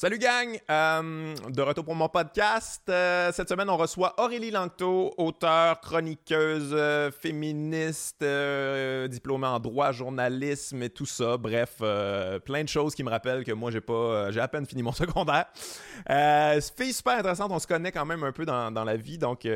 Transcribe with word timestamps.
Salut 0.00 0.16
gang! 0.16 0.58
Euh, 0.70 1.34
de 1.50 1.60
retour 1.60 1.84
pour 1.84 1.94
mon 1.94 2.08
podcast. 2.08 2.80
Euh, 2.88 3.30
cette 3.34 3.50
semaine, 3.50 3.68
on 3.68 3.76
reçoit 3.76 4.14
Aurélie 4.16 4.50
Langto, 4.50 5.12
auteure, 5.18 5.78
chroniqueuse, 5.82 6.70
euh, 6.72 7.10
féministe, 7.10 8.24
diplômée 9.10 9.46
en 9.46 9.60
droit, 9.60 9.92
journalisme 9.92 10.82
et 10.84 10.88
tout 10.88 11.04
ça. 11.04 11.36
Bref, 11.36 11.82
plein 12.46 12.64
de 12.64 12.68
choses 12.70 12.94
qui 12.94 13.04
me 13.04 13.10
rappellent 13.10 13.44
que 13.44 13.52
moi, 13.52 13.70
j'ai 13.70 13.82
pas, 13.82 14.30
j'ai 14.30 14.40
à 14.40 14.48
peine 14.48 14.64
fini 14.64 14.82
mon 14.82 14.92
secondaire. 14.92 15.44
fille 16.78 16.94
super 16.94 17.18
intéressante, 17.18 17.52
on 17.52 17.58
se 17.58 17.66
connaît 17.66 17.92
quand 17.92 18.06
même 18.06 18.24
un 18.24 18.32
peu 18.32 18.46
dans, 18.46 18.70
la 18.72 18.96
vie, 18.96 19.18
donc 19.18 19.42
vous 19.44 19.50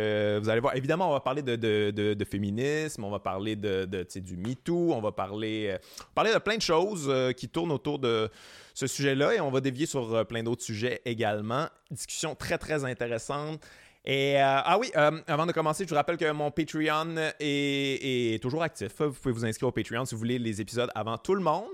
allez 0.51 0.61
voir. 0.61 0.77
Évidemment, 0.77 1.09
on 1.09 1.13
va 1.15 1.21
parler 1.21 1.41
de, 1.41 1.57
de, 1.57 2.25
féminisme, 2.27 3.03
on 3.03 3.11
va 3.11 3.19
parler 3.19 3.57
de, 3.57 3.87
du 3.87 4.37
MeToo, 4.37 4.93
on 4.93 5.01
va 5.01 5.13
parler, 5.13 5.79
parler 6.15 6.35
de 6.35 6.39
plein 6.39 6.59
de 6.59 6.63
choses 6.63 7.11
qui 7.35 7.49
tournent 7.49 7.73
autour 7.73 7.99
de 7.99 8.31
ce 8.75 8.89
sujet-là 8.89 9.35
et 9.35 9.41
on 9.41 9.51
va 9.51 9.61
dévier 9.61 9.87
sur 9.87 10.13
euh, 10.13 10.25
plein 10.25 10.43
d'autres 10.43 10.63
sujets 10.63 11.01
également. 11.05 11.69
Discussion 11.91 12.35
très, 12.35 12.59
très 12.59 12.85
intéressante. 12.85 13.65
Et 14.05 14.37
euh, 14.37 14.43
ah 14.45 14.77
oui, 14.79 14.91
euh, 14.97 15.23
avant 15.29 15.47
de 15.47 15.53
commencer, 15.53 15.85
je 15.85 15.89
vous 15.89 15.95
rappelle 15.95 16.19
que 16.19 16.31
mon 16.33 16.51
Patreon 16.51 17.15
est, 17.41 18.43
toujours 18.43 18.63
actif. 18.63 19.01
Vous 19.01 19.13
pouvez 19.13 19.33
vous 19.33 19.47
inscrire 19.47 19.69
au 19.69 19.73
Patreon 19.73 20.05
si 20.05 20.15
vous 20.15 20.19
voulez 20.19 20.39
les 20.39 20.61
épisodes 20.61 20.91
avant 20.95 21.17
tout 21.17 21.35
le 21.35 21.41
monde. 21.41 21.71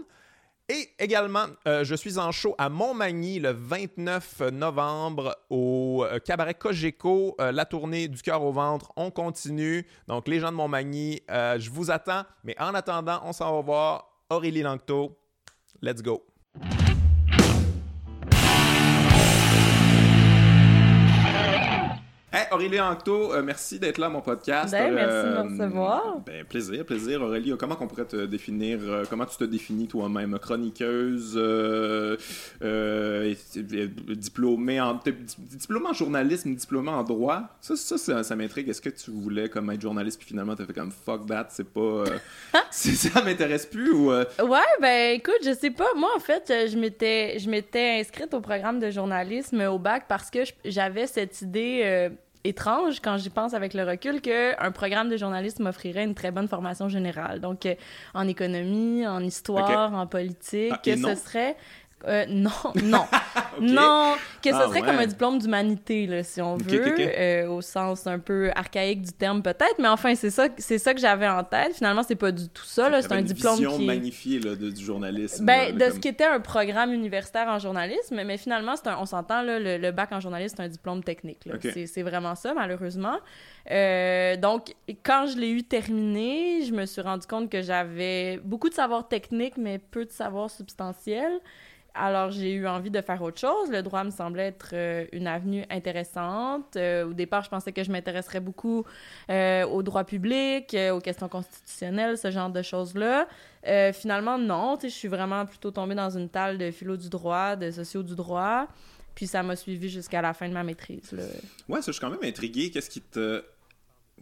Et 0.69 0.89
également, 1.01 1.47
je 1.67 1.95
suis 1.97 2.17
en 2.17 2.31
show 2.31 2.55
à 2.57 2.69
Montmagny 2.69 3.41
le 3.41 3.51
29 3.51 4.43
novembre 4.53 5.37
au 5.51 6.07
cabaret 6.25 6.55
Cogeco, 6.55 7.35
la 7.41 7.65
tournée 7.65 8.07
du 8.07 8.23
cœur 8.23 8.41
au 8.45 8.53
ventre. 8.53 8.93
On 8.95 9.11
continue. 9.11 9.85
Donc, 10.07 10.29
les 10.29 10.39
gens 10.39 10.53
de 10.53 10.57
Montmagny, 10.57 11.23
je 11.29 11.71
vous 11.71 11.91
attends. 11.91 12.23
Mais 12.45 12.55
en 12.61 12.73
attendant, 12.73 13.21
on 13.25 13.33
s'en 13.33 13.53
va 13.57 13.63
voir 13.63 14.13
Aurélie 14.31 14.63
Langto. 14.63 15.19
Let's 15.83 16.03
go. 16.03 16.25
Hey, 22.33 22.47
Aurélie 22.53 22.81
Ancto, 22.81 23.35
euh, 23.35 23.43
merci 23.43 23.81
d'être 23.81 23.99
là 23.99 24.07
à 24.07 24.09
mon 24.09 24.21
podcast. 24.21 24.71
Ben, 24.71 24.95
merci 24.95 25.17
de 25.17 25.31
me 25.31 25.37
euh, 25.37 25.43
recevoir. 25.65 26.21
Ben, 26.25 26.45
plaisir, 26.45 26.87
plaisir. 26.87 27.23
Aurélie, 27.23 27.53
comment 27.59 27.77
on 27.81 27.89
pourrait 27.89 28.05
te 28.05 28.25
définir, 28.25 28.79
euh, 28.83 29.03
comment 29.11 29.27
tu 29.27 29.37
te 29.37 29.43
définis 29.43 29.89
toi-même? 29.89 30.39
Chroniqueuse, 30.39 31.35
diplômée, 34.17 34.81
en, 34.81 35.01
diplômée 35.39 35.89
en 35.89 35.93
journalisme, 35.93 36.55
diplômée 36.55 36.91
en 36.91 37.03
droit? 37.03 37.49
Ça, 37.61 37.75
ça, 37.75 38.23
ça, 38.23 38.37
m'intrigue. 38.37 38.69
Est-ce 38.69 38.81
que 38.81 38.91
tu 38.91 39.11
voulais 39.11 39.49
comme 39.49 39.69
être 39.73 39.81
journaliste 39.81 40.21
puis 40.21 40.29
finalement 40.29 40.55
tu 40.55 40.63
as 40.63 40.67
fait 40.67 40.73
comme 40.73 40.93
fuck 40.93 41.27
that, 41.27 41.49
c'est 41.51 41.69
pas... 41.69 42.05
ça 42.71 43.23
m'intéresse 43.23 43.67
plus 43.67 43.91
ou... 43.91 44.11
Ouais, 44.13 44.61
ben 44.81 45.17
écoute, 45.17 45.41
je 45.45 45.53
sais 45.53 45.73
pas. 45.73 45.89
Moi, 45.97 46.11
en 46.15 46.21
fait, 46.21 46.45
je 46.71 46.79
m'étais, 46.79 47.41
je 47.41 47.51
m'étais 47.51 47.99
inscrite 47.99 48.33
au 48.35 48.41
programme 48.41 48.79
de 48.79 48.89
journalisme 48.93 49.63
au 49.63 49.81
bac 49.81 50.05
parce 50.09 50.31
que 50.31 50.39
j'avais 50.65 51.09
cette 51.09 51.43
idée 51.43 52.09
étrange 52.45 53.01
quand 53.01 53.17
j'y 53.19 53.31
pense 53.31 53.55
avec 53.55 53.75
le 53.75 53.85
recul 53.85 54.21
qu'un 54.21 54.71
programme 54.73 55.09
de 55.09 55.17
journalisme 55.17 55.65
m'offrirait 55.65 56.05
une 56.05 56.15
très 56.15 56.31
bonne 56.31 56.49
formation 56.49 56.89
générale. 56.89 57.41
Donc, 57.41 57.67
euh, 57.67 57.75
en 58.15 58.27
économie, 58.27 59.07
en 59.07 59.21
histoire, 59.23 59.95
en 59.95 60.07
politique, 60.07 60.73
ah, 60.73 60.81
ce 60.85 61.15
serait 61.15 61.57
euh, 62.07 62.25
non, 62.29 62.51
non. 62.83 63.05
Non, 63.61 64.15
que 64.43 64.51
ce 64.51 64.55
ah, 64.55 64.69
serait 64.69 64.81
comme 64.81 64.99
un 64.99 65.07
diplôme 65.07 65.39
d'humanité, 65.39 66.07
là, 66.07 66.23
si 66.23 66.41
on 66.41 66.57
veut, 66.57 66.95
euh, 66.99 67.49
au 67.49 67.61
sens 67.61 68.07
un 68.07 68.19
peu 68.19 68.51
archaïque 68.55 69.03
du 69.03 69.13
terme 69.13 69.43
peut-être, 69.43 69.75
mais 69.79 69.89
enfin, 69.89 70.15
c'est 70.15 70.31
ça, 70.31 70.49
c'est 70.57 70.79
ça 70.79 70.95
que 70.95 71.01
j'avais 71.01 71.29
en 71.29 71.45
tête. 71.45 71.75
Finalement, 71.75 72.03
c'est 72.03 72.17
pas 72.17 72.33
du 72.33 72.49
tout 72.49 72.65
ça, 72.65 72.89
là, 72.89 73.03
c'est 73.03 73.13
un 73.13 73.23
diplôme 73.23 73.57
vision 73.57 73.77
qui... 73.77 73.85
magnifiée, 73.85 74.39
là, 74.39 74.55
de, 74.55 74.71
du 74.71 74.85
journalisme. 74.85 75.45
Ben, 75.45 75.77
de 75.77 75.85
ce 75.91 75.99
qui 75.99 76.09
était 76.09 76.25
un 76.25 76.41
programme 76.41 76.93
universitaire 76.93 77.49
en 77.49 77.59
journalisme, 77.59 78.23
mais 78.25 78.39
finalement, 78.39 78.77
c'est 78.77 78.91
on 78.99 79.07
s'entend, 79.07 79.43
là, 79.43 79.59
le, 79.59 79.91
bac 79.91 80.11
en 80.13 80.21
journalisme, 80.21 80.57
c'est 80.57 80.63
un 80.63 80.69
diplôme 80.69 81.03
technique, 81.05 81.45
là. 81.45 81.55
C'est 81.63 82.03
vraiment 82.03 82.35
ça, 82.35 82.55
malheureusement. 82.55 83.19
Euh, 83.71 84.37
donc, 84.37 84.75
quand 85.03 85.27
je 85.27 85.39
l'ai 85.39 85.51
eu 85.51 85.63
terminé, 85.63 86.63
je 86.65 86.73
me 86.73 86.87
suis 86.87 87.01
rendu 87.01 87.27
compte 87.27 87.51
que 87.51 87.63
j'avais 87.63 88.39
beaucoup 88.39 88.69
de 88.69 88.75
savoir 88.75 89.07
technique, 89.07 89.57
mais 89.57 89.79
peu 89.79 90.05
de 90.05 90.11
savoir 90.11 90.51
substantiel. 90.51 91.41
Alors, 91.95 92.31
j'ai 92.31 92.53
eu 92.53 92.67
envie 92.67 92.91
de 92.91 93.01
faire 93.01 93.21
autre 93.23 93.41
chose. 93.41 93.71
Le 93.71 93.83
droit 93.83 94.05
me 94.05 94.11
semblait 94.11 94.49
être 94.49 94.71
euh, 94.73 95.07
une 95.13 95.27
avenue 95.27 95.65
intéressante. 95.71 96.77
Euh, 96.77 97.07
au 97.07 97.13
départ, 97.13 97.43
je 97.43 97.51
pensais 97.51 97.73
que 97.73 97.83
je 97.83 97.91
m'intéresserais 97.91 98.41
beaucoup 98.41 98.85
euh, 99.31 99.65
au 99.67 99.83
droit 99.83 100.05
public, 100.05 100.77
aux 100.93 101.01
questions 101.01 101.29
constitutionnelles, 101.29 102.19
ce 102.19 102.31
genre 102.31 102.51
de 102.51 102.63
choses-là. 102.63 103.27
finalement, 103.93 104.39
non. 104.39 104.79
Je 104.83 104.89
suis 104.89 105.09
vraiment 105.09 105.47
plutôt 105.47 105.71
tombée 105.71 105.95
dans 105.95 106.11
une 106.11 106.29
talle 106.29 106.59
de 106.59 106.71
philo 106.71 106.97
du 106.97 107.09
droit, 107.09 107.57
de 107.57 107.71
sociaux 107.71 108.03
du 108.03 108.15
droit. 108.15 108.67
Puis 109.15 109.27
ça 109.27 109.43
m'a 109.43 109.57
suivi 109.57 109.89
jusqu'à 109.89 110.23
la 110.23 110.33
fin 110.33 110.49
de 110.49 110.55
ma 110.55 110.63
maîtrise. 110.63 111.13
Là. 111.13 111.25
Ouais, 111.69 111.83
ça, 111.83 111.87
je 111.87 111.93
suis 111.93 112.01
quand 112.01 112.11
même 112.11 112.23
intriguée. 112.23 112.71
Qu'est-ce 112.71 112.89
qui 112.89 113.01
te 113.01 113.43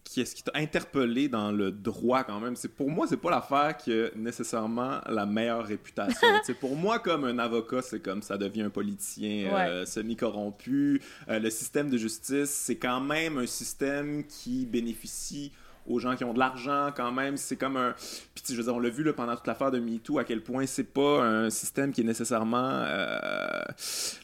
qui 0.08 0.22
est-ce 0.22 0.34
qui 0.34 0.42
t'a 0.42 0.52
interpellé 0.54 1.28
dans 1.28 1.52
le 1.52 1.70
droit 1.70 2.24
quand 2.24 2.40
même? 2.40 2.56
C'est 2.56 2.74
pour 2.74 2.90
moi 2.90 3.06
c'est 3.06 3.18
pas 3.18 3.30
l'affaire 3.30 3.76
qui 3.76 3.92
a 3.92 4.08
nécessairement 4.16 5.00
la 5.06 5.26
meilleure 5.26 5.66
réputation. 5.66 6.26
C'est 6.44 6.58
pour 6.58 6.76
moi 6.76 6.98
comme 6.98 7.24
un 7.24 7.38
avocat 7.38 7.82
c'est 7.82 8.00
comme 8.00 8.22
ça 8.22 8.38
devient 8.38 8.62
un 8.62 8.70
politicien 8.70 9.50
euh, 9.52 9.84
semi 9.84 10.16
corrompu 10.16 11.02
euh, 11.28 11.38
le 11.38 11.50
système 11.50 11.90
de 11.90 11.98
justice 11.98 12.48
c'est 12.48 12.76
quand 12.76 13.00
même 13.00 13.36
un 13.36 13.46
système 13.46 14.24
qui 14.24 14.64
bénéficie 14.64 15.52
aux 15.86 15.98
gens 15.98 16.16
qui 16.16 16.24
ont 16.24 16.32
de 16.32 16.38
l'argent 16.38 16.90
quand 16.96 17.12
même. 17.12 17.36
C'est 17.36 17.56
comme 17.56 17.76
un 17.76 17.94
puis 18.34 18.44
je 18.48 18.54
veux 18.54 18.62
dire 18.62 18.74
on 18.74 18.80
l'a 18.80 18.90
vu 18.90 19.04
là, 19.04 19.12
pendant 19.12 19.36
toute 19.36 19.46
l'affaire 19.46 19.70
de 19.70 19.78
MeToo 19.78 20.18
à 20.18 20.24
quel 20.24 20.42
point 20.42 20.64
c'est 20.64 20.84
pas 20.90 21.22
un 21.22 21.50
système 21.50 21.92
qui 21.92 22.00
est 22.00 22.04
nécessairement 22.04 22.70
euh, 22.72 23.62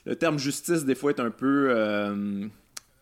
le 0.07 0.17
terme 0.17 0.39
justice 0.39 0.87
des 0.87 0.95
fois 0.95 1.11
est 1.11 1.21
un 1.21 1.31
peu 1.31 2.51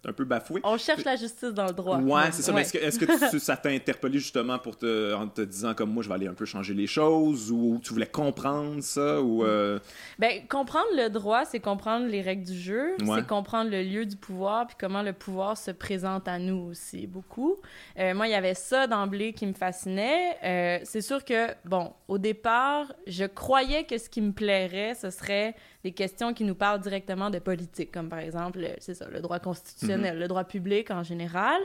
un 0.05 0.13
peu 0.13 0.25
bafoué. 0.25 0.61
On 0.65 0.77
cherche 0.77 1.05
la 1.05 1.17
justice 1.17 1.53
dans 1.55 1.67
le 1.67 1.73
droit. 1.73 1.99
Ouais, 1.99 2.33
c'est 2.33 2.43
ça. 2.43 2.53
Mais 2.53 2.63
est-ce 2.63 2.99
que, 2.99 3.39
ça 3.39 3.57
t'a 3.57 3.69
interpellé 3.69 4.19
justement 4.19 4.59
pour 4.59 4.77
te, 4.77 5.15
en 5.15 5.29
te 5.29 5.43
disant 5.43 5.75
comme 5.75 5.91
moi, 5.91 6.03
je 6.03 6.09
vais 6.09 6.15
aller 6.15 6.27
un 6.27 6.35
peu 6.35 6.45
changer 6.45 6.75
les 6.75 6.87
choses 6.87 7.51
ou 7.51 7.81
tu 7.83 7.93
voulais 7.93 8.07
comprendre 8.07 8.83
ça 8.83 9.21
ou 9.21 9.45
euh... 9.45 9.79
Ben 10.19 10.47
comprendre 10.49 10.89
le 10.97 11.09
droit, 11.09 11.45
c'est 11.45 11.61
comprendre 11.61 12.07
les 12.07 12.21
règles 12.21 12.45
du 12.45 12.59
jeu, 12.59 12.97
c'est 12.99 13.27
comprendre 13.27 13.71
le 13.71 13.83
lieu 13.83 14.07
du 14.07 14.17
pouvoir 14.17 14.67
puis 14.67 14.77
comment 14.79 15.03
le 15.03 15.13
pouvoir 15.13 15.57
se 15.57 15.71
présente 15.71 16.29
à 16.29 16.39
nous 16.39 16.71
aussi 16.71 17.07
beaucoup. 17.07 17.57
Euh, 17.99 18.15
moi, 18.15 18.27
il 18.27 18.31
y 18.31 18.35
avait 18.35 18.55
ça 18.55 18.87
d'emblée 18.87 19.33
qui 19.33 19.47
me 19.47 19.55
fascinait. 19.55 20.37
Euh, 20.43 20.81
c'est 20.85 21.01
sûr 21.01 21.25
que 21.25 21.49
bon, 21.65 21.93
au 22.09 22.19
départ, 22.19 22.93
je 23.07 23.25
croyais 23.25 23.85
que 23.85 23.99
ce 23.99 24.09
qui 24.09 24.21
me 24.21 24.33
plairait, 24.33 24.95
ce 24.95 25.11
serait 25.11 25.55
des 25.85 25.93
questions 25.93 26.33
qui 26.33 26.45
nous 26.45 26.55
parlent 26.55 26.81
directement 26.81 27.31
de 27.31 27.39
politique, 27.39 27.91
comme 27.91 28.09
par 28.09 28.21
exemple, 28.21 28.67
c'est 28.79 28.95
ça, 28.95 29.09
le 29.09 29.21
droit 29.21 29.41
constitutionnel, 29.41 30.15
mhm. 30.15 30.21
le 30.21 30.29
droit 30.29 30.45
public 30.45 30.91
en 30.91 31.03
général. 31.03 31.61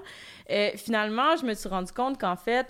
Et 0.47 0.73
finalement, 0.75 1.35
je 1.35 1.45
me 1.45 1.53
suis 1.53 1.69
rendu 1.69 1.91
compte 1.91 2.19
qu'en 2.19 2.35
fait, 2.35 2.67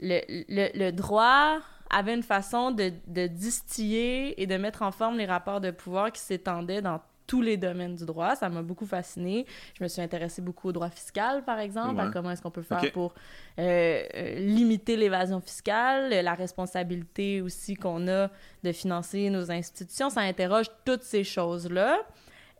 le, 0.00 0.20
le, 0.48 0.90
droit 0.90 1.58
avait 1.90 2.14
une 2.14 2.22
façon 2.22 2.70
de, 2.70 2.92
de, 3.06 3.26
distiller 3.26 4.40
et 4.40 4.46
de 4.46 4.56
mettre 4.56 4.82
en 4.82 4.90
forme 4.90 5.18
les 5.18 5.26
rapports 5.26 5.60
de 5.60 5.70
pouvoir 5.70 6.12
qui 6.12 6.20
s'étendaient 6.20 6.82
dans 6.82 7.00
tous 7.26 7.42
les 7.42 7.56
domaines 7.56 7.94
du 7.94 8.04
droit. 8.04 8.36
Ça 8.36 8.48
m'a 8.48 8.62
beaucoup 8.62 8.86
fasciné. 8.86 9.46
Je 9.78 9.82
me 9.82 9.88
suis 9.88 10.02
intéressée 10.02 10.42
beaucoup 10.42 10.68
au 10.68 10.72
droit 10.72 10.90
fiscal, 10.90 11.44
par 11.44 11.58
exemple, 11.58 12.00
à 12.00 12.10
comment 12.10 12.30
est-ce 12.30 12.42
qu'on 12.42 12.50
peut 12.50 12.62
faire 12.62 12.92
pour 12.92 13.14
euh, 13.58 14.02
euh, 14.14 14.38
limiter 14.40 14.96
l'évasion 14.96 15.40
fiscale, 15.40 16.10
la 16.10 16.34
responsabilité 16.34 17.40
aussi 17.40 17.74
qu'on 17.74 18.08
a 18.08 18.30
de 18.62 18.72
financer 18.72 19.30
nos 19.30 19.50
institutions. 19.50 20.10
Ça 20.10 20.20
interroge 20.20 20.66
toutes 20.84 21.02
ces 21.02 21.24
choses-là. 21.24 22.00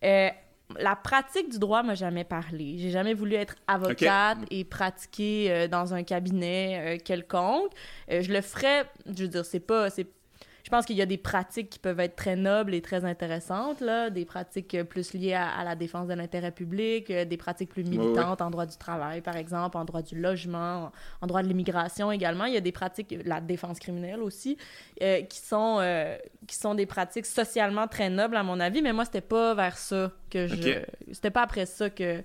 Euh, 0.04 0.28
la 0.78 0.96
pratique 0.96 1.50
du 1.50 1.58
droit 1.58 1.82
m'a 1.82 1.94
jamais 1.94 2.25
parlé. 2.25 2.78
J'ai 2.78 2.91
jamais 2.91 3.12
voulu 3.12 3.34
être 3.34 3.54
avocate 3.66 4.38
et 4.50 4.64
pratiquer 4.64 5.69
dans 5.69 5.92
un 5.92 6.02
cabinet 6.02 6.98
quelconque. 7.04 7.70
je 8.08 8.32
le 8.32 8.41
ferais, 8.41 8.86
je 9.06 9.25
veux 9.25 9.28
dire, 9.28 9.44
c'est 9.44 9.60
pas, 9.60 9.91
c'est 9.91 10.06
je 10.64 10.70
pense 10.70 10.86
qu'il 10.86 10.97
y 10.97 11.02
a 11.02 11.06
des 11.06 11.19
pratiques 11.19 11.69
qui 11.69 11.78
peuvent 11.78 12.00
être 12.00 12.16
très 12.16 12.36
nobles 12.36 12.72
et 12.72 12.80
très 12.80 13.04
intéressantes, 13.04 13.82
là, 13.82 14.08
des 14.08 14.25
pratiques 14.25 14.82
plus 14.84 15.12
liées 15.12 15.34
à, 15.34 15.62
la 15.62 15.76
défense 15.76 16.08
de 16.08 16.14
l'intérêt 16.14 16.52
public, 16.52 17.11
euh, 17.11 17.26
des 17.26 17.37
pratiques 17.37 17.69
plus 17.69 17.84
militantes 17.84 18.40
en 18.40 18.49
droit 18.49 18.64
du 18.64 18.78
travail, 18.78 19.20
par 19.20 19.37
exemple, 19.37 19.76
en 19.76 19.84
droit 19.84 20.00
du 20.00 20.19
logement, 20.19 20.90
en 21.20 21.26
droit 21.26 21.43
de 21.43 21.49
l'immigration 21.49 22.11
également. 22.11 22.46
Il 22.46 22.55
y 22.55 22.56
a 22.56 22.62
des 22.62 22.72
pratiques, 22.72 23.14
la 23.26 23.43
défense 23.43 23.78
criminelle 23.78 24.22
aussi, 24.22 24.56
euh, 25.02 25.20
qui, 25.20 25.38
sont, 25.38 25.81
euh, 25.81 26.16
qui 26.46 26.56
sont 26.56 26.75
des 26.75 26.87
pratiques 26.87 27.26
socialement 27.26 27.87
très 27.87 28.08
nobles, 28.08 28.37
à 28.37 28.43
mon 28.43 28.58
avis, 28.58 28.81
mais 28.81 28.94
moi, 28.94 29.05
c'était 29.05 29.20
pas 29.20 29.52
vers 29.52 29.76
ça 29.76 30.12
que 30.31 30.46
je... 30.46 30.78
C'était 31.12 31.31
pas 31.31 31.43
après 31.43 31.66
ça 31.66 31.90
que... 31.90 32.22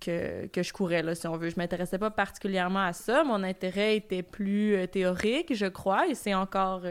Que, 0.00 0.48
que, 0.48 0.62
je 0.62 0.72
courais, 0.72 1.02
là, 1.02 1.14
si 1.14 1.26
on 1.26 1.36
veut. 1.38 1.48
Je 1.48 1.56
m'intéressais 1.56 1.98
pas 1.98 2.10
particulièrement 2.10 2.84
à 2.84 2.92
ça. 2.92 3.24
Mon 3.24 3.42
intérêt 3.42 3.96
était 3.96 4.22
plus 4.22 4.86
théorique, 4.88 5.54
je 5.54 5.64
crois, 5.64 6.08
et 6.08 6.14
c'est 6.14 6.34
encore, 6.34 6.82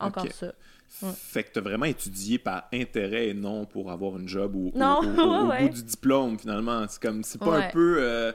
encore 0.00 0.32
ça. 0.32 0.52
Fait 0.88 1.44
que 1.44 1.52
tu 1.52 1.58
as 1.58 1.62
vraiment 1.62 1.84
étudié 1.84 2.38
par 2.38 2.64
intérêt 2.72 3.28
et 3.28 3.34
non 3.34 3.66
pour 3.66 3.90
avoir 3.90 4.16
une 4.18 4.26
job 4.26 4.54
ou 4.54 4.68
au, 4.68 4.72
bout 5.60 5.68
du 5.68 5.82
diplôme, 5.82 6.38
finalement. 6.38 6.86
C'est 6.88 7.00
comme, 7.00 7.22
c'est 7.22 7.38
pas 7.38 7.58
un 7.58 7.68
peu. 7.70 7.98
Euh, 8.00 8.32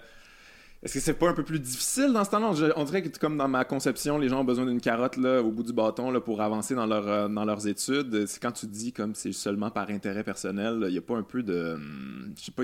Est-ce 0.84 0.94
que 0.94 1.00
c'est 1.00 1.16
pas 1.16 1.30
un 1.30 1.34
peu 1.34 1.44
plus 1.44 1.60
difficile 1.60 2.14
dans 2.14 2.24
ce 2.24 2.30
temps-là? 2.30 2.74
On 2.78 2.84
dirait 2.84 3.02
que, 3.02 3.18
comme 3.18 3.38
dans 3.38 3.48
ma 3.48 3.66
conception, 3.66 4.20
les 4.20 4.30
gens 4.30 4.42
ont 4.42 4.46
besoin 4.46 4.66
d'une 4.68 4.80
carotte 4.80 5.18
là, 5.18 5.42
au 5.42 5.52
bout 5.52 5.64
du 5.64 5.74
bâton 5.74 6.12
là, 6.12 6.22
pour 6.22 6.42
avancer 6.42 6.76
dans, 6.76 6.86
leur, 6.86 7.08
euh, 7.08 7.28
dans 7.28 7.44
leurs 7.44 7.68
études. 7.68 8.28
C'est 8.28 8.42
quand 8.42 8.52
tu 8.52 8.68
dis 8.68 8.94
comme 8.94 9.16
c'est 9.16 9.34
seulement 9.34 9.72
par 9.72 9.90
intérêt 9.90 10.24
personnel, 10.24 10.86
il 10.88 10.92
n'y 10.92 10.98
a 11.00 11.02
pas 11.02 11.18
un 11.18 11.24
peu 11.24 11.42
de. 11.42 11.76
Hmm, 11.76 12.34
je 12.38 12.44
sais 12.44 12.52
pas, 12.52 12.64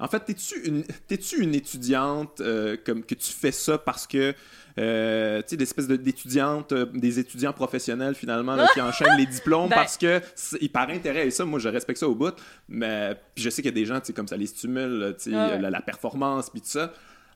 en 0.00 0.08
fait, 0.08 0.20
t'es-tu 0.20 0.66
une, 0.66 0.84
une 1.38 1.54
étudiante 1.54 2.40
euh, 2.40 2.76
comme 2.84 3.04
que 3.04 3.14
tu 3.14 3.30
fais 3.30 3.52
ça 3.52 3.76
parce 3.76 4.06
que. 4.06 4.34
Euh, 4.80 5.42
tu 5.42 5.48
sais, 5.48 5.56
des 5.56 5.64
espèces 5.64 5.88
d'étudiantes, 5.88 6.72
des 6.72 7.18
étudiants 7.18 7.52
professionnels 7.52 8.14
finalement 8.14 8.56
qui 8.72 8.80
enchaînent 8.80 9.18
les 9.18 9.26
diplômes 9.26 9.68
ben 9.68 9.76
parce 9.76 9.98
que 9.98 10.20
par 10.68 10.88
intérêt 10.88 11.26
et 11.26 11.30
ça, 11.30 11.44
moi 11.44 11.58
je 11.58 11.68
respecte 11.68 11.98
ça 12.00 12.08
au 12.08 12.14
bout, 12.14 12.34
mais 12.68 13.16
je 13.36 13.50
sais 13.50 13.62
qu'il 13.62 13.70
y 13.70 13.74
a 13.74 13.80
des 13.80 13.84
gens, 13.84 14.00
tu 14.00 14.06
sais, 14.06 14.12
comme 14.12 14.28
ça 14.28 14.36
les 14.36 14.46
stimule, 14.46 15.14
tu 15.18 15.30
sais, 15.30 15.30
la, 15.30 15.70
la, 15.70 15.82
performance 15.82 16.50
puis 16.50 16.60
tout 16.60 16.68
ça. 16.68 16.92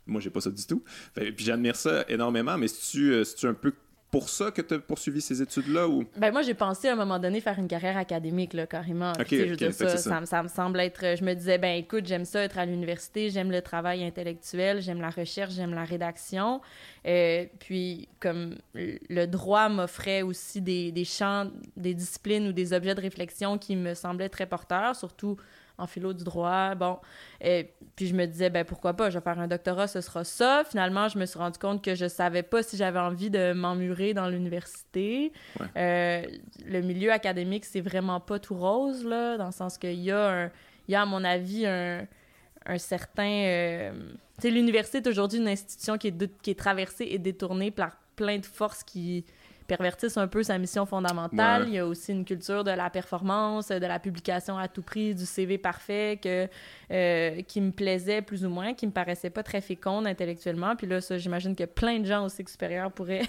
Moi, 0.07 0.21
j'ai 0.21 0.31
pas 0.31 0.41
ça 0.41 0.51
du 0.51 0.65
tout. 0.67 0.83
puis 1.15 1.35
j'admire 1.39 1.77
ça 1.77 2.05
énormément, 2.09 2.59
mais 2.59 2.69
si 2.69 2.91
tu, 2.91 3.13
euh, 3.13 3.25
un 3.45 3.55
peu 3.55 3.73
pour 4.15 4.29
ça 4.29 4.53
que 4.53 4.63
tu 4.63 4.75
as 4.75 4.79
poursuivi 4.79 5.21
ces 5.21 5.43
études-là 5.43 5.89
ou? 5.89 6.05
Ben 6.17 6.31
moi 6.31 6.43
j'ai 6.43 6.55
pensé 6.55 6.87
à 6.87 6.93
un 6.93 6.97
moment 6.97 7.19
donné 7.19 7.41
faire 7.41 7.59
une 7.59 7.67
carrière 7.67 7.97
académique 7.97 8.53
là 8.53 8.65
carrément. 8.65 9.13
ça, 9.15 9.97
ça, 9.97 10.43
me 10.43 10.49
semble 10.49 10.79
être 10.79 11.17
je 11.19 11.25
me 11.25 11.35
disais 11.35 11.59
ben 11.59 11.77
écoute, 11.77 12.07
j'aime 12.07 12.25
ça 12.25 12.45
être 12.45 12.57
à 12.59 12.65
l'université, 12.65 13.31
j'aime 13.31 13.51
le 13.51 13.61
travail 13.61 14.05
intellectuel, 14.05 14.81
j'aime 14.81 15.01
la 15.01 15.11
recherche, 15.11 15.55
j'aime 15.55 15.75
la 15.75 15.85
rédaction. 15.85 16.61
Euh, 17.07 17.47
puis 17.59 18.09
comme 18.21 18.55
le 18.75 19.27
droit 19.27 19.69
m'offrait 19.69 20.23
aussi 20.23 20.61
des, 20.61 20.93
des 20.93 21.05
champs, 21.05 21.51
des 21.77 21.95
disciplines 21.95 22.47
ou 22.47 22.53
des 22.53 22.73
objets 22.73 22.95
de 22.95 23.01
réflexion 23.01 23.59
qui 23.59 23.75
me 23.75 23.95
semblaient 23.95 24.29
très 24.29 24.47
porteurs, 24.47 24.95
surtout 24.95 25.37
en 25.77 25.87
philo 25.87 26.13
du 26.13 26.25
droit. 26.25 26.75
Bon, 26.75 26.99
et 27.41 27.71
puis 27.97 28.07
je 28.07 28.15
me 28.15 28.27
disais, 28.27 28.51
ben 28.51 28.65
pourquoi 28.65 28.95
pas, 28.95 29.11
je 29.11 29.19
vais 29.19 29.23
faire 29.23 29.39
un 29.39 29.47
doctorat, 29.47 29.87
ce 29.87 30.01
sera 30.01 30.25
ça. 30.25 30.65
Finalement, 30.69 31.09
je 31.09 31.19
me 31.19 31.27
suis 31.27 31.39
rendu 31.39 31.59
compte 31.59 31.83
que 31.83 31.95
je 31.95 32.09
savais 32.09 32.43
pas 32.43 32.63
si 32.63 32.77
j'avais 32.77 32.99
envie 32.99 33.31
de 33.31 33.53
m'emmurer 33.53 34.15
dans 34.15 34.29
l'université. 34.29 35.33
Euh, 35.77 36.23
le 36.67 36.81
milieu 36.81 37.13
académique, 37.13 37.65
c'est 37.65 37.81
vraiment 37.81 38.21
pas 38.21 38.39
tout 38.39 38.57
rose, 38.57 39.05
là, 39.05 39.37
dans 39.37 39.47
le 39.47 39.53
sens 39.53 39.79
qu'il 39.79 40.01
y 40.01 40.11
a, 40.11 40.29
un, 40.29 40.51
il 40.89 40.93
y 40.93 40.95
a, 40.95 41.03
à 41.03 41.07
mon 41.07 41.23
avis, 41.23 41.67
un, 41.67 42.07
un 42.67 42.79
certain... 42.79 43.45
Euh, 43.47 43.93
tu 44.37 44.49
sais, 44.49 44.51
l'université 44.51 44.99
est 44.99 45.07
aujourd'hui 45.07 45.39
une 45.39 45.49
institution 45.49 45.97
qui 45.97 46.09
est, 46.09 46.43
qui 46.43 46.51
est 46.51 46.59
traversée 46.59 47.07
et 47.09 47.19
détournée 47.19 47.71
par 47.71 47.97
plein 48.17 48.39
de 48.39 48.47
forces 48.47 48.83
qui 48.83 49.25
pervertissent 49.67 50.17
un 50.17 50.29
peu 50.29 50.43
sa 50.43 50.59
mission 50.59 50.87
fondamentale. 50.87 51.65
Il 51.69 51.75
y 51.75 51.79
a 51.79 51.87
aussi 51.87 52.13
une 52.13 52.25
culture 52.25 52.65
de 52.65 52.71
la 52.71 52.91
performance, 52.91 53.69
de 53.69 53.87
la 53.87 53.99
publication 53.99 54.59
à 54.59 54.69
tout 54.69 54.83
prix, 54.83 55.15
du 55.15 55.25
CV 55.25 55.59
parfait 55.59 56.19
que, 56.23 56.49
euh, 56.91 57.43
qui 57.43 57.61
me 57.61 57.71
plaisait 57.71 58.23
plus 58.23 58.45
ou 58.45 58.51
moins, 58.51 58.75
qui 58.75 58.87
me 58.87 58.93
paraissait 58.93 59.31
pas 59.31 59.43
très 59.43 59.61
féconde 59.61 60.07
intellectuellement. 60.07 60.77
Puis 60.77 60.87
là, 60.87 61.01
ça, 61.01 61.19
j'imagine 61.19 61.57
que 61.57 61.65
plein 61.65 62.01
de 62.01 62.07
gens 62.07 62.25
au 62.25 62.29
cycle 62.29 62.51
supérieur 62.51 62.93
pourraient, 62.93 63.23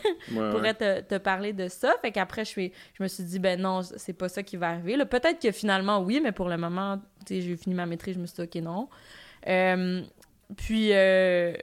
pourraient 0.52 0.74
te, 0.74 1.02
te, 1.02 1.18
parler 1.18 1.54
de 1.54 1.68
ça. 1.68 1.94
Fait 2.02 2.12
qu'après, 2.12 2.44
je, 2.44 2.50
suis, 2.50 2.72
je 2.94 3.04
me 3.04 3.08
suis 3.08 3.24
dit, 3.24 3.40
ben 3.40 3.60
non, 3.60 3.82
c'est 3.82 4.14
pas 4.14 4.30
ça 4.30 4.44
qui 4.44 4.58
va 4.58 4.70
arriver. 4.70 4.98
Peut-être 5.06 5.42
que 5.42 5.52
finalement, 5.52 6.00
oui, 6.00 6.20
mais 6.22 6.32
pour 6.32 6.50
le 6.50 6.58
moment, 6.58 6.98
tu 7.26 7.36
sais, 7.36 7.42
j'ai 7.42 7.56
fini 7.56 7.76
ma 7.76 7.86
maîtrise, 7.86 8.16
je 8.16 8.20
me 8.20 8.26
suis 8.26 8.36
dit, 8.36 8.42
OK, 8.42 8.64
non. 8.64 8.90
Euh, 9.48 10.02
puis... 10.58 10.90
Euh, 10.92 11.54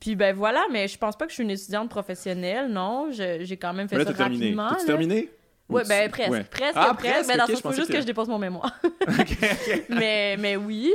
puis 0.00 0.16
ben 0.16 0.34
voilà, 0.34 0.64
mais 0.70 0.88
je 0.88 0.96
pense 0.96 1.16
pas 1.16 1.26
que 1.26 1.30
je 1.30 1.34
suis 1.34 1.44
une 1.44 1.50
étudiante 1.50 1.90
professionnelle, 1.90 2.68
non. 2.68 3.10
J'ai 3.10 3.56
quand 3.56 3.74
même 3.74 3.88
fait 3.88 4.02
ça 4.02 4.12
rapidement. 4.12 4.70
T'as 4.70 4.84
terminé? 4.84 5.28
Ouais, 5.68 5.84
ben 5.88 6.10
presque, 6.10 6.50
presque, 6.50 6.76
ah, 6.76 6.94
presque. 6.96 7.28
Mais 7.28 7.36
dans 7.36 7.46
ce 7.46 7.56
faut 7.56 7.72
juste 7.72 7.90
que... 7.90 8.00
je 8.00 8.06
dépose 8.06 8.28
mon 8.28 8.38
mémoire. 8.38 8.78
mais, 9.88 10.36
mais 10.38 10.56
oui. 10.56 10.92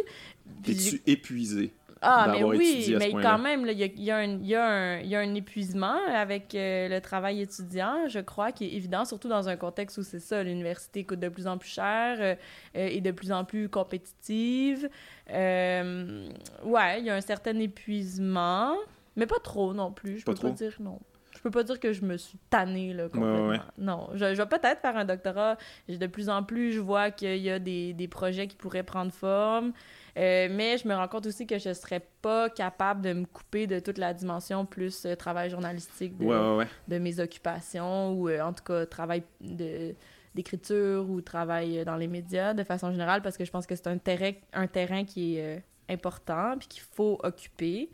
Es-tu 0.67 1.01
épuisé? 1.05 1.71
Ah, 2.09 2.27
mais 2.31 2.41
oui, 2.41 2.95
mais 2.97 3.11
quand 3.11 3.37
même, 3.37 3.67
il 3.67 3.77
y, 3.77 3.83
y, 3.83 4.05
y, 4.05 4.55
a 4.55 5.19
un 5.19 5.35
épuisement 5.35 5.99
avec 6.07 6.55
euh, 6.55 6.87
le 6.87 7.01
travail 7.01 7.41
étudiant, 7.41 8.07
je 8.07 8.19
crois, 8.19 8.53
qui 8.53 8.63
est 8.63 8.73
évident, 8.73 9.03
surtout 9.03 9.27
dans 9.27 9.49
un 9.49 9.57
contexte 9.57 9.97
où 9.97 10.03
c'est 10.03 10.21
ça, 10.21 10.41
l'université 10.41 11.03
coûte 11.03 11.19
de 11.19 11.27
plus 11.27 11.47
en 11.47 11.57
plus 11.57 11.69
cher 11.69 12.17
euh, 12.19 12.35
euh, 12.77 12.87
et 12.87 13.01
de 13.01 13.11
plus 13.11 13.33
en 13.33 13.43
plus 13.43 13.67
compétitive. 13.67 14.89
ouais, 15.29 16.99
il 16.99 17.03
y 17.05 17.09
a 17.09 17.15
un 17.15 17.21
certain 17.21 17.59
épuisement, 17.59 18.73
mais 19.17 19.25
pas 19.25 19.39
trop 19.43 19.73
non 19.73 19.91
plus, 19.91 20.19
je 20.19 20.25
peux 20.25 20.33
pas 20.33 20.51
dire 20.51 20.77
non. 20.79 20.99
Je 21.37 21.41
peux 21.43 21.51
pas 21.51 21.63
dire 21.63 21.79
que 21.79 21.93
je 21.93 22.03
me 22.03 22.17
suis 22.17 22.39
tannée 22.49 22.93
là, 22.93 23.09
complètement. 23.09 23.53
Non, 23.77 24.09
je, 24.15 24.25
vais 24.25 24.45
peut-être 24.45 24.81
faire 24.81 24.97
un 24.97 25.05
doctorat. 25.05 25.57
De 25.87 26.07
plus 26.07 26.29
en 26.29 26.43
plus, 26.43 26.73
je 26.73 26.79
vois 26.79 27.11
qu'il 27.11 27.37
y 27.37 27.51
a 27.51 27.59
des, 27.59 27.93
des 27.93 28.07
projets 28.07 28.47
qui 28.47 28.57
pourraient 28.57 28.83
prendre 28.83 29.11
forme. 29.11 29.71
Euh, 30.17 30.47
mais 30.49 30.77
je 30.77 30.87
me 30.87 30.95
rends 30.95 31.07
compte 31.07 31.27
aussi 31.27 31.45
que 31.45 31.59
je 31.59 31.73
serais 31.73 32.01
pas 32.21 32.49
capable 32.49 33.01
de 33.01 33.13
me 33.13 33.25
couper 33.25 33.67
de 33.67 33.77
toute 33.77 33.99
la 33.99 34.15
dimension 34.15 34.65
plus 34.65 35.05
euh, 35.05 35.15
travail 35.15 35.51
journalistique 35.51 36.17
de, 36.17 36.65
de, 36.87 36.97
mes 36.97 37.19
occupations 37.19 38.13
ou 38.13 38.27
euh, 38.27 38.41
en 38.41 38.51
tout 38.51 38.63
cas 38.63 38.85
travail 38.87 39.23
de 39.41 39.93
d'écriture 40.33 41.09
ou 41.09 41.21
travail 41.21 41.83
dans 41.83 41.95
les 41.95 42.07
médias 42.07 42.53
de 42.53 42.63
façon 42.63 42.91
générale 42.91 43.21
parce 43.21 43.37
que 43.37 43.45
je 43.45 43.49
pense 43.51 43.65
que 43.65 43.75
c'est 43.75 43.87
un 43.87 43.97
terrain, 43.97 44.33
un 44.53 44.67
terrain 44.67 45.03
qui 45.03 45.37
est 45.37 45.63
important 45.89 46.55
puis 46.59 46.67
qu'il 46.67 46.83
faut 46.83 47.19
occuper. 47.23 47.89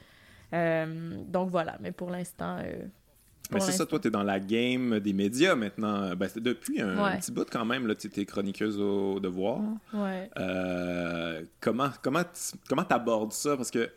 donc 0.52 1.50
voilà, 1.50 1.78
mais 1.80 1.94
pour 1.94 2.10
l'instant, 2.10 2.58
mais 3.54 3.60
c'est 3.60 3.72
ça, 3.72 3.86
toi, 3.86 4.00
tu 4.00 4.08
es 4.08 4.12
dans 4.12 4.24
la 4.24 4.40
game 4.40 5.00
des 5.00 5.14
médias 5.14 5.56
maintenant. 5.56 6.16
Ben, 6.16 6.30
depuis 6.36 6.82
un, 6.82 7.18
petit 7.18 7.32
bout 7.32 7.48
quand 7.50 7.66
même, 7.66 7.94
tu 7.96 8.10
es 8.20 8.26
chroniqueuse 8.26 8.80
au 8.80 9.20
devoir. 9.20 9.60
Ouais. 9.94 10.30
Euh, 10.38 11.44
comment 11.60 11.90
comment 12.02 12.24
comment 12.68 12.88
abordes 12.90 13.34
ça? 13.34 13.56
Parce 13.56 13.72
que 13.72 13.90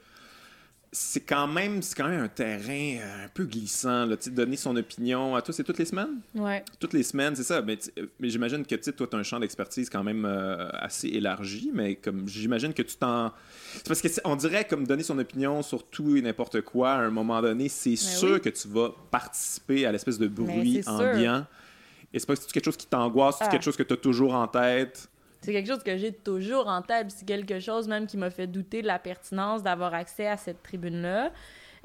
c'est 0.98 1.20
quand 1.20 1.46
même 1.46 1.82
c'est 1.82 1.94
quand 1.94 2.08
même 2.08 2.22
un 2.22 2.28
terrain 2.28 2.96
euh, 3.00 3.24
un 3.26 3.28
peu 3.28 3.44
glissant 3.44 4.06
là, 4.06 4.16
donner 4.28 4.56
son 4.56 4.74
opinion 4.76 5.36
à 5.36 5.42
toi. 5.42 5.52
C'est 5.52 5.62
toutes 5.62 5.76
les 5.76 5.84
semaines? 5.84 6.20
Ouais. 6.34 6.64
Toutes 6.80 6.94
les 6.94 7.02
semaines 7.02 7.36
c'est 7.36 7.42
ça. 7.42 7.60
Mais, 7.60 7.78
mais 8.18 8.30
j'imagine 8.30 8.64
que 8.64 8.74
toi 8.76 9.06
tu 9.06 9.14
as 9.14 9.18
un 9.18 9.22
champ 9.22 9.38
d'expertise 9.38 9.90
quand 9.90 10.02
même 10.02 10.24
euh, 10.24 10.70
assez 10.72 11.08
élargi 11.08 11.70
mais 11.74 11.96
comme 11.96 12.26
j'imagine 12.26 12.72
que 12.72 12.80
tu 12.80 12.96
t'en 12.96 13.30
c'est 13.74 13.86
parce 13.86 14.00
que 14.00 14.08
on 14.24 14.36
dirait 14.36 14.66
comme 14.66 14.86
donner 14.86 15.02
son 15.02 15.18
opinion 15.18 15.60
sur 15.60 15.86
tout 15.86 16.16
et 16.16 16.22
n'importe 16.22 16.62
quoi 16.62 16.92
à 16.92 17.00
un 17.00 17.10
moment 17.10 17.42
donné 17.42 17.68
c'est 17.68 17.90
ben 17.90 17.96
sûr 17.96 18.40
que 18.40 18.48
tu 18.48 18.66
vas 18.68 18.90
participer 19.10 19.84
à 19.84 19.92
l'espèce 19.92 20.18
de 20.18 20.28
bruit 20.28 20.82
ambiant. 20.86 21.44
Et 22.14 22.18
c'est 22.18 22.26
pas 22.26 22.36
quelque 22.36 22.64
chose 22.64 22.78
qui 22.78 22.86
t'angoisse? 22.86 23.36
C'est 23.38 23.44
ah. 23.44 23.48
quelque 23.48 23.64
chose 23.64 23.76
que 23.76 23.82
tu 23.82 23.92
as 23.92 23.98
toujours 23.98 24.34
en 24.34 24.48
tête? 24.48 25.10
C'est 25.46 25.52
quelque 25.52 25.68
chose 25.68 25.84
que 25.84 25.96
j'ai 25.96 26.10
toujours 26.10 26.66
en 26.66 26.82
tête. 26.82 27.06
C'est 27.10 27.24
quelque 27.24 27.60
chose 27.60 27.86
même 27.86 28.08
qui 28.08 28.16
m'a 28.16 28.30
fait 28.30 28.48
douter 28.48 28.82
de 28.82 28.88
la 28.88 28.98
pertinence 28.98 29.62
d'avoir 29.62 29.94
accès 29.94 30.26
à 30.26 30.36
cette 30.36 30.60
tribune-là. 30.60 31.30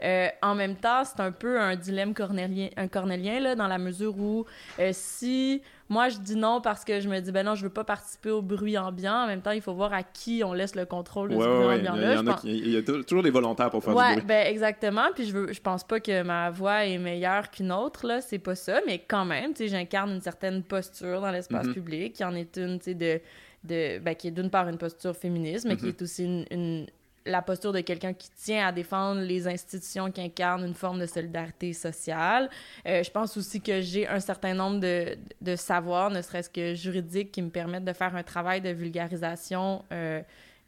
Euh, 0.03 0.29
en 0.41 0.55
même 0.55 0.75
temps, 0.75 1.03
c'est 1.03 1.19
un 1.19 1.31
peu 1.31 1.59
un 1.59 1.75
dilemme 1.75 2.15
cornélien, 2.15 2.69
un 2.75 2.87
cornélien 2.87 3.39
là, 3.39 3.53
dans 3.53 3.67
la 3.67 3.77
mesure 3.77 4.17
où 4.17 4.45
euh, 4.79 4.89
si 4.93 5.61
moi 5.89 6.09
je 6.09 6.17
dis 6.17 6.35
non 6.35 6.59
parce 6.59 6.83
que 6.83 6.99
je 6.99 7.07
me 7.07 7.19
dis 7.19 7.31
ben 7.31 7.45
non, 7.45 7.53
je 7.53 7.61
veux 7.61 7.69
pas 7.69 7.83
participer 7.83 8.31
au 8.31 8.41
bruit 8.41 8.79
ambiant, 8.79 9.13
en 9.13 9.27
même 9.27 9.41
temps, 9.41 9.51
il 9.51 9.61
faut 9.61 9.75
voir 9.75 9.93
à 9.93 10.01
qui 10.01 10.41
on 10.43 10.53
laisse 10.53 10.73
le 10.73 10.85
contrôle 10.85 11.29
de 11.29 11.35
ce 11.35 11.39
bruit 11.39 11.87
ambiant-là. 11.87 12.39
Il, 12.45 12.69
y, 12.69 12.77
a 12.77 12.81
toujours 12.81 13.21
des 13.21 13.29
volontaires 13.29 13.69
pour 13.69 13.83
faire 13.83 13.93
du 13.93 14.13
bruit. 14.13 14.25
ben 14.25 14.47
exactement. 14.47 15.09
Puis 15.13 15.25
je 15.25 15.33
veux, 15.33 15.53
je 15.53 15.62
pense 15.62 15.83
pas 15.83 16.00
que 16.00 16.24
ma 16.24 16.50
voix 16.50 16.86
est 16.86 16.97
meilleure 16.97 17.51
qu'une 17.51 17.71
autre 17.71 18.07
là, 18.07 18.21
c'est 18.21 18.39
pas 18.39 18.55
ça, 18.55 18.81
mais 18.88 18.97
quand 19.07 19.25
même, 19.25 19.53
tu 19.53 19.57
sais, 19.57 19.67
j'incarne 19.67 20.09
une 20.09 20.21
certaine 20.21 20.63
posture 20.63 21.21
dans 21.21 21.31
l'espace 21.31 21.67
mm-hmm. 21.67 21.74
public, 21.74 22.13
qui 22.13 22.24
en 22.24 22.33
est 22.33 22.57
une, 22.57 22.79
tu 22.79 22.86
sais, 22.86 22.93
de 22.95 23.21
de 23.63 24.00
ben, 24.00 24.15
qui 24.15 24.27
est 24.27 24.32
d'une 24.32 24.50
part 24.50 24.68
une 24.70 24.77
posture 24.77 25.15
féministe, 25.15 25.65
mais 25.65 25.77
qui 25.77 25.86
mhm. 25.86 25.89
est 25.89 26.01
aussi 26.01 26.46
une, 26.51 26.88
la 27.25 27.41
posture 27.41 27.72
de 27.72 27.82
quelqu'un 27.82 28.13
qui 28.13 28.30
tient 28.32 28.68
à 28.68 28.72
défendre 28.72 29.22
les 29.22 29.48
institutions 29.48 30.12
qui 30.12 30.22
incarnent 30.22 30.65
une 30.65 30.74
forme 30.74 31.00
de 31.00 31.06
solidarité 31.06 31.74
sociale. 31.74 32.50
Euh, 32.88 33.03
je 33.03 33.12
pense 33.12 33.38
aussi 33.38 33.62
que 33.62 33.82
j'ai 33.82 34.08
un 34.08 34.20
certain 34.20 34.53
nombre 34.53 34.80
de, 34.80 35.18
de 35.41 35.56
savoirs, 35.56 36.10
ne 36.10 36.22
serait-ce 36.22 36.50
que 36.50 36.74
juridiques, 36.74 37.32
qui 37.32 37.41
me 37.41 37.50
permettent 37.50 37.86
de 37.86 37.94
faire 37.94 38.15
un 38.15 38.24
travail 38.24 38.62
de 38.62 38.70
vulgarisation 38.70 39.84
euh, 39.91 40.22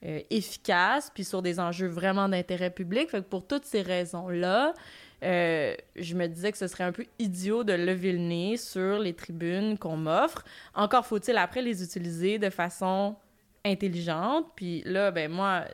euh, 0.06 0.20
efficace, 0.30 1.10
puis 1.14 1.24
sur 1.24 1.42
des 1.42 1.60
enjeux 1.60 1.88
vraiment 1.88 2.30
d'intérêt 2.30 2.70
public. 2.70 3.10
Fait 3.10 3.22
que 3.22 3.28
pour 3.28 3.48
toutes 3.48 3.66
ces 3.66 3.82
raisons-là, 3.82 4.74
euh, 5.24 5.76
je 5.96 6.16
me 6.16 6.28
disais 6.28 6.52
que 6.52 6.58
ce 6.58 6.68
serait 6.68 6.84
un 6.84 6.92
peu 6.92 7.06
idiot 7.20 7.64
de 7.64 7.74
lever 7.74 8.12
le 8.12 8.20
nez 8.20 8.58
sur 8.58 9.00
les 9.00 9.14
tribunes 9.14 9.78
qu'on 9.78 9.98
m'offre. 9.98 10.44
Encore 10.76 11.06
faut-il 11.06 11.38
après 11.38 11.62
les 11.62 11.84
utiliser 11.84 12.40
de 12.40 12.50
façon 12.50 13.16
intelligente. 13.66 14.48
Puis 14.56 14.84
là, 14.86 15.12
ben 15.12 15.32
moi, 15.32 15.66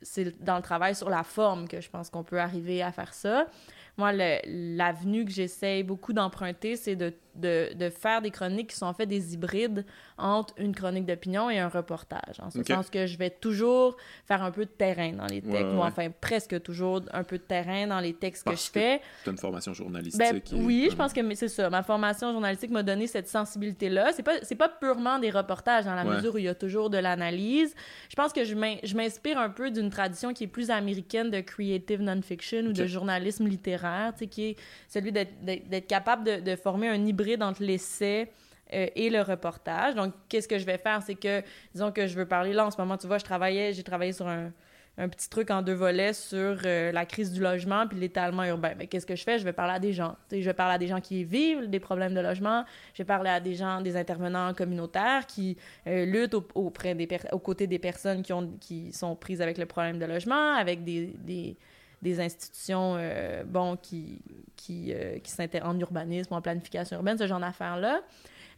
c'est 0.00 0.42
dans 0.42 0.56
le 0.56 0.62
travail 0.62 0.94
sur 0.94 1.10
la 1.10 1.24
forme 1.24 1.66
que 1.66 1.80
je 1.80 1.90
pense 1.90 2.10
qu'on 2.10 2.22
peut 2.22 2.38
arriver 2.38 2.82
à 2.82 2.92
faire 2.92 3.12
ça. 3.14 3.46
Moi, 3.98 4.12
l'avenue 4.46 5.24
que 5.24 5.30
j'essaye 5.30 5.82
beaucoup 5.82 6.12
d'emprunter, 6.12 6.76
c'est 6.76 6.96
de 6.96 7.12
de, 7.34 7.72
de, 7.74 7.90
faire 7.90 8.22
des 8.22 8.30
chroniques 8.30 8.70
qui 8.70 8.76
sont 8.76 8.86
en 8.86 8.94
fait 8.94 9.06
des 9.06 9.34
hybrides 9.34 9.84
entre 10.18 10.54
une 10.58 10.74
chronique 10.74 11.06
d'opinion 11.06 11.50
et 11.50 11.58
un 11.58 11.68
reportage. 11.68 12.40
En 12.40 12.50
ce 12.50 12.62
sens 12.62 12.90
que 12.90 13.06
je 13.06 13.16
vais 13.16 13.30
toujours 13.30 13.96
faire 14.26 14.42
un 14.42 14.50
peu 14.50 14.64
de 14.64 14.70
terrain 14.70 15.12
dans 15.12 15.26
les 15.26 15.40
textes, 15.40 15.72
ou 15.74 15.82
enfin 15.82 16.10
presque 16.20 16.62
toujours 16.62 17.00
un 17.12 17.24
peu 17.24 17.38
de 17.38 17.42
terrain 17.42 17.86
dans 17.86 18.00
les 18.00 18.14
textes 18.14 18.44
que 18.44 18.54
je 18.54 18.70
fais. 18.70 19.00
Tu 19.24 19.30
as 19.30 19.32
une 19.32 19.38
formation 19.38 19.72
journalistique. 19.72 20.20
Ben, 20.20 20.40
oui, 20.52 20.88
je 20.90 20.96
pense 20.96 21.12
que 21.12 21.34
c'est 21.34 21.48
ça. 21.48 21.70
Ma 21.70 21.82
formation 21.82 22.32
journalistique 22.32 22.70
m'a 22.70 22.82
donné 22.82 23.06
cette 23.06 23.28
sensibilité-là. 23.28 24.12
C'est 24.12 24.22
pas, 24.22 24.38
pas 24.58 24.68
purement 24.68 25.18
des 25.18 25.30
reportages 25.30 25.84
dans 25.84 25.94
la 25.94 26.04
mesure 26.04 26.34
où 26.34 26.38
il 26.38 26.44
y 26.44 26.48
a 26.48 26.54
toujours 26.54 26.90
de 26.90 26.98
l'analyse. 26.98 27.74
Je 28.08 28.14
pense 28.14 28.32
que 28.32 28.44
je 28.44 28.96
m'inspire 28.96 29.38
un 29.38 29.50
peu 29.50 29.70
d'une 29.70 29.90
tradition 29.90 30.32
qui 30.32 30.44
est 30.44 30.48
plus 30.48 30.70
américaine 30.70 31.30
de 31.30 31.40
creative 31.40 32.02
non-fiction 32.02 32.60
ou 32.66 32.72
de 32.72 32.86
journalisme 32.86 33.46
littéraire, 33.46 34.12
qui 34.30 34.44
est 34.44 34.56
celui 34.88 35.12
d'être 35.12 35.86
capable 35.86 36.24
de, 36.24 36.40
de, 36.40 36.56
former 36.56 36.88
un 36.88 37.04
hybride 37.06 37.21
entre 37.40 37.62
l'essai 37.62 38.30
euh, 38.72 38.86
et 38.94 39.10
le 39.10 39.20
reportage. 39.20 39.94
Donc, 39.94 40.14
qu'est-ce 40.28 40.48
que 40.48 40.58
je 40.58 40.64
vais 40.64 40.78
faire? 40.78 41.02
C'est 41.02 41.14
que, 41.14 41.42
disons 41.74 41.92
que 41.92 42.06
je 42.06 42.16
veux 42.16 42.26
parler 42.26 42.52
là, 42.52 42.66
en 42.66 42.70
ce 42.70 42.78
moment, 42.78 42.96
tu 42.96 43.06
vois, 43.06 43.18
je 43.18 43.24
travaillais, 43.24 43.72
j'ai 43.72 43.82
travaillé 43.82 44.12
sur 44.12 44.26
un, 44.26 44.50
un, 44.96 45.08
petit 45.08 45.28
truc 45.28 45.50
en 45.50 45.60
deux 45.60 45.74
volets 45.74 46.14
sur 46.14 46.58
euh, 46.64 46.90
la 46.90 47.04
crise 47.04 47.32
du 47.32 47.40
logement 47.40 47.86
puis 47.86 47.98
l'étalement 47.98 48.44
urbain. 48.44 48.72
Mais 48.78 48.86
qu'est-ce 48.86 49.06
que 49.06 49.16
je 49.16 49.24
fais? 49.24 49.38
Je 49.38 49.44
vais 49.44 49.52
parler 49.52 49.74
à 49.74 49.78
des 49.78 49.92
gens. 49.92 50.16
je 50.30 50.38
vais 50.38 50.54
parler 50.54 50.74
à 50.74 50.78
des 50.78 50.86
gens 50.86 51.00
qui 51.00 51.22
vivent 51.22 51.68
des 51.68 51.80
problèmes 51.80 52.14
de 52.14 52.20
logement. 52.20 52.64
Je 52.94 53.02
vais 53.02 53.06
parler 53.06 53.30
à 53.30 53.40
des 53.40 53.54
gens, 53.54 53.82
des 53.82 53.96
intervenants 53.96 54.54
communautaires 54.54 55.26
qui 55.26 55.56
euh, 55.86 56.06
luttent 56.06 56.34
auprès 56.54 56.94
des 56.94 57.08
aux 57.32 57.38
côtés 57.38 57.66
des 57.66 57.78
personnes 57.78 58.22
qui, 58.22 58.32
ont, 58.32 58.52
qui 58.58 58.92
sont 58.92 59.16
prises 59.16 59.42
avec 59.42 59.58
le 59.58 59.66
problème 59.66 59.98
de 59.98 60.06
logement, 60.06 60.54
avec 60.54 60.82
des 60.84 61.56
des 62.02 62.20
institutions 62.20 62.98
bon 63.46 63.76
qui 63.76 64.20
qui, 64.56 64.92
qui 65.22 65.30
s'intéressent 65.30 65.74
en 65.74 65.78
urbanisme, 65.78 66.34
en 66.34 66.42
planification 66.42 66.96
urbaine, 66.96 67.18
ce 67.18 67.26
genre 67.26 67.40
d'affaires-là. 67.40 68.02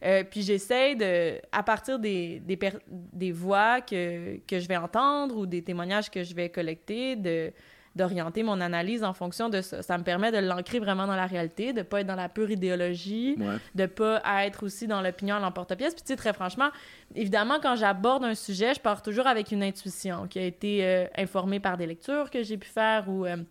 Euh, 0.03 0.23
puis 0.23 0.41
j'essaie 0.41 0.95
de, 0.95 1.39
à 1.51 1.63
partir 1.63 1.99
des, 1.99 2.39
des, 2.39 2.57
des 2.87 3.31
voix 3.31 3.81
que, 3.81 4.37
que, 4.47 4.59
je 4.59 4.67
vais 4.67 4.77
entendre 4.77 5.37
ou 5.37 5.45
des 5.45 5.63
témoignages 5.63 6.11
que 6.11 6.23
je 6.23 6.35
vais 6.35 6.49
collecter, 6.49 7.15
de 7.15 7.51
d'orienter 7.95 8.43
mon 8.43 8.59
analyse 8.59 9.03
en 9.03 9.13
fonction 9.13 9.49
de 9.49 9.61
ça. 9.61 9.81
Ça 9.81 9.97
me 9.97 10.03
permet 10.03 10.31
de 10.31 10.37
l'ancrer 10.37 10.79
vraiment 10.79 11.07
dans 11.07 11.15
la 11.15 11.25
réalité, 11.25 11.73
de 11.73 11.81
pas 11.81 12.01
être 12.01 12.07
dans 12.07 12.15
la 12.15 12.29
pure 12.29 12.51
idéologie, 12.51 13.37
de 13.73 13.85
pas 13.85 14.21
être 14.45 14.63
aussi 14.63 14.87
dans 14.87 15.01
l'opinion 15.01 15.35
à 15.35 15.39
l'emporte-pièce. 15.39 15.93
Puis 15.93 16.03
tu 16.03 16.07
sais, 16.09 16.15
très 16.15 16.33
franchement, 16.33 16.69
évidemment, 17.15 17.59
quand 17.61 17.75
j'aborde 17.75 18.23
un 18.23 18.35
sujet, 18.35 18.73
je 18.73 18.79
pars 18.79 19.01
toujours 19.01 19.27
avec 19.27 19.51
une 19.51 19.63
intuition 19.63 20.27
qui 20.27 20.39
a 20.39 20.43
été 20.43 20.85
euh, 20.85 21.05
informée 21.17 21.59
par 21.59 21.77
des 21.77 21.85
lectures 21.85 22.29
que 22.29 22.43
j'ai 22.43 22.57
pu 22.57 22.67
faire 22.67 23.07
ou, 23.09 23.25
euh, 23.25 23.37
tu 23.37 23.43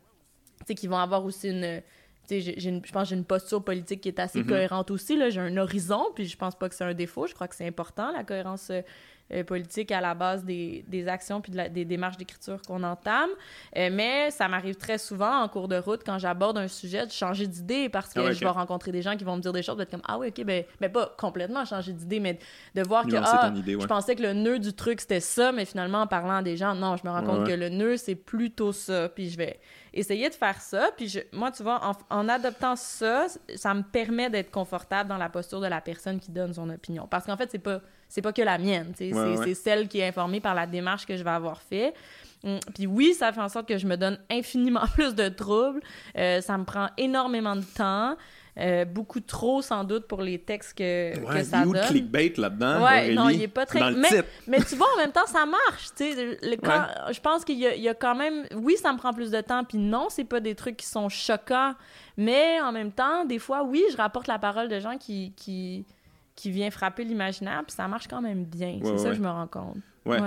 sais, 0.69 0.75
qui 0.75 0.87
vont 0.87 0.99
avoir 0.99 1.25
aussi 1.25 1.49
une 1.49 1.83
je 2.31 2.93
pense 2.93 3.03
que 3.03 3.09
j'ai 3.11 3.17
une 3.17 3.25
posture 3.25 3.63
politique 3.63 4.01
qui 4.01 4.09
est 4.09 4.19
assez 4.19 4.43
mm-hmm. 4.43 4.49
cohérente 4.49 4.91
aussi. 4.91 5.19
J'ai 5.31 5.41
un 5.41 5.57
horizon, 5.57 6.07
puis 6.15 6.27
je 6.27 6.37
pense 6.37 6.55
pas 6.55 6.69
que 6.69 6.75
c'est 6.75 6.85
un 6.85 6.95
défaut. 6.95 7.27
Je 7.27 7.35
crois 7.35 7.49
que 7.49 7.55
c'est 7.55 7.67
important, 7.67 8.13
la 8.13 8.25
cohérence 8.25 8.71
euh, 8.71 8.81
politique 9.47 9.91
à 9.91 10.01
la 10.01 10.15
base 10.15 10.45
des, 10.45 10.85
des 10.89 11.09
actions 11.09 11.41
puis 11.41 11.53
des 11.53 11.85
démarches 11.85 12.17
d'écriture 12.17 12.61
qu'on 12.63 12.83
entame. 12.83 13.31
Euh, 13.77 13.89
mais 13.93 14.31
ça 14.31 14.49
m'arrive 14.49 14.77
très 14.77 14.99
souvent 14.99 15.43
en 15.43 15.49
cours 15.49 15.69
de 15.69 15.77
route, 15.77 16.03
quand 16.05 16.19
j'aborde 16.19 16.59
un 16.59 16.69
sujet, 16.69 17.07
de 17.07 17.11
changer 17.11 17.47
d'idée 17.47 17.89
parce 17.89 18.13
que 18.13 18.21
ah 18.21 18.33
je 18.33 18.41
vais 18.41 18.49
rencontrer 18.49 18.93
des 18.93 19.03
gens 19.03 19.17
qui 19.17 19.25
vont 19.25 19.37
me 19.37 19.41
dire 19.41 19.53
des 19.53 19.63
choses, 19.63 19.77
d'être 19.77 19.91
comme 19.91 20.03
Ah 20.07 20.19
oui, 20.19 20.29
ok, 20.29 20.45
ben, 20.45 20.65
mais 20.81 20.89
pas 20.89 21.15
complètement 21.19 21.65
changer 21.65 21.93
d'idée, 21.93 22.21
mais 22.21 22.39
de 22.75 22.83
voir 22.83 23.07
que 23.07 23.17
ah, 23.17 23.53
je 23.55 23.87
pensais 23.87 24.15
que 24.15 24.23
le 24.23 24.33
nœud 24.33 24.59
du 24.59 24.73
truc 24.73 25.01
c'était 25.01 25.21
ça, 25.21 25.53
mais 25.53 25.65
finalement 25.65 26.03
en 26.03 26.07
parlant 26.07 26.37
à 26.37 26.43
des 26.43 26.57
gens, 26.57 26.75
non, 26.75 26.97
je 26.97 27.07
me 27.07 27.11
rends 27.11 27.25
compte 27.25 27.47
que 27.47 27.53
le 27.53 27.69
nœud 27.69 27.97
c'est 27.97 28.15
plutôt 28.15 28.73
ça. 28.73 29.09
Puis 29.09 29.31
je 29.31 29.37
vais 29.37 29.59
essayer 29.95 30.29
de 30.29 30.35
faire 30.35 30.61
ça. 30.61 30.91
Puis 30.97 31.09
je, 31.09 31.21
moi, 31.33 31.51
tu 31.51 31.63
vois, 31.63 31.81
en, 31.85 31.93
en 32.11 32.29
adoptant 32.29 32.77
ça, 32.77 33.27
ça 33.55 33.75
me 33.75 33.83
permet 33.83 34.29
d'être 34.29 34.51
confortable 34.51 35.09
dans 35.09 35.17
la 35.17 35.29
posture 35.29 35.61
de 35.61 35.67
la 35.67 35.81
personne 35.81 36.21
qui 36.21 36.31
donne 36.31 36.53
son 36.53 36.69
opinion. 36.69 37.07
Parce 37.09 37.27
qu'en 37.27 37.37
fait, 37.37 37.51
c'est 37.51 37.59
pas, 37.59 37.81
c'est 38.15 38.23
pas 38.23 38.33
que 38.33 38.43
la 38.43 38.59
mienne. 38.59 38.93
c'est 38.97 39.55
celle 39.55 39.89
qui 39.89 39.99
est 39.99 40.07
informée 40.07 40.39
par 40.39 40.55
la 40.55 40.69
démarche 40.69 41.05
que 41.05 41.17
je 41.17 41.25
vais 41.25 41.31
avoir 41.31 41.61
fait. 41.61 41.95
Hum, 42.45 42.61
puis 42.73 42.87
oui, 42.87 43.13
ça 43.13 43.33
fait 43.33 43.41
en 43.41 43.49
sorte 43.49 43.67
que 43.67 43.77
je 43.77 43.89
me 43.89 43.97
donne 43.97 44.19
infiniment 44.31 44.87
plus 44.95 45.17
de 45.17 45.29
troubles. 45.29 45.81
Euh, 46.17 46.41
ça 46.41 46.57
me 46.57 46.65
prend 46.65 46.91
énormément 46.97 47.57
de 47.57 47.65
temps. 47.65 48.17
Euh, 48.57 48.85
beaucoup 48.85 49.19
trop 49.19 49.63
sans 49.63 49.83
doute 49.83 50.07
pour 50.07 50.23
les 50.23 50.39
textes 50.39 50.79
que, 50.79 51.19
ouais, 51.19 51.41
que 51.41 51.43
ça 51.43 51.65
il 51.67 51.73
donne. 51.73 51.87
clickbait 51.89 52.35
là-dedans. 52.37 52.85
Ouais, 52.85 53.13
non, 53.13 53.29
il 53.31 53.43
est 53.43 53.49
pas 53.49 53.67
très. 53.67 53.91
mais, 53.91 54.09
mais, 54.47 54.59
tu 54.63 54.77
vois, 54.77 54.87
en 54.95 54.99
même 54.99 55.11
temps, 55.11 55.27
ça 55.27 55.45
marche. 55.45 55.89
Tu 55.97 56.13
sais, 56.13 56.39
je 56.41 57.21
pense 57.21 57.45
qu'il 57.45 57.59
y, 57.59 57.81
y, 57.81 57.89
a 57.89 57.95
quand 57.95 58.15
même. 58.15 58.47
Oui, 58.55 58.77
ça 58.77 58.93
me 58.93 58.99
prend 58.99 59.13
plus 59.13 59.33
de 59.33 59.41
temps, 59.41 59.65
puis 59.65 59.79
non, 59.79 60.07
c'est 60.09 60.23
pas 60.23 60.39
des 60.39 60.55
trucs 60.55 60.77
qui 60.77 60.87
sont 60.87 61.09
choquants, 61.09 61.75
mais 62.17 62.61
en 62.61 62.71
même 62.71 62.93
temps, 62.93 63.25
des 63.25 63.41
fois, 63.41 63.65
oui, 63.65 63.83
je 63.91 63.97
rapporte 63.97 64.29
la 64.29 64.39
parole 64.39 64.69
de 64.69 64.79
gens 64.79 64.99
qui 64.99 65.33
qui 65.35 65.85
qui 66.35 66.51
vient 66.51 66.71
frapper 66.71 67.05
l'imaginaire, 67.05 67.63
puis 67.67 67.75
ça 67.75 67.87
marche 67.89 68.09
quand 68.09 68.23
même 68.23 68.45
bien. 68.45 68.81
c'est 68.83 68.99
ça 68.99 69.11
que 69.11 69.17
je 69.17 69.23
me 69.23 69.31
rends 69.31 69.47
compte. 69.47 69.77
ouais. 70.07 70.21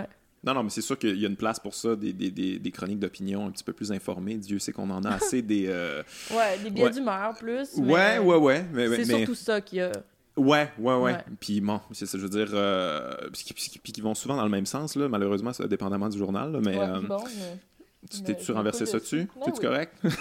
Non, 0.43 0.53
non, 0.53 0.63
mais 0.63 0.69
c'est 0.69 0.81
sûr 0.81 0.97
qu'il 0.97 1.19
y 1.19 1.25
a 1.25 1.27
une 1.27 1.35
place 1.35 1.59
pour 1.59 1.73
ça, 1.73 1.95
des, 1.95 2.13
des, 2.13 2.31
des, 2.31 2.71
chroniques 2.71 2.99
d'opinion 2.99 3.47
un 3.47 3.51
petit 3.51 3.63
peu 3.63 3.73
plus 3.73 3.91
informées. 3.91 4.35
Dieu 4.35 4.59
sait 4.59 4.71
qu'on 4.71 4.89
en 4.89 5.03
a 5.03 5.15
assez 5.15 5.41
des. 5.41 5.65
Euh, 5.67 6.03
ouais, 6.31 6.59
des 6.63 6.69
biais 6.69 6.89
d'humeur 6.89 7.33
plus. 7.37 7.75
Ouais, 7.77 8.19
ouais, 8.19 8.37
ouais. 8.37 8.65
Mais, 8.71 8.87
c'est 8.95 9.05
surtout 9.05 9.35
ça 9.35 9.59
qu'il 9.59 9.79
y 9.79 9.81
a. 9.81 9.91
Ouais, 10.37 10.71
ouais, 10.77 10.95
ouais. 10.95 11.17
Puis 11.39 11.59
bon, 11.59 11.81
c'est 11.91 12.05
ça, 12.05 12.17
je 12.17 12.23
veux 12.23 12.29
dire. 12.29 12.49
Euh, 12.53 13.13
puis, 13.33 13.91
qui 13.91 14.01
vont 14.01 14.13
souvent 14.13 14.37
dans 14.37 14.43
le 14.43 14.49
même 14.49 14.67
sens, 14.67 14.95
là, 14.95 15.09
malheureusement, 15.09 15.51
ça, 15.51 15.67
dépendamment 15.67 16.07
du 16.07 16.17
journal. 16.17 16.57
mais, 16.63 16.77
euh, 16.77 17.01
bon, 17.01 17.23
Tu 18.09 18.21
t'es-tu 18.21 18.51
renversé 18.51 18.85
ça 18.85 18.99
dessus? 18.99 19.27
Ben 19.35 19.45
T'es-tu 19.45 19.59
correct? 19.59 19.93
Ben 20.03 20.11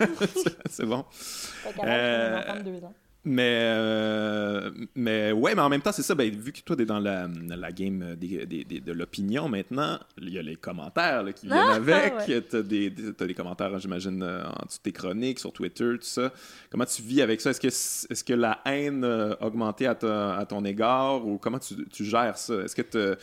oui. 0.00 0.06
c'est 0.70 0.86
bon. 0.86 1.04
Fait 1.10 2.62
deux 2.62 2.84
ans. 2.84 2.94
Mais, 3.30 3.60
euh, 3.62 4.70
mais 4.94 5.32
ouais, 5.32 5.54
mais 5.54 5.60
en 5.60 5.68
même 5.68 5.82
temps, 5.82 5.92
c'est 5.92 6.02
ça. 6.02 6.14
Ben, 6.14 6.34
vu 6.34 6.50
que 6.50 6.60
toi, 6.60 6.74
tu 6.74 6.82
es 6.82 6.86
dans 6.86 6.98
la, 6.98 7.28
la 7.28 7.72
game 7.72 8.16
des, 8.16 8.46
des, 8.46 8.64
de 8.64 8.92
l'opinion 8.92 9.50
maintenant, 9.50 9.98
il 10.16 10.30
y 10.30 10.38
a 10.38 10.42
les 10.42 10.56
commentaires 10.56 11.22
qui 11.34 11.46
viennent 11.46 11.58
ah, 11.58 11.74
avec. 11.74 12.14
Tu 12.28 12.56
as, 12.56 12.62
des, 12.62 12.88
des 12.88 13.34
commentaires, 13.34 13.78
j'imagine, 13.78 14.22
euh, 14.22 14.44
en 14.44 14.64
dessous 14.64 14.78
de 14.78 14.82
tes 14.82 14.92
chroniques, 14.92 15.40
sur 15.40 15.52
Twitter, 15.52 15.92
tout 15.96 16.06
ça. 16.06 16.32
Comment 16.70 16.86
tu 16.86 17.02
vis 17.02 17.20
avec 17.20 17.42
ça? 17.42 17.50
Est-ce 17.50 17.60
que, 17.60 17.66
est-ce 17.66 18.24
que 18.24 18.32
la 18.32 18.60
haine 18.64 19.04
a 19.04 19.36
augmenté 19.42 19.86
à, 19.86 19.90
à 19.90 20.46
ton 20.46 20.64
égard 20.64 21.26
ou 21.26 21.36
comment 21.36 21.58
tu, 21.58 21.86
tu 21.88 22.04
gères 22.06 22.38
ça? 22.38 22.54
Est-ce 22.62 22.74
que 22.74 23.16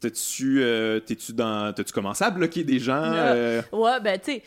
T'as-tu, 0.00 0.62
euh, 0.62 1.00
t'es-tu 1.00 1.32
dans, 1.32 1.72
t'as-tu 1.72 1.92
commencé 1.94 2.22
à 2.24 2.30
bloquer 2.30 2.62
des 2.62 2.78
gens? 2.78 3.10
Ouais, 3.72 4.00
ben, 4.02 4.18
tu 4.18 4.32
sais, 4.32 4.42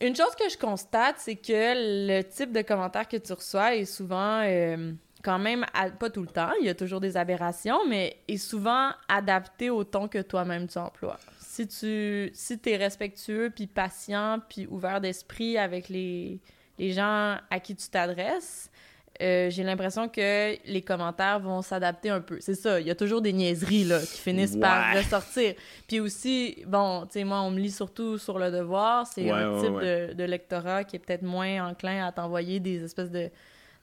une 0.00 0.16
chose 0.16 0.34
que 0.38 0.48
je 0.48 0.56
constate, 0.56 1.16
c'est 1.18 1.36
que 1.36 2.16
le 2.16 2.22
type 2.22 2.52
de 2.52 2.62
commentaire 2.62 3.06
que 3.08 3.16
tu 3.16 3.32
reçois 3.32 3.76
est 3.76 3.84
souvent 3.84 4.42
euh, 4.42 4.92
quand 5.22 5.38
même, 5.38 5.66
pas 5.98 6.10
tout 6.10 6.22
le 6.22 6.28
temps, 6.28 6.52
il 6.60 6.66
y 6.66 6.68
a 6.68 6.74
toujours 6.74 7.00
des 7.00 7.16
aberrations, 7.16 7.86
mais 7.86 8.16
est 8.28 8.38
souvent 8.38 8.90
adapté 9.08 9.70
au 9.70 9.84
ton 9.84 10.08
que 10.08 10.20
toi-même 10.22 10.66
tu 10.68 10.78
emploies. 10.78 11.18
Si 11.38 11.66
tu 11.66 12.30
si 12.32 12.58
es 12.64 12.76
respectueux, 12.76 13.52
puis 13.54 13.66
patient, 13.66 14.40
puis 14.48 14.66
ouvert 14.70 15.00
d'esprit 15.00 15.58
avec 15.58 15.88
les, 15.88 16.40
les 16.78 16.92
gens 16.92 17.36
à 17.50 17.60
qui 17.60 17.76
tu 17.76 17.88
t'adresses, 17.88 18.70
euh, 19.20 19.50
j'ai 19.50 19.62
l'impression 19.62 20.08
que 20.08 20.56
les 20.66 20.82
commentaires 20.82 21.40
vont 21.40 21.62
s'adapter 21.62 22.10
un 22.10 22.20
peu. 22.20 22.38
C'est 22.40 22.54
ça, 22.54 22.80
il 22.80 22.86
y 22.86 22.90
a 22.90 22.94
toujours 22.94 23.20
des 23.20 23.32
niaiseries 23.32 23.84
là, 23.84 24.00
qui 24.00 24.18
finissent 24.18 24.56
par 24.56 24.94
ressortir. 24.96 25.54
Puis 25.86 26.00
aussi, 26.00 26.62
bon, 26.66 27.02
tu 27.02 27.18
sais, 27.18 27.24
moi, 27.24 27.42
on 27.42 27.50
me 27.50 27.58
lit 27.58 27.70
surtout 27.70 28.18
sur 28.18 28.38
le 28.38 28.50
devoir. 28.50 29.06
C'est 29.06 29.30
un 29.30 29.60
type 29.60 29.74
de, 29.74 30.14
de, 30.14 30.24
lectorat 30.24 30.84
qui 30.84 30.96
est 30.96 30.98
peut-être 30.98 31.22
moins 31.22 31.68
enclin 31.68 32.06
à 32.06 32.12
t'envoyer 32.12 32.60
des 32.60 32.82
espèces 32.82 33.10
de 33.10 33.30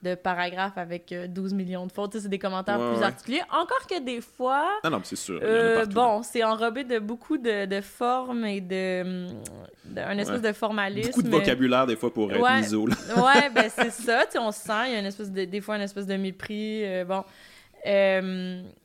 de 0.03 0.13
paragraphes 0.13 0.77
avec 0.77 1.13
12 1.29 1.53
euh, 1.53 1.55
millions 1.55 1.87
de 1.87 1.91
fautes. 1.91 2.19
C'est 2.19 2.29
des 2.29 2.37
commentaires 2.37 2.77
plus 2.77 3.01
articulés. 3.01 3.41
Encore 3.51 3.85
que 3.89 3.99
des 3.99 4.21
fois. 4.21 4.69
Ah 4.83 4.89
non, 4.89 5.01
c'est 5.03 5.15
sûr. 5.15 5.39
Euh, 5.41 5.85
bon, 5.85 6.21
c'est 6.21 6.43
enrobé 6.43 6.83
de 6.83 6.99
beaucoup 6.99 7.37
de, 7.37 7.65
de 7.65 7.81
formes 7.81 8.45
et 8.45 8.61
de. 8.61 9.27
un 9.97 10.17
espèce 10.17 10.41
de 10.41 10.53
formalisme. 10.53 11.09
Beaucoup 11.09 11.23
de 11.23 11.29
vocabulaire, 11.29 11.87
des 11.87 11.95
fois, 11.95 12.13
pour 12.13 12.31
être 12.31 12.39
ouais. 12.39 12.57
miso. 12.57 12.83
ouais, 13.17 13.49
ben 13.53 13.69
c'est 13.75 13.91
ça. 13.91 14.25
On 14.39 14.51
sent, 14.51 14.71
il 14.87 14.93
y 14.93 14.95
a 14.95 14.99
une 14.99 15.05
espèce 15.05 15.31
de, 15.31 15.45
des 15.45 15.61
fois 15.61 15.75
une 15.77 15.81
espèce 15.81 16.05
de 16.05 16.15
mépris. 16.15 16.85
Euh, 16.85 17.03
bon. 17.03 17.23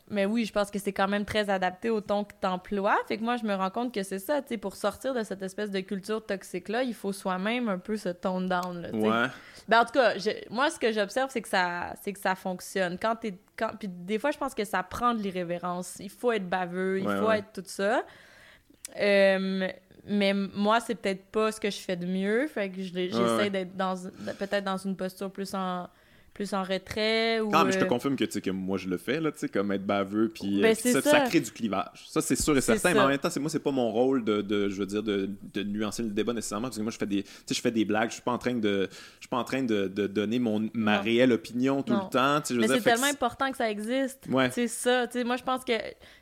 mais 0.09 0.25
oui, 0.25 0.47
je 0.47 0.52
pense 0.52 0.71
que 0.71 0.78
c'est 0.78 0.92
quand 0.95 1.09
même 1.09 1.26
très 1.26 1.50
adapté 1.50 1.90
au 1.90 2.00
ton 2.00 2.25
que 2.25 2.33
tu 2.40 2.47
emploies. 2.47 2.97
Fait 3.07 3.19
que 3.19 3.23
moi, 3.23 3.37
je 3.37 3.45
me 3.45 3.54
rends 3.54 3.71
compte 3.71 3.92
que 3.92 4.02
c'est 4.02 4.19
ça, 4.19 4.40
tu 4.40 4.49
sais, 4.49 4.57
pour 4.57 4.76
sortir 4.76 5.12
de 5.12 5.23
cette 5.25 5.42
espèce 5.42 5.71
de 5.71 5.81
culture 5.81 6.25
toxique-là, 6.25 6.85
il 6.85 6.95
faut 6.95 7.12
soi-même 7.12 7.69
un 7.69 7.78
peu 7.78 7.99
se 7.99 8.09
tone 8.09 8.49
down, 8.49 8.81
là, 8.81 8.90
Ouais. 8.92 9.28
Ben, 9.69 9.81
en 9.81 9.85
tout 9.85 9.92
cas, 9.92 10.14
moi, 10.50 10.71
ce 10.71 10.78
que 10.78 10.92
j'observe, 10.92 11.31
c'est 11.31 11.42
que 11.42 11.49
ça 11.49 11.95
c'est 12.02 12.12
que 12.12 12.21
ça 12.21 12.35
fonctionne. 12.35 12.99
Quand 12.99 13.16
t'es... 13.16 13.35
Quand... 13.57 13.71
Puis 13.78 13.88
des 13.88 14.19
fois, 14.19 14.31
je 14.31 14.38
pense 14.38 14.54
que 14.54 14.64
ça 14.64 14.83
prend 14.83 15.14
de 15.14 15.21
l'irrévérence. 15.21 15.97
Il 16.00 16.11
faut 16.11 16.33
être 16.33 16.49
baveux, 16.49 17.00
il 17.00 17.09
faut 17.09 17.31
être 17.31 17.52
tout 17.52 17.64
ça. 17.66 18.04
Euh, 18.99 19.69
mais 20.04 20.35
moi, 20.35 20.81
c'est 20.81 20.97
peut-être 20.97 21.25
pas 21.26 21.52
ce 21.52 21.61
que 21.61 21.71
je 21.71 21.78
fais 21.78 21.97
de 21.97 22.07
mieux. 22.07 22.47
Fait 22.49 22.71
que 22.71 22.83
j'essaie 22.83 23.50
d'être 23.50 23.76
dans 23.76 23.95
peut-être 24.38 24.64
dans 24.64 24.76
une 24.76 24.97
posture 24.97 25.31
plus 25.31 25.54
en 25.54 25.88
plus 26.35 26.55
en 26.55 26.62
retrait 26.62 27.41
ou 27.41 27.51
mais 27.51 27.73
je 27.73 27.79
te 27.79 27.85
confirme 27.85 28.17
que 28.17 28.25
tu 28.25 28.33
sais 28.33 28.41
que 28.41 28.51
moi 28.51 28.79
je 28.79 28.89
le 28.89 28.97
fais 28.97 29.21
là 29.21 29.31
tu 29.33 29.39
sais 29.39 29.49
comme 29.49 29.71
être 29.73 29.85
baveux 29.85 30.31
puis 30.31 30.62
ben, 30.62 30.75
ça, 30.75 31.21
crée 31.21 31.41
du 31.41 31.51
clivage. 31.51 32.05
Ça 32.07 32.23
c'est 32.23 32.37
sûr 32.37 32.57
et 32.57 32.61
certain 32.61 32.95
mais 32.95 33.01
en 33.01 33.09
même 33.09 33.19
temps 33.19 33.31
c'est 33.31 33.41
moi 33.41 33.51
c'est 33.51 33.59
pas 33.59 33.71
mon 33.71 33.91
rôle 33.91 34.25
de, 34.25 34.41
de, 34.41 34.69
je 34.69 34.77
veux 34.77 34.87
dire 34.87 35.03
de, 35.03 35.29
de, 35.53 35.62
nuancer 35.62 36.03
le 36.03 36.11
débat 36.11 36.33
nécessairement 36.33 36.69
parce 36.69 36.79
que 36.79 36.83
moi 36.83 36.91
je 36.91 36.97
fais 36.97 37.07
des 37.07 37.23
tu 37.23 37.31
sais 37.47 37.55
je 37.55 37.61
fais 37.61 37.71
des 37.71 37.85
blagues 37.85 38.09
je 38.09 38.15
suis 38.15 38.23
pas 38.23 38.33
en 38.33 38.39
train 38.39 38.55
de 38.55 38.89
je 38.91 39.21
suis 39.21 39.29
pas 39.29 39.37
en 39.37 39.45
train 39.45 39.62
de, 39.62 39.89
donner 39.89 40.39
mon 40.39 40.71
ma 40.75 40.99
réelle 41.01 41.33
opinion 41.33 41.83
tout 41.83 41.93
le 41.93 42.11
temps 42.11 42.41
mais 42.55 42.69
c'est 42.69 42.81
tellement 42.81 43.07
important 43.07 43.51
que 43.51 43.57
ça 43.57 43.71
existe. 43.71 44.27
C'est 44.53 44.69
ça 44.69 45.07
tu 45.07 45.19
sais 45.19 45.25
moi 45.25 45.37
je 45.37 45.43
pense 45.43 45.65
que 45.65 45.75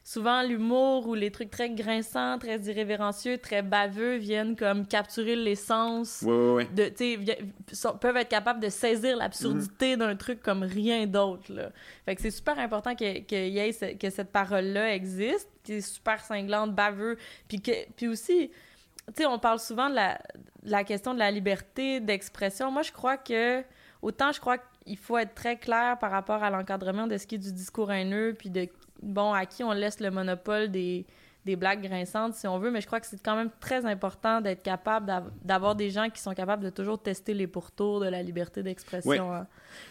souvent 0.02 0.43
l'humour 0.43 1.07
ou 1.07 1.14
les 1.14 1.31
trucs 1.31 1.50
très 1.50 1.71
grinçants 1.71 2.38
très 2.38 2.59
irrévérencieux 2.59 3.38
très 3.38 3.62
baveux 3.62 4.17
viennent 4.17 4.57
comme 4.57 4.87
capturer 4.87 5.37
l'essence 5.37 6.25
de 6.25 6.88
tu 6.88 7.19
sais 7.73 7.88
peuvent 8.00 8.17
être 8.17 8.29
capables 8.29 8.61
de 8.61 8.69
saisir 8.69 9.17
l'absurdité 9.17 9.97
d'un 10.00 10.16
truc 10.16 10.42
comme 10.42 10.62
rien 10.62 11.07
d'autre. 11.07 11.52
Fait 12.04 12.16
que 12.16 12.23
c'est 12.23 12.30
super 12.30 12.59
important 12.59 12.95
que, 12.95 13.21
que, 13.21 13.49
y 13.49 13.59
ait 13.59 13.97
que 13.97 14.11
cette 14.11 14.33
parole-là 14.33 14.95
existe, 14.95 15.49
qui 15.62 15.75
est 15.75 15.80
super 15.80 16.25
cinglante, 16.25 16.75
baveux, 16.75 17.16
puis, 17.49 17.61
que, 17.61 17.71
puis 17.97 18.09
aussi, 18.09 18.50
tu 19.09 19.23
sais, 19.23 19.26
on 19.26 19.38
parle 19.38 19.59
souvent 19.59 19.88
de 19.88 19.95
la, 19.95 20.21
la 20.64 20.85
question 20.85 21.14
de 21.14 21.19
la 21.19 21.30
liberté 21.30 22.00
d'expression. 22.00 22.71
Moi, 22.71 22.83
je 22.83 22.92
crois 22.92 23.16
que, 23.16 23.62
autant 24.02 24.33
je 24.33 24.40
crois 24.40 24.59
qu'il 24.59 24.97
faut 24.97 25.19
être 25.19 25.35
très 25.35 25.57
clair 25.57 25.99
par 25.99 26.11
rapport 26.11 26.42
à 26.42 26.50
l'encadrement 26.50 27.07
de 27.07 27.16
ce 27.16 27.26
qui 27.26 27.37
est 27.37 27.38
du 27.38 27.52
discours 27.52 27.92
haineux, 27.92 28.35
puis 28.38 28.50
de, 28.50 28.69
bon, 29.02 29.33
à 29.33 29.47
qui 29.47 29.62
on 29.64 29.73
laisse 29.73 30.00
le 30.00 30.11
monopole 30.11 30.71
des 30.71 31.07
des 31.44 31.56
blagues 31.56 31.82
grinçantes 31.82 32.35
si 32.35 32.47
on 32.47 32.59
veut, 32.59 32.70
mais 32.70 32.80
je 32.80 32.87
crois 32.87 33.00
que 33.00 33.06
c'est 33.06 33.23
quand 33.23 33.37
même 33.37 33.50
très 33.61 33.87
important 33.87 34.40
d'être 34.40 34.62
capable 34.62 35.11
d'avoir 35.42 35.75
des 35.75 35.90
gens 35.90 36.11
qui 36.11 36.20
sont 36.20 36.35
capables 36.35 36.62
de 36.62 36.70
toujours 36.70 37.00
tester 37.00 37.35
les 37.35 37.47
pourtours 37.47 38.00
de 38.00 38.06
la 38.06 38.23
liberté 38.23 38.62
d'expression. 38.62 39.32
Hein. 39.32 39.47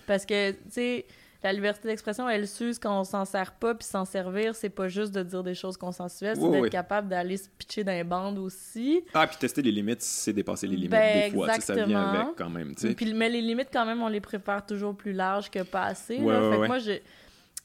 Parce 0.05 0.25
que, 0.25 0.51
tu 0.51 0.57
sais, 0.69 1.05
la 1.41 1.53
liberté 1.53 1.87
d'expression, 1.87 2.27
elle 2.27 2.47
s'use 2.47 2.77
quand 2.79 2.99
on 2.99 3.03
s'en 3.03 3.23
sert 3.23 3.53
pas, 3.53 3.73
puis 3.73 3.87
s'en 3.87 4.03
servir, 4.03 4.55
c'est 4.55 4.69
pas 4.69 4.89
juste 4.89 5.13
de 5.13 5.23
dire 5.23 5.41
des 5.41 5.55
choses 5.55 5.77
consensuelles, 5.77 6.35
c'est 6.35 6.49
d'être 6.49 6.69
capable 6.69 7.07
d'aller 7.07 7.37
se 7.37 7.47
pitcher 7.49 7.83
dans 7.83 7.93
les 7.93 8.03
bandes 8.03 8.37
aussi. 8.37 9.03
Ah, 9.13 9.25
puis 9.25 9.37
tester 9.37 9.61
les 9.61 9.71
limites, 9.71 10.01
c'est 10.01 10.33
dépasser 10.33 10.67
les 10.67 10.75
limites 10.75 10.91
des 10.91 11.31
fois, 11.31 11.59
ça 11.59 11.85
vient 11.85 12.09
avec 12.09 12.35
quand 12.35 12.49
même, 12.49 12.75
Puis, 12.75 13.13
mais 13.13 13.29
les 13.29 13.41
limites, 13.41 13.69
quand 13.71 13.85
même, 13.85 14.01
on 14.01 14.09
les 14.09 14.21
prépare 14.21 14.65
toujours 14.65 14.95
plus 14.95 15.13
larges 15.13 15.49
que 15.49 15.63
pas 15.63 15.85
assez. 15.85 16.17
fait 16.17 16.23
que 16.23 16.67
moi, 16.67 16.77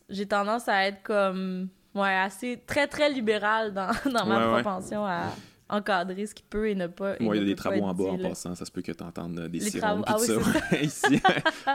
j'ai 0.09 0.27
tendance 0.27 0.69
à 0.69 0.87
être 0.87 1.03
comme 1.03 1.69
ouais, 1.95 2.15
assez 2.17 2.63
très 2.67 2.87
très 2.87 3.11
libéral 3.11 3.73
dans, 3.73 3.91
dans 4.13 4.27
ma 4.27 4.49
propension 4.49 5.05
à 5.05 5.31
encadrer 5.69 6.27
ce 6.27 6.35
qui 6.35 6.43
peut 6.43 6.69
et 6.69 6.75
ne 6.75 6.87
pas. 6.87 7.17
Moi, 7.21 7.37
il 7.37 7.41
y 7.41 7.43
a 7.43 7.47
des 7.47 7.55
travaux 7.55 7.83
en 7.85 7.95
bas 7.95 8.05
en 8.05 8.19
passant, 8.19 8.55
ça 8.55 8.65
se 8.65 8.71
peut 8.71 8.83
que 8.83 8.93
tu 8.93 9.03
entendes 9.03 9.49
des 9.49 9.59
les 9.59 9.71
sirènes 9.71 10.03
travaux... 10.03 10.25
ah, 10.29 10.43
ça. 10.71 10.77
ici. 10.83 11.21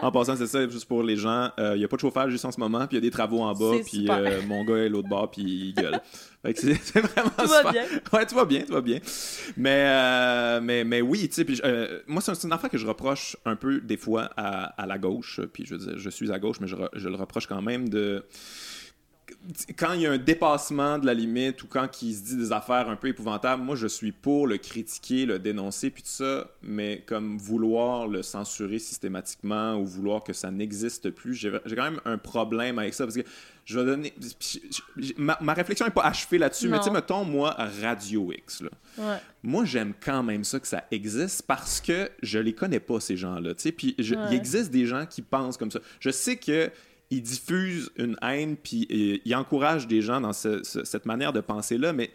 en 0.02 0.12
passant, 0.12 0.36
c'est 0.36 0.48
ça, 0.48 0.68
juste 0.68 0.86
pour 0.86 1.04
les 1.04 1.16
gens. 1.16 1.50
Euh, 1.60 1.76
il 1.76 1.80
n'y 1.80 1.86
a 1.86 1.88
pas 1.88 1.96
de 1.96 2.02
chauffage 2.02 2.32
juste 2.32 2.46
en 2.46 2.52
ce 2.52 2.60
moment, 2.60 2.86
puis 2.88 2.98
il 2.98 3.04
y 3.04 3.06
a 3.06 3.10
des 3.10 3.12
travaux 3.12 3.42
en 3.42 3.54
bas, 3.54 3.78
puis 3.86 4.08
euh, 4.10 4.42
mon 4.48 4.64
gars 4.64 4.78
est 4.78 4.90
l'autre 4.90 5.10
bord, 5.10 5.32
puis 5.32 5.42
il 5.42 5.74
gueule. 5.74 6.00
c'est 6.56 7.02
vraiment 7.02 7.32
tout 7.38 7.48
va 7.48 7.72
bien. 7.72 7.84
Ouais, 8.14 8.26
tout 8.26 8.36
va 8.36 8.46
bien, 8.46 8.62
tout 8.62 8.74
va 8.74 8.82
bien. 8.82 9.00
Mais, 9.58 9.86
euh, 9.88 10.62
mais, 10.62 10.84
mais 10.84 11.02
oui, 11.02 11.28
tu 11.28 11.44
sais, 11.44 12.04
moi, 12.08 12.22
c'est 12.22 12.44
une 12.44 12.54
affaire 12.54 12.70
que 12.70 12.78
je 12.78 12.88
reproche 12.88 13.36
un 13.44 13.56
peu 13.56 13.82
des 13.82 13.98
fois 13.98 14.30
à, 14.38 14.66
à 14.82 14.86
la 14.86 14.98
gauche, 14.98 15.42
puis 15.52 15.66
je 15.66 15.76
veux 15.76 15.80
dire, 15.80 15.98
je 15.98 16.10
suis 16.10 16.32
à 16.32 16.40
gauche, 16.40 16.58
mais 16.62 16.68
je, 16.68 16.76
je 16.94 17.10
le 17.10 17.16
reproche 17.16 17.48
quand 17.48 17.62
même 17.62 17.90
de 17.90 18.24
quand 19.78 19.94
il 19.94 20.02
y 20.02 20.08
a 20.08 20.12
un 20.12 20.18
dépassement 20.18 20.98
de 20.98 21.06
la 21.06 21.14
limite 21.14 21.64
ou 21.64 21.68
quand 21.68 22.02
il 22.02 22.14
se 22.14 22.22
dit 22.24 22.36
des 22.36 22.52
affaires 22.52 22.90
un 22.90 22.96
peu 22.96 23.08
épouvantables, 23.08 23.64
moi 23.64 23.76
je 23.76 23.88
suis 23.88 24.12
pour 24.12 24.48
le 24.48 24.58
critiquer, 24.58 25.26
le 25.26 25.40
dénoncer, 25.40 25.90
puis 25.90 26.04
tout 26.04 26.10
ça, 26.10 26.48
mais 26.62 27.04
comme 27.06 27.38
vouloir 27.38 28.08
le 28.08 28.22
censurer 28.22 28.80
systématiquement 28.80 29.76
ou 29.76 29.86
vouloir 29.86 30.24
que 30.24 30.34
ça 30.34 30.52
n'existe 30.52 31.10
plus, 31.10 31.36
j'ai 31.36 31.52
quand 31.52 31.84
même 31.84 32.02
un 32.06 32.18
problème 32.18 32.80
avec 32.80 32.94
ça 32.94 33.06
parce 33.06 33.16
que 33.16 33.24
je 33.66 33.80
vais 33.80 33.86
donner. 33.86 34.14
Ma, 35.18 35.54
réflexion 35.54 35.86
n'est 35.86 35.92
pas 35.92 36.06
achevée 36.06 36.40
là-dessus, 36.40 36.68
mais 36.70 36.80
tu 36.80 36.86
sais, 36.86 36.92
mettons, 36.92 37.24
moi, 37.24 37.56
Radio 37.82 38.32
X, 38.32 38.64
là, 38.64 39.20
moi 39.44 39.64
j'aime 39.64 39.94
quand 40.04 40.24
même 40.24 40.44
ça 40.44 40.60
que 40.60 40.68
ça 40.68 40.86
existe 40.90 41.44
parce 41.44 41.80
que 41.80 42.10
je 42.24 42.40
les 42.40 42.54
connais 42.54 42.80
pas, 42.80 43.00
ces 43.00 43.16
gens-là, 43.16 43.54
tu 43.54 43.62
sais, 43.62 43.72
puis 43.72 43.96
il 43.98 44.34
existe 44.34 44.72
des 44.72 44.88
gens 44.88 45.06
qui 45.06 45.22
pensent 45.22 45.58
comme 45.58 45.70
ça. 45.70 45.80
Je 46.00 46.10
sais 46.10 46.38
que 46.38 46.72
il 47.12 47.22
diffuse 47.22 47.92
une 47.98 48.16
haine, 48.22 48.56
puis 48.56 48.88
euh, 48.92 49.18
il 49.26 49.36
encourage 49.36 49.88
des 49.88 50.02
gens 50.02 50.22
dans 50.22 50.34
cette 50.34 51.06
manière 51.06 51.34
de 51.34 51.42
penser-là, 51.42 51.94
mais 51.94 52.12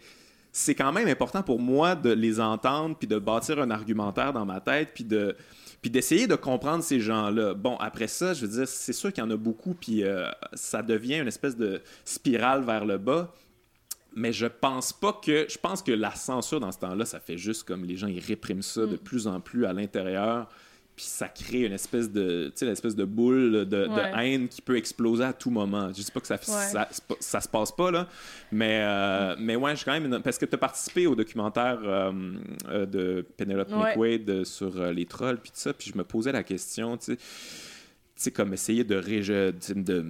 c'est 0.51 0.75
quand 0.75 0.93
même 0.93 1.09
important 1.09 1.43
pour 1.43 1.59
moi 1.59 1.95
de 1.95 2.11
les 2.11 2.39
entendre, 2.39 2.95
puis 2.97 3.07
de 3.07 3.19
bâtir 3.19 3.59
un 3.59 3.71
argumentaire 3.71 4.31
dans 4.31 4.45
ma 4.45 4.61
tête, 4.61 4.91
puis 4.93 5.03
de 5.03 5.35
puis 5.81 5.91
d'essayer 5.91 6.25
de 6.25 6.33
comprendre 6.33 6.83
ces 6.83 6.99
gens-là. 6.99 7.53
Bon, 7.53 7.77
après 7.77 8.07
ça, 8.07 8.33
je 8.33 8.43
veux 8.43 8.57
dire, 8.57 8.67
c'est 8.67 8.91
sûr 8.91 9.13
qu'il 9.13 9.23
y 9.23 9.27
en 9.27 9.29
a 9.29 9.35
beaucoup, 9.35 9.75
puis 9.75 10.03
euh, 10.03 10.27
ça 10.53 10.81
devient 10.81 11.17
une 11.17 11.27
espèce 11.27 11.55
de 11.55 11.79
spirale 12.03 12.63
vers 12.63 12.85
le 12.85 12.97
bas. 12.97 13.31
Mais 14.15 14.33
je 14.33 14.47
pense 14.47 14.93
pas 14.93 15.13
que. 15.13 15.45
Je 15.47 15.59
pense 15.59 15.83
que 15.83 15.91
la 15.91 16.15
censure 16.15 16.59
dans 16.59 16.71
ce 16.71 16.79
temps-là, 16.79 17.05
ça 17.05 17.19
fait 17.19 17.37
juste 17.37 17.65
comme 17.65 17.85
les 17.85 17.97
gens, 17.97 18.07
ils 18.07 18.19
répriment 18.19 18.63
ça 18.63 18.81
de 18.87 18.95
mm. 18.95 18.97
plus 18.97 19.27
en 19.27 19.39
plus 19.39 19.65
à 19.65 19.73
l'intérieur 19.73 20.47
puis 20.95 21.05
ça 21.05 21.27
crée 21.27 21.63
une 21.63 21.73
espèce 21.73 22.09
de 22.09 22.51
tu 22.55 22.65
sais 22.65 22.95
de 22.95 23.03
boule 23.03 23.65
de, 23.65 23.87
haine 24.17 24.47
qui 24.47 24.61
peut 24.61 24.77
exploser 24.77 25.23
à 25.25 25.33
tout 25.33 25.49
moment. 25.49 25.91
Je 25.95 26.01
sais 26.01 26.11
pas 26.11 26.21
que 26.21 26.27
ça 26.27 26.37
ça, 26.37 26.87
ça, 27.19 27.41
se 27.41 27.49
passe 27.49 27.71
pas 27.71 27.91
là 27.91 28.07
mais 28.51 28.79
euh, 28.81 29.35
mais 29.37 29.55
ouais 29.55 29.75
je 29.75 29.83
quand 29.83 29.99
même 29.99 30.21
parce 30.21 30.37
que 30.37 30.45
tu 30.45 30.55
as 30.55 30.57
participé 30.57 31.07
au 31.07 31.15
documentaire 31.15 31.79
euh, 31.83 32.11
euh, 32.69 32.85
de 32.85 33.25
Penelope 33.37 33.69
McQuaid 33.71 34.45
sur 34.45 34.91
les 34.91 35.05
trolls 35.05 35.37
puis 35.37 35.51
tout 35.51 35.59
ça 35.59 35.73
puis 35.73 35.91
je 35.91 35.97
me 35.97 36.03
posais 36.03 36.31
la 36.31 36.43
question 36.43 36.97
tu 36.97 37.17
sais 38.15 38.31
comme 38.31 38.53
essayer 38.53 38.85
de, 38.85 39.01
de, 39.01 39.73
de, 39.73 40.05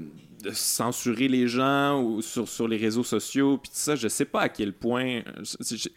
censurer 0.52 1.28
les 1.28 1.48
gens 1.48 2.04
ou 2.04 2.22
sur, 2.22 2.48
sur 2.48 2.68
les 2.68 2.78
réseaux 2.78 3.04
sociaux 3.04 3.58
puis 3.58 3.72
tout 3.72 3.80
ça 3.80 3.96
je 3.96 4.08
sais 4.08 4.26
pas 4.26 4.42
à 4.42 4.50
quel 4.50 4.74
point 4.74 5.24
je 5.40 5.88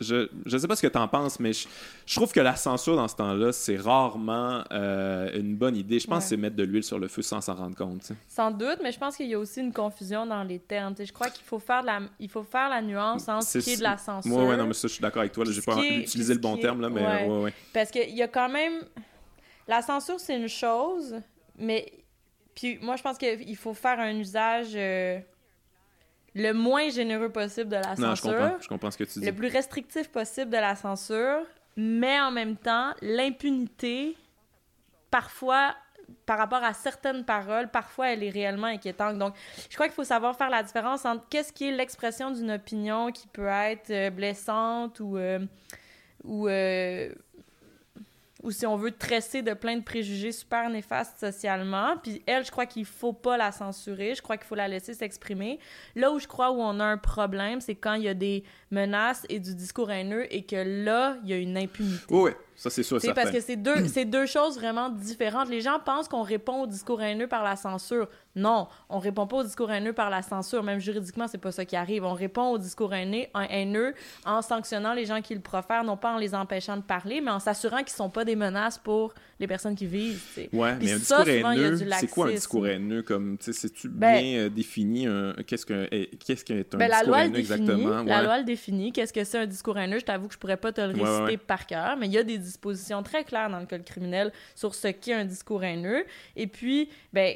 ne 0.00 0.58
sais 0.58 0.68
pas 0.68 0.76
ce 0.76 0.82
que 0.82 0.86
tu 0.86 0.98
en 0.98 1.08
penses, 1.08 1.38
mais 1.40 1.52
je, 1.52 2.14
trouve 2.14 2.32
que 2.32 2.40
la 2.40 2.56
censure 2.56 2.96
dans 2.96 3.08
ce 3.08 3.16
temps-là, 3.16 3.52
c'est 3.52 3.76
rarement 3.76 4.64
euh, 4.72 5.30
une 5.38 5.56
bonne 5.56 5.76
idée. 5.76 5.98
Je 5.98 6.06
pense 6.06 6.24
que 6.24 6.30
c'est 6.30 6.36
mettre 6.36 6.56
de 6.56 6.62
l'huile 6.62 6.82
sur 6.82 6.98
le 6.98 7.08
feu 7.08 7.22
sans 7.22 7.40
s'en 7.40 7.54
rendre 7.54 7.76
compte. 7.76 8.12
Sans 8.28 8.50
doute, 8.50 8.78
mais 8.82 8.92
je 8.92 8.98
pense 8.98 9.16
qu'il 9.16 9.26
y 9.26 9.34
a 9.34 9.38
aussi 9.38 9.60
une 9.60 9.72
confusion 9.72 10.26
dans 10.26 10.42
les 10.42 10.58
termes. 10.58 10.94
je 10.98 11.12
crois 11.12 11.28
qu'il 11.28 11.44
faut 11.44 11.58
faire 11.58 11.82
la, 11.82 12.00
il 12.18 12.30
faut 12.30 12.42
faire 12.42 12.68
la 12.68 12.80
nuance 12.80 13.28
entre 13.28 13.46
ce 13.46 13.58
qui 13.58 13.72
est 13.72 13.76
de 13.78 13.82
la 13.82 13.98
censure. 13.98 14.34
Oui, 14.34 14.44
ouais, 14.44 14.56
non, 14.56 14.66
mais 14.66 14.74
ça, 14.74 14.88
je 14.88 14.94
suis 14.94 15.02
d'accord 15.02 15.20
avec 15.20 15.32
toi. 15.32 15.44
Je 15.44 15.52
n'ai 15.52 15.62
pas 15.62 15.82
utilisé 15.82 16.34
le 16.34 16.40
bon 16.40 16.56
terme, 16.56 16.80
là, 16.80 16.88
mais 16.88 17.02
ouais. 17.02 17.42
Ouais, 17.42 17.54
Parce 17.72 17.90
qu'il 17.90 18.14
y 18.14 18.22
a 18.22 18.28
quand 18.28 18.48
même. 18.48 18.82
La 19.68 19.82
censure, 19.82 20.18
c'est 20.18 20.36
une 20.36 20.48
chose, 20.48 21.16
mais. 21.58 21.92
Puis 22.54 22.78
moi, 22.82 22.96
je 22.96 23.02
pense 23.02 23.16
qu'il 23.16 23.56
faut 23.56 23.74
faire 23.74 24.00
un 24.00 24.16
usage. 24.16 24.72
Euh, 24.74 25.20
le 26.34 26.52
moins 26.52 26.88
généreux 26.90 27.30
possible 27.30 27.70
de 27.70 27.76
la 27.76 27.96
censure. 27.96 28.06
Non, 28.06 28.14
je 28.14 28.22
comprends, 28.22 28.60
je 28.60 28.68
comprends 28.68 28.90
ce 28.90 28.98
que 28.98 29.04
tu 29.04 29.18
dis. 29.18 29.26
Le 29.26 29.32
plus 29.32 29.48
restrictif 29.48 30.08
possible 30.08 30.50
de 30.50 30.56
la 30.56 30.76
censure, 30.76 31.42
mais 31.76 32.20
en 32.20 32.30
même 32.30 32.56
temps, 32.56 32.92
l'impunité, 33.02 34.16
parfois, 35.10 35.74
par 36.26 36.38
rapport 36.38 36.62
à 36.62 36.74
certaines 36.74 37.24
paroles, 37.24 37.70
parfois 37.70 38.10
elle 38.10 38.22
est 38.22 38.30
réellement 38.30 38.66
inquiétante. 38.66 39.18
Donc, 39.18 39.34
je 39.68 39.74
crois 39.74 39.86
qu'il 39.86 39.94
faut 39.94 40.04
savoir 40.04 40.36
faire 40.36 40.50
la 40.50 40.62
différence 40.62 41.04
entre 41.04 41.24
qu'est-ce 41.28 41.52
qui 41.52 41.68
est 41.68 41.72
l'expression 41.72 42.30
d'une 42.30 42.52
opinion 42.52 43.10
qui 43.12 43.26
peut 43.28 43.46
être 43.46 43.90
euh, 43.90 44.10
blessante 44.10 45.00
ou, 45.00 45.16
euh, 45.16 45.40
ou 46.24 46.48
euh, 46.48 47.12
ou 48.42 48.50
si 48.50 48.66
on 48.66 48.76
veut 48.76 48.92
tresser 48.92 49.42
de 49.42 49.54
plein 49.54 49.76
de 49.76 49.82
préjugés 49.82 50.32
super 50.32 50.68
néfastes 50.70 51.18
socialement. 51.18 51.96
Puis 52.02 52.22
elle, 52.26 52.44
je 52.44 52.50
crois 52.50 52.66
qu'il 52.66 52.84
faut 52.84 53.12
pas 53.12 53.36
la 53.36 53.52
censurer. 53.52 54.14
Je 54.14 54.22
crois 54.22 54.36
qu'il 54.36 54.46
faut 54.46 54.54
la 54.54 54.68
laisser 54.68 54.94
s'exprimer. 54.94 55.58
Là 55.94 56.10
où 56.10 56.18
je 56.18 56.26
crois 56.26 56.50
où 56.50 56.60
on 56.60 56.80
a 56.80 56.84
un 56.84 56.98
problème, 56.98 57.60
c'est 57.60 57.74
quand 57.74 57.94
il 57.94 58.04
y 58.04 58.08
a 58.08 58.14
des 58.14 58.44
menaces 58.70 59.26
et 59.28 59.40
du 59.40 59.54
discours 59.54 59.90
haineux 59.90 60.32
et 60.34 60.44
que 60.44 60.56
là, 60.56 61.16
il 61.22 61.30
y 61.30 61.32
a 61.32 61.36
une 61.36 61.56
impunité. 61.56 62.04
Oui, 62.10 62.30
ça 62.60 62.68
c'est 62.68 62.82
sûr. 62.82 62.98
Parce 63.14 63.30
que 63.30 63.40
c'est 63.40 63.56
deux, 63.56 63.86
deux 64.04 64.26
choses 64.26 64.58
vraiment 64.58 64.90
différentes. 64.90 65.48
Les 65.48 65.62
gens 65.62 65.78
pensent 65.82 66.08
qu'on 66.08 66.20
répond 66.20 66.64
au 66.64 66.66
discours 66.66 67.00
haineux 67.00 67.26
par 67.26 67.42
la 67.42 67.56
censure. 67.56 68.06
Non, 68.36 68.68
on 68.90 68.98
répond 68.98 69.26
pas 69.26 69.38
au 69.38 69.42
discours 69.42 69.70
haineux 69.72 69.94
par 69.94 70.10
la 70.10 70.20
censure. 70.20 70.62
Même 70.62 70.78
juridiquement, 70.78 71.26
c'est 71.26 71.38
pas 71.38 71.52
ça 71.52 71.64
qui 71.64 71.74
arrive. 71.74 72.04
On 72.04 72.12
répond 72.12 72.50
au 72.50 72.58
discours 72.58 72.92
haineux, 72.92 73.24
haineux 73.48 73.94
en 74.26 74.42
sanctionnant 74.42 74.92
les 74.92 75.06
gens 75.06 75.22
qui 75.22 75.34
le 75.34 75.40
profèrent, 75.40 75.84
non 75.84 75.96
pas 75.96 76.12
en 76.12 76.18
les 76.18 76.34
empêchant 76.34 76.76
de 76.76 76.82
parler, 76.82 77.22
mais 77.22 77.30
en 77.30 77.40
s'assurant 77.40 77.78
qu'ils 77.78 77.96
sont 77.96 78.10
pas 78.10 78.26
des 78.26 78.36
menaces 78.36 78.76
pour 78.76 79.14
les 79.38 79.46
personnes 79.46 79.74
qui 79.74 79.86
vivent. 79.86 80.22
Ouais, 80.52 80.76
mais 80.82 80.92
un 80.92 80.98
discours 80.98 81.26
haineux, 81.26 81.78
c'est 81.98 82.08
quoi 82.08 82.26
un 82.26 82.32
discours 82.32 82.66
haineux 82.66 83.02
comme 83.02 83.38
c'est-tu 83.40 83.88
ben, 83.88 84.20
bien 84.20 84.38
euh, 84.38 84.48
défini 84.50 85.06
qu'est-ce 85.46 85.64
qu'un 85.64 85.86
eh, 85.90 86.10
qu'est-ce 86.24 86.44
qu'est 86.44 86.74
un 86.74 86.76
ben, 86.76 86.90
discours 86.90 87.16
haineux 87.16 87.38
exactement? 87.38 88.02
La 88.02 88.22
loi 88.22 88.38
le 88.38 88.44
définit. 88.44 88.92
Qu'est-ce 88.92 89.14
que 89.14 89.24
c'est 89.24 89.38
un 89.38 89.46
discours 89.46 89.78
haineux? 89.78 89.98
Je 89.98 90.04
t'avoue 90.04 90.28
que 90.28 90.34
je 90.34 90.38
pourrais 90.38 90.58
pas 90.58 90.72
te 90.72 90.82
le 90.82 91.02
réciter 91.02 91.38
par 91.38 91.66
cœur, 91.66 91.96
mais 91.96 92.04
il 92.04 92.12
y 92.12 92.18
a 92.18 92.22
des 92.22 92.49
dispositions 92.50 93.02
très 93.02 93.24
claires 93.24 93.50
dans 93.50 93.60
le 93.60 93.66
code 93.66 93.84
criminel 93.84 94.32
sur 94.54 94.74
ce 94.74 94.88
qu'est 94.88 95.14
un 95.14 95.24
discours 95.24 95.64
haineux. 95.64 96.04
Et 96.36 96.46
puis, 96.46 96.90
ben 97.12 97.34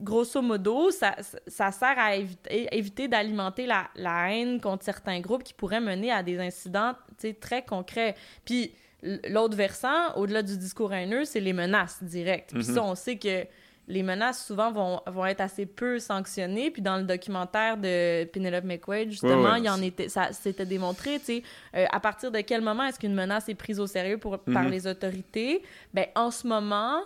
grosso 0.00 0.40
modo, 0.40 0.90
ça, 0.90 1.16
ça 1.46 1.70
sert 1.72 1.98
à 1.98 2.16
éviter, 2.16 2.68
éviter 2.72 3.08
d'alimenter 3.08 3.66
la, 3.66 3.88
la 3.96 4.32
haine 4.32 4.60
contre 4.60 4.84
certains 4.84 5.20
groupes 5.20 5.42
qui 5.42 5.54
pourraient 5.54 5.80
mener 5.80 6.10
à 6.10 6.22
des 6.22 6.38
incidents 6.38 6.94
très 7.40 7.64
concrets. 7.64 8.14
Puis 8.44 8.72
L'autre 9.02 9.56
versant, 9.56 10.14
au-delà 10.14 10.44
du 10.44 10.56
discours 10.56 10.92
haineux, 10.92 11.24
c'est 11.24 11.40
les 11.40 11.52
menaces 11.52 12.00
directes. 12.04 12.50
Puis 12.50 12.68
mhm. 12.68 12.74
ça, 12.74 12.84
on 12.84 12.94
sait 12.94 13.16
que 13.16 13.44
les 13.88 14.02
menaces 14.02 14.44
souvent 14.44 14.70
vont, 14.70 15.00
vont 15.06 15.26
être 15.26 15.40
assez 15.40 15.66
peu 15.66 15.98
sanctionnées. 15.98 16.70
Puis 16.70 16.82
dans 16.82 16.96
le 16.96 17.02
documentaire 17.02 17.76
de 17.76 18.24
Penelope 18.24 18.64
McQuaid, 18.64 19.10
justement, 19.10 19.56
il 19.56 19.64
y 19.64 19.68
en 19.68 19.82
était, 19.82 20.08
ça 20.08 20.32
s'était 20.32 20.66
démontré, 20.66 21.18
tu 21.18 21.24
sais, 21.24 21.42
euh, 21.74 21.86
à 21.90 22.00
partir 22.00 22.30
de 22.30 22.40
quel 22.40 22.60
moment 22.60 22.84
est-ce 22.84 22.98
qu'une 22.98 23.14
menace 23.14 23.48
est 23.48 23.54
prise 23.54 23.80
au 23.80 23.86
sérieux 23.86 24.18
pour, 24.18 24.38
par 24.38 24.64
mhm. 24.64 24.70
les 24.70 24.86
autorités? 24.86 25.62
Ben, 25.94 26.06
en 26.14 26.30
ce 26.30 26.46
moment, 26.46 27.00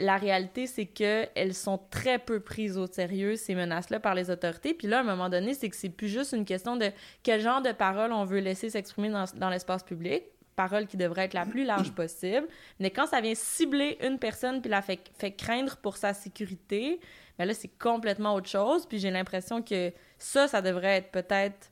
la 0.00 0.16
réalité, 0.16 0.66
c'est 0.66 0.86
qu'elles 0.86 1.54
sont 1.54 1.78
très 1.90 2.18
peu 2.18 2.40
prises 2.40 2.76
au 2.76 2.86
sérieux, 2.86 3.36
ces 3.36 3.54
menaces-là, 3.54 4.00
par 4.00 4.14
les 4.14 4.30
autorités. 4.30 4.74
Puis 4.74 4.88
là, 4.88 4.98
à 4.98 5.00
un 5.00 5.04
moment 5.04 5.28
donné, 5.28 5.54
c'est 5.54 5.68
que 5.68 5.76
c'est 5.76 5.90
plus 5.90 6.08
juste 6.08 6.32
une 6.32 6.44
question 6.44 6.76
de 6.76 6.90
quel 7.22 7.40
genre 7.40 7.62
de 7.62 7.70
paroles 7.72 8.12
on 8.12 8.24
veut 8.24 8.40
laisser 8.40 8.70
s'exprimer 8.70 9.10
dans, 9.10 9.24
dans 9.36 9.50
l'espace 9.50 9.82
public 9.82 10.24
parole 10.54 10.86
qui 10.86 10.96
devrait 10.96 11.24
être 11.24 11.34
la 11.34 11.46
plus 11.46 11.64
large 11.64 11.92
possible. 11.92 12.46
Mais 12.80 12.90
quand 12.90 13.06
ça 13.06 13.20
vient 13.20 13.34
cibler 13.34 13.98
une 14.02 14.18
personne 14.18 14.60
puis 14.60 14.70
la 14.70 14.82
fait, 14.82 15.00
fait 15.16 15.32
craindre 15.32 15.76
pour 15.76 15.96
sa 15.96 16.14
sécurité, 16.14 17.00
ben 17.38 17.46
là, 17.46 17.54
c'est 17.54 17.76
complètement 17.78 18.34
autre 18.34 18.48
chose. 18.48 18.86
Puis 18.86 18.98
j'ai 18.98 19.10
l'impression 19.10 19.62
que 19.62 19.92
ça, 20.18 20.48
ça 20.48 20.62
devrait 20.62 20.96
être 20.96 21.10
peut-être 21.10 21.70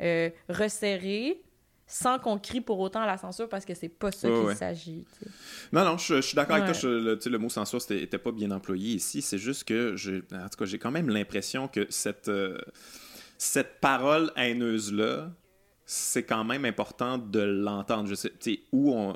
euh, 0.00 0.30
resserré 0.48 1.42
sans 1.86 2.18
qu'on 2.18 2.38
crie 2.38 2.62
pour 2.62 2.80
autant 2.80 3.02
à 3.02 3.06
la 3.06 3.18
censure 3.18 3.50
parce 3.50 3.66
que 3.66 3.74
c'est 3.74 3.90
pas 3.90 4.10
ça 4.10 4.26
qu'il 4.26 4.56
s'agit. 4.56 5.04
Non, 5.72 5.84
non, 5.84 5.98
je, 5.98 6.22
suis 6.22 6.34
d'accord 6.34 6.56
avec 6.56 6.72
toi. 6.72 6.88
le, 6.88 7.18
le, 7.22 7.38
mot 7.38 7.50
censure 7.50 7.80
n'était 7.90 8.18
pas 8.18 8.32
bien 8.32 8.50
employé 8.50 8.94
ici. 8.94 9.20
C'est 9.20 9.36
juste 9.36 9.64
que, 9.64 9.94
en 10.34 10.48
tout 10.48 10.58
cas, 10.58 10.64
j'ai 10.64 10.78
quand 10.78 10.90
même 10.90 11.10
l'impression 11.10 11.68
que 11.68 11.86
cette, 11.90 12.28
euh, 12.28 12.58
cette 13.36 13.78
parole 13.80 14.32
haineuse-là, 14.36 15.30
c'est 15.94 16.22
quand 16.22 16.42
même 16.42 16.64
important 16.64 17.18
de 17.18 17.40
l'entendre. 17.40 18.08
Je 18.08 18.14
sais, 18.14 18.32
où, 18.72 18.94
on, 18.94 19.14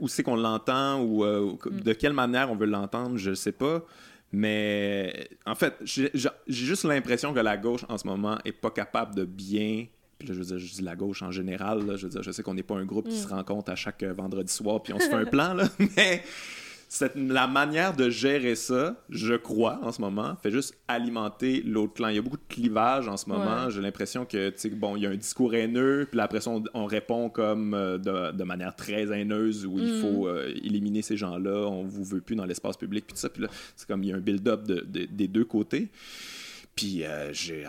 où, 0.00 0.06
c'est 0.06 0.22
qu'on 0.22 0.36
l'entend 0.36 1.00
ou 1.00 1.24
euh, 1.24 1.56
mm. 1.64 1.80
de 1.80 1.92
quelle 1.94 2.12
manière 2.12 2.50
on 2.50 2.56
veut 2.56 2.66
l'entendre, 2.66 3.16
je 3.16 3.30
ne 3.30 3.34
sais 3.34 3.52
pas. 3.52 3.82
Mais 4.30 5.30
en 5.46 5.54
fait, 5.54 5.74
j'ai 5.84 6.10
juste 6.46 6.84
l'impression 6.84 7.32
que 7.32 7.40
la 7.40 7.56
gauche 7.56 7.86
en 7.88 7.96
ce 7.96 8.06
moment 8.06 8.36
est 8.44 8.52
pas 8.52 8.70
capable 8.70 9.14
de 9.14 9.24
bien. 9.24 9.86
Puis 10.18 10.28
là, 10.28 10.34
je 10.34 10.40
veux 10.40 10.44
dire, 10.44 10.58
je 10.58 10.74
dis 10.74 10.82
la 10.82 10.94
gauche 10.94 11.22
en 11.22 11.30
général. 11.30 11.80
je 11.96 12.02
veux 12.02 12.10
dire, 12.10 12.22
je 12.22 12.32
sais 12.32 12.42
qu'on 12.42 12.54
n'est 12.54 12.62
pas 12.62 12.76
un 12.76 12.84
groupe 12.84 13.08
qui 13.08 13.16
mm. 13.16 13.22
se 13.22 13.28
rencontre 13.28 13.72
à 13.72 13.74
chaque 13.74 14.04
vendredi 14.04 14.52
soir 14.52 14.82
puis 14.82 14.92
on 14.92 15.00
se 15.00 15.08
fait 15.08 15.14
un 15.14 15.24
plan, 15.30 15.54
là, 15.54 15.70
mais 15.96 16.22
la 17.14 17.46
manière 17.46 17.94
de 17.94 18.08
gérer 18.08 18.54
ça, 18.54 18.96
je 19.10 19.34
crois, 19.34 19.78
en 19.82 19.92
ce 19.92 20.00
moment, 20.00 20.36
fait 20.42 20.50
juste 20.50 20.74
alimenter 20.88 21.62
l'autre 21.62 21.94
clan. 21.94 22.08
Il 22.08 22.16
y 22.16 22.18
a 22.18 22.22
beaucoup 22.22 22.38
de 22.38 22.48
clivage 22.48 23.08
en 23.08 23.16
ce 23.16 23.28
moment. 23.28 23.68
J'ai 23.68 23.80
l'impression 23.80 24.24
que, 24.24 24.50
tu 24.50 24.58
sais, 24.58 24.70
bon, 24.70 24.96
il 24.96 25.02
y 25.02 25.06
a 25.06 25.10
un 25.10 25.16
discours 25.16 25.54
haineux, 25.54 26.06
puis 26.10 26.20
après 26.20 26.40
ça, 26.40 26.50
on, 26.72 26.86
répond 26.86 27.28
comme 27.28 27.74
euh, 27.74 27.98
de, 27.98 28.44
manière 28.44 28.74
très 28.74 29.12
haineuse 29.12 29.66
où 29.66 29.78
il 29.78 29.94
mm. 29.94 30.00
faut 30.00 30.28
euh, 30.28 30.52
éliminer 30.62 31.02
ces 31.02 31.18
gens-là, 31.18 31.66
on 31.68 31.84
vous 31.84 32.04
veut 32.04 32.22
plus 32.22 32.36
dans 32.36 32.46
l'espace 32.46 32.78
public, 32.78 33.04
puis 33.06 33.14
tout 33.14 33.20
ça. 33.20 33.28
Puis 33.28 33.42
là, 33.42 33.48
c'est 33.76 33.86
comme 33.86 34.02
il 34.02 34.08
y 34.08 34.12
a 34.12 34.16
un 34.16 34.20
build-up 34.20 34.62
des 34.62 35.28
deux 35.28 35.44
côtés. 35.44 35.88
Puis 36.78 37.02
euh, 37.02 37.32
j'ai 37.32 37.64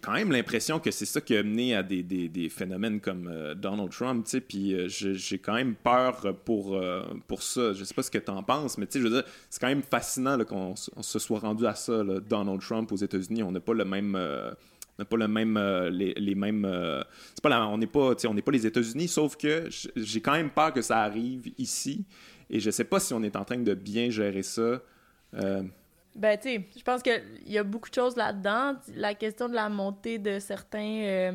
quand 0.00 0.12
même 0.12 0.30
l'impression 0.30 0.78
que 0.78 0.92
c'est 0.92 1.04
ça 1.04 1.20
qui 1.20 1.36
a 1.36 1.42
mené 1.42 1.74
à 1.74 1.82
des, 1.82 2.04
des, 2.04 2.48
phénomènes 2.48 3.00
comme 3.00 3.26
euh, 3.26 3.56
Donald 3.56 3.90
Trump, 3.90 4.24
tu 4.24 4.30
sais, 4.30 4.40
puis 4.40 4.72
euh, 4.72 4.86
j'ai 4.86 5.38
quand 5.40 5.54
même 5.54 5.74
peur 5.74 6.36
pour, 6.44 6.80
pour 7.26 7.42
ça. 7.42 7.72
Je 7.72 7.82
sais 7.82 7.92
pas 7.92 8.04
ce 8.04 8.10
que 8.12 8.18
tu 8.18 8.30
en 8.30 8.44
penses, 8.44 8.78
mais 8.78 8.86
tu 8.86 8.92
sais, 8.92 8.98
je 9.00 9.08
veux 9.08 9.14
dire, 9.20 9.24
c'est 9.50 9.60
quand 9.60 9.66
même 9.66 9.82
fascinant 9.82 10.38
qu'on 10.44 10.76
se 10.76 11.18
soit 11.18 11.40
rendu 11.40 11.66
à 11.66 11.74
ça, 11.74 12.04
Donald 12.04 12.60
Trump 12.60 12.92
aux 12.92 12.96
États-Unis. 12.96 13.42
On 13.42 13.50
n'a 13.50 13.58
pas 13.58 13.74
le 13.74 13.84
même... 13.84 14.14
on 14.14 15.04
pas 15.04 15.16
le 15.16 15.26
même 15.26 15.58
les, 15.90 16.14
les 16.14 16.34
mêmes 16.36 16.62
pas 17.42 17.66
on 17.66 17.78
n'est 17.78 17.88
pas 17.88 18.14
pas 18.14 18.52
les 18.52 18.66
États-Unis 18.66 19.08
sauf 19.08 19.36
que 19.36 19.68
j'ai 19.96 20.20
quand 20.20 20.34
même 20.34 20.50
peur 20.50 20.72
que 20.72 20.82
ça 20.82 21.00
arrive 21.00 21.50
ici 21.58 22.04
et 22.48 22.60
je 22.60 22.70
sais 22.70 22.84
pas 22.84 23.00
si 23.00 23.12
on 23.12 23.24
est 23.24 23.34
en 23.34 23.44
train 23.44 23.58
de 23.58 23.74
bien 23.74 24.10
gérer 24.10 24.44
ça 24.44 24.80
ben, 26.14 26.36
tu 26.36 26.48
sais, 26.48 26.68
je 26.76 26.82
pense 26.82 27.02
qu'il 27.02 27.22
y 27.46 27.58
a 27.58 27.64
beaucoup 27.64 27.88
de 27.88 27.94
choses 27.94 28.16
là-dedans. 28.16 28.74
La 28.94 29.14
question 29.14 29.48
de 29.48 29.54
la 29.54 29.68
montée 29.68 30.18
de 30.18 30.38
certains. 30.38 31.02
Euh, 31.04 31.32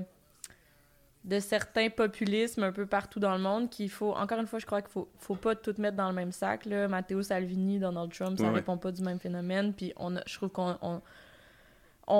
de 1.23 1.39
certains 1.41 1.89
populismes 1.89 2.63
un 2.63 2.71
peu 2.71 2.85
partout 2.85 3.19
dans 3.19 3.35
le 3.35 3.41
monde 3.41 3.69
qu'il 3.69 3.89
faut 3.89 4.13
encore 4.13 4.39
une 4.39 4.47
fois 4.47 4.59
je 4.59 4.65
crois 4.65 4.81
qu'il 4.81 4.91
faut 4.91 5.09
faut 5.17 5.35
pas 5.35 5.55
tout 5.55 5.73
mettre 5.77 5.97
dans 5.97 6.07
le 6.07 6.15
même 6.15 6.31
sac 6.31 6.65
là 6.65 6.87
Matteo 6.87 7.21
Salvini 7.21 7.79
Donald 7.79 8.13
Trump 8.13 8.39
ça 8.39 8.49
répond 8.49 8.77
pas 8.77 8.93
du 8.93 9.01
même 9.01 9.19
phénomène 9.19 9.73
puis 9.73 9.91
on 9.97 10.15
je 10.25 10.35
trouve 10.35 10.49
qu'on 10.49 10.77
on, 10.81 11.01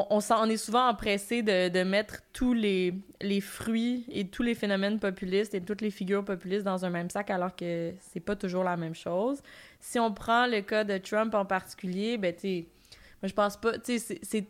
on, 0.10 0.50
est 0.50 0.58
souvent 0.58 0.90
empressé 0.90 1.42
de, 1.42 1.70
de, 1.70 1.84
mettre 1.84 2.18
tous 2.34 2.52
les, 2.52 2.94
les 3.22 3.40
fruits 3.40 4.06
et 4.12 4.28
tous 4.28 4.44
les 4.44 4.56
phénomènes 4.56 5.00
populistes 5.00 5.54
et 5.56 5.62
toutes 5.62 5.80
les 5.80 5.92
figures 5.92 6.26
populistes 6.26 6.66
dans 6.66 6.84
un 6.84 6.90
même 6.90 7.10
sac 7.10 7.30
alors 7.30 7.56
que 7.56 7.94
c'est 8.02 8.20
pas 8.20 8.36
toujours 8.36 8.66
la 8.66 8.76
même 8.76 8.96
chose 8.96 9.42
si 9.80 10.00
on 10.00 10.14
prend 10.14 10.48
le 10.48 10.62
cas 10.62 10.84
de 10.84 10.98
Trump 10.98 11.34
en 11.34 11.46
particulier, 11.46 12.18
ben, 12.18 12.34
tu 12.36 12.66
moi, 13.22 13.28
je 13.28 13.34
pense 13.34 13.58
pas, 13.58 13.80
tu 13.80 13.98
sais, 13.98 14.48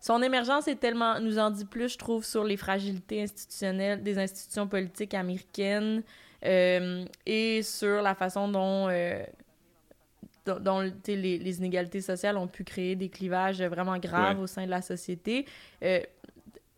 son 0.00 0.22
émergence 0.22 0.68
est 0.68 0.76
tellement 0.76 1.20
nous 1.20 1.38
en 1.38 1.50
dit 1.50 1.64
plus 1.64 1.92
je 1.92 1.98
trouve 1.98 2.24
sur 2.24 2.44
les 2.44 2.56
fragilités 2.56 3.22
institutionnelles 3.22 4.02
des 4.02 4.18
institutions 4.18 4.66
politiques 4.66 5.14
américaines 5.14 6.02
euh, 6.44 7.04
et 7.26 7.62
sur 7.62 8.02
la 8.02 8.14
façon 8.14 8.48
dont 8.48 8.88
euh, 8.88 9.22
dont, 10.46 10.80
les, 11.06 11.38
les, 11.38 11.58
inégalités 11.58 12.00
sociales 12.00 12.36
ont 12.36 12.48
pu 12.48 12.64
créer 12.64 12.96
des 12.96 13.08
clivages 13.08 13.62
vraiment 13.62 13.98
graves 13.98 14.40
au 14.40 14.46
sein 14.46 14.64
de 14.64 14.70
la 14.70 14.82
société. 14.82 15.46
Euh, 15.84 16.00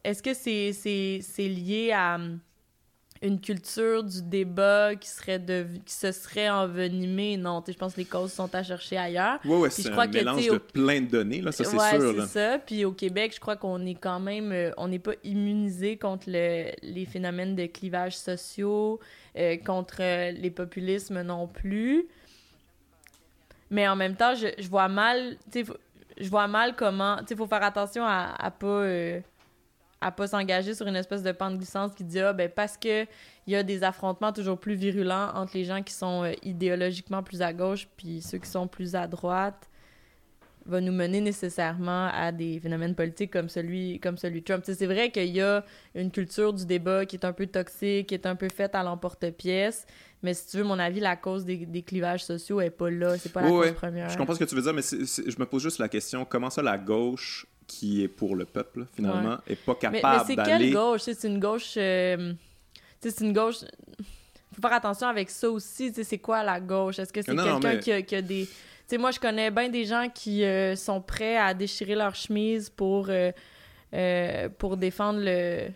est-ce 0.04 0.22
que 0.22 0.34
c'est 0.34 1.48
lié 1.48 1.92
à 1.94 2.18
une 3.22 3.40
culture 3.40 4.02
du 4.02 4.20
débat 4.20 4.96
qui 4.96 5.08
serait 5.08 5.38
de 5.38 5.66
qui 5.86 5.94
se 5.94 6.10
serait 6.10 6.50
envenimée. 6.50 7.36
Non 7.36 7.62
je 7.66 7.72
pense 7.74 7.94
que 7.94 7.98
les 8.00 8.04
causes 8.04 8.32
sont 8.32 8.52
à 8.54 8.62
chercher 8.62 8.98
ailleurs. 8.98 9.38
Oui 9.44 9.56
oui 9.60 9.68
c'est 9.70 9.90
un 9.90 10.06
mélange 10.08 10.46
de 10.46 10.58
plein 10.58 11.00
de 11.00 11.06
données 11.06 11.40
là 11.40 11.52
ça 11.52 11.64
c'est 11.64 11.76
ouais, 11.76 12.00
sûr 12.00 12.14
c'est 12.26 12.26
ça. 12.26 12.58
Puis 12.58 12.84
au 12.84 12.92
Québec 12.92 13.32
je 13.34 13.40
crois 13.40 13.56
qu'on 13.56 13.86
est 13.86 13.94
quand 13.94 14.18
même 14.18 14.50
euh, 14.52 14.72
on 14.76 14.88
n'est 14.88 14.98
pas 14.98 15.14
immunisé 15.22 15.96
contre 15.96 16.24
le, 16.28 16.72
les 16.82 17.06
phénomènes 17.06 17.54
de 17.54 17.66
clivage 17.66 18.16
sociaux 18.16 18.98
euh, 19.38 19.56
contre 19.56 19.98
euh, 20.00 20.32
les 20.32 20.50
populismes 20.50 21.22
non 21.22 21.46
plus. 21.46 22.06
Mais 23.70 23.86
en 23.86 23.94
même 23.94 24.16
temps 24.16 24.34
je, 24.34 24.48
je 24.58 24.68
vois 24.68 24.88
mal 24.88 25.36
je 25.54 26.28
vois 26.28 26.48
mal 26.48 26.74
comment 26.74 27.18
tu 27.18 27.28
sais 27.28 27.36
faut 27.36 27.46
faire 27.46 27.62
attention 27.62 28.04
à, 28.04 28.34
à 28.36 28.50
pas 28.50 28.84
à 30.02 30.10
pas 30.10 30.26
s'engager 30.26 30.74
sur 30.74 30.86
une 30.86 30.96
espèce 30.96 31.22
de 31.22 31.32
pente 31.32 31.56
glissante 31.56 31.94
qui 31.94 32.04
dit 32.04 32.20
ah 32.20 32.32
ben 32.32 32.50
parce 32.50 32.76
que 32.76 33.04
il 33.46 33.52
y 33.52 33.56
a 33.56 33.62
des 33.62 33.84
affrontements 33.84 34.32
toujours 34.32 34.58
plus 34.58 34.74
virulents 34.74 35.30
entre 35.34 35.56
les 35.56 35.64
gens 35.64 35.82
qui 35.82 35.94
sont 35.94 36.24
euh, 36.24 36.32
idéologiquement 36.42 37.22
plus 37.22 37.40
à 37.40 37.52
gauche 37.52 37.88
puis 37.96 38.20
ceux 38.20 38.38
qui 38.38 38.48
sont 38.48 38.66
plus 38.66 38.94
à 38.94 39.06
droite 39.06 39.68
va 40.66 40.80
nous 40.80 40.92
mener 40.92 41.20
nécessairement 41.20 42.08
à 42.12 42.30
des 42.30 42.60
phénomènes 42.60 42.94
politiques 42.94 43.32
comme 43.32 43.48
celui 43.48 43.98
comme 44.00 44.16
celui 44.16 44.40
de 44.40 44.44
Trump. 44.44 44.64
c'est 44.64 44.86
vrai 44.86 45.10
qu'il 45.10 45.34
y 45.34 45.40
a 45.40 45.64
une 45.94 46.10
culture 46.10 46.52
du 46.52 46.66
débat 46.66 47.06
qui 47.06 47.16
est 47.16 47.24
un 47.24 47.32
peu 47.32 47.46
toxique, 47.46 48.08
qui 48.08 48.14
est 48.14 48.26
un 48.26 48.36
peu 48.36 48.48
faite 48.48 48.74
à 48.74 48.82
l'emporte-pièce, 48.82 49.86
mais 50.22 50.34
si 50.34 50.48
tu 50.48 50.58
veux 50.58 50.64
mon 50.64 50.78
avis, 50.78 51.00
la 51.00 51.16
cause 51.16 51.44
des, 51.44 51.66
des 51.66 51.82
clivages 51.82 52.24
sociaux 52.24 52.60
est 52.60 52.70
pas 52.70 52.90
là, 52.90 53.18
c'est 53.18 53.32
pas 53.32 53.42
la 53.42 53.48
cause 53.48 53.72
première. 53.72 54.08
Je 54.08 54.16
comprends 54.16 54.34
ce 54.34 54.38
que 54.38 54.44
tu 54.44 54.54
veux 54.54 54.62
dire, 54.62 54.74
mais 54.74 54.82
je 54.82 55.38
me 55.38 55.46
pose 55.46 55.62
juste 55.62 55.78
la 55.78 55.88
question 55.88 56.24
comment 56.24 56.50
ça 56.50 56.62
la 56.62 56.78
gauche 56.78 57.46
qui 57.72 58.02
est 58.02 58.08
pour 58.08 58.36
le 58.36 58.44
peuple, 58.44 58.86
finalement, 58.94 59.38
est 59.46 59.56
pas 59.56 59.74
capable 59.74 60.02
d'aller... 60.02 60.18
Mais, 60.18 60.42
c'est 60.42 60.50
quelle 60.50 60.72
gauche? 60.72 61.00
C'est 61.02 61.24
une 61.24 61.40
gauche... 61.40 61.74
Euh, 61.76 62.34
c'est 63.00 63.20
une 63.20 63.32
gauche... 63.32 63.60
faut 64.54 64.60
faire 64.60 64.74
attention 64.74 65.08
avec 65.08 65.30
ça 65.30 65.50
aussi. 65.50 65.92
C'est 65.92 66.18
quoi 66.18 66.42
la 66.42 66.60
gauche? 66.60 66.98
Est-ce 66.98 67.12
que 67.12 67.22
c'est 67.22 67.34
quelqu'un 67.34 68.02
qui, 68.02 68.14
a, 68.14 68.22
des... 68.22 68.46
sais, 68.86 68.98
moi, 68.98 69.10
je 69.10 69.18
connais 69.18 69.50
bien 69.50 69.68
des 69.70 69.86
gens 69.86 70.08
qui 70.12 70.44
euh, 70.44 70.76
sont 70.76 71.00
prêts 71.00 71.36
à 71.38 71.54
déchirer 71.54 71.94
leur 71.94 72.14
chemise 72.14 72.68
pour, 72.68 73.08
euh, 73.08 74.48
pour 74.58 74.76
défendre 74.76 75.20
le 75.22 75.68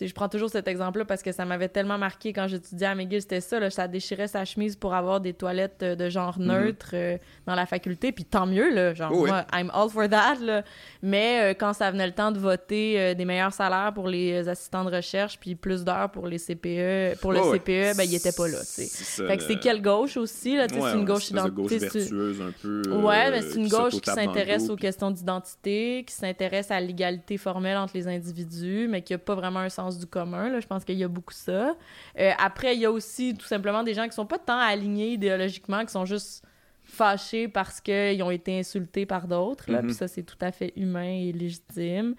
je 0.00 0.12
prends 0.12 0.28
toujours 0.28 0.50
cet 0.50 0.68
exemple-là 0.68 1.04
parce 1.04 1.22
que 1.22 1.32
ça 1.32 1.44
m'avait 1.44 1.68
tellement 1.68 1.96
marqué 1.96 2.32
quand 2.32 2.46
j'étudiais 2.48 2.88
à 2.88 2.94
McGill, 2.94 3.22
c'était 3.22 3.40
ça, 3.40 3.58
là, 3.58 3.70
ça 3.70 3.88
déchirait 3.88 4.28
sa 4.28 4.44
chemise 4.44 4.76
pour 4.76 4.94
avoir 4.94 5.20
des 5.20 5.32
toilettes 5.32 5.82
euh, 5.82 5.96
de 5.96 6.10
genre 6.10 6.38
mhm. 6.38 6.46
neutre 6.46 6.90
euh, 6.92 7.16
dans 7.46 7.54
la 7.54 7.64
faculté, 7.64 8.12
puis 8.12 8.24
tant 8.24 8.46
mieux, 8.46 8.74
là, 8.74 8.92
genre, 8.92 9.12
moi, 9.12 9.46
I'm 9.52 9.70
all 9.72 9.88
for 9.88 10.08
that, 10.08 10.36
là. 10.42 10.62
mais 11.02 11.40
euh, 11.40 11.54
quand 11.58 11.72
ça 11.72 11.90
venait 11.90 12.06
le 12.06 12.12
temps 12.12 12.30
de 12.30 12.38
voter 12.38 13.14
des 13.14 13.24
meilleurs 13.24 13.52
salaires 13.52 13.92
pour 13.94 14.08
les 14.08 14.48
assistants 14.48 14.84
de 14.84 14.94
recherche, 14.94 15.38
puis 15.38 15.54
plus 15.54 15.84
d'heures 15.84 16.10
pour 16.10 16.26
les 16.26 16.38
CPE, 16.38 17.20
pour 17.20 17.32
le 17.32 17.40
CPE, 17.52 17.96
ben, 17.96 18.04
il 18.04 18.14
était 18.14 18.32
pas 18.32 18.48
là, 18.48 18.58
tu 18.58 18.82
sais. 18.82 19.26
Fait 19.26 19.36
que 19.36 19.42
c'est 19.42 19.58
quelle 19.58 19.80
gauche 19.80 20.16
aussi, 20.16 20.56
là, 20.56 20.66
tu 20.66 20.74
sais, 20.74 20.80
c'est 20.80 20.98
une 20.98 21.04
gauche 21.04 21.30
identité. 21.30 21.76
un 21.76 22.52
peu. 22.60 22.82
ouais, 22.90 23.30
mais 23.30 23.42
c'est 23.42 23.58
une 23.58 23.68
gauche 23.68 24.00
qui 24.00 24.10
s'intéresse 24.10 24.68
aux 24.68 24.76
questions 24.76 25.10
d'identité, 25.10 26.04
qui 26.06 26.14
s'intéresse 26.14 26.70
à 26.70 26.80
l'égalité 26.80 27.38
formelle 27.38 27.76
entre 27.76 27.96
les 27.96 28.08
individus, 28.08 28.88
mais 28.90 29.02
qui 29.02 29.14
a 29.14 29.18
pas 29.18 29.34
vraiment 29.34 29.60
un 29.60 29.68
sens 29.68 29.85
du 29.94 30.06
commun. 30.06 30.50
Là. 30.50 30.60
Je 30.60 30.66
pense 30.66 30.84
qu'il 30.84 30.98
y 30.98 31.04
a 31.04 31.08
beaucoup 31.08 31.32
ça. 31.32 31.76
Euh, 32.18 32.32
après, 32.38 32.74
il 32.74 32.80
y 32.80 32.84
a 32.84 32.90
aussi 32.90 33.34
tout 33.34 33.46
simplement 33.46 33.82
des 33.82 33.94
gens 33.94 34.06
qui 34.08 34.14
sont 34.14 34.26
pas 34.26 34.38
tant 34.38 34.58
alignés 34.58 35.12
idéologiquement, 35.12 35.84
qui 35.84 35.92
sont 35.92 36.04
juste 36.04 36.44
fâchés 36.84 37.48
parce 37.48 37.80
qu'ils 37.80 38.22
ont 38.22 38.30
été 38.30 38.58
insultés 38.58 39.06
par 39.06 39.26
d'autres. 39.26 39.70
Mm-hmm. 39.70 39.82
Puis 39.82 39.94
ça, 39.94 40.08
c'est 40.08 40.22
tout 40.22 40.38
à 40.40 40.52
fait 40.52 40.72
humain 40.76 41.10
et 41.10 41.32
légitime. 41.32 42.14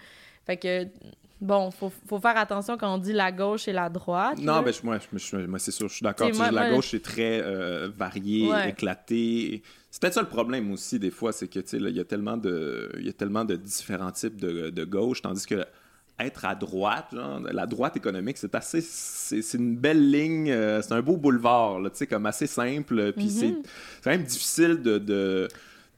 Fait 0.45 0.57
que 0.57 0.87
bon, 1.39 1.71
faut, 1.71 1.91
faut 2.07 2.19
faire 2.19 2.37
attention 2.37 2.77
quand 2.77 2.93
on 2.93 2.97
dit 2.97 3.13
la 3.13 3.31
gauche 3.31 3.67
et 3.67 3.73
la 3.73 3.89
droite. 3.89 4.37
Non, 4.39 4.61
ben, 4.61 4.73
moi, 4.83 4.97
moi 5.47 5.59
c'est 5.59 5.71
sûr, 5.71 5.87
je 5.87 5.93
suis 5.93 6.03
d'accord. 6.03 6.29
La 6.51 6.71
gauche, 6.71 6.89
c'est 6.91 7.01
très 7.01 7.41
euh, 7.41 7.89
varié, 7.95 8.49
éclaté. 8.67 9.61
C'est 9.89 10.01
peut-être 10.01 10.13
ça 10.15 10.21
le 10.21 10.27
problème 10.27 10.71
aussi, 10.71 10.99
des 10.99 11.11
fois, 11.11 11.31
c'est 11.31 11.47
que, 11.47 11.59
il 11.75 11.95
y 11.95 11.99
a 11.99 12.05
tellement 12.05 12.37
de, 12.37 12.91
il 12.97 13.05
y 13.05 13.09
a 13.09 13.13
tellement 13.13 13.45
de 13.45 13.55
différents 13.55 14.11
types 14.11 14.39
de, 14.39 14.69
de 14.69 14.85
gauche, 14.85 15.21
tandis 15.21 15.45
que 15.45 15.65
être 16.19 16.45
à 16.45 16.55
droite, 16.55 17.07
genre, 17.13 17.39
la 17.51 17.65
droite 17.65 17.95
économique, 17.95 18.37
c'est 18.37 18.55
assez, 18.55 18.81
c'est 18.81 19.57
une 19.57 19.75
belle 19.75 20.11
ligne, 20.11 20.49
euh, 20.49 20.81
c'est 20.81 20.93
un 20.93 21.01
beau 21.01 21.17
boulevard, 21.17 21.79
tu 21.83 21.89
sais, 21.93 22.07
comme 22.07 22.25
assez 22.25 22.47
simple, 22.47 23.13
puis 23.13 23.29
c'est 23.29 23.49
mhm. 23.49 23.63
quand 24.03 24.09
même 24.09 24.23
difficile 24.23 24.81
de, 24.81 24.97
de, 24.97 25.47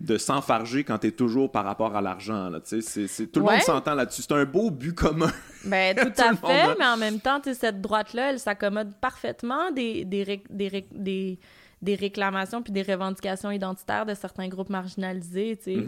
de 0.02 0.18
s'enfarger 0.18 0.84
quand 0.84 0.98
t'es 0.98 1.12
toujours 1.12 1.52
par 1.52 1.64
rapport 1.64 1.96
à 1.96 2.02
l'argent, 2.02 2.52
tu 2.68 2.82
sais, 2.82 3.28
tout 3.28 3.40
le 3.40 3.46
monde 3.46 3.62
s'entend 3.62 3.96
là-dessus, 3.96 4.24
c'est 4.24 4.34
un 4.34 4.46
beau 4.46 4.72
but 4.72 4.94
commun. 4.94 5.32
Ben, 5.64 5.96
tout, 6.16 6.22
à 6.22 6.36
fait, 6.36 6.76
mais 6.78 6.86
en 6.86 6.98
même 6.98 7.22
temps, 7.22 7.42
cette 7.54 7.80
droite-là, 7.80 8.32
elle 8.32 8.40
s'accommode 8.40 8.94
parfaitement 9.00 9.72
des, 9.72 10.04
des, 10.04 10.42
des, 10.50 11.40
des, 11.82 11.96
réclamations 11.96 12.62
puis 12.62 12.74
des 12.74 12.84
revendications 12.84 13.52
identitaires 13.52 14.06
de 14.06 14.14
certains 14.14 14.50
groupes 14.50 14.70
marginalisés, 14.70 15.58
tu 15.64 15.76
sais. 15.76 15.86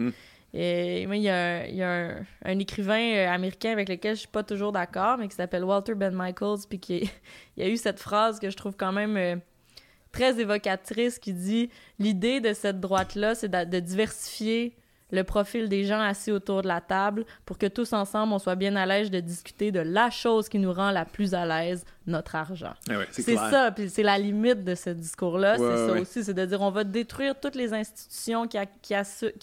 Et 0.54 1.06
moi, 1.06 1.16
il 1.16 1.22
y 1.22 1.30
a, 1.30 2.16
un, 2.44 2.58
écrivain 2.58 3.00
euh, 3.00 3.28
américain 3.28 3.72
avec 3.72 3.88
lequel 3.88 4.16
je 4.16 4.20
suis 4.20 4.28
pas 4.28 4.42
toujours 4.42 4.70
d'accord, 4.70 5.16
mais 5.16 5.28
qui 5.28 5.34
s'appelle 5.34 5.64
Walter 5.64 5.94
Ben 5.94 6.14
Michaels, 6.14 6.66
puis 6.68 6.78
qui 6.78 7.10
il 7.56 7.62
a 7.62 7.68
eu 7.68 7.76
cette 7.76 8.00
phrase 8.00 8.38
que 8.38 8.50
je 8.50 8.56
trouve 8.56 8.76
quand 8.76 8.92
même 8.92 9.16
euh, 9.16 9.36
très 10.12 10.38
évocatrice 10.40 11.18
qui 11.18 11.32
dit 11.32 11.70
l'idée 11.98 12.40
de 12.40 12.52
cette 12.52 12.80
droite-là, 12.80 13.34
c'est 13.34 13.48
de, 13.48 13.80
diversifier 13.80 14.76
le 15.10 15.24
profil 15.24 15.68
des 15.68 15.84
gens 15.84 16.00
assis 16.00 16.32
autour 16.32 16.62
de 16.62 16.68
la 16.68 16.80
table 16.80 17.24
pour 17.46 17.56
que 17.56 17.66
tous 17.66 17.92
ensemble, 17.94 18.32
on 18.32 18.38
soit 18.38 18.54
bien 18.54 18.76
à 18.76 18.84
l'aise 18.84 19.10
de 19.10 19.20
discuter 19.20 19.72
de 19.72 19.80
la 19.80 20.10
chose 20.10 20.48
qui 20.48 20.58
nous 20.58 20.72
rend 20.72 20.90
la 20.90 21.04
plus 21.04 21.34
à 21.34 21.46
l'aise, 21.46 21.84
notre 22.06 22.34
argent. 22.34 22.72
Eh 22.90 22.94
c'est 23.10 23.36
ça, 23.36 23.70
puis 23.70 23.88
c'est 23.88 24.02
la 24.02 24.18
limite 24.18 24.64
de 24.64 24.74
ce 24.74 24.90
discours-là. 24.90 25.56
c'est 25.56 25.86
ça 25.88 26.00
aussi, 26.00 26.24
c'est 26.24 26.34
de 26.34 26.44
dire 26.44 26.60
on 26.60 26.70
va 26.70 26.84
détruire 26.84 27.38
toutes 27.38 27.54
les 27.54 27.72
institutions 27.72 28.46
qui, 28.46 28.58
qui, 28.82 28.94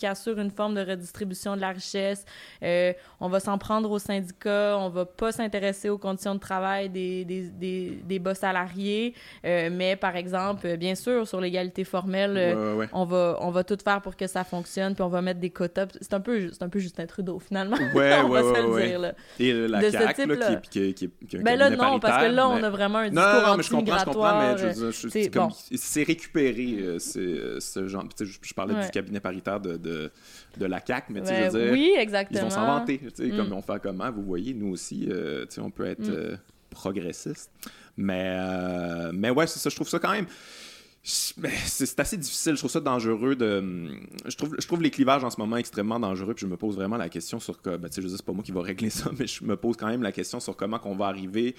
assurent, 0.06 0.40
une 0.40 0.52
forme 0.52 0.76
de 0.76 0.82
redistribution 0.82 1.56
de 1.56 1.62
la 1.62 1.70
richesse. 1.70 2.26
Euh, 2.64 2.94
on 3.20 3.30
va 3.30 3.40
s'en 3.40 3.58
prendre 3.58 3.90
aux 3.90 4.00
syndicats. 4.00 4.78
On 4.78 4.90
va 4.90 5.06
pas 5.06 5.32
s'intéresser 5.32 5.90
aux 5.90 5.98
conditions 5.98 6.36
de 6.36 6.40
travail 6.40 6.90
des, 6.90 7.26
des, 7.26 7.50
des, 7.50 8.00
des 8.04 8.20
bas 8.20 8.36
salariés. 8.36 9.14
Euh, 9.46 9.70
mais 9.72 9.96
par 9.96 10.16
exemple, 10.16 10.78
bien 10.78 10.96
sûr, 10.96 11.28
sur 11.28 11.40
l'égalité 11.42 11.84
formelle, 11.84 12.36
euh, 12.38 12.86
on, 12.94 13.06
va, 13.06 13.38
on 13.42 13.52
va 13.52 13.64
tout 13.64 13.78
faire 13.84 14.02
pour 14.02 14.16
que 14.16 14.28
ça 14.28 14.44
fonctionne, 14.44 14.94
puis 14.96 15.04
on 15.04 15.10
va 15.10 15.22
mettre 15.22 15.40
des 15.40 15.50
quotas. 15.50 15.88
C'est 16.02 16.14
un 16.14 16.20
peu, 16.20 16.50
c'est 16.52 16.64
un 16.64 16.70
peu 16.70 16.80
Justin 16.80 17.06
Trudeau, 17.06 17.40
finalement. 17.40 17.78
Ouais, 17.94 18.20
on 18.24 18.30
va 18.30 18.42
se 18.42 18.62
le 18.62 18.88
dire. 18.88 19.00
Là. 19.00 19.14
Et 19.40 19.54
la 19.68 19.82
de 19.82 19.90
CAQ, 19.90 20.26
là, 20.26 20.56
qui, 20.58 20.94
qui, 20.94 21.10
qui, 21.10 21.38
ben 21.38 21.58
là, 21.58 21.70
non, 21.70 22.00
parce 22.00 22.26
que 22.26 22.32
là, 22.32 22.49
on 22.50 22.64
a 22.64 22.70
vraiment 22.70 23.00
un 23.00 23.10
discours 23.10 23.24
non, 23.24 23.48
non, 23.48 23.58
mais 23.58 23.64
je 23.64 23.70
comprends, 23.70 24.00
je 24.00 24.06
comprends, 24.06 24.40
mais 24.40 25.78
c'est 25.78 26.04
récupéré, 26.04 26.78
euh, 26.80 27.00
c'est 27.00 27.60
ce 27.60 27.88
genre. 27.88 28.06
Je, 28.20 28.54
parlais 28.54 28.84
du 28.84 28.90
cabinet 28.90 29.20
paritaire 29.20 29.60
de, 29.60 29.78
de, 29.78 30.12
de 30.58 30.66
la 30.66 30.84
CAQ, 30.86 31.14
mais 31.14 31.22
tu 31.22 31.28
sais, 31.28 31.50
dire, 31.50 31.72
oui, 31.72 31.94
exactement. 31.98 32.40
Ils 32.40 32.44
vont 32.44 32.50
s'inventer, 32.50 33.02
mm. 33.20 33.36
comme 33.36 33.54
on 33.54 33.62
fait 33.62 33.82
comment, 33.82 34.12
vous 34.12 34.24
voyez, 34.24 34.54
nous 34.54 34.70
aussi, 34.70 35.08
euh, 35.10 35.46
tu 35.46 35.56
sais, 35.56 35.62
on 35.62 35.72
peut 35.72 35.86
être 35.86 36.08
mm. 36.08 36.14
euh, 36.14 36.36
progressiste. 36.70 37.52
Mais, 37.98 38.38
mais 39.14 39.30
ouais, 39.30 39.48
c'est 39.48 39.60
ça, 39.60 39.70
je 39.70 39.76
trouve 39.76 39.90
ça 39.90 40.00
quand 40.00 40.12
même 40.12 40.28
c'est 41.04 42.00
assez 42.00 42.18
difficile, 42.18 42.54
je 42.54 42.60
trouve 42.60 42.72
ça 42.72 42.80
dangereux 42.80 43.36
de. 43.36 43.90
Je 44.26 44.36
trouve, 44.36 44.56
je 44.60 44.68
trouve 44.68 44.82
les 44.82 44.92
clivages 44.92 45.24
en 45.24 45.30
ce 45.30 45.40
moment 45.40 45.58
extrêmement 45.58 46.00
dangereux, 46.00 46.34
puis 46.34 46.46
je 46.46 46.52
me 46.52 46.58
pose 46.58 46.76
vraiment 46.76 46.98
la 46.98 47.10
question 47.10 47.40
sur 47.40 47.62
que. 47.62 47.78
Ben, 47.78 47.90
je 47.94 48.02
sais, 48.02 48.18
c'est 48.18 48.26
pas 48.26 48.34
moi 48.34 48.44
qui 48.44 48.52
va 48.52 48.62
régler 48.62 48.90
ça, 48.90 49.10
mais 49.20 49.28
je 49.28 49.44
me 49.44 49.56
pose 49.56 49.78
quand 49.78 49.88
même 49.88 50.04
la 50.04 50.12
question 50.12 50.40
sur 50.40 50.56
comment 50.56 50.80
qu'on 50.80 50.96
va 50.96 51.06
arriver 51.06 51.56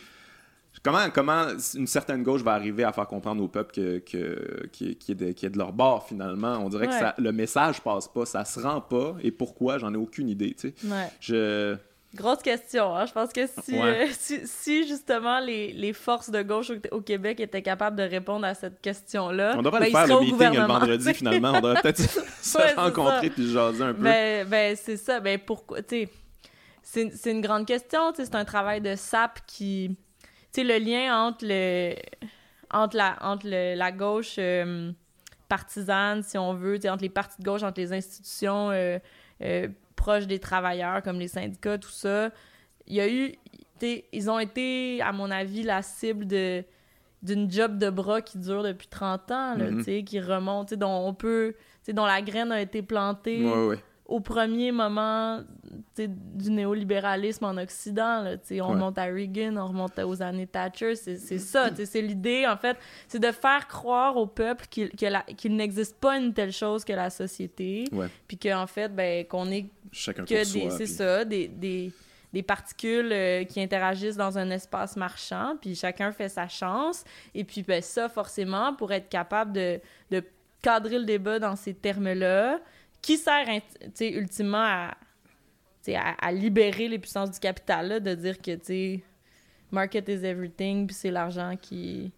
Comment, 0.83 1.11
comment 1.13 1.47
une 1.75 1.87
certaine 1.87 2.23
gauche 2.23 2.43
va 2.43 2.53
arriver 2.53 2.85
à 2.85 2.93
faire 2.93 3.07
comprendre 3.07 3.43
au 3.43 3.49
peuple 3.49 3.73
que, 3.75 3.99
que, 3.99 4.67
qui, 4.73 4.97
est 5.09 5.15
de, 5.15 5.33
qui 5.33 5.45
est 5.45 5.51
de 5.51 5.59
leur 5.59 5.73
bord, 5.73 6.07
finalement? 6.07 6.59
On 6.65 6.69
dirait 6.69 6.87
que 6.87 6.95
ça, 6.95 7.15
le 7.19 7.33
message 7.33 7.83
passe 7.83 8.09
pas, 8.09 8.25
ça 8.25 8.45
se 8.45 8.61
rend 8.61 8.81
pas. 8.81 9.15
Et 9.23 9.31
pourquoi? 9.31 9.79
J'en 9.79 9.93
ai 9.93 9.99
aucune 9.99 10.29
idée, 10.29 10.55
tu 10.59 10.69
sais. 10.69 10.75
Je... 11.21 11.77
Grosse 12.15 12.43
question. 12.43 12.97
Hein? 12.97 13.07
Je 13.07 13.13
pense 13.13 13.33
que 13.33 13.41
euh, 13.41 14.07
si, 14.13 14.41
si, 14.45 14.89
justement 14.89 15.39
les, 15.39 15.73
les, 15.73 15.93
forces 15.93 16.29
de 16.31 16.43
gauche 16.43 16.73
au, 16.91 17.01
Québec 17.01 17.39
étaient 17.39 17.63
capables 17.63 17.97
de 17.97 18.03
répondre 18.03 18.45
à 18.45 18.55
cette 18.55 18.81
question-là, 18.81 19.55
on 19.57 19.63
devrait 19.63 19.79
ben, 19.79 19.91
faire 19.93 20.19
le 20.19 20.21
meeting 20.25 20.59
le 20.59 20.67
vendredi 20.67 21.15
finalement. 21.15 21.53
On 21.55 21.61
devrait 21.61 21.81
peut-être 21.83 22.01
se 22.43 22.75
rencontrer 22.75 23.31
puis 23.31 23.53
jaser 23.53 23.85
un 23.85 23.95
peu. 23.95 24.03
Ben, 24.03 24.49
ben 24.49 24.77
c'est 24.77 24.97
ça. 24.97 25.21
Ben 25.21 25.39
pourquoi 25.39 25.79
c'est 26.83 27.31
une 27.31 27.41
grande 27.41 27.67
question. 27.67 28.13
C'est 28.13 28.35
un 28.35 28.45
travail 28.45 28.81
de 28.81 28.97
sap 28.97 29.39
qui 29.47 29.97
sais, 30.53 30.65
le 30.65 30.79
lien 30.79 31.27
entre 31.27 31.45
le 31.47 31.95
entre 32.73 32.97
la, 32.97 33.17
entre 33.21 33.49
la 33.49 33.93
gauche 33.93 34.37
euh, 34.39 34.93
partisane, 35.49 36.23
si 36.23 36.39
on 36.39 36.55
veut, 36.55 36.79
entre 36.89 37.03
les 37.03 37.09
partis 37.09 37.41
de 37.41 37.45
gauche, 37.45 37.63
entre 37.63 37.81
les 37.81 37.93
institutions 37.93 38.71
euh, 38.71 38.99
euh, 39.43 39.69
proches 39.97 40.27
des 40.27 40.39
travailleurs, 40.39 41.03
comme 41.03 41.19
les 41.19 41.29
syndicats, 41.29 41.79
tout 41.79 41.91
ça, 41.91 42.31
il 42.87 42.95
y 42.95 43.01
a 43.01 43.09
eu... 43.09 43.35
Ils 44.13 44.31
ont 44.31 44.39
été, 44.39 45.01
à 45.01 45.11
mon 45.11 45.31
avis, 45.31 45.63
la 45.63 45.83
cible 45.83 46.27
de 46.27 46.65
d'une 47.23 47.51
job 47.51 47.77
de 47.77 47.91
bras 47.91 48.23
qui 48.23 48.39
dure 48.39 48.63
depuis 48.63 48.89
30 48.89 49.31
ans, 49.31 49.55
là, 49.55 49.71
mm-hmm. 49.71 50.05
qui 50.05 50.21
remonte, 50.21 50.73
dont 50.73 51.07
on 51.07 51.13
peut... 51.13 51.55
dont 51.89 52.07
la 52.07 52.23
graine 52.23 52.51
a 52.51 52.61
été 52.63 52.81
plantée 52.81 53.45
au 54.11 54.19
premier 54.19 54.73
moment 54.73 55.41
du 55.97 56.51
néolibéralisme 56.51 57.45
en 57.45 57.57
Occident. 57.57 58.23
Là, 58.23 58.37
on 58.61 58.69
remonte 58.69 58.99
à 58.99 59.05
Reagan, 59.05 59.57
on 59.57 59.69
remonte 59.69 59.99
aux 60.01 60.21
années 60.21 60.47
Thatcher. 60.47 60.97
C'est 60.97 61.39
ça. 61.39 61.71
C'est 61.85 62.03
l'idée, 62.03 62.47
en 62.47 62.57
fait, 62.57 62.77
c'est 63.09 63.21
de 63.21 63.31
faire 63.31 63.69
croire 63.69 64.17
au 64.17 64.27
peuple 64.27 64.67
qu'il 64.67 65.57
n'existe 65.57 65.97
pas 65.97 66.19
une 66.19 66.35
telle 66.35 66.53
chose 66.53 66.85
que 66.85 66.93
la 66.93 67.09
société. 67.09 67.85
Puis 68.27 68.37
qu'en 68.37 68.67
fait, 68.67 68.95
ben, 68.95 69.25
qu'on 69.25 69.51
est 69.51 69.67
Chacun 69.93 70.25
que 70.25 70.53
des, 70.53 70.71
c'est 70.71 70.87
ça, 70.87 71.25
des, 71.25 71.49
des, 71.49 71.93
des 72.33 72.43
particules 72.45 73.11
euh, 73.13 73.45
qui 73.45 73.61
interagissent 73.61 74.17
dans 74.17 74.39
un 74.39 74.49
espace 74.51 74.97
marchand, 74.97 75.57
puis 75.61 75.75
chacun 75.75 76.13
fait 76.13 76.29
sa 76.29 76.47
chance. 76.47 77.03
Et 77.35 77.43
puis 77.43 77.63
ben, 77.63 77.83
ça, 77.83 78.09
forcément, 78.09 78.73
pour 78.75 78.93
être 78.93 79.09
capable 79.09 79.53
de, 79.53 79.81
de 80.13 80.23
cadrer 80.63 80.99
le 80.99 81.05
débat 81.05 81.41
dans 81.41 81.57
ces 81.57 81.75
termes-là, 81.75 82.61
qui 83.03 83.17
sert 83.17 83.47
ultimement 84.01 84.59
à, 84.59 84.97
à, 86.19 86.33
libérer 86.33 86.89
les 86.89 86.99
puissances 86.99 87.31
du 87.31 87.39
capital, 87.39 88.03
de 88.03 88.15
dire 88.15 88.39
que 88.39 88.99
market 89.71 90.09
is 90.09 90.25
everything, 90.25 90.87
puis 90.87 90.95
c'est 90.95 91.11
l'argent 91.11 91.57
qui, 91.61 92.13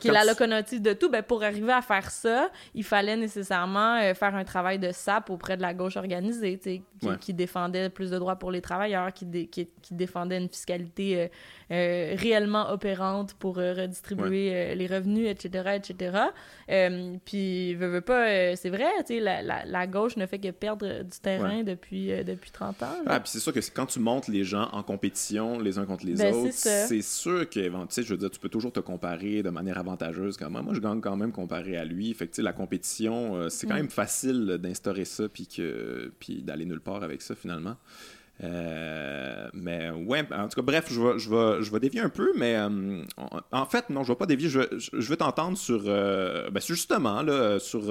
qui, 0.00 0.08
est 0.08 0.12
la 0.12 0.24
locomotive 0.24 0.82
de 0.82 0.92
tout, 0.92 1.10
ben, 1.10 1.22
pour 1.22 1.42
arriver 1.42 1.72
à 1.72 1.82
faire 1.82 2.10
ça, 2.10 2.50
il 2.74 2.84
fallait 2.84 3.16
nécessairement 3.16 3.96
euh, 3.96 4.14
faire 4.14 4.34
un 4.34 4.44
travail 4.44 4.78
de 4.78 4.90
sape 4.92 5.30
auprès 5.30 5.56
de 5.56 5.62
la 5.62 5.74
gauche 5.74 5.96
organisée, 5.96 6.58
qui, 6.58 6.82
qui, 7.20 7.34
défendait 7.34 7.90
plus 7.90 8.10
de 8.10 8.18
droits 8.18 8.36
pour 8.36 8.50
les 8.50 8.60
travailleurs, 8.60 9.12
qui, 9.12 9.48
qui, 9.48 9.68
défendait 9.90 10.38
une 10.38 10.48
fiscalité 10.48 11.22
euh, 11.22 11.28
réellement 11.68 12.70
opérante 12.70 13.34
pour 13.34 13.56
redistribuer 13.56 14.74
les 14.74 14.86
revenus, 14.86 15.28
etc., 15.28 15.76
etc. 15.76 16.18
puis, 17.24 17.74
veut, 17.74 17.88
veut 17.88 18.00
pas, 18.00 18.54
c'est 18.56 18.70
vrai, 18.70 18.90
la, 19.10 19.42
la, 19.42 19.64
la, 19.64 19.86
gauche 19.86 20.16
ne 20.16 20.26
fait 20.26 20.38
que 20.38 20.50
perdre 20.50 21.02
du 21.02 21.18
terrain 21.20 21.62
depuis, 21.62 22.08
depuis 22.24 22.50
30 22.50 22.82
ans. 22.82 22.86
Ah, 23.06 23.20
puis 23.20 23.30
c'est 23.30 23.40
sûr 23.40 23.52
que 23.52 23.60
quand 23.74 23.86
tu 23.86 24.00
montes 24.00 24.28
les 24.28 24.44
gens 24.44 24.68
en 24.72 24.82
compétition 24.82 25.58
les 25.58 25.78
uns 25.78 25.86
contre 25.86 26.06
les 26.06 26.14
ben, 26.14 26.34
autres, 26.34 26.52
c'est 26.52 27.02
sûr 27.02 27.48
que, 27.48 27.60
je 27.62 28.08
veux 28.08 28.16
dire, 28.16 28.30
tu 28.30 28.40
peux 28.40 28.48
toujours 28.48 28.72
te 28.72 28.80
comparer 28.80 29.42
de 29.42 29.50
manière 29.50 29.78
avantageuse. 29.78 30.36
Quand 30.36 30.50
moi, 30.50 30.62
moi, 30.62 30.74
je 30.74 30.80
gagne 30.80 31.00
quand 31.00 31.16
même 31.16 31.32
comparé 31.32 31.76
à 31.76 31.84
lui. 31.84 32.12
Fait 32.14 32.26
que, 32.26 32.40
la 32.42 32.52
compétition, 32.52 33.36
euh, 33.36 33.48
c'est 33.48 33.66
quand 33.66 33.74
mm. 33.74 33.78
même 33.78 33.90
facile 33.90 34.46
d'instaurer 34.60 35.04
ça 35.04 35.28
puis, 35.28 35.46
que, 35.46 36.12
puis 36.18 36.42
d'aller 36.42 36.64
nulle 36.64 36.80
part 36.80 37.02
avec 37.02 37.22
ça 37.22 37.34
finalement. 37.34 37.76
Euh, 38.44 39.48
mais 39.54 39.90
ouais, 39.90 40.26
en 40.32 40.48
tout 40.48 40.56
cas, 40.56 40.62
bref, 40.62 40.86
je 40.90 41.00
vais, 41.00 41.18
je 41.18 41.30
vais, 41.30 41.62
je 41.62 41.72
vais 41.72 41.80
dévier 41.80 42.00
un 42.00 42.10
peu, 42.10 42.32
mais 42.36 42.56
euh, 42.56 43.02
en 43.50 43.66
fait, 43.66 43.88
non, 43.88 44.02
je 44.02 44.12
vais 44.12 44.16
pas 44.16 44.26
dévier. 44.26 44.48
Je, 44.48 44.60
je, 44.78 45.08
vais 45.08 45.16
t'entendre 45.16 45.56
sur, 45.56 45.82
ben, 45.84 46.60
justement, 46.60 47.22
là, 47.22 47.58
sur, 47.58 47.82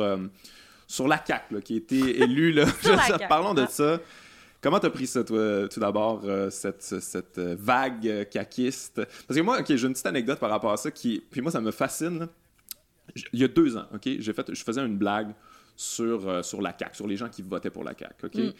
sur 0.87 1.07
la 1.07 1.23
CAQ, 1.25 1.61
qui 1.61 1.73
a 1.73 1.77
été 1.77 2.19
élue. 2.21 2.51
Là. 2.51 2.65
Parlons 3.29 3.53
de 3.53 3.65
ça. 3.67 3.99
Comment 4.65 4.79
t'as 4.79 4.89
pris 4.89 5.05
ça, 5.05 5.23
toi, 5.23 5.67
tout 5.67 5.79
d'abord, 5.79 6.21
euh, 6.25 6.49
cette, 6.49 6.81
cette, 6.81 7.37
vague 7.37 8.27
caquiste? 8.29 8.95
Parce 9.27 9.37
que 9.37 9.41
moi, 9.43 9.59
OK, 9.59 9.67
j'ai 9.67 9.85
une 9.85 9.93
petite 9.93 10.07
anecdote 10.07 10.39
par 10.39 10.49
rapport 10.49 10.71
à 10.71 10.77
ça 10.77 10.89
qui... 10.89 11.23
Puis 11.29 11.39
moi, 11.41 11.51
ça 11.51 11.61
me 11.61 11.69
fascine. 11.69 12.27
Il 13.31 13.39
y 13.39 13.43
a 13.43 13.47
deux 13.47 13.77
ans, 13.77 13.85
OK, 13.93 14.09
j'ai 14.17 14.33
fait, 14.33 14.51
je 14.51 14.63
faisais 14.63 14.81
une 14.81 14.97
blague 14.97 15.35
sur, 15.75 16.27
euh, 16.27 16.41
sur 16.41 16.63
la 16.63 16.75
CAQ, 16.75 16.95
sur 16.95 17.05
les 17.05 17.15
gens 17.15 17.29
qui 17.29 17.43
votaient 17.43 17.69
pour 17.69 17.83
la 17.83 17.93
CAQ, 17.95 18.25
OK? 18.25 18.35
Mm. 18.35 18.53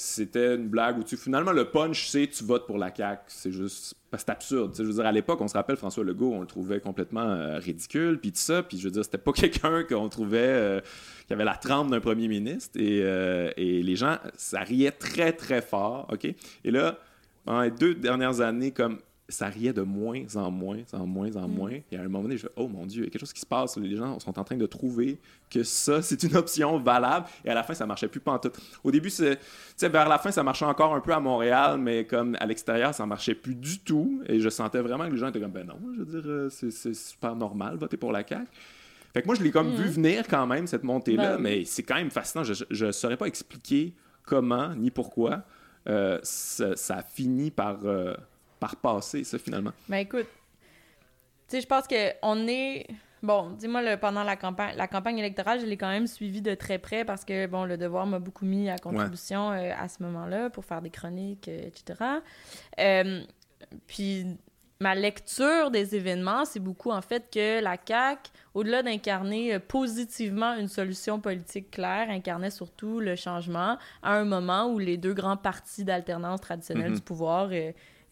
C'était 0.00 0.54
une 0.54 0.68
blague 0.68 0.98
où 0.98 1.04
tu, 1.04 1.16
finalement, 1.16 1.52
le 1.52 1.66
punch, 1.66 2.08
c'est 2.08 2.26
tu 2.26 2.44
votes 2.44 2.66
pour 2.66 2.78
la 2.78 2.94
CAQ. 2.94 3.22
C'est 3.28 3.52
juste... 3.52 3.94
C'est 4.16 4.30
absurde. 4.30 4.74
Je 4.76 4.82
veux 4.82 4.94
dire, 4.94 5.06
à 5.06 5.12
l'époque, 5.12 5.40
on 5.40 5.46
se 5.46 5.54
rappelle 5.54 5.76
François 5.76 6.02
Legault, 6.02 6.32
on 6.32 6.40
le 6.40 6.46
trouvait 6.46 6.80
complètement 6.80 7.20
euh, 7.20 7.58
ridicule, 7.58 8.18
puis 8.18 8.32
tout 8.32 8.38
ça. 8.38 8.62
Puis 8.62 8.78
je 8.78 8.84
veux 8.84 8.90
dire, 8.90 9.04
c'était 9.04 9.18
pas 9.18 9.32
quelqu'un 9.34 9.84
qu'on 9.84 10.08
trouvait 10.08 10.82
qui 11.26 11.32
avait 11.32 11.44
la 11.44 11.54
trempe 11.54 11.90
d'un 11.90 12.00
premier 12.00 12.26
ministre. 12.26 12.80
Et, 12.80 12.98
et 13.56 13.82
les 13.82 13.96
gens, 13.96 14.16
ça 14.36 14.60
riait 14.60 14.90
très, 14.90 15.32
très 15.32 15.62
fort, 15.62 16.08
OK? 16.10 16.24
Et 16.24 16.70
là, 16.70 16.98
pendant 17.44 17.60
les 17.60 17.70
deux 17.70 17.94
dernières 17.94 18.40
années, 18.40 18.72
comme 18.72 18.98
ça 19.30 19.46
riait 19.46 19.72
de 19.72 19.82
moins 19.82 20.24
en 20.34 20.50
moins, 20.50 20.82
en 20.92 21.06
moins, 21.06 21.34
en 21.36 21.48
mm. 21.48 21.52
moins. 21.52 21.78
Et 21.90 21.96
à 21.96 22.00
un 22.00 22.04
moment 22.04 22.22
donné, 22.22 22.36
je 22.36 22.42
fais, 22.42 22.52
oh 22.56 22.68
mon 22.68 22.86
Dieu, 22.86 23.02
il 23.02 23.04
y 23.06 23.08
a 23.08 23.10
quelque 23.10 23.20
chose 23.20 23.32
qui 23.32 23.40
se 23.40 23.46
passe. 23.46 23.76
Les 23.76 23.96
gens 23.96 24.18
sont 24.20 24.38
en 24.38 24.44
train 24.44 24.56
de 24.56 24.66
trouver 24.66 25.18
que 25.50 25.62
ça, 25.62 26.02
c'est 26.02 26.22
une 26.22 26.36
option 26.36 26.78
valable. 26.78 27.26
Et 27.44 27.50
à 27.50 27.54
la 27.54 27.62
fin, 27.62 27.74
ça 27.74 27.86
marchait 27.86 28.08
plus 28.08 28.20
tout. 28.20 28.50
Au 28.84 28.90
début, 28.90 29.10
c'est, 29.10 29.38
vers 29.80 30.08
la 30.08 30.18
fin, 30.18 30.30
ça 30.30 30.42
marchait 30.42 30.64
encore 30.64 30.94
un 30.94 31.00
peu 31.00 31.12
à 31.12 31.20
Montréal, 31.20 31.78
mais 31.78 32.04
comme 32.04 32.36
à 32.40 32.46
l'extérieur, 32.46 32.94
ça 32.94 33.06
marchait 33.06 33.34
plus 33.34 33.54
du 33.54 33.78
tout. 33.80 34.22
Et 34.26 34.40
je 34.40 34.48
sentais 34.48 34.80
vraiment 34.80 35.06
que 35.06 35.12
les 35.12 35.18
gens 35.18 35.28
étaient 35.28 35.40
comme, 35.40 35.52
ben 35.52 35.66
non, 35.66 35.78
je 35.94 36.02
veux 36.02 36.20
dire, 36.20 36.30
euh, 36.30 36.48
c'est, 36.50 36.94
super 36.94 37.36
normal, 37.36 37.76
voter 37.76 37.96
pour 37.96 38.12
la 38.12 38.26
CAQ. 38.26 38.46
Fait 39.12 39.22
que 39.22 39.26
moi, 39.26 39.34
je 39.34 39.42
l'ai 39.42 39.50
comme 39.50 39.74
vu 39.74 39.86
mm. 39.86 39.92
venir 39.92 40.28
quand 40.28 40.46
même, 40.46 40.66
cette 40.66 40.84
montée-là, 40.84 41.36
ben 41.36 41.42
mais 41.42 41.64
c'est 41.64 41.82
quand 41.82 41.96
même 41.96 42.10
fascinant. 42.10 42.44
Je 42.44 42.86
ne 42.86 42.92
saurais 42.92 43.16
pas 43.16 43.26
expliquer 43.26 43.94
comment 44.24 44.74
ni 44.74 44.90
pourquoi 44.90 45.44
euh, 45.88 46.18
ça, 46.22 46.76
ça, 46.76 46.96
a 46.96 47.02
fini 47.02 47.50
par. 47.50 47.78
Euh, 47.84 48.14
par 48.60 48.76
passer, 48.76 49.24
ça, 49.24 49.38
finalement? 49.38 49.72
Ben 49.88 49.96
écoute, 49.96 50.26
tu 51.50 51.56
sais, 51.56 51.60
je 51.62 51.66
pense 51.66 51.84
qu'on 51.88 52.46
est... 52.46 52.86
Bon, 53.22 53.50
dis-moi, 53.50 53.96
pendant 53.98 54.22
la 54.22 54.36
campagne, 54.36 54.74
la 54.76 54.86
campagne 54.86 55.18
électorale, 55.18 55.60
je 55.60 55.66
l'ai 55.66 55.76
quand 55.76 55.90
même 55.90 56.06
suivi 56.06 56.40
de 56.40 56.54
très 56.54 56.78
près 56.78 57.04
parce 57.04 57.24
que, 57.24 57.46
bon, 57.46 57.64
le 57.64 57.76
devoir 57.76 58.06
m'a 58.06 58.18
beaucoup 58.18 58.46
mis 58.46 58.70
à 58.70 58.78
contribution 58.78 59.50
euh, 59.50 59.72
à 59.76 59.88
ce 59.88 60.02
moment-là 60.04 60.48
pour 60.48 60.64
faire 60.64 60.80
des 60.80 60.90
chroniques, 60.90 61.48
euh, 61.48 61.66
etc. 61.66 62.00
Euh, 62.78 63.20
puis 63.86 64.24
ma 64.80 64.94
lecture 64.94 65.70
des 65.70 65.94
événements, 65.96 66.46
c'est 66.46 66.60
beaucoup 66.60 66.90
en 66.90 67.02
fait 67.02 67.28
que 67.30 67.60
la 67.60 67.76
CAQ, 67.84 68.30
au-delà 68.54 68.82
d'incarner 68.82 69.58
positivement 69.58 70.54
une 70.54 70.68
solution 70.68 71.20
politique 71.20 71.70
claire, 71.70 72.08
incarnait 72.08 72.50
surtout 72.50 73.00
le 73.00 73.16
changement 73.16 73.76
à 74.02 74.14
un 74.14 74.24
moment 74.24 74.72
où 74.72 74.78
les 74.78 74.96
deux 74.96 75.12
grands 75.12 75.36
partis 75.36 75.84
d'alternance 75.84 76.40
traditionnels 76.40 76.92
mm-hmm. 76.92 76.94
du 76.94 77.02
pouvoir 77.02 77.50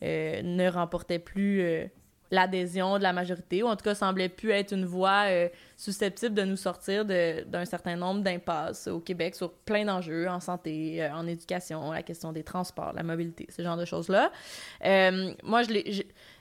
euh, 0.02 0.42
ne 0.42 0.68
remportait 0.70 1.18
plus 1.18 1.60
euh, 1.60 1.86
l'adhésion 2.30 2.98
de 2.98 3.02
la 3.02 3.12
majorité, 3.12 3.62
ou 3.62 3.66
en 3.66 3.76
tout 3.76 3.84
cas 3.84 3.94
semblait 3.94 4.28
plus 4.28 4.50
être 4.50 4.72
une 4.72 4.84
voie 4.84 5.24
euh, 5.26 5.48
susceptible 5.76 6.34
de 6.34 6.42
nous 6.42 6.56
sortir 6.56 7.04
d'un 7.04 7.64
certain 7.64 7.96
nombre 7.96 8.22
d'impasses 8.22 8.86
au 8.86 9.00
Québec 9.00 9.34
sur 9.34 9.52
plein 9.52 9.84
d'enjeux, 9.84 10.28
en 10.28 10.40
santé, 10.40 11.08
en 11.12 11.26
éducation, 11.26 11.90
la 11.90 12.02
question 12.02 12.32
des 12.32 12.42
transports, 12.42 12.92
la 12.92 13.02
mobilité, 13.02 13.46
ce 13.48 13.62
genre 13.62 13.78
de 13.78 13.86
choses-là. 13.86 14.30
moi, 15.42 15.62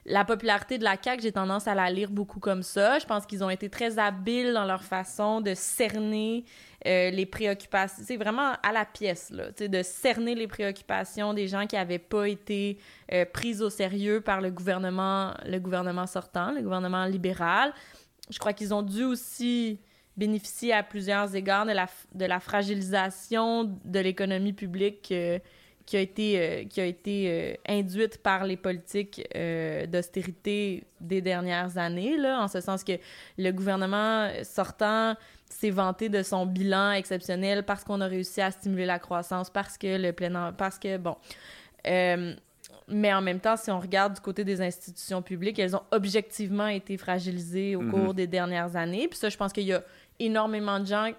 la 0.06 0.26
popularité 0.26 0.78
de 0.78 0.84
la 0.84 0.96
CAQ, 1.02 1.22
j'ai 1.22 1.32
tendance 1.32 1.68
à 1.68 1.76
la 1.76 1.90
lire 1.90 2.10
beaucoup 2.10 2.40
comme 2.40 2.64
ça. 2.64 3.00
Je 3.00 3.06
pense 3.06 3.26
qu'ils 3.26 3.44
ont 3.44 3.50
été 3.50 3.70
très 3.70 4.00
habiles 4.00 4.54
dans 4.54 4.66
leur 4.66 4.84
façon 4.84 5.42
de 5.42 5.54
cerner 5.54 6.46
euh, 6.88 7.10
les 7.10 7.26
préoccupations. 7.26 8.04
C'est 8.06 8.18
vraiment 8.18 8.54
à 8.64 8.72
la 8.72 8.86
pièce, 8.86 9.30
là, 9.30 9.52
de 9.52 9.84
cerner 9.84 10.36
les 10.36 10.48
préoccupations 10.48 11.34
des 11.34 11.48
gens 11.48 11.68
qui 11.68 11.76
n'avaient 11.76 12.00
pas 12.00 12.28
été 12.28 12.78
euh, 13.12 13.26
pris 13.26 13.62
au 13.62 13.70
sérieux 13.70 14.22
par 14.22 14.40
le 14.40 14.52
gouvernement, 14.52 15.34
le 15.46 15.60
gouvernement 15.60 16.08
sortant, 16.08 16.52
le 16.52 16.62
gouvernement 16.62 17.06
libéral. 17.06 17.74
Je 18.30 18.40
crois 18.40 18.54
qu'ils 18.54 18.74
ont 18.74 18.82
dû 18.82 19.04
aussi 19.04 19.80
bénéficier 20.16 20.74
à 20.74 20.82
plusieurs 20.82 21.36
égards 21.36 21.66
de 21.66 21.74
la, 21.74 21.88
de 22.16 22.26
la 22.26 22.40
fragilisation 22.40 23.78
de 23.86 24.00
l'économie 24.00 24.54
publique 24.54 25.10
euh, 25.12 25.40
qui 25.88 25.98
a 25.98 26.02
été, 26.02 26.68
qui 26.70 26.82
a 26.82 26.86
été 26.86 27.60
induite 27.68 28.22
par 28.22 28.44
les 28.44 28.58
politiques 28.58 29.26
d'austérité 29.34 30.84
des 31.02 31.22
dernières 31.22 31.78
années, 31.78 32.18
là, 32.18 32.44
en 32.44 32.48
ce 32.48 32.62
sens 32.62 32.84
que 32.84 33.00
le 33.38 33.52
gouvernement 33.52 34.30
sortant 34.44 35.16
s'est 35.50 35.70
vanté 35.70 36.10
de 36.10 36.22
son 36.24 36.46
bilan 36.46 36.92
exceptionnel 36.92 37.64
parce 37.64 37.84
qu'on 37.84 38.02
a 38.02 38.08
réussi 38.08 38.42
à 38.42 38.52
stimuler 38.52 38.86
la 38.86 39.00
croissance, 39.00 39.50
parce 39.50 39.78
que 39.78 39.98
le 39.98 40.12
plein 40.12 40.54
parce 40.54 40.78
que 40.78 40.98
bon. 40.98 41.16
Euh, 41.88 42.36
mais 42.90 43.14
en 43.14 43.22
même 43.22 43.40
temps, 43.40 43.58
si 43.58 43.70
on 43.70 43.80
regarde 43.80 44.14
du 44.14 44.22
côté 44.22 44.46
des 44.46 44.62
institutions 44.62 45.22
publiques, 45.22 45.60
elles 45.60 45.76
ont 45.76 45.84
objectivement 45.92 46.68
été 46.68 46.98
fragilisées 46.98 47.76
au 47.76 47.82
mhm. 47.82 47.92
cours 47.92 48.14
des 48.14 48.28
dernières 48.28 48.76
années. 48.78 49.08
Puis 49.10 49.20
ça, 49.20 49.28
je 49.28 49.36
pense 49.36 49.52
qu'il 49.52 49.66
y 49.66 49.74
a 49.74 49.84
énormément 50.20 50.80
de 50.80 50.86
gens 50.86 51.12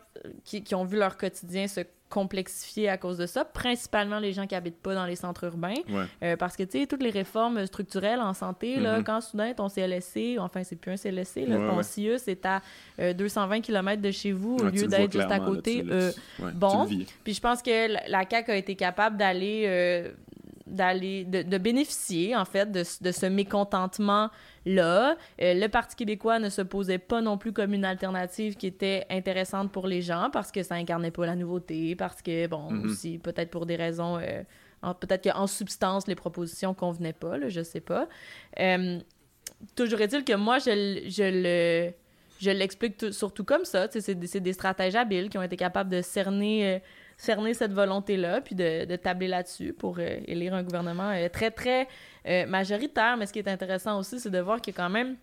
qui, 0.45 0.63
qui, 0.63 0.75
ont 0.75 0.85
vu 0.85 0.97
leur 0.97 1.19
quotidien 1.19 1.69
se 1.69 1.81
complexifié 2.09 2.89
à 2.89 2.97
cause 2.97 3.19
de 3.19 3.27
ça, 3.27 3.45
principalement 3.45 4.19
les 4.19 4.33
gens 4.33 4.47
qui 4.47 4.55
habitent 4.55 4.81
pas 4.81 4.95
dans 4.95 5.05
les 5.05 5.17
centres 5.17 5.45
urbains. 5.45 5.75
Euh, 6.23 6.37
parce 6.37 6.57
que, 6.57 6.63
tu 6.63 6.81
sais, 6.81 6.87
toutes 6.87 7.03
les 7.03 7.11
réformes 7.11 7.67
structurelles 7.67 8.21
en 8.21 8.35
santé, 8.35 8.77
là, 8.77 8.99
mm-hmm. 8.99 9.05
quand 9.05 9.21
soudain 9.21 9.53
ton 9.53 9.69
CLSC, 9.69 10.39
enfin, 10.39 10.65
c'est 10.65 10.77
plus 10.77 10.93
un 10.93 10.97
CLSC, 10.97 11.47
là, 11.47 11.57
ton 11.57 11.83
CIE, 11.83 12.19
c'est 12.19 12.45
à 12.47 12.63
220 12.99 13.57
euh, 13.57 13.61
km 13.61 14.03
de 14.03 14.11
chez 14.11 14.33
vous 14.33 14.57
au 14.57 14.65
lieu 14.65 14.87
d'être 14.87 15.13
juste 15.13 15.31
à 15.31 15.41
côté. 15.41 15.85
Euh, 15.89 16.13
bon. 16.55 16.87
Puis 17.25 17.35
je 17.35 17.41
pense 17.41 17.63
que 17.63 17.93
la, 17.93 18.09
la 18.09 18.25
CAQ 18.29 18.51
a 18.51 18.57
été 18.57 18.75
capable 18.75 19.17
d'aller 19.17 20.13
d'aller 20.69 21.25
de, 21.25 21.43
de, 21.43 21.59
bénéficier 21.59 22.37
en 22.37 22.45
fait 22.45 22.71
de, 22.71 22.83
de 23.01 23.13
ce 23.13 23.27
mécontentement 23.27 24.31
là. 24.69 25.17
Euh, 25.41 25.55
le 25.55 25.67
Parti 25.69 25.97
québécois 25.97 26.39
ne 26.39 26.49
se 26.49 26.63
posait 26.63 26.99
pas 26.99 27.21
non 27.21 27.39
plus 27.39 27.53
comme 27.53 27.75
une 27.75 27.85
alternative 27.85 28.57
qui 28.57 28.67
était 28.67 29.07
intéressante 29.11 29.73
pour 29.73 29.87
les 29.87 30.03
gens 30.03 30.29
parce 30.33 30.53
que 30.53 30.63
ça 30.63 30.75
incarnait 30.75 31.11
pas 31.11 31.27
la 31.27 31.37
nouveauté, 31.37 31.97
parce 31.97 32.23
que, 32.23 32.47
bon, 32.47 32.71
mm-hmm. 32.71 32.85
aussi, 32.85 33.19
peut-être 33.19 33.51
pour 33.51 33.67
des 33.67 33.77
raisons... 33.77 34.19
Euh, 34.19 34.43
peut-être 35.01 35.25
qu'en 35.25 35.47
substance, 35.49 36.07
les 36.07 36.15
propositions 36.15 36.73
convenaient 36.73 37.13
pas, 37.13 37.37
là, 37.37 37.49
je 37.49 37.63
sais 37.63 37.81
pas. 37.81 38.09
Euh, 38.61 39.01
toujours 39.75 40.01
est-il 40.01 40.25
que 40.25 40.35
moi, 40.35 40.59
je, 40.59 41.05
je 41.09 41.23
le... 41.89 41.93
Je 42.41 42.51
l'explique 42.51 43.13
surtout 43.13 43.43
comme 43.43 43.65
ça. 43.65 43.89
C'est 43.91 44.15
des, 44.15 44.39
des 44.39 44.53
stratèges 44.53 44.95
habiles 44.95 45.29
qui 45.29 45.39
ont 45.39 45.43
été 45.43 45.57
capables 45.57 45.91
de 45.91 46.03
cerner 46.03 46.81
cerner 47.19 47.53
cette 47.53 47.73
volonté-là, 47.73 48.41
puis 48.41 48.55
de, 48.55 48.85
de 48.85 48.97
tabler 48.97 49.29
là-dessus 49.29 49.75
pour 49.75 50.01
élire 50.01 50.55
un 50.55 50.63
gouvernement 50.63 51.13
très, 51.31 51.51
très 51.51 51.89
euh, 52.27 52.47
majoritaire. 52.47 53.17
Mais 53.17 53.27
ce 53.27 53.33
qui 53.33 53.41
est 53.41 53.49
intéressant 53.49 53.99
aussi, 53.99 54.21
c'est 54.21 54.31
de 54.31 54.39
voir 54.39 54.63
que 54.63 54.71
quand 54.71 54.89
même, 54.89 55.17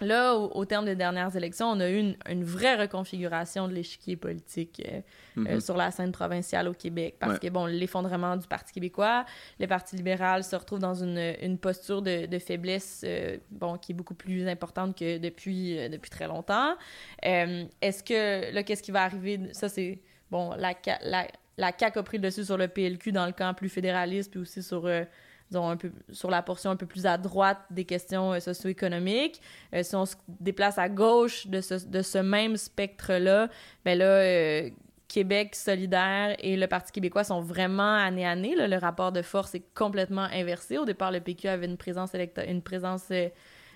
là, 0.00 0.34
au, 0.34 0.64
terme 0.64 0.86
des 0.86 0.96
dernières 0.96 1.36
élections, 1.36 1.70
on 1.70 1.78
a 1.78 1.88
eu 1.88 1.98
une, 1.98 2.16
une 2.28 2.42
vraie 2.42 2.76
reconfiguration 2.76 3.68
de 3.68 3.74
l'échiquier 3.74 4.16
politique 4.16 4.82
euh, 4.84 5.00
euh, 5.36 5.42
mm-hmm. 5.42 5.60
sur 5.60 5.76
la 5.76 5.92
scène 5.92 6.10
provinciale 6.10 6.66
au 6.66 6.72
Québec. 6.72 7.16
Parce 7.20 7.38
que, 7.38 7.48
bon, 7.48 7.66
l'effondrement 7.66 8.36
du 8.36 8.48
Parti 8.48 8.72
québécois, 8.72 9.24
le 9.60 9.66
Parti 9.68 9.94
libéral 9.94 10.42
se 10.42 10.56
retrouve 10.56 10.80
dans 10.80 10.94
une, 10.94 11.34
une 11.42 11.58
posture 11.58 12.02
de, 12.02 12.26
de 12.26 12.38
faiblesse, 12.40 13.04
bon, 13.50 13.76
qui 13.76 13.92
est 13.92 13.94
beaucoup 13.94 14.14
plus 14.14 14.48
importante 14.48 14.98
que 14.98 15.18
depuis, 15.18 15.76
depuis 15.90 16.10
très 16.10 16.26
longtemps. 16.26 16.74
Est-ce 17.22 18.02
que, 18.02 18.52
là, 18.52 18.62
qu'est-ce 18.64 18.82
qui 18.82 18.90
va 18.90 19.02
arriver? 19.02 19.38
Ça, 19.52 19.68
c'est, 19.68 20.00
bon, 20.30 20.54
la, 20.56 20.74
la, 21.56 21.72
CAQ 21.78 21.98
a 21.98 22.02
pris 22.02 22.18
le 22.18 22.22
dessus 22.24 22.44
sur 22.44 22.56
le 22.56 22.68
PLQ 22.68 23.12
dans 23.12 23.26
le 23.26 23.32
camp 23.32 23.54
plus 23.54 23.68
fédéraliste, 23.68 24.30
puis 24.30 24.40
aussi 24.40 24.62
sur 24.62 24.86
un 25.58 25.76
peu, 25.76 25.90
sur 26.12 26.30
la 26.30 26.42
portion 26.42 26.70
un 26.70 26.76
peu 26.76 26.86
plus 26.86 27.06
à 27.06 27.18
droite 27.18 27.58
des 27.70 27.84
questions 27.84 28.32
euh, 28.32 28.40
socio-économiques. 28.40 29.40
Euh, 29.74 29.82
si 29.82 29.94
on 29.96 30.06
se 30.06 30.14
déplace 30.28 30.78
à 30.78 30.88
gauche 30.88 31.46
de 31.46 31.60
ce, 31.60 32.18
même 32.18 32.56
spectre-là, 32.56 33.48
ben 33.84 33.98
là, 33.98 34.04
euh, 34.04 34.70
Québec 35.08 35.56
solidaire 35.56 36.36
et 36.38 36.56
le 36.56 36.66
Parti 36.68 36.92
québécois 36.92 37.24
sont 37.24 37.40
vraiment 37.40 37.96
année 37.96 38.24
à 38.24 38.30
année. 38.30 38.54
Le 38.56 38.76
rapport 38.76 39.10
de 39.10 39.22
force 39.22 39.54
est 39.56 39.64
complètement 39.74 40.28
inversé. 40.32 40.78
Au 40.78 40.84
départ, 40.84 41.10
le 41.10 41.20
PQ 41.20 41.48
avait 41.48 41.66
une 41.66 41.76
présence, 41.76 42.12
une 42.46 42.62
présence 42.62 43.10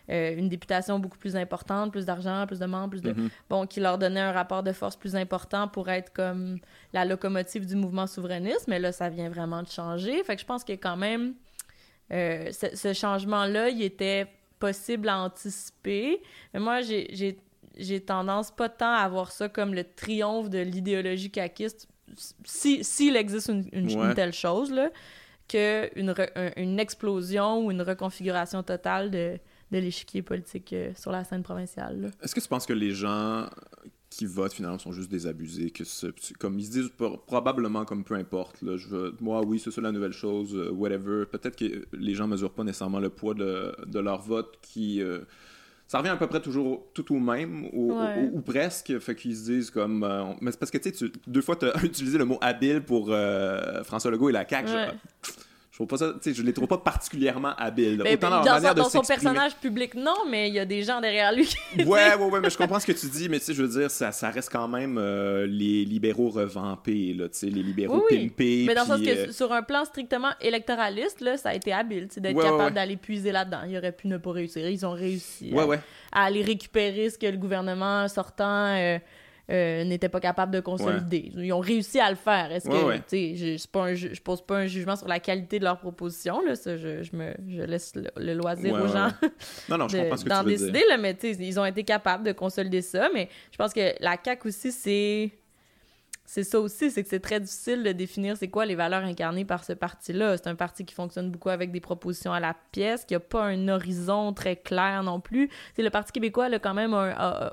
une 0.08 0.48
députation 0.48 0.98
beaucoup 0.98 1.18
plus 1.18 1.36
importante, 1.36 1.90
plus 1.90 2.04
d'argent, 2.04 2.46
plus 2.46 2.58
de 2.58 2.66
membres, 2.66 2.90
plus 2.90 3.02
de... 3.02 3.12
Mm-hmm. 3.12 3.30
Bon, 3.48 3.66
qui 3.66 3.80
leur 3.80 3.98
donnait 3.98 4.20
un 4.20 4.32
rapport 4.32 4.62
de 4.62 4.72
force 4.72 4.96
plus 4.96 5.16
important 5.16 5.68
pour 5.68 5.88
être 5.88 6.12
comme 6.12 6.58
la 6.92 7.04
locomotive 7.04 7.66
du 7.66 7.74
mouvement 7.74 8.06
souverainiste. 8.06 8.68
Mais 8.68 8.78
là, 8.78 8.92
ça 8.92 9.08
vient 9.08 9.28
vraiment 9.28 9.62
de 9.62 9.68
changer. 9.68 10.22
Fait 10.24 10.34
que 10.34 10.42
je 10.42 10.46
pense 10.46 10.62
a 10.64 10.72
quand 10.76 10.96
même 10.96 11.34
euh, 12.12 12.50
ce, 12.52 12.92
changement-là, 12.92 13.70
il 13.70 13.82
était 13.82 14.26
possible 14.58 15.08
à 15.08 15.18
anticiper. 15.18 16.20
Mais 16.52 16.60
moi, 16.60 16.80
j'ai 16.82 18.00
tendance 18.00 18.50
pas 18.50 18.68
tant 18.68 18.92
à 18.92 19.08
voir 19.08 19.32
ça 19.32 19.48
comme 19.48 19.74
le 19.74 19.84
triomphe 19.84 20.50
de 20.50 20.58
l'idéologie 20.58 21.30
caquiste, 21.30 21.88
s'il 22.44 22.84
si, 22.84 23.08
existe 23.16 23.48
une, 23.48 24.14
telle 24.14 24.32
chose, 24.32 24.70
là, 24.70 24.90
qu'une 25.48 26.14
une 26.56 26.78
explosion 26.78 27.64
ou 27.64 27.70
une 27.70 27.82
reconfiguration 27.82 28.62
totale 28.62 29.10
de, 29.10 29.38
de 29.74 29.84
l'échiquier 29.84 30.22
politique 30.22 30.72
euh, 30.72 30.92
sur 30.96 31.10
la 31.10 31.24
scène 31.24 31.42
provinciale. 31.42 32.10
Est-ce 32.22 32.34
que 32.34 32.40
tu 32.40 32.48
penses 32.48 32.66
que 32.66 32.72
les 32.72 32.92
gens 32.92 33.48
qui 34.14 34.26
votent 34.26 34.52
finalement 34.52 34.78
sont 34.78 34.92
juste 34.92 35.10
désabusés, 35.10 35.70
que 35.70 35.82
comme 36.38 36.58
ils 36.58 36.66
se 36.66 36.70
disent 36.70 36.90
probablement 37.26 37.84
comme 37.84 38.04
peu 38.04 38.14
importe, 38.14 38.62
là, 38.62 38.76
je 38.76 38.86
veux, 38.86 39.16
moi 39.20 39.42
oui 39.44 39.58
c'est 39.58 39.72
ça 39.72 39.80
la 39.80 39.90
nouvelle 39.90 40.12
chose, 40.12 40.54
euh, 40.54 40.70
whatever. 40.70 41.26
Peut-être 41.26 41.56
que 41.56 41.84
les 41.92 42.14
gens 42.14 42.28
mesurent 42.28 42.52
pas 42.52 42.62
nécessairement 42.62 43.00
le 43.00 43.10
poids 43.10 43.34
de, 43.34 43.74
de 43.86 43.98
leur 43.98 44.22
vote 44.22 44.56
qui 44.62 45.02
euh, 45.02 45.20
ça 45.88 45.98
revient 45.98 46.10
à 46.10 46.16
peu 46.16 46.28
près 46.28 46.40
toujours 46.40 46.86
tout 46.94 47.12
au 47.12 47.18
même 47.18 47.68
ou, 47.72 47.92
presque 48.46 49.00
fait 49.00 49.16
qu'ils 49.16 49.36
se 49.36 49.44
disent 49.44 49.70
comme 49.70 50.04
euh, 50.04 50.32
mais 50.40 50.52
c'est 50.52 50.60
parce 50.60 50.70
que 50.70 50.78
tu 50.78 50.94
sais 50.94 51.06
deux 51.26 51.42
fois 51.42 51.56
tu 51.56 51.66
as 51.66 51.76
utilisé 51.84 52.16
le 52.16 52.24
mot 52.24 52.38
habile 52.40 52.82
pour 52.82 53.12
François 53.82 54.12
Legault 54.12 54.28
et 54.28 54.32
la 54.32 54.48
CAQ 54.48 54.70
Je 55.74 55.78
trouve 55.78 55.88
pas 55.88 55.96
ça, 55.96 56.14
je 56.24 56.42
les 56.44 56.52
trouve 56.52 56.68
pas 56.68 56.78
particulièrement 56.78 57.52
habiles. 57.56 58.00
Mais, 58.04 58.14
Autant 58.14 58.30
dans, 58.30 58.60
dans, 58.60 58.74
dans 58.74 58.88
son 58.88 59.00
personnage 59.00 59.56
public, 59.56 59.96
non, 59.96 60.18
mais 60.30 60.46
il 60.46 60.54
y 60.54 60.60
a 60.60 60.64
des 60.64 60.84
gens 60.84 61.00
derrière 61.00 61.32
lui. 61.32 61.52
ouais, 61.78 61.84
ouais, 61.84 62.14
ouais, 62.14 62.40
mais 62.40 62.48
je 62.48 62.56
comprends 62.56 62.78
ce 62.78 62.86
que 62.86 62.92
tu 62.92 63.06
dis, 63.08 63.28
mais 63.28 63.40
tu 63.40 63.46
sais, 63.46 63.54
je 63.54 63.64
veux 63.64 63.80
dire, 63.80 63.90
ça, 63.90 64.12
ça 64.12 64.30
reste 64.30 64.52
quand 64.52 64.68
même 64.68 64.98
euh, 64.98 65.48
les 65.48 65.84
libéraux 65.84 66.28
revampés, 66.28 67.12
là, 67.14 67.28
tu 67.28 67.38
sais, 67.38 67.46
les 67.46 67.64
libéraux 67.64 68.04
oui, 68.08 68.28
pimpés. 68.28 68.64
Mais 68.68 68.74
dans 68.76 68.82
le 68.82 68.86
sens 68.86 69.00
que 69.00 69.32
sur 69.32 69.52
un 69.52 69.64
plan 69.64 69.84
strictement 69.84 70.30
électoraliste, 70.40 71.20
là, 71.20 71.36
ça 71.36 71.48
a 71.48 71.54
été 71.54 71.72
habile, 71.72 72.06
d'être 72.06 72.40
capable 72.40 72.72
d'aller 72.76 72.96
puiser 72.96 73.32
là-dedans. 73.32 73.62
Il 73.68 73.76
aurait 73.76 73.90
pu 73.90 74.06
ne 74.06 74.18
pas 74.18 74.30
réussir. 74.30 74.68
Ils 74.68 74.86
ont 74.86 74.92
réussi 74.92 75.52
à, 75.58 76.20
à, 76.20 76.24
aller 76.26 76.42
récupérer 76.42 77.10
ce 77.10 77.18
que 77.18 77.26
le 77.26 77.36
gouvernement 77.36 78.06
sortant. 78.06 78.76
Euh, 78.76 78.98
euh, 79.50 79.84
n'étaient 79.84 80.08
pas 80.08 80.20
capables 80.20 80.52
de 80.52 80.60
consolider. 80.60 81.30
Ils 81.36 81.52
ont 81.52 81.60
réussi 81.60 82.00
à 82.00 82.08
le 82.08 82.16
faire. 82.16 82.50
Est-ce 82.50 82.68
que, 82.68 82.96
tu 82.96 83.02
sais, 83.36 83.58
je, 83.58 83.68
pas 83.68 83.94
je 83.94 84.20
pose 84.20 84.40
pas 84.40 84.58
un 84.58 84.66
jugement 84.66 84.96
sur 84.96 85.08
la 85.08 85.20
qualité 85.20 85.58
de 85.58 85.64
leur 85.64 85.78
proposition, 85.78 86.40
là, 86.40 86.54
ça, 86.54 86.76
je, 86.76 87.02
je, 87.02 87.14
me, 87.14 87.34
je 87.48 87.62
laisse 87.62 87.92
le, 87.94 88.34
loisir 88.34 88.74
aux 88.74 88.88
gens 88.88 89.08
non, 89.68 89.78
non, 89.78 89.88
je 89.88 89.98
comprends 89.98 90.16
ce 90.16 90.24
que 90.24 90.28
d'en 90.30 90.40
tu 90.40 90.44
veux 90.46 90.50
décider, 90.52 90.72
dire. 90.72 90.88
Là, 90.88 90.96
mais 90.96 91.14
tu 91.14 91.34
sais, 91.34 91.38
ils 91.40 91.60
ont 91.60 91.64
été 91.64 91.84
capables 91.84 92.24
de 92.24 92.32
consolider 92.32 92.80
ça, 92.80 93.08
mais 93.12 93.28
je 93.52 93.56
pense 93.56 93.72
que 93.72 93.94
la 94.00 94.16
CAQ 94.22 94.48
aussi, 94.48 94.72
c'est 94.72 95.30
c'est 96.26 96.44
ça 96.44 96.58
aussi, 96.58 96.90
c'est 96.90 97.02
que 97.02 97.08
c'est 97.08 97.20
très 97.20 97.38
difficile 97.38 97.82
de 97.82 97.92
définir 97.92 98.36
c'est 98.36 98.48
quoi 98.48 98.64
les 98.64 98.74
valeurs 98.74 99.04
incarnées 99.04 99.44
par 99.44 99.62
ce 99.62 99.74
parti-là. 99.74 100.36
C'est 100.38 100.46
un 100.46 100.54
parti 100.54 100.84
qui 100.84 100.94
fonctionne 100.94 101.30
beaucoup 101.30 101.50
avec 101.50 101.70
des 101.70 101.80
propositions 101.80 102.32
à 102.32 102.40
la 102.40 102.56
pièce, 102.72 103.04
qui 103.04 103.14
a 103.14 103.20
pas 103.20 103.44
un 103.44 103.68
horizon 103.68 104.32
très 104.32 104.56
clair 104.56 105.02
non 105.02 105.20
plus. 105.20 105.50
C'est 105.76 105.82
le 105.82 105.90
Parti 105.90 106.12
québécois 106.12 106.48
là, 106.48 106.58
quand 106.58 106.72
même 106.74 106.94
a, 106.94 107.52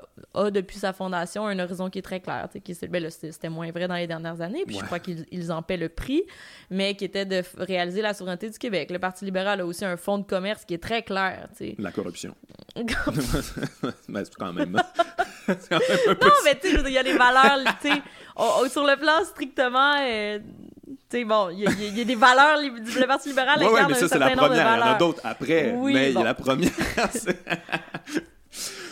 depuis 0.50 0.78
sa 0.78 0.92
fondation 0.92 1.46
un 1.46 1.58
horizon 1.58 1.90
qui 1.90 1.98
est 1.98 2.02
très 2.02 2.20
clair. 2.20 2.48
Qui, 2.64 2.74
ben 2.88 3.10
c'était 3.10 3.48
moins 3.50 3.70
vrai 3.70 3.88
dans 3.88 3.94
les 3.94 4.06
dernières 4.06 4.40
années, 4.40 4.64
puis 4.66 4.78
je 4.78 4.84
crois 4.84 4.98
qu'ils 4.98 5.52
en 5.52 5.62
paient 5.62 5.76
le 5.76 5.88
prix, 5.88 6.22
mais 6.70 6.94
qui 6.94 7.04
était 7.04 7.26
de 7.26 7.42
réaliser 7.58 8.00
la 8.00 8.14
souveraineté 8.14 8.48
du 8.48 8.58
Québec. 8.58 8.90
Le 8.90 8.98
Parti 8.98 9.24
libéral 9.24 9.60
a 9.60 9.66
aussi 9.66 9.84
un 9.84 9.96
fonds 9.96 10.18
de 10.18 10.24
commerce 10.24 10.64
qui 10.64 10.74
est 10.74 10.82
très 10.82 11.02
clair. 11.02 11.48
La 11.78 11.92
corruption. 11.92 12.34
ben, 14.08 14.24
c'est 14.24 14.34
quand 14.34 14.52
même. 14.52 14.72
non, 15.48 16.28
mais 16.44 16.58
tu 16.58 16.70
sais, 16.70 16.82
il 16.86 16.92
y 16.92 16.98
a 16.98 17.02
des 17.02 17.16
valeurs, 17.16 17.58
sur 18.72 18.84
le 18.84 18.96
plan 18.96 19.24
strictement. 19.24 19.94
Euh, 20.00 20.38
tu 20.88 21.18
sais, 21.18 21.24
bon, 21.24 21.50
il 21.50 21.60
y, 21.60 22.00
a 22.00 22.04
des 22.04 22.14
valeurs. 22.14 22.58
Le 22.58 23.06
Parti 23.06 23.28
libéral 23.28 23.58
ouais, 23.60 23.68
ouais, 23.68 23.86
mais 23.86 23.94
ça, 23.94 24.08
c'est 24.08 24.18
la 24.18 24.30
première. 24.30 24.74
Il 24.74 24.80
y 24.80 24.82
en 24.82 24.86
a 24.86 24.94
d'autres 24.94 25.20
après. 25.24 25.74
mais 25.84 26.10
il 26.10 26.14
y 26.14 26.20
a 26.20 26.24
la 26.24 26.34
première. 26.34 26.70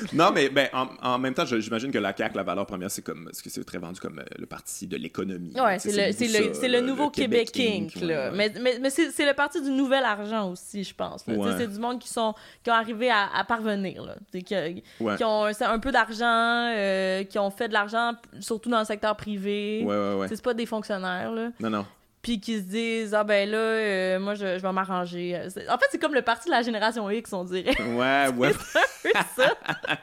non, 0.12 0.30
mais 0.32 0.48
ben, 0.48 0.68
en, 1.02 1.18
même 1.18 1.34
temps, 1.34 1.44
j'imagine 1.44 1.90
que 1.90 1.98
la 1.98 2.16
CAQ, 2.16 2.36
la 2.36 2.42
valeur 2.42 2.66
première, 2.66 2.90
c'est 2.90 3.02
comme. 3.02 3.28
ce 3.32 3.42
que 3.42 3.50
c'est 3.50 3.64
très 3.64 3.78
vendu 3.78 4.00
comme 4.00 4.18
euh, 4.18 4.24
le 4.38 4.46
parti 4.46 4.86
de 4.86 4.96
l'économie. 4.96 5.52
Ouais, 5.60 5.78
c'est 5.78 5.92
le, 5.92 6.68
le, 6.68 6.80
nouveau 6.80 7.10
Québec, 7.10 7.50
Inc. 7.58 7.94
là. 8.00 8.30
Mais, 8.30 8.52
mais, 8.60 8.78
mais 8.80 8.90
c'est 8.90 9.26
le 9.26 9.34
parti 9.34 9.60
du 9.60 9.70
nouvel 9.70 10.04
argent 10.04 10.50
aussi, 10.50 10.84
je 10.84 10.94
pense. 10.94 11.24
C'est 11.24 11.68
du 11.72 11.78
monde 11.78 11.98
qui, 11.98 12.08
sont, 12.08 12.34
qui 12.62 12.70
ont 12.70 12.74
arrivé 12.74 13.10
à, 13.10 13.28
à 13.34 13.44
parvenir. 13.44 14.04
Là. 14.04 14.16
Qui, 14.32 14.42
qui, 14.42 15.24
ont 15.24 15.44
un, 15.46 15.78
peu 15.78 15.92
d'argent, 15.92 16.72
euh, 16.74 17.24
qui 17.24 17.38
ont 17.38 17.50
fait 17.50 17.68
de 17.68 17.72
l'argent, 17.72 18.12
surtout 18.40 18.70
dans 18.70 18.80
le 18.80 18.84
secteur 18.84 19.16
privé. 19.16 19.82
Ouais, 19.84 19.94
ouais, 19.94 20.14
ouais. 20.14 20.28
C'est 20.28 20.42
pas 20.42 20.54
des 20.54 20.66
fonctionnaires. 20.66 21.32
Là. 21.32 21.50
Non, 21.60 21.70
non 21.70 21.86
puis 22.22 22.38
qui 22.38 22.56
se 22.56 22.62
disent 22.64 23.14
ah 23.14 23.24
ben 23.24 23.48
là 23.48 23.56
euh, 23.56 24.18
moi 24.20 24.34
je, 24.34 24.58
je 24.58 24.62
vais 24.62 24.72
m'arranger. 24.72 25.40
En 25.68 25.78
fait 25.78 25.86
c'est 25.90 25.98
comme 25.98 26.14
le 26.14 26.22
parti 26.22 26.48
de 26.48 26.54
la 26.54 26.62
génération 26.62 27.08
X 27.10 27.32
on 27.32 27.44
dirait. 27.44 27.74
Ouais 27.80 28.28
ouais. 28.36 28.52
C'est 29.02 29.12
ça. 29.42 29.54
Pas 29.64 29.96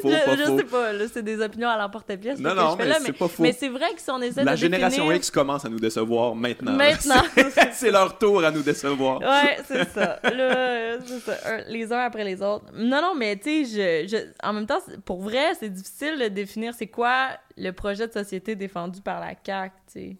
faux 0.00 0.10
je, 0.10 0.24
pas 0.24 0.36
je 0.36 0.56
sais 0.56 0.64
pas 0.64 0.92
là 0.94 1.04
c'est 1.12 1.22
des 1.22 1.40
opinions 1.40 1.68
à 1.68 1.76
l'emporte-pièce 1.76 2.38
non 2.38 2.54
non 2.54 2.74
mais 2.76 2.90
c'est 3.00 3.12
pas 3.12 3.28
faux. 3.28 3.42
mais 3.42 3.52
c'est 3.52 3.68
vrai 3.68 3.92
que 3.94 4.00
si 4.00 4.10
on 4.10 4.20
essaie 4.22 4.42
la 4.42 4.52
de 4.52 4.56
génération 4.56 5.04
définir... 5.04 5.16
X 5.16 5.30
commence 5.30 5.64
à 5.66 5.68
nous 5.68 5.78
décevoir 5.78 6.34
maintenant 6.34 6.72
maintenant. 6.72 7.22
C'est 7.72 7.90
leur 7.90 8.16
tour 8.18 8.42
à 8.42 8.50
nous 8.50 8.62
décevoir. 8.62 9.20
Ouais 9.20 9.58
c'est 9.66 9.88
ça. 9.90 10.18
Là 10.22 10.98
c'est 11.04 11.20
ça. 11.20 11.58
Les 11.68 11.92
uns 11.92 12.00
après 12.00 12.24
les 12.24 12.40
autres. 12.42 12.64
Non 12.74 13.02
non 13.02 13.14
mais 13.14 13.36
tu 13.36 13.66
sais 13.66 14.06
je, 14.06 14.16
je 14.16 14.46
en 14.46 14.54
même 14.54 14.66
temps 14.66 14.80
pour 15.04 15.20
vrai 15.20 15.54
c'est 15.58 15.68
difficile 15.68 16.18
de 16.18 16.28
définir 16.28 16.72
c'est 16.72 16.86
quoi 16.86 17.28
le 17.58 17.72
projet 17.72 18.06
de 18.08 18.12
société 18.12 18.54
défendu 18.56 19.02
par 19.02 19.20
la 19.20 19.34
CAQ 19.44 19.74
tu 19.86 19.92
sais 19.92 20.16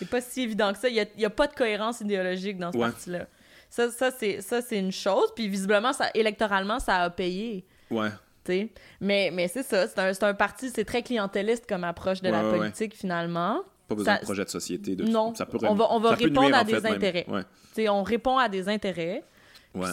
c'est 0.00 0.08
pas 0.08 0.22
si 0.22 0.40
évident 0.40 0.72
que 0.72 0.78
ça. 0.78 0.88
Il 0.88 1.06
n'y 1.16 1.24
a, 1.24 1.30
pas 1.30 1.46
de 1.46 1.54
cohérence 1.54 2.00
idéologique 2.00 2.58
dans 2.58 2.72
ce 2.72 2.78
parti-là. 2.78 3.26
Ça, 3.68 3.90
ça 3.90 4.10
c'est 4.10 4.78
une 4.78 4.92
chose. 4.92 5.28
Puis 5.36 5.46
visiblement, 5.46 5.92
ça, 5.92 6.10
électoralement, 6.14 6.78
ça 6.78 7.02
a 7.02 7.10
payé. 7.10 7.66
Ouais. 7.90 8.08
sais 8.46 8.70
Mais, 9.00 9.30
mais 9.32 9.46
c'est 9.46 9.62
ça. 9.62 9.86
C'est 9.86 9.98
un, 9.98 10.28
un, 10.28 10.34
parti, 10.34 10.70
c'est 10.70 10.86
très 10.86 11.02
clientéliste 11.02 11.66
comme 11.68 11.84
approche 11.84 12.22
de 12.22 12.30
la 12.30 12.42
politique, 12.42 12.96
finalement. 12.96 13.62
Pas 13.88 13.94
besoin 13.94 14.16
de 14.16 14.22
projet 14.22 14.44
de 14.44 14.50
société. 14.50 14.96
De 14.96 15.04
non. 15.04 15.34
Ça 15.34 15.44
peut, 15.44 15.58
on 15.62 15.74
va, 15.74 15.88
on 15.90 16.00
va 16.00 16.14
répondre 16.14 16.56
à 16.56 16.64
des 16.64 16.86
intérêts. 16.86 17.26
Ouais. 17.28 17.88
On 17.88 18.02
répond 18.02 18.38
à 18.38 18.48
des 18.48 18.68
intérêts. 18.68 19.22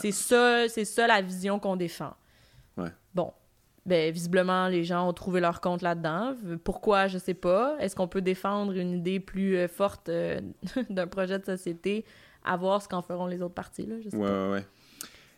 C'est 0.02 0.12
ça, 0.14 0.70
ça 0.70 1.08
la 1.08 1.22
vision 1.22 1.60
qu'on 1.60 1.76
défend. 1.76 2.14
Ben, 3.88 4.12
visiblement, 4.12 4.68
les 4.68 4.84
gens 4.84 5.08
ont 5.08 5.14
trouvé 5.14 5.40
leur 5.40 5.62
compte 5.62 5.82
là-dedans. 5.82 6.36
Pourquoi, 6.66 7.08
je 7.08 7.18
sais 7.18 7.34
pas. 7.34 7.78
Est-ce 7.80 7.96
qu'on 7.96 8.10
peut 8.10 8.22
défendre 8.22 8.74
une 8.74 8.92
idée 8.92 9.22
plus 9.22 9.56
euh, 9.56 9.70
forte 9.70 10.10
euh, 10.10 10.42
d'un 10.90 11.08
projet 11.08 11.40
de 11.40 11.46
société 11.46 12.04
à 12.44 12.58
voir 12.58 12.82
ce 12.82 12.90
qu'en 12.90 13.02
feront 13.02 13.28
les 13.28 13.42
autres 13.42 13.54
partis, 13.54 13.86
là? 13.86 13.96
Je 14.04 14.10
sais 14.10 14.18
ouais, 14.18 14.30
ouais, 14.30 14.52
ouais. 14.52 14.66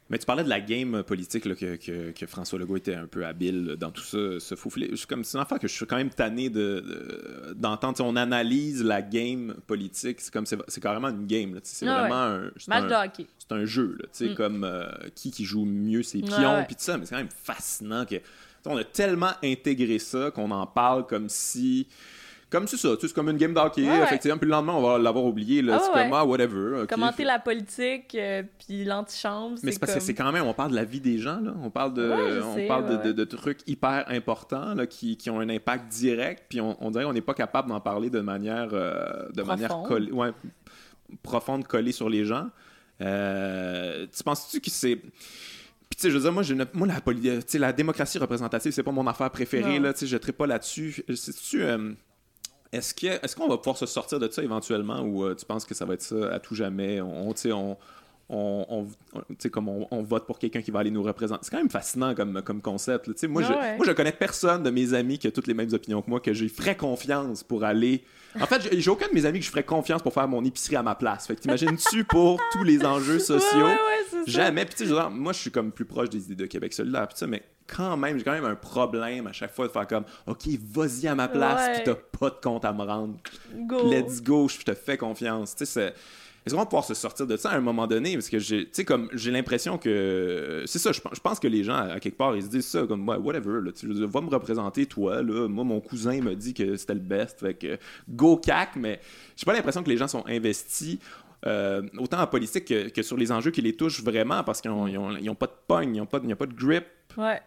Mais 0.10 0.18
tu 0.18 0.26
parlais 0.26 0.44
de 0.44 0.50
la 0.50 0.60
game 0.60 1.04
politique 1.04 1.46
là, 1.46 1.54
que, 1.54 1.76
que, 1.76 2.12
que, 2.12 2.26
François 2.26 2.58
Legault 2.58 2.78
était 2.78 2.96
un 2.96 3.06
peu 3.06 3.26
habile 3.26 3.76
dans 3.80 3.92
tout 3.92 4.04
ça, 4.04 4.40
ce 4.40 4.56
fouflé. 4.56 4.92
C'est 4.96 5.14
une 5.14 5.40
affaire 5.40 5.60
que 5.60 5.68
je 5.68 5.74
suis 5.74 5.86
quand 5.86 5.98
même 5.98 6.10
tanné 6.10 6.50
d'entendre. 6.50 7.98
De, 7.98 8.02
on 8.02 8.16
analyse 8.16 8.84
la 8.84 9.04
game 9.04 9.56
politique, 9.68 10.20
c'est 10.22 10.34
comme 10.34 10.46
c'est 10.46 10.82
carrément 10.82 11.10
une 11.10 11.28
game. 11.28 11.60
C'est 11.62 11.88
ah 11.88 12.02
vraiment 12.02 12.16
un. 12.16 12.52
Match 12.68 12.90
de 12.90 12.94
hockey. 12.94 13.28
C'est 13.38 13.52
un 13.52 13.66
jeu, 13.66 13.98
là, 14.00 14.28
mm. 14.28 14.36
comme 14.36 14.64
euh, 14.64 14.90
qui 15.14 15.30
qui 15.30 15.46
joue 15.46 15.66
mieux 15.66 16.02
ses 16.02 16.22
pions, 16.22 16.64
puis 16.66 16.76
tout 16.76 16.84
ça. 16.84 16.98
Mais 16.98 17.06
c'est 17.06 17.12
quand 17.12 17.22
même 17.22 17.30
fascinant 17.30 18.06
que. 18.06 18.16
On 18.66 18.78
a 18.78 18.84
tellement 18.84 19.32
intégré 19.42 20.00
ça 20.00 20.32
qu'on 20.32 20.52
en 20.52 20.68
parle 20.68 21.08
comme 21.08 21.30
si 21.30 21.88
comme 22.50 22.68
c'est 22.68 22.78
ça, 22.78 22.90
c'est 23.00 23.14
comme 23.14 23.30
une 23.30 23.38
game 23.38 23.54
d'hockey, 23.54 23.84
effectivement. 23.84 24.38
Puis 24.38 24.48
le 24.48 24.52
lendemain, 24.52 24.74
on 24.74 24.82
va 24.82 24.98
l'avoir 24.98 25.26
oublié. 25.26 25.62
Là, 25.62 25.80
c'est 25.80 25.92
comme, 25.92 26.14
ah, 26.14 26.26
whatever. 26.26 26.88
Commenter 26.88 27.24
la 27.24 27.38
politique, 27.38 28.16
euh, 28.16 28.44
puis 28.66 28.84
l'antichambre. 28.86 29.60
Mais 29.62 29.72
c'est 29.72 29.80
parce 29.80 29.94
que 29.94 30.00
c'est 30.00 30.16
quand 30.16 30.32
même, 30.32 30.46
on 30.46 30.54
parle 30.54 30.72
de 30.72 30.76
la 30.76 30.84
vie 30.84 31.00
des 31.00 31.20
gens, 31.20 31.40
là. 31.40 31.54
On 31.62 31.70
parle 31.70 31.94
de, 31.94 32.42
on 32.44 32.68
parle 32.68 33.04
de, 33.04 33.12
de, 33.12 33.24
trucs 33.24 33.60
hyper 33.68 34.06
importants, 34.08 34.74
là, 34.74 34.88
qui, 34.88 35.16
qui, 35.16 35.30
ont 35.30 35.40
un 35.40 35.50
impact 35.50 35.90
direct. 35.90 36.46
Puis 36.50 36.60
on, 36.60 36.76
on 36.84 36.90
dirait 36.90 37.04
qu'on 37.04 37.14
n'est 37.14 37.22
pas 37.22 37.36
capable 37.36 37.70
d'en 37.70 37.80
parler 37.80 38.10
de 38.10 38.20
manière, 38.20 38.70
euh, 38.74 39.30
de 39.34 39.44
manière 39.44 39.84
collée, 39.84 40.12
ouais, 40.12 40.32
profonde, 41.22 41.68
collée 41.68 41.92
sur 41.92 42.10
les 42.10 42.26
gens. 42.26 42.50
Euh, 43.02 44.08
tu 44.16 44.24
penses-tu 44.24 44.60
que 44.60 44.72
c'est 44.72 45.00
puis, 45.90 45.98
tu 45.98 46.04
sais, 46.04 46.10
je 46.12 46.18
veux 46.18 46.22
dire, 46.22 46.32
moi, 46.32 46.44
moi 46.74 46.88
la, 46.88 47.60
la 47.60 47.74
démocratie 47.74 48.20
représentative, 48.20 48.72
c'est 48.72 48.84
pas 48.84 48.92
mon 48.92 49.08
affaire 49.08 49.32
préférée, 49.32 49.80
là, 49.80 49.92
tu 49.92 50.02
sais, 50.02 50.08
je 50.08 50.18
ne 50.18 50.32
pas 50.32 50.46
là-dessus. 50.46 51.04
C'est-tu. 51.16 51.64
Est-ce 52.72 53.36
qu'on 53.36 53.48
est 53.48 53.50
va 53.50 53.58
pouvoir 53.58 53.78
se 53.78 53.86
sortir 53.86 54.20
de 54.20 54.30
ça 54.30 54.44
éventuellement 54.44 55.02
ou 55.02 55.24
euh, 55.24 55.36
tu 55.36 55.46
penses 55.46 55.66
que 55.66 55.74
ça 55.74 55.86
va 55.86 55.96
être 55.96 56.04
ça 56.04 56.32
à 56.32 56.40
tout 56.40 56.56
jamais? 56.56 57.02
On, 58.30 58.88
comme 59.52 59.70
on, 59.70 60.04
vote 60.04 60.28
pour 60.28 60.38
quelqu'un 60.38 60.62
qui 60.62 60.72
va 60.72 60.80
aller 60.80 60.92
nous 60.92 61.02
représenter. 61.02 61.42
C'est 61.44 61.52
quand 61.52 61.58
même 61.58 61.70
fascinant 61.70 62.14
comme, 62.14 62.42
comme 62.44 62.62
concept. 62.62 63.08
Moi, 63.28 63.42
je, 63.42 63.52
moi, 63.78 63.86
je 63.86 63.92
connais 63.92 64.12
personne 64.12 64.62
de 64.64 64.70
mes 64.70 64.94
amis 64.94 65.18
qui 65.18 65.28
a 65.28 65.32
toutes 65.32 65.48
les 65.48 65.54
mêmes 65.54 65.74
opinions 65.74 66.02
que 66.02 66.10
moi, 66.10 66.20
que 66.20 66.34
j'ai 66.34 66.48
ferais 66.48 66.78
confiance 66.78 67.44
pour 67.44 67.64
aller. 67.64 68.04
En 68.40 68.46
fait, 68.46 68.70
j'ai 68.72 68.90
aucun 68.92 69.08
de 69.08 69.14
mes 69.14 69.26
amis 69.26 69.40
que 69.40 69.46
je 69.46 69.50
ferais 69.50 69.64
confiance 69.64 70.04
pour 70.04 70.14
faire 70.14 70.28
mon 70.28 70.44
épicerie 70.46 70.76
à 70.76 70.84
ma 70.84 70.94
place. 70.94 71.26
Fait 71.26 71.36
que 71.36 71.42
t'imagines-tu 71.42 72.04
pour 72.04 72.40
tous 72.52 72.64
les 72.64 72.86
enjeux 72.86 73.20
sociaux? 73.20 73.70
Jamais. 74.28 74.66
Puis, 74.66 74.86
moi, 75.12 75.34
je 75.34 75.40
suis 75.40 75.52
comme 75.52 75.72
plus 75.72 75.86
proche 75.86 76.10
des 76.10 76.26
idées 76.26 76.36
de 76.36 76.46
Québec 76.46 76.74
solidaire, 76.74 77.08
pis 77.08 77.18
ça, 77.18 77.26
mais 77.26 77.42
quand 77.66 77.98
même, 77.98 78.18
j'ai 78.18 78.24
quand 78.24 78.32
même 78.32 78.46
un 78.46 78.56
problème 78.56 79.28
à 79.28 79.32
chaque 79.32 79.54
fois 79.54 79.68
de 79.68 79.72
faire 79.72 79.88
comme, 79.88 80.04
OK, 80.28 80.48
vas-y 80.72 81.08
à 81.08 81.16
ma 81.16 81.28
place, 81.28 81.78
puis 81.78 81.84
t'as 81.86 81.96
pas 81.96 82.30
de 82.30 82.40
compte 82.42 82.66
à 82.66 82.74
me 82.74 82.84
rendre. 82.84 83.16
Let's 83.86 84.22
go, 84.22 84.48
je 84.48 84.60
te 84.60 84.74
fais 84.74 84.98
confiance. 84.98 85.56
Tu 85.56 85.66
sais, 85.66 85.94
est-ce 86.50 86.56
qu'on 86.56 86.62
va 86.62 86.66
pouvoir 86.66 86.86
se 86.86 86.94
sortir 86.94 87.28
de 87.28 87.38
ça 87.38 87.52
à 87.52 87.58
un 87.58 87.62
moment 87.62 87.86
donné? 87.86 88.14
Parce 88.14 88.30
que 88.30 88.40
j'ai, 88.40 88.68
comme, 88.86 89.10
j'ai 89.14 89.32
l'impression 89.32 89.78
que. 89.78 90.64
C'est 90.66 90.80
ça, 90.80 90.92
je, 90.92 91.00
pense 91.20 91.40
que 91.40 91.48
les 91.48 91.64
gens, 91.64 91.76
à 91.76 92.00
quelque 92.00 92.18
part, 92.18 92.36
ils 92.36 92.44
se 92.44 92.48
disent 92.48 92.68
ça, 92.68 92.86
comme, 92.88 93.08
ouais, 93.08 93.18
whatever, 93.18 93.62
là, 93.64 93.72
tu 93.72 93.88
va 94.06 94.22
me 94.22 94.30
représenter, 94.30 94.86
toi, 94.86 95.22
là. 95.22 95.48
Moi, 95.48 95.64
mon 95.64 95.80
cousin 95.80 96.20
m'a 96.22 96.34
dit 96.36 96.54
que 96.54 96.76
c'était 96.76 96.96
le 96.96 97.00
best, 97.00 97.40
fait 97.40 97.54
que 97.54 97.78
go 98.10 98.38
cac, 98.38 98.76
mais 98.76 99.00
j'ai 99.36 99.46
pas 99.46 99.54
l'impression 99.54 99.84
que 99.84 99.90
les 99.90 99.98
gens 99.98 100.08
sont 100.08 100.26
investis. 100.28 100.98
Euh, 101.46 101.84
autant 101.98 102.20
en 102.20 102.28
politique 102.28 102.66
que, 102.66 103.02
sur 103.02 103.16
les 103.16 103.32
enjeux 103.32 103.52
qui 103.52 103.62
les 103.62 103.74
touchent 103.74 104.04
vraiment 104.04 104.44
parce 104.44 104.60
qu'ils 104.60 104.72
n'ont 104.72 105.36
pas 105.36 105.48
de 105.48 105.54
pogne, 105.68 105.96
ils 105.96 106.00
n'ont 106.00 106.06
pas, 106.06 106.20
pas 106.20 106.46
de 106.46 106.54
grip 106.54 106.86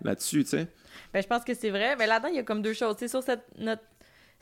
là-dessus, 0.02 0.44
tu 0.44 0.50
sais. 0.50 0.68
Ben, 1.12 1.22
je 1.22 1.26
pense 1.26 1.44
que 1.44 1.54
c'est 1.54 1.70
vrai. 1.70 1.96
Mais 1.98 2.06
là-dedans, 2.06 2.28
il 2.28 2.36
y 2.36 2.38
a 2.38 2.42
comme 2.42 2.62
deux 2.62 2.72
choses. 2.72 2.96
C'est 2.98 3.08
sur 3.08 3.22
cette 3.22 3.44
notre 3.58 3.82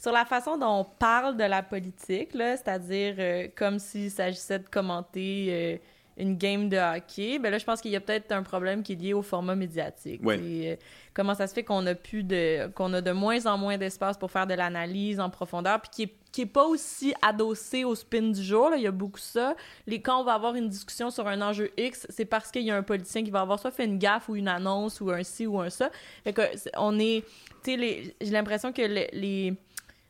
sur 0.00 0.12
la 0.12 0.24
façon 0.24 0.56
dont 0.56 0.80
on 0.80 0.84
parle 0.84 1.36
de 1.36 1.44
la 1.44 1.62
politique, 1.62 2.30
c'est-à-dire 2.32 3.14
euh, 3.18 3.48
comme 3.54 3.78
s'il 3.78 4.10
s'agissait 4.10 4.58
de 4.58 4.68
commenter 4.68 5.46
euh, 5.50 5.76
une 6.16 6.36
game 6.36 6.68
de 6.70 6.76
hockey, 6.76 7.38
ben 7.38 7.50
là, 7.50 7.58
je 7.58 7.64
pense 7.64 7.80
qu'il 7.82 7.90
y 7.90 7.96
a 7.96 8.00
peut-être 8.00 8.32
un 8.32 8.42
problème 8.42 8.82
qui 8.82 8.92
est 8.92 8.96
lié 8.96 9.12
au 9.12 9.22
format 9.22 9.54
médiatique. 9.54 10.24
Ouais. 10.24 10.38
Euh, 10.40 10.76
comment 11.12 11.34
ça 11.34 11.46
se 11.46 11.52
fait 11.52 11.64
qu'on 11.64 11.86
a 11.86 11.94
plus 11.94 12.22
de 12.22 12.68
qu'on 12.68 12.92
a 12.94 13.02
de 13.02 13.12
moins 13.12 13.44
en 13.44 13.58
moins 13.58 13.76
d'espace 13.76 14.16
pour 14.16 14.30
faire 14.30 14.46
de 14.46 14.54
l'analyse 14.54 15.20
en 15.20 15.28
profondeur, 15.28 15.80
puis 15.82 15.90
qui 15.90 16.02
est, 16.04 16.14
qui 16.32 16.42
est 16.42 16.46
pas 16.46 16.64
aussi 16.64 17.12
adossé 17.20 17.84
au 17.84 17.94
spin 17.94 18.22
du 18.22 18.42
jour. 18.42 18.70
Là. 18.70 18.76
Il 18.76 18.82
y 18.82 18.86
a 18.86 18.92
beaucoup 18.92 19.18
ça. 19.18 19.54
Les, 19.86 20.00
quand 20.00 20.20
on 20.20 20.24
va 20.24 20.32
avoir 20.32 20.54
une 20.54 20.68
discussion 20.68 21.10
sur 21.10 21.26
un 21.26 21.42
enjeu 21.42 21.70
X, 21.76 22.06
c'est 22.08 22.24
parce 22.24 22.50
qu'il 22.50 22.62
y 22.62 22.70
a 22.70 22.76
un 22.76 22.82
politicien 22.82 23.22
qui 23.22 23.30
va 23.30 23.42
avoir 23.42 23.58
soit 23.58 23.70
fait 23.70 23.84
une 23.84 23.98
gaffe 23.98 24.30
ou 24.30 24.36
une 24.36 24.48
annonce 24.48 25.00
ou 25.02 25.10
un 25.10 25.22
ci 25.22 25.46
ou 25.46 25.60
un 25.60 25.68
ça. 25.68 25.90
Fait 26.24 26.32
que 26.32 26.42
on 26.78 26.98
est, 26.98 27.24
tu 27.62 27.78
sais, 27.78 28.14
j'ai 28.20 28.30
l'impression 28.30 28.72
que 28.72 28.82
les 28.82 29.54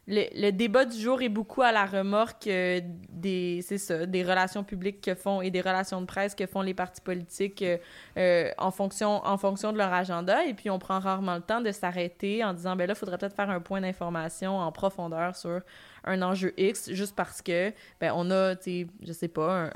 le, 0.07 0.51
débat 0.51 0.85
du 0.85 0.99
jour 0.99 1.23
est 1.23 1.29
beaucoup 1.29 1.63
à 1.63 1.73
la 1.73 1.87
remorque 1.87 2.47
euh, 2.47 2.81
des 3.13 4.25
relations 4.27 4.65
publiques 4.65 5.01
que 5.01 5.15
font 5.15 5.41
et 5.41 5.51
des 5.51 5.61
relations 5.61 6.01
de 6.01 6.07
presse 6.07 6.35
que 6.35 6.47
font 6.47 6.63
les 6.63 6.75
partis 6.75 7.01
politiques 7.01 7.63
euh, 7.63 7.77
euh, 8.17 8.51
en, 8.59 8.71
fonction, 8.71 9.25
en 9.25 9.39
fonction 9.39 9.73
de 9.73 9.79
leur 9.79 9.93
agenda. 9.93 10.45
Et 10.47 10.55
puis, 10.55 10.71
on 10.71 10.79
prend 10.79 10.99
rarement 10.99 11.37
le 11.37 11.43
temps 11.43 11.61
de 11.61 11.71
s'arrêter 11.71 12.43
en 12.43 12.55
disant, 12.55 12.77
ben 12.77 12.87
là, 12.87 12.95
il 12.95 12.99
faudrait 12.99 13.19
peut-être 13.19 13.37
faire 13.37 13.51
un 13.51 13.61
point 13.61 13.81
d'information 13.81 14.59
en 14.59 14.73
profondeur 14.73 15.37
sur 15.37 15.61
un 16.05 16.23
enjeu 16.23 16.53
X 16.57 16.91
juste 16.93 17.15
parce 17.15 17.43
que 17.43 17.73
ben, 18.01 18.13
on 18.15 18.31
a, 18.31 18.57
tu 18.57 18.87
je 19.03 19.13
sais 19.13 19.29
pas, 19.29 19.71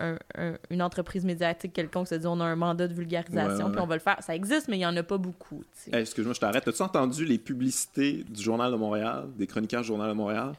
une 0.70 0.82
entreprise 0.82 1.24
médiatique 1.24 1.72
quelconque 1.72 2.08
se 2.08 2.14
dit 2.14 2.26
on 2.26 2.40
a 2.40 2.44
un 2.44 2.56
mandat 2.56 2.88
de 2.88 2.94
vulgarisation, 2.94 3.70
puis 3.70 3.80
on 3.80 3.86
va 3.86 3.94
le 3.94 4.00
faire. 4.00 4.22
Ça 4.22 4.34
existe, 4.34 4.68
mais 4.68 4.78
il 4.78 4.82
y 4.82 4.86
en 4.86 4.96
a 4.96 5.02
pas 5.02 5.18
beaucoup. 5.18 5.62
Excuse-moi, 5.92 6.34
je 6.34 6.40
t'arrête. 6.40 6.66
As-tu 6.66 6.82
entendu 6.82 7.24
les 7.24 7.38
publicités 7.38 8.24
du 8.28 8.42
Journal 8.42 8.72
de 8.72 8.76
Montréal, 8.76 9.28
des 9.36 9.46
chroniqueurs 9.46 9.82
du 9.82 9.88
Journal 9.88 10.08
de 10.08 10.14
Montréal? 10.14 10.52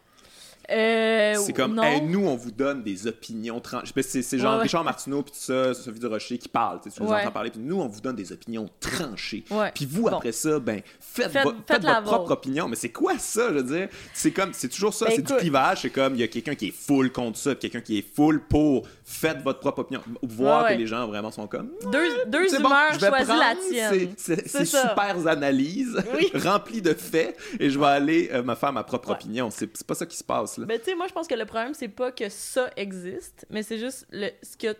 Euh, 0.71 1.35
c'est 1.35 1.53
comme, 1.53 1.79
nous, 2.07 2.25
on 2.25 2.35
vous 2.35 2.51
donne 2.51 2.83
des 2.83 3.07
opinions 3.07 3.59
tranchées. 3.59 3.91
C'est 4.01 4.37
genre 4.37 4.59
Richard 4.59 4.83
Martineau, 4.83 5.21
puis 5.21 5.31
tout 5.31 5.39
ça, 5.39 5.73
Sophie 5.73 5.99
de 5.99 6.07
Rocher 6.07 6.37
qui 6.37 6.49
parle. 6.49 6.79
Tu 6.81 6.89
les 6.89 7.07
entends 7.07 7.31
parler, 7.31 7.51
puis 7.51 7.61
nous, 7.61 7.79
on 7.79 7.87
vous 7.87 8.01
donne 8.01 8.15
des 8.15 8.31
opinions 8.31 8.69
tranchées. 8.79 9.43
Puis 9.73 9.85
vous, 9.85 10.07
après 10.07 10.31
ça, 10.31 10.59
ben, 10.59 10.81
faites, 10.99 11.33
votre 11.33 12.03
propre 12.03 12.31
opinion. 12.31 12.67
Mais 12.67 12.75
c'est 12.75 12.89
quoi 12.89 13.17
ça, 13.17 13.49
je 13.49 13.55
veux 13.55 13.63
dire? 13.63 13.89
C'est 14.13 14.31
comme, 14.31 14.53
c'est 14.53 14.69
toujours 14.69 14.93
ça, 14.93 15.05
ben, 15.05 15.13
c'est 15.15 15.21
du 15.21 15.33
clivage. 15.33 15.81
C'est 15.81 15.89
comme, 15.89 16.15
il 16.15 16.21
y 16.21 16.23
a 16.23 16.27
quelqu'un 16.27 16.55
qui 16.55 16.67
est 16.67 16.75
full 16.75 17.11
contre 17.11 17.37
ça, 17.37 17.55
quelqu'un 17.55 17.81
qui 17.81 17.97
est 17.99 18.15
full 18.15 18.41
pour 18.41 18.87
faites 19.03 19.41
votre 19.43 19.59
propre 19.59 19.79
opinion. 19.79 20.01
Voir 20.23 20.67
que 20.67 20.73
les 20.73 20.87
gens 20.87 21.07
vraiment 21.07 21.31
sont 21.31 21.47
comme. 21.47 21.71
Deux, 21.91 22.25
deux 22.27 22.55
humeurs, 22.55 22.99
choisis 22.99 23.27
la 23.27 23.55
tienne. 23.69 24.13
C'est 24.17 24.65
super 24.65 25.27
analyses, 25.27 25.97
remplies 26.35 26.81
de 26.81 26.93
faits, 26.93 27.37
et 27.59 27.69
je 27.69 27.79
vais 27.79 27.85
aller 27.85 28.29
euh, 28.33 28.43
me 28.43 28.55
faire 28.55 28.73
ma 28.73 28.83
propre 28.83 29.11
opinion. 29.11 29.49
C'est 29.51 29.85
pas 29.85 29.95
ça 29.95 30.05
qui 30.05 30.17
se 30.17 30.23
passe. 30.23 30.54
Ben, 30.57 30.79
tu 30.79 30.85
sais, 30.85 30.95
moi, 30.95 31.07
je 31.07 31.13
pense 31.13 31.27
que 31.27 31.35
le 31.35 31.45
problème, 31.45 31.73
c'est 31.73 31.87
pas 31.87 32.11
que 32.11 32.29
ça 32.29 32.69
existe, 32.75 33.45
mais 33.49 33.63
c'est 33.63 33.77
juste 33.77 34.07
le, 34.11 34.29
ce 34.41 34.57
que, 34.57 34.75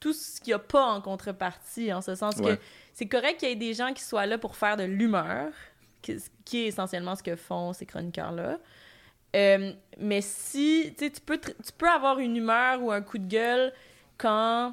tout 0.00 0.12
ce 0.12 0.40
qu'il 0.40 0.50
n'y 0.50 0.54
a 0.54 0.58
pas 0.58 0.84
en 0.84 1.00
contrepartie, 1.00 1.92
en 1.92 2.00
ce 2.02 2.14
sens 2.14 2.36
que 2.36 2.58
c'est 2.92 3.06
correct 3.06 3.38
qu'il 3.38 3.48
y 3.48 3.52
ait 3.52 3.56
des 3.56 3.74
gens 3.74 3.92
qui 3.92 4.02
soient 4.02 4.26
là 4.26 4.38
pour 4.38 4.56
faire 4.56 4.76
de 4.76 4.84
l'humeur, 4.84 5.52
qui, 6.02 6.16
qui, 6.44 6.58
est 6.64 6.66
essentiellement 6.66 7.14
ce 7.14 7.22
que 7.22 7.36
font 7.36 7.72
ces 7.72 7.86
chroniqueurs-là. 7.86 8.58
Euh, 9.34 9.72
mais 9.98 10.20
si, 10.22 10.94
tu 10.98 11.10
peux, 11.24 11.38
tu 11.38 11.72
peux 11.76 11.88
avoir 11.88 12.18
une 12.18 12.36
humeur 12.36 12.82
ou 12.82 12.90
un 12.90 13.02
coup 13.02 13.18
de 13.18 13.28
gueule 13.28 13.72
quand 14.16 14.72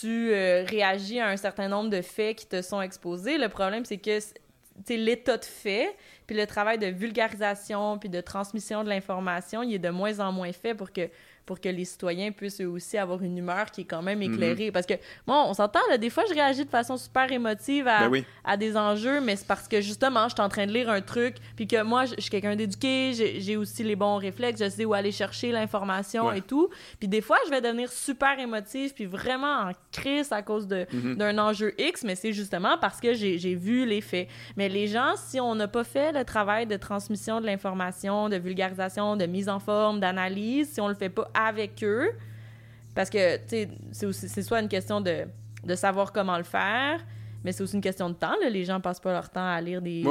tu 0.00 0.32
euh, 0.32 0.64
réagis 0.64 1.20
à 1.20 1.28
un 1.28 1.36
certain 1.36 1.68
nombre 1.68 1.90
de 1.90 2.02
faits 2.02 2.36
qui 2.36 2.46
te 2.46 2.62
sont 2.62 2.80
exposés. 2.80 3.38
Le 3.38 3.48
problème, 3.48 3.84
c'est 3.84 3.98
que 3.98 4.20
l'état 4.88 5.38
de 5.38 5.44
fait, 5.44 5.96
puis 6.26 6.36
le 6.36 6.46
travail 6.46 6.78
de 6.78 6.86
vulgarisation, 6.86 7.98
puis 7.98 8.08
de 8.08 8.20
transmission 8.20 8.82
de 8.84 8.88
l'information, 8.88 9.62
il 9.62 9.74
est 9.74 9.78
de 9.78 9.90
moins 9.90 10.18
en 10.20 10.32
moins 10.32 10.52
fait 10.52 10.74
pour 10.74 10.92
que 10.92 11.08
pour 11.46 11.60
que 11.60 11.68
les 11.68 11.84
citoyens 11.84 12.32
puissent 12.32 12.60
eux 12.60 12.68
aussi 12.68 12.98
avoir 12.98 13.22
une 13.22 13.38
humeur 13.38 13.70
qui 13.70 13.82
est 13.82 13.84
quand 13.84 14.02
même 14.02 14.20
éclairée. 14.20 14.66
Mhm. 14.66 14.72
Parce 14.72 14.84
que, 14.84 14.94
bon, 15.26 15.44
on 15.46 15.54
s'entend, 15.54 15.80
là, 15.88 15.96
des 15.96 16.10
fois, 16.10 16.24
je 16.28 16.34
réagis 16.34 16.64
de 16.64 16.70
façon 16.70 16.96
super 16.96 17.30
émotive 17.30 17.86
à, 17.86 18.08
ben 18.08 18.24
à 18.44 18.56
des 18.56 18.76
enjeux, 18.76 19.20
mais 19.20 19.36
c'est 19.36 19.46
parce 19.46 19.68
que, 19.68 19.80
justement, 19.80 20.28
je 20.28 20.34
suis 20.34 20.42
en 20.42 20.48
train 20.48 20.66
de 20.66 20.72
lire 20.72 20.90
un 20.90 21.00
truc, 21.00 21.36
puis 21.54 21.68
que 21.68 21.82
moi, 21.82 22.04
je 22.06 22.20
suis 22.20 22.30
quelqu'un 22.30 22.56
d'éduqué, 22.56 23.12
j'ai 23.38 23.56
aussi 23.56 23.84
les 23.84 23.94
bons 23.94 24.16
réflexes, 24.16 24.60
je 24.62 24.68
sais 24.68 24.84
où 24.84 24.92
aller 24.92 25.12
chercher 25.12 25.52
l'information 25.52 26.32
et 26.32 26.42
tout. 26.42 26.68
Puis 26.98 27.08
des 27.08 27.20
fois, 27.20 27.38
je 27.46 27.50
vais 27.50 27.60
devenir 27.60 27.90
super 27.92 28.38
émotive, 28.38 28.92
puis 28.92 29.06
vraiment 29.06 29.68
en 29.68 29.72
crise 29.92 30.32
à 30.32 30.42
cause 30.42 30.66
mhm. 30.66 31.14
d'un 31.14 31.38
enjeu 31.38 31.74
X, 31.78 32.02
mais 32.02 32.16
c'est 32.16 32.32
justement 32.32 32.76
parce 32.78 33.00
que 33.00 33.14
j'ai 33.14 33.54
vu 33.54 33.86
les 33.86 34.00
faits. 34.00 34.28
Mais 34.56 34.68
les 34.68 34.88
gens, 34.88 35.14
si 35.16 35.38
on 35.38 35.54
n'a 35.54 35.68
pas 35.68 35.84
fait 35.84 36.10
le 36.12 36.24
travail 36.24 36.66
de 36.66 36.76
transmission 36.76 37.40
de 37.40 37.46
l'information, 37.46 38.28
de 38.28 38.36
vulgarisation, 38.36 39.16
de 39.16 39.26
mise 39.26 39.48
en 39.48 39.60
forme, 39.60 40.00
d'analyse, 40.00 40.72
si 40.72 40.80
on 40.80 40.88
le 40.88 40.94
fait 40.94 41.08
pas 41.08 41.30
avec 41.36 41.82
eux, 41.84 42.10
parce 42.94 43.10
que, 43.10 43.36
tu 43.36 43.68
sais, 43.92 44.12
c'est 44.12 44.42
soit 44.42 44.60
une 44.60 44.68
question 44.68 45.00
de, 45.00 45.24
de 45.64 45.74
savoir 45.74 46.12
comment 46.12 46.38
le 46.38 46.44
faire, 46.44 47.00
mais 47.44 47.52
c'est 47.52 47.62
aussi 47.62 47.76
une 47.76 47.80
question 47.80 48.08
de 48.10 48.14
temps. 48.14 48.34
Là. 48.42 48.48
Les 48.50 48.64
gens 48.64 48.80
passent 48.80 48.98
pas 48.98 49.12
leur 49.12 49.30
temps 49.30 49.46
à 49.46 49.60
lire 49.60 49.80
des, 49.80 50.02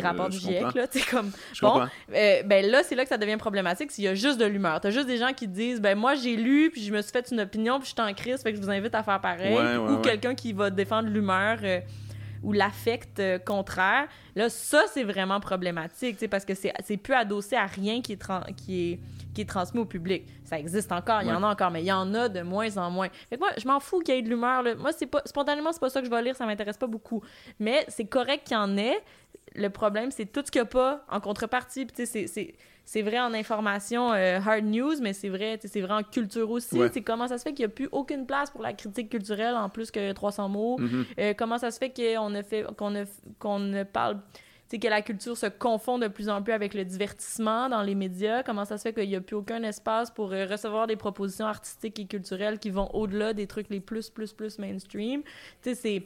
rapports 0.00 0.28
du 0.28 0.38
GIEC. 0.38 0.74
Là, 0.74 0.86
comme, 1.10 1.32
bon, 1.60 1.82
euh, 2.14 2.42
ben 2.44 2.64
là, 2.70 2.82
c'est 2.84 2.94
là 2.94 3.02
que 3.02 3.08
ça 3.08 3.18
devient 3.18 3.36
problématique 3.36 3.90
s'il 3.90 4.04
y 4.04 4.08
a 4.08 4.14
juste 4.14 4.38
de 4.38 4.44
l'humeur. 4.44 4.80
T'as 4.80 4.90
juste 4.90 5.08
des 5.08 5.16
gens 5.16 5.32
qui 5.32 5.48
disent 5.48 5.80
ben 5.80 5.98
moi 5.98 6.14
j'ai 6.14 6.36
lu 6.36 6.70
puis 6.70 6.84
je 6.84 6.92
me 6.92 7.02
suis 7.02 7.10
fait 7.10 7.28
une 7.32 7.40
opinion 7.40 7.80
puis 7.80 7.88
je 7.88 8.00
suis 8.00 8.10
en 8.10 8.14
crise, 8.14 8.42
fait 8.42 8.52
que 8.52 8.58
je 8.58 8.62
vous 8.62 8.70
invite 8.70 8.94
à 8.94 9.02
faire 9.02 9.20
pareil. 9.20 9.76
ou 9.76 9.96
quelqu'un 9.96 10.36
qui 10.36 10.52
va 10.52 10.70
défendre 10.70 11.08
l'humeur. 11.08 11.58
Euh, 11.62 11.80
ou 12.44 12.52
l'affect 12.52 13.18
euh, 13.18 13.38
contraire, 13.40 14.06
là, 14.36 14.48
ça, 14.48 14.84
c'est 14.92 15.02
vraiment 15.02 15.40
problématique, 15.40 16.24
parce 16.30 16.44
que 16.44 16.54
c'est 16.54 16.96
plus 16.96 17.14
adossé 17.14 17.56
à 17.56 17.66
rien 17.66 18.00
qui 18.00 18.12
est, 18.12 18.22
qui 18.56 18.92
est, 18.92 19.00
qui 19.38 19.42
est 19.42 19.44
transmis 19.44 19.78
au 19.78 19.84
public. 19.84 20.26
Ça 20.42 20.58
existe 20.58 20.90
encore, 20.90 21.22
il 21.22 21.28
y 21.28 21.32
en 21.32 21.44
a 21.44 21.46
encore, 21.46 21.70
mais 21.70 21.80
il 21.80 21.86
y 21.86 21.92
en 21.92 22.12
a 22.12 22.28
de 22.28 22.40
moins 22.42 22.76
en 22.76 22.90
moins. 22.90 23.08
Fait 23.30 23.36
que 23.36 23.40
moi, 23.40 23.50
je 23.56 23.68
m'en 23.68 23.78
fous 23.78 24.00
qu'il 24.00 24.16
y 24.16 24.18
ait 24.18 24.22
de 24.22 24.28
l'humeur. 24.28 24.64
Moi, 24.76 24.90
c'est 24.90 25.06
pas, 25.06 25.22
spontanément, 25.26 25.70
c'est 25.72 25.78
pas 25.78 25.90
ça 25.90 26.00
que 26.00 26.06
je 26.06 26.10
vais 26.10 26.20
lire, 26.22 26.34
ça 26.34 26.44
m'intéresse 26.44 26.76
pas 26.76 26.88
beaucoup. 26.88 27.22
Mais 27.60 27.84
c'est 27.86 28.06
correct 28.06 28.48
qu'il 28.48 28.56
y 28.56 28.58
en 28.58 28.76
ait. 28.76 28.98
Le 29.54 29.70
problème, 29.70 30.10
c'est 30.10 30.26
tout 30.26 30.42
ce 30.44 30.50
qu'il 30.50 30.60
n'y 30.60 30.66
a 30.66 30.70
pas 30.70 31.04
en 31.08 31.20
contrepartie. 31.20 31.86
Puis, 31.86 32.04
c'est 32.04 32.26
c'est 32.84 33.02
vrai 33.02 33.20
en 33.20 33.34
information 33.34 34.14
euh, 34.14 34.40
hard 34.40 34.64
news, 34.64 34.94
mais 35.02 35.12
c'est 35.12 35.28
vrai, 35.28 35.60
c'est 35.62 35.80
vrai 35.82 35.92
en 35.92 36.02
culture 36.02 36.50
aussi. 36.50 36.80
c'est 36.90 37.02
Comment 37.02 37.28
ça 37.28 37.36
se 37.36 37.42
fait 37.42 37.52
qu'il 37.52 37.66
n'y 37.66 37.70
a 37.70 37.74
plus 37.74 37.88
aucune 37.92 38.24
place 38.24 38.50
pour 38.50 38.62
la 38.62 38.72
critique 38.72 39.10
culturelle 39.10 39.54
en 39.54 39.68
plus 39.68 39.90
que 39.90 40.10
300 40.10 40.48
mots? 40.48 40.78
Mm-hmm. 40.80 41.04
Euh, 41.20 41.34
comment 41.36 41.58
ça 41.58 41.70
se 41.70 41.78
fait 41.78 41.90
qu'on 41.90 42.30
ne 42.30 42.42
fait 42.42 42.64
qu'on 42.78 42.90
ne, 42.90 43.04
qu'on 43.38 43.58
ne 43.58 43.82
parle 43.82 44.16
c'est 44.68 44.78
que 44.78 44.88
la 44.88 45.00
culture 45.02 45.36
se 45.36 45.46
confond 45.46 45.98
de 45.98 46.08
plus 46.08 46.28
en 46.28 46.42
plus 46.42 46.52
avec 46.52 46.74
le 46.74 46.84
divertissement 46.84 47.68
dans 47.68 47.82
les 47.82 47.94
médias. 47.94 48.42
Comment 48.42 48.66
ça 48.66 48.76
se 48.76 48.82
fait 48.82 48.92
qu'il 48.92 49.08
n'y 49.08 49.16
a 49.16 49.20
plus 49.20 49.36
aucun 49.36 49.62
espace 49.62 50.10
pour 50.10 50.32
euh, 50.32 50.46
recevoir 50.46 50.86
des 50.86 50.96
propositions 50.96 51.46
artistiques 51.46 51.98
et 51.98 52.06
culturelles 52.06 52.58
qui 52.58 52.70
vont 52.70 52.88
au-delà 52.94 53.32
des 53.32 53.46
trucs 53.46 53.70
les 53.70 53.80
plus, 53.80 54.10
plus, 54.10 54.32
plus 54.32 54.58
mainstream? 54.58 55.22
Tu 55.62 55.70
sais, 55.70 55.74
c'est 55.74 56.02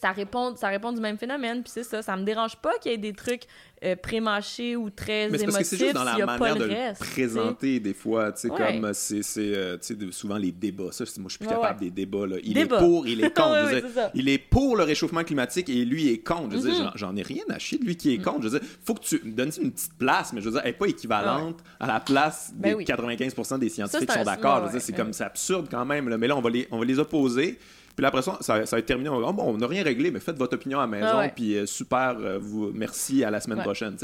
ça 0.00 0.10
répond, 0.10 0.56
ça 0.56 0.68
répond 0.68 0.92
du 0.92 1.00
même 1.00 1.18
phénomène. 1.18 1.62
Puis 1.62 1.72
c'est 1.72 1.84
ça, 1.84 2.02
ça 2.02 2.16
me 2.16 2.24
dérange 2.24 2.56
pas 2.56 2.72
qu'il 2.78 2.90
y 2.90 2.94
ait 2.94 2.98
des 2.98 3.12
trucs 3.12 3.44
euh, 3.84 3.94
pré-mâchés 3.94 4.76
ou 4.76 4.90
très 4.90 5.28
mais 5.28 5.40
émotifs 5.40 5.66
c'est 5.66 5.76
juste 5.76 5.94
dans 5.94 6.04
la 6.04 6.18
manière 6.26 6.56
de 6.56 6.64
le 6.64 6.98
présenter 6.98 7.80
des 7.80 7.94
fois, 7.94 8.32
tu 8.32 8.42
sais, 8.42 8.48
comme 8.48 8.92
c'est, 8.92 9.22
euh, 9.38 9.78
souvent 10.10 10.36
les 10.36 10.50
débats. 10.50 10.90
Ça, 10.90 11.04
moi, 11.18 11.28
je 11.28 11.36
suis 11.36 11.38
plus 11.38 11.48
capable 11.48 11.80
des 11.80 11.90
débats. 11.90 12.26
Là. 12.26 12.36
Il 12.42 12.58
est 12.58 12.66
pour, 12.66 13.06
il 13.06 13.22
est 13.22 13.34
contre. 13.34 13.82
il 14.14 14.28
est 14.28 14.38
pour 14.38 14.76
le 14.76 14.82
réchauffement 14.82 15.22
climatique 15.22 15.68
et 15.68 15.84
lui 15.84 16.08
est 16.08 16.18
contre. 16.18 16.52
Je 16.52 16.56
veux 16.56 16.70
dire, 16.70 16.86
mm-hmm. 16.86 16.96
j'en 16.96 17.16
ai 17.16 17.22
rien 17.22 17.44
à 17.48 17.58
chier 17.58 17.78
de 17.78 17.84
lui 17.84 17.96
qui 17.96 18.12
est 18.12 18.18
contre. 18.18 18.42
Je 18.42 18.48
veux 18.48 18.58
dire, 18.58 18.68
faut 18.84 18.94
que 18.94 19.04
tu 19.04 19.20
me 19.24 19.32
donnes 19.32 19.52
une 19.60 19.70
petite 19.70 19.96
place, 19.96 20.32
mais 20.32 20.40
je 20.40 20.46
veux 20.46 20.52
dire, 20.52 20.60
elle 20.64 20.70
n'est 20.70 20.76
pas 20.76 20.86
équivalente 20.86 21.60
à 21.78 21.86
la 21.86 22.00
place 22.00 22.52
ben 22.54 22.76
des 22.76 22.84
95% 22.84 23.58
des 23.58 23.68
scientifiques 23.68 24.08
qui 24.08 24.18
sont 24.18 24.24
d'accord. 24.24 24.68
c'est 24.76 24.92
comme, 24.92 25.12
c'est 25.12 25.24
absurde 25.24 25.68
quand 25.70 25.84
même. 25.84 26.08
Là. 26.08 26.18
Mais 26.18 26.26
là, 26.26 26.36
on 26.36 26.40
va 26.40 26.50
les, 26.50 26.66
on 26.70 26.78
va 26.78 26.84
les 26.84 26.98
opposer. 26.98 27.58
Puis 27.94 28.02
là, 28.02 28.08
après 28.08 28.22
ça, 28.22 28.38
ça, 28.40 28.58
va 28.58 28.78
être 28.78 28.86
terminé. 28.86 29.08
On 29.08 29.16
oh, 29.16 29.32
bon, 29.32 29.44
on 29.44 29.56
n'a 29.56 29.66
rien 29.66 29.84
réglé, 29.84 30.10
mais 30.10 30.20
faites 30.20 30.36
votre 30.36 30.54
opinion 30.54 30.78
à 30.78 30.82
la 30.82 30.86
maison. 30.88 31.18
Ah 31.18 31.28
puis 31.28 31.56
euh, 31.56 31.66
super, 31.66 32.16
euh, 32.18 32.38
vous, 32.40 32.72
merci, 32.74 33.22
à 33.22 33.30
la 33.30 33.40
semaine 33.40 33.62
prochaine. 33.62 33.96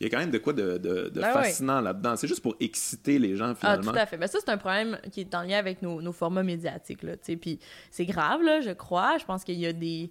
Il 0.00 0.04
y 0.04 0.06
a 0.06 0.10
quand 0.10 0.18
même 0.18 0.30
de 0.30 0.38
quoi 0.38 0.52
de, 0.52 0.78
de, 0.78 1.10
ben 1.14 1.32
fascinant 1.32 1.80
là-dedans. 1.80 2.16
C'est 2.16 2.28
juste 2.28 2.42
pour 2.42 2.56
exciter 2.58 3.18
les 3.18 3.36
gens, 3.36 3.54
finalement. 3.54 3.90
Ah, 3.90 3.92
tout 3.92 3.98
à 3.98 4.06
fait. 4.06 4.16
Ben, 4.16 4.26
ça, 4.26 4.38
c'est 4.44 4.50
un 4.50 4.58
problème 4.58 4.98
qui 5.12 5.20
est 5.20 5.34
en 5.34 5.42
lien 5.42 5.58
avec 5.58 5.82
nos, 5.82 6.02
nos 6.02 6.12
formats 6.12 6.42
médiatiques. 6.42 7.02
Là, 7.02 7.12
puis 7.40 7.60
c'est 7.90 8.06
grave, 8.06 8.42
là, 8.42 8.60
je 8.60 8.70
crois. 8.70 9.18
Je 9.18 9.24
pense 9.24 9.44
qu'il 9.44 9.58
y 9.58 9.66
a 9.66 9.72
des 9.72 10.10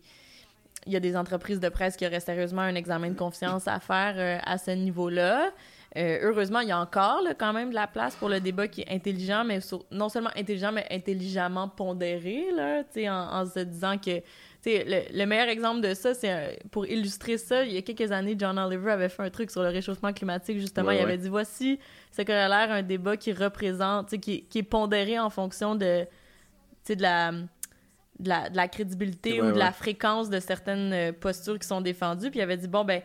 il 0.86 0.94
y 0.94 0.96
a 0.96 1.00
des 1.00 1.18
entreprises 1.18 1.60
de 1.60 1.70
presse 1.70 1.96
qui 1.98 2.06
auraient 2.06 2.20
sérieusement 2.20 2.62
un 2.62 2.76
examen 2.76 3.10
de 3.10 3.18
confiance 3.18 3.68
à 3.68 3.80
faire 3.80 4.16
euh, 4.18 4.38
à 4.46 4.58
ce 4.58 4.72
niveau-là. 4.72 5.52
Euh, 5.98 6.20
heureusement, 6.24 6.60
il 6.60 6.68
y 6.68 6.72
a 6.72 6.80
encore 6.80 7.22
quand 7.40 7.54
même 7.54 7.70
de 7.70 7.76
la 7.76 7.88
place 7.88 8.16
pour 8.16 8.28
le 8.28 8.42
débat 8.42 8.68
qui 8.68 8.82
est 8.82 8.94
intelligent, 8.94 9.46
mais 9.46 9.60
non 9.92 10.10
seulement 10.10 10.32
intelligent, 10.36 10.72
mais 10.74 10.86
intelligemment 10.92 11.70
pondéré, 11.70 12.48
là, 12.54 12.84
en, 12.98 13.42
en 13.42 13.46
se 13.46 13.60
disant 13.60 13.98
que 13.98 14.22
le, 14.66 15.18
le, 15.18 15.26
meilleur 15.26 15.48
exemple 15.48 15.82
de 15.82 15.94
ça, 15.94 16.14
c'est 16.14 16.32
euh, 16.32 16.54
pour 16.72 16.86
illustrer 16.86 17.38
ça, 17.38 17.64
il 17.64 17.74
y 17.74 17.78
a 17.78 17.82
quelques 17.82 18.12
années, 18.12 18.36
John 18.38 18.58
Oliver 18.58 18.92
avait 18.92 19.10
fait 19.10 19.24
un 19.24 19.30
truc 19.30 19.52
sur 19.52 19.62
le 19.62 19.70
réchauffement 19.70 20.12
climatique, 20.12 20.60
justement. 20.60 20.92
il 20.92 21.00
avait 21.00 21.18
dit 21.18 21.30
voici 21.30 21.80
ce 22.12 22.22
que 22.22 22.32
l'air 22.32 22.72
un 22.72 22.82
débat 22.82 23.16
qui 23.16 23.32
représente, 23.32 24.18
qui, 24.20 24.44
qui 24.46 24.60
est 24.60 24.64
pondéré 24.64 25.20
en 25.20 25.30
fonction 25.30 25.76
de, 25.76 26.06
de 26.90 27.02
la. 27.02 27.32
De 28.18 28.30
la, 28.30 28.50
de 28.50 28.56
la 28.56 28.70
crédibilité 28.70 29.42
ou 29.42 29.52
de 29.52 29.60
la 29.60 29.74
fréquence 29.74 30.30
de 30.30 30.40
certaines 30.40 30.94
euh, 30.94 31.12
postures 31.12 31.60
qui 31.60 31.68
sont 31.68 31.82
défendues. 31.82 32.30
Puis 32.30 32.40
il 32.40 32.44
avait 32.44 32.56
dit, 32.56 32.70
bon, 32.70 32.86
ben, 32.86 33.02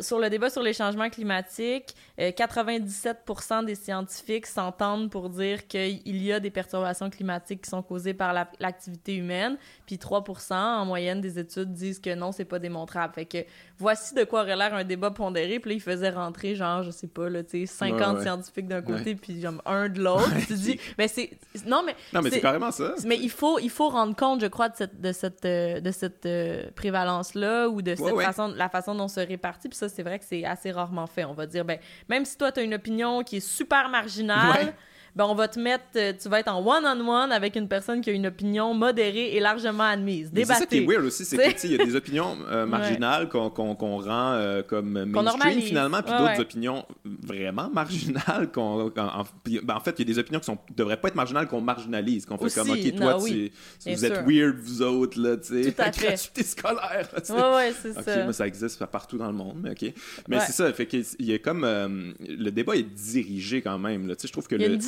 sur 0.00 0.18
le 0.18 0.30
débat 0.30 0.50
sur 0.50 0.62
les 0.62 0.72
changements 0.72 1.08
climatiques, 1.10 1.94
97 2.16 3.18
euh, 3.28 3.62
des 3.62 3.74
scientifiques 3.74 4.46
s'entendent 4.46 5.10
pour 5.10 5.30
dire 5.30 5.66
qu'il 5.66 6.22
y 6.24 6.32
a 6.32 6.40
des 6.40 6.50
perturbations 6.50 7.10
climatiques 7.10 7.62
qui 7.62 7.70
sont 7.70 7.82
causées 7.82 8.14
par 8.14 8.34
l'activité 8.58 9.16
humaine, 9.16 9.56
puis 9.86 9.98
3 9.98 10.24
en 10.50 10.84
moyenne 10.84 11.20
des 11.20 11.38
études 11.38 11.72
disent 11.72 11.98
que 11.98 12.14
non, 12.14 12.32
c'est 12.32 12.44
pas 12.44 12.58
démontrable. 12.58 13.14
Fait 13.14 13.24
que 13.24 13.38
voici 13.78 14.14
de 14.14 14.24
quoi 14.24 14.42
aurait 14.42 14.56
l'air 14.56 14.74
un 14.74 14.84
débat 14.84 15.10
pondéré, 15.10 15.58
puis 15.58 15.70
là, 15.70 15.74
il 15.74 15.80
faisait 15.80 16.10
rentrer, 16.10 16.54
genre, 16.54 16.82
je 16.82 16.90
sais 16.90 17.06
pas, 17.06 17.28
là, 17.28 17.42
tu 17.42 17.66
sais, 17.66 17.66
50 17.66 18.22
scientifiques 18.22 18.68
d'un 18.68 18.82
côté, 18.82 19.14
puis 19.14 19.40
genre, 19.40 19.60
un 19.66 19.88
de 19.88 20.00
l'autre. 20.00 20.30
tu 20.46 20.54
dis, 20.54 20.80
mais 20.98 21.08
c'est... 21.08 21.30
Non, 21.66 21.82
mais... 21.84 21.96
Non, 22.12 22.22
mais 22.22 22.30
c'est 22.30 22.40
carrément 22.40 22.70
ça. 22.70 22.94
Mais 23.06 23.16
il 23.16 23.30
faut, 23.30 23.58
il 23.58 23.70
faut 23.70 23.88
rendre 23.88 24.14
compte, 24.14 24.40
je 24.40 24.46
crois, 24.46 24.68
de 24.68 24.76
cette, 24.76 25.00
de 25.00 25.12
cette, 25.12 25.44
euh, 25.44 25.80
de 25.80 25.90
cette 25.90 26.26
euh, 26.26 26.70
prévalence-là, 26.74 27.68
ou 27.68 27.82
de 27.82 27.94
cette 27.94 28.20
façon, 28.20 28.48
la 28.48 28.68
façon 28.68 28.94
dont 28.94 29.08
se 29.08 29.20
répartit, 29.20 29.68
puis 29.68 29.78
ça, 29.80 29.88
c'est 29.88 30.02
vrai 30.02 30.18
que 30.18 30.24
c'est 30.24 30.44
assez 30.44 30.70
rarement 30.70 31.06
fait. 31.06 31.24
On 31.24 31.32
va 31.32 31.46
dire, 31.46 31.64
ben, 31.64 31.78
même 32.08 32.24
si 32.24 32.36
toi, 32.36 32.52
tu 32.52 32.60
as 32.60 32.62
une 32.62 32.74
opinion 32.74 33.22
qui 33.22 33.36
est 33.36 33.46
super 33.46 33.88
marginale, 33.88 34.74
ben 35.16 35.24
on 35.24 35.34
va 35.34 35.48
te 35.48 35.58
mettre, 35.58 35.84
euh, 35.96 36.12
tu 36.20 36.28
vas 36.28 36.40
être 36.40 36.48
en 36.48 36.64
one-on-one 36.64 37.32
avec 37.32 37.56
une 37.56 37.68
personne 37.68 38.00
qui 38.00 38.10
a 38.10 38.12
une 38.12 38.26
opinion 38.26 38.74
modérée 38.74 39.34
et 39.34 39.40
largement 39.40 39.84
admise. 39.84 40.30
C'est 40.34 40.44
ça 40.44 40.66
qui 40.66 40.78
est 40.78 40.86
weird 40.86 41.04
aussi, 41.04 41.24
c'est 41.24 41.54
qu'il 41.54 41.72
y 41.72 41.80
a 41.80 41.84
des 41.84 41.96
opinions 41.96 42.36
euh, 42.50 42.66
marginales 42.66 43.28
qu'on 43.28 43.50
rend 43.50 44.32
euh, 44.34 44.62
comme 44.62 45.04
mainstream 45.04 45.60
finalement, 45.60 46.02
puis 46.02 46.12
d'autres 46.16 46.40
opinions 46.40 46.84
vraiment 47.04 47.70
marginales 47.70 48.50
qu'on... 48.52 48.90
En, 48.96 49.24
ben, 49.44 49.74
en, 49.74 49.80
fait, 49.80 49.98
il 49.98 50.08
y 50.08 50.10
a 50.10 50.14
des 50.14 50.18
opinions 50.18 50.40
qui 50.40 50.46
sont 50.46 50.58
devraient 50.76 51.00
pas 51.00 51.08
être 51.08 51.14
marginales 51.14 51.48
qu'on 51.48 51.60
marginalise, 51.60 52.26
qu'on 52.26 52.38
fait 52.38 52.54
comme, 52.54 52.70
OK, 52.70 52.94
toi, 52.94 53.16
vous 53.16 54.04
êtes 54.04 54.24
weird, 54.26 54.56
vous 54.60 54.82
autres, 54.82 55.20
là, 55.20 55.36
tu 55.36 55.62
sais, 55.62 55.74
la 55.76 55.90
gratuité 55.90 56.42
scolaire. 56.42 57.08
ouais, 57.14 57.54
ouais, 57.54 57.74
c'est 57.80 57.92
ça. 57.92 58.24
Moi, 58.24 58.32
ça 58.32 58.46
existe 58.46 58.84
partout 58.86 59.18
dans 59.18 59.28
le 59.28 59.36
monde, 59.36 59.58
mais 59.62 59.70
OK. 59.70 59.92
Mais 60.28 60.40
c'est 60.40 60.52
ça, 60.52 60.72
fait 60.72 60.86
qu'il 60.86 61.04
y 61.20 61.34
a 61.34 61.38
comme... 61.38 61.62
le 61.64 62.50
débat 62.50 62.76
est 62.76 62.82
dirigé 62.82 63.62
quand 63.62 63.78
même, 63.78 64.06
là, 64.06 64.14
tu 64.14 64.22
sais, 64.22 64.28
je 64.28 64.32
trouve 64.32 64.46
que... 64.46 64.54
Il 64.54 64.62
y 64.62 64.64
a 64.64 64.68
le, 64.68 64.74
une 64.74 64.80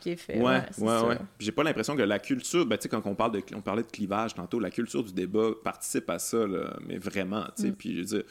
qui 0.00 0.10
est 0.10 0.16
faite. 0.16 0.36
Ouais, 0.36 0.62
ouais, 0.78 1.00
ouais. 1.08 1.18
J'ai 1.38 1.52
pas 1.52 1.62
l'impression 1.62 1.96
que 1.96 2.02
la 2.02 2.18
culture, 2.18 2.66
ben, 2.66 2.76
tu 2.76 2.82
sais, 2.82 2.88
quand 2.88 3.02
on, 3.04 3.14
parle 3.14 3.32
de, 3.32 3.42
on 3.54 3.60
parlait 3.60 3.82
de 3.82 3.90
clivage 3.90 4.34
tantôt, 4.34 4.58
la 4.58 4.70
culture 4.70 5.04
du 5.04 5.12
débat 5.12 5.50
participe 5.62 6.08
à 6.10 6.18
ça, 6.18 6.46
là, 6.46 6.76
mais 6.86 6.98
vraiment, 6.98 7.44
tu 7.56 7.62
sais. 7.62 7.68
Mm. 7.70 7.74
Puis 7.74 7.94
je 7.94 7.98
veux 7.98 8.04
dire, 8.04 8.22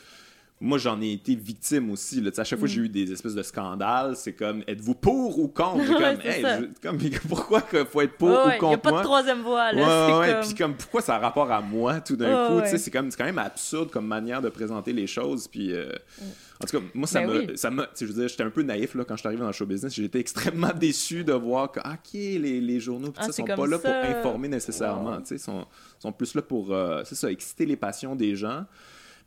moi, 0.61 0.78
j'en 0.78 1.01
ai 1.01 1.11
été 1.11 1.36
victime 1.36 1.91
aussi. 1.91 2.22
Là. 2.22 2.32
À 2.38 2.43
chaque 2.43 2.59
fois 2.59 2.68
que 2.68 2.74
j'ai 2.74 2.82
mm. 2.82 2.86
eu 2.86 2.89
des 2.89 3.11
espèces 3.11 3.36
de 3.36 3.43
scandales, 3.43 4.16
c'est 4.16 4.34
comme 4.34 4.63
êtes-vous 4.68 4.95
pour 4.95 5.39
ou 5.39 5.47
contre? 5.47 5.86
Comme, 5.95 6.20
hey, 6.24 6.70
comme, 6.82 6.97
pourquoi 7.30 7.61
il 7.74 7.86
faut 7.86 8.01
être 8.01 8.18
pour 8.18 8.30
ou 8.30 8.51
contre 8.59 8.63
Il 8.63 8.68
n'y 8.68 8.74
a 8.74 8.78
pas 8.78 8.91
de 8.91 9.03
troisième 9.03 9.41
voie. 9.41 9.72
Là, 9.74 10.20
ouais, 10.20 10.41
Puis 10.41 10.55
comme, 10.55 10.76
pourquoi 10.76 11.01
ça 11.01 11.16
a 11.16 11.20
rapport 11.20 11.51
à 11.51 11.61
moi 11.61 11.99
tout 11.99 12.16
d'un 12.16 12.47
coup? 12.47 12.61
C'est 12.66 12.91
quand 12.91 13.26
même 13.26 13.38
absurde 13.38 13.89
comme 13.91 14.07
manière 14.07 14.41
de 14.41 14.49
présenter 14.49 14.93
les 14.93 15.07
choses. 15.07 15.47
Puis. 15.47 15.74
Euh, 15.74 15.91
mm. 16.20 16.24
En 16.62 16.66
tout 16.66 16.80
cas, 16.80 16.86
moi, 16.93 17.08
ça 17.08 17.22
ben 17.26 17.47
me. 17.47 17.56
Ça 17.56 17.70
me 17.70 17.86
je 17.99 18.06
veux 18.06 18.14
dire, 18.14 18.28
j'étais 18.28 18.43
un 18.43 18.49
peu 18.49 18.62
naïf 18.62 18.95
là, 18.95 19.03
quand 19.03 19.16
je 19.16 19.20
suis 19.20 19.28
arrivé 19.28 19.41
dans 19.41 19.47
le 19.47 19.53
show 19.53 19.66
business. 19.66 19.93
J'étais 19.93 20.20
extrêmement 20.20 20.74
déçu 20.80 21.24
de 21.24 21.34
voir 21.34 21.72
que, 21.72 21.80
OK, 21.80 22.14
les, 22.14 22.62
les 22.62 22.80
journaux, 22.80 23.14
ah, 23.18 23.26
ça, 23.26 23.32
sont 23.34 23.43
pas 23.43 23.68
là 23.68 23.78
pour 23.78 23.89
informer 23.91 24.47
nécessairement. 24.47 25.20
Ils 25.30 25.39
sont, 25.39 25.66
sont 25.99 26.12
plus 26.12 26.34
là 26.34 26.41
pour, 26.41 26.74
euh, 26.74 27.03
c'est 27.03 27.16
ça, 27.16 27.30
exciter 27.30 27.66
les 27.66 27.76
passions 27.76 28.16
des 28.16 28.36
gens. 28.36 28.66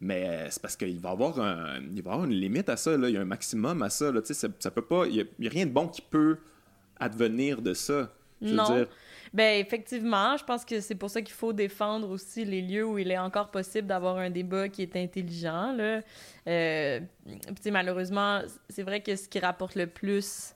Mais 0.01 0.47
c'est 0.51 0.63
parce 0.63 0.77
qu'il 0.77 1.01
va, 1.01 1.11
y 1.11 1.13
avoir 1.13 1.41
un, 1.41 1.81
il 1.95 2.03
va 2.03 2.13
avoir 2.13 2.27
une 2.27 2.35
limite 2.35 2.69
à 2.69 2.77
ça. 2.77 2.97
Là. 2.97 3.09
Il 3.09 3.15
y 3.15 3.19
a 3.19 3.21
un 3.21 3.27
maximum 3.27 3.83
à 3.83 3.91
ça. 3.91 4.13
Là. 4.13 4.21
Ça, 4.25 4.49
ça 4.59 4.71
peut 4.71 4.83
pas. 4.83 5.07
Il 5.07 5.27
n'y 5.39 5.47
a, 5.47 5.51
rien 5.51 5.67
de 5.67 5.73
bon 5.73 5.89
qui 5.89 6.03
peut 6.03 6.39
advenir 7.01 7.61
de 7.61 7.75
ça. 7.75 8.13
Je 8.41 8.55
non. 8.55 8.65
Dire. 8.65 8.87
Ben 9.35 9.61
effectivement, 9.61 10.37
je 10.37 10.45
pense 10.45 10.65
que 10.65 10.81
c'est 10.81 10.95
pour 10.95 11.11
ça 11.11 11.23
qu'il 11.23 11.35
faut 11.35 11.53
défendre 11.53 12.11
aussi 12.11 12.45
les 12.45 12.63
lieux 12.63 12.85
où 12.85 12.99
il 12.99 13.11
est 13.11 13.19
encore 13.19 13.51
possible 13.51 13.87
d'avoir 13.87 14.17
un 14.17 14.31
débat 14.31 14.69
qui 14.69 14.83
est 14.83 14.97
intelligent. 14.97 15.73
Là. 15.73 16.01
Euh, 16.47 17.01
malheureusement, 17.71 18.41
c'est 18.69 18.83
vrai 18.83 19.01
que 19.03 19.17
ce 19.17 19.29
qui 19.29 19.39
rapporte 19.39 19.75
le 19.75 19.87
plus 19.87 20.55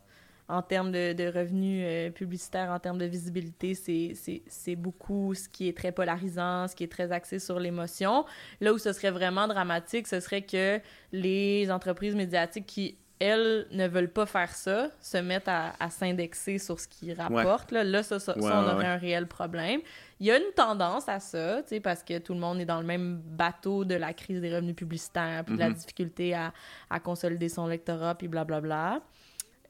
en 0.48 0.60
termes 0.60 0.92
de, 0.92 1.32
revenus 1.34 1.84
euh, 1.86 2.10
publicitaires, 2.10 2.70
en 2.70 2.78
termes 2.78 2.98
de 2.98 3.06
visibilité, 3.06 3.74
c'est 3.74 4.76
beaucoup 4.76 5.34
ce 5.34 5.48
qui 5.48 5.68
est 5.68 5.76
très 5.76 5.92
polarisant, 5.92 6.68
ce 6.68 6.76
qui 6.76 6.84
est 6.84 6.92
très 6.92 7.10
axé 7.10 7.38
sur 7.38 7.58
l'émotion. 7.58 8.26
Là 8.60 8.72
où 8.74 8.78
ce 8.78 8.92
serait 8.92 9.10
vraiment 9.10 9.48
dramatique, 9.48 10.06
ce 10.06 10.20
serait 10.20 10.42
que 10.42 10.80
les 11.12 11.70
entreprises 11.70 12.14
médiatiques 12.14 12.66
qui 12.66 12.98
elles 13.22 13.66
ne 13.70 13.86
veulent 13.86 14.10
pas 14.10 14.26
faire 14.26 14.50
ça, 14.50 14.88
se 15.00 15.16
mettent 15.16 15.48
à, 15.48 15.72
s'indexer 15.90 16.58
sur 16.58 16.80
ce 16.80 16.88
qu'ils 16.88 17.14
rapportent. 17.14 17.70
Là, 17.70 18.02
ça, 18.02 18.18
ça, 18.18 18.34
on 18.36 18.42
aurait 18.42 18.86
un 18.86 18.96
réel 18.96 19.28
problème. 19.28 19.80
Il 20.18 20.26
y 20.26 20.32
a 20.32 20.38
une 20.38 20.52
tendance 20.56 21.08
à 21.08 21.20
ça, 21.20 21.62
parce 21.84 22.02
que 22.02 22.18
tout 22.18 22.34
le 22.34 22.40
monde 22.40 22.60
est 22.60 22.64
dans 22.64 22.80
le 22.80 22.86
même 22.86 23.20
bateau 23.24 23.84
de 23.84 23.94
la 23.94 24.12
crise 24.12 24.40
des 24.40 24.52
revenus 24.52 24.74
publicitaires, 24.74 25.44
puis 25.44 25.54
de 25.54 25.60
la 25.60 25.70
mm-hmm. 25.70 25.74
difficulté 25.74 26.34
à, 26.34 26.52
à, 26.90 26.98
consolider 26.98 27.48
son 27.48 27.66
lectorat, 27.66 28.16
puis 28.16 28.26
blablabla. 28.26 29.00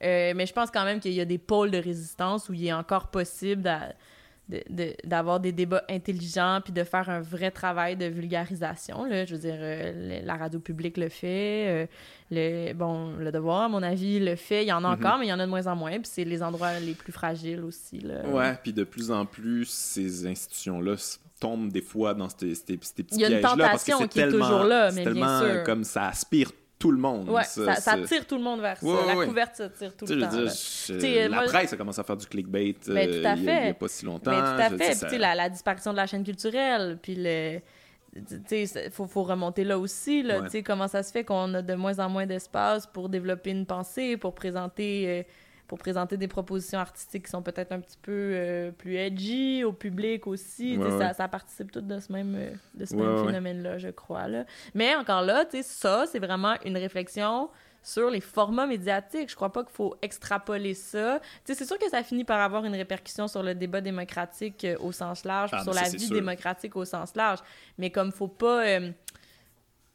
Euh, 0.02 0.32
mais 0.34 0.46
je 0.46 0.52
pense 0.52 0.70
quand 0.70 0.84
même 0.84 0.98
qu'il 0.98 1.12
y 1.12 1.20
a 1.20 1.26
des 1.26 1.38
pôles 1.38 1.70
de 1.70 1.78
résistance 1.78 2.48
où 2.48 2.54
il 2.54 2.66
est 2.66 2.72
encore 2.72 3.08
possible 3.08 3.70
d'avoir 5.04 5.40
des 5.40 5.52
débats 5.52 5.84
intelligents 5.88 6.60
puis 6.62 6.72
de 6.72 6.84
faire 6.84 7.08
un 7.08 7.20
vrai 7.20 7.50
travail 7.50 7.96
de 7.96 8.06
vulgarisation. 8.06 9.04
Là. 9.04 9.24
Je 9.24 9.34
veux 9.34 9.40
dire, 9.40 9.56
euh, 9.58 10.20
la 10.24 10.36
radio 10.36 10.60
publique 10.60 10.96
le 10.96 11.08
fait, 11.08 11.68
euh, 11.68 11.86
le, 12.30 12.72
bon, 12.74 13.14
le 13.16 13.32
devoir, 13.32 13.62
à 13.62 13.68
mon 13.68 13.82
avis, 13.82 14.18
le 14.20 14.36
fait. 14.36 14.64
Il 14.64 14.68
y 14.68 14.72
en 14.72 14.84
a 14.84 14.88
mm-hmm. 14.88 14.98
encore, 14.98 15.18
mais 15.18 15.26
il 15.26 15.30
y 15.30 15.32
en 15.32 15.38
a 15.38 15.46
de 15.46 15.50
moins 15.50 15.66
en 15.66 15.76
moins. 15.76 15.92
Puis 15.92 16.10
c'est 16.12 16.24
les 16.24 16.42
endroits 16.42 16.78
les 16.80 16.94
plus 16.94 17.12
fragiles 17.12 17.64
aussi. 17.64 18.00
Là. 18.00 18.26
Ouais, 18.28 18.58
puis 18.62 18.72
de 18.72 18.84
plus 18.84 19.10
en 19.10 19.24
plus, 19.24 19.68
ces 19.68 20.26
institutions-là 20.26 20.96
tombent 21.40 21.72
des 21.72 21.82
fois 21.82 22.14
dans 22.14 22.28
ces, 22.28 22.54
petits 22.54 23.02
pièges-là. 23.02 23.56
parce 23.56 23.84
que 23.84 23.92
c'est 23.98 24.08
tellement, 24.08 24.46
toujours 24.46 24.64
là, 24.64 24.90
mais 24.92 25.04
tellement 25.04 25.40
bien 25.40 25.54
sûr. 25.54 25.64
comme 25.64 25.84
ça 25.84 26.08
aspire 26.08 26.52
tout 26.82 26.90
le 26.90 26.98
monde. 26.98 27.28
Ouais, 27.28 27.44
ça, 27.44 27.76
ça, 27.76 27.96
tire 27.98 28.26
tout 28.26 28.36
le 28.36 28.42
monde 28.42 28.60
vers 28.60 28.76
ça. 28.76 29.06
la 29.06 29.24
couverture 29.24 29.72
tire 29.72 29.96
tout 29.96 30.04
le 30.08 30.20
temps. 30.20 30.98
Dire, 30.98 31.30
la 31.30 31.42
presse 31.42 31.72
a 31.72 31.76
commencé 31.76 32.00
à 32.00 32.02
faire 32.02 32.16
du 32.16 32.26
clickbait 32.26 32.74
ben, 32.88 33.08
tout 33.08 33.26
à 33.28 33.36
fait. 33.36 33.60
Euh, 33.60 33.66
il 33.66 33.70
a, 33.70 33.74
pas 33.74 33.88
si 33.88 34.04
longtemps. 34.04 34.32
Mais 34.32 34.40
ben, 34.40 34.56
tout 34.68 34.74
à 34.74 34.78
fait. 34.78 35.06
Puis, 35.06 35.18
la, 35.18 35.36
la, 35.36 35.48
disparition 35.48 35.92
de 35.92 35.96
la 35.96 36.08
chaîne 36.08 36.24
culturelle, 36.24 36.98
puis 37.00 37.14
le... 37.16 37.60
Il 38.50 38.90
faut, 38.90 39.06
faut 39.06 39.22
remonter 39.22 39.62
là 39.62 39.78
aussi. 39.78 40.24
Là, 40.24 40.42
Comment 40.64 40.88
ça 40.88 41.04
se 41.04 41.12
fait 41.12 41.22
qu'on 41.22 41.54
a 41.54 41.62
de 41.62 41.74
moins 41.74 41.98
en 42.00 42.10
moins 42.10 42.26
d'espace 42.26 42.84
pour 42.86 43.08
développer 43.08 43.50
une 43.50 43.64
pensée, 43.64 44.16
pour 44.16 44.34
présenter... 44.34 45.04
Euh, 45.08 45.22
pour 45.72 45.78
présenter 45.78 46.18
des 46.18 46.28
propositions 46.28 46.80
artistiques 46.80 47.24
qui 47.24 47.30
sont 47.30 47.40
peut-être 47.40 47.72
un 47.72 47.80
petit 47.80 47.96
peu 47.96 48.12
euh, 48.12 48.72
plus 48.72 48.96
edgy 48.96 49.64
au 49.64 49.72
public 49.72 50.26
aussi. 50.26 50.78
Ça, 50.98 51.14
ça, 51.14 51.28
participe 51.28 51.72
tout 51.72 51.80
de 51.80 51.98
ce 51.98 52.12
même, 52.12 52.34
euh, 52.36 52.50
de 52.74 52.84
ce 52.84 52.94
même 52.94 53.24
phénomène-là, 53.24 53.78
je 53.78 53.88
crois. 53.88 54.28
Là. 54.28 54.44
Mais 54.74 54.94
encore 54.94 55.22
là, 55.22 55.46
ça, 55.62 56.04
c'est 56.06 56.18
vraiment 56.18 56.56
une 56.66 56.76
réflexion 56.76 57.48
sur 57.82 58.10
les 58.10 58.20
formats 58.20 58.66
médiatiques. 58.66 59.30
Je 59.30 59.34
crois 59.34 59.50
pas 59.50 59.64
qu'il 59.64 59.72
faut 59.72 59.96
extrapoler 60.02 60.74
ça. 60.74 61.22
c'est 61.42 61.64
sûr 61.64 61.78
que 61.78 61.88
ça 61.88 62.02
finit 62.02 62.24
par 62.24 62.42
avoir 62.42 62.66
une 62.66 62.74
répercussion 62.74 63.26
sur 63.26 63.42
le 63.42 63.54
débat 63.54 63.80
démocratique 63.80 64.66
euh, 64.66 64.76
au 64.78 64.92
sens 64.92 65.24
large, 65.24 65.52
ah, 65.54 65.62
sur 65.62 65.72
la 65.72 65.88
vie 65.88 66.10
démocratique 66.10 66.76
au 66.76 66.84
sens 66.84 67.16
large. 67.16 67.38
Mais 67.78 67.88
comme 67.88 68.12
faut 68.12 68.28
pas... 68.28 68.78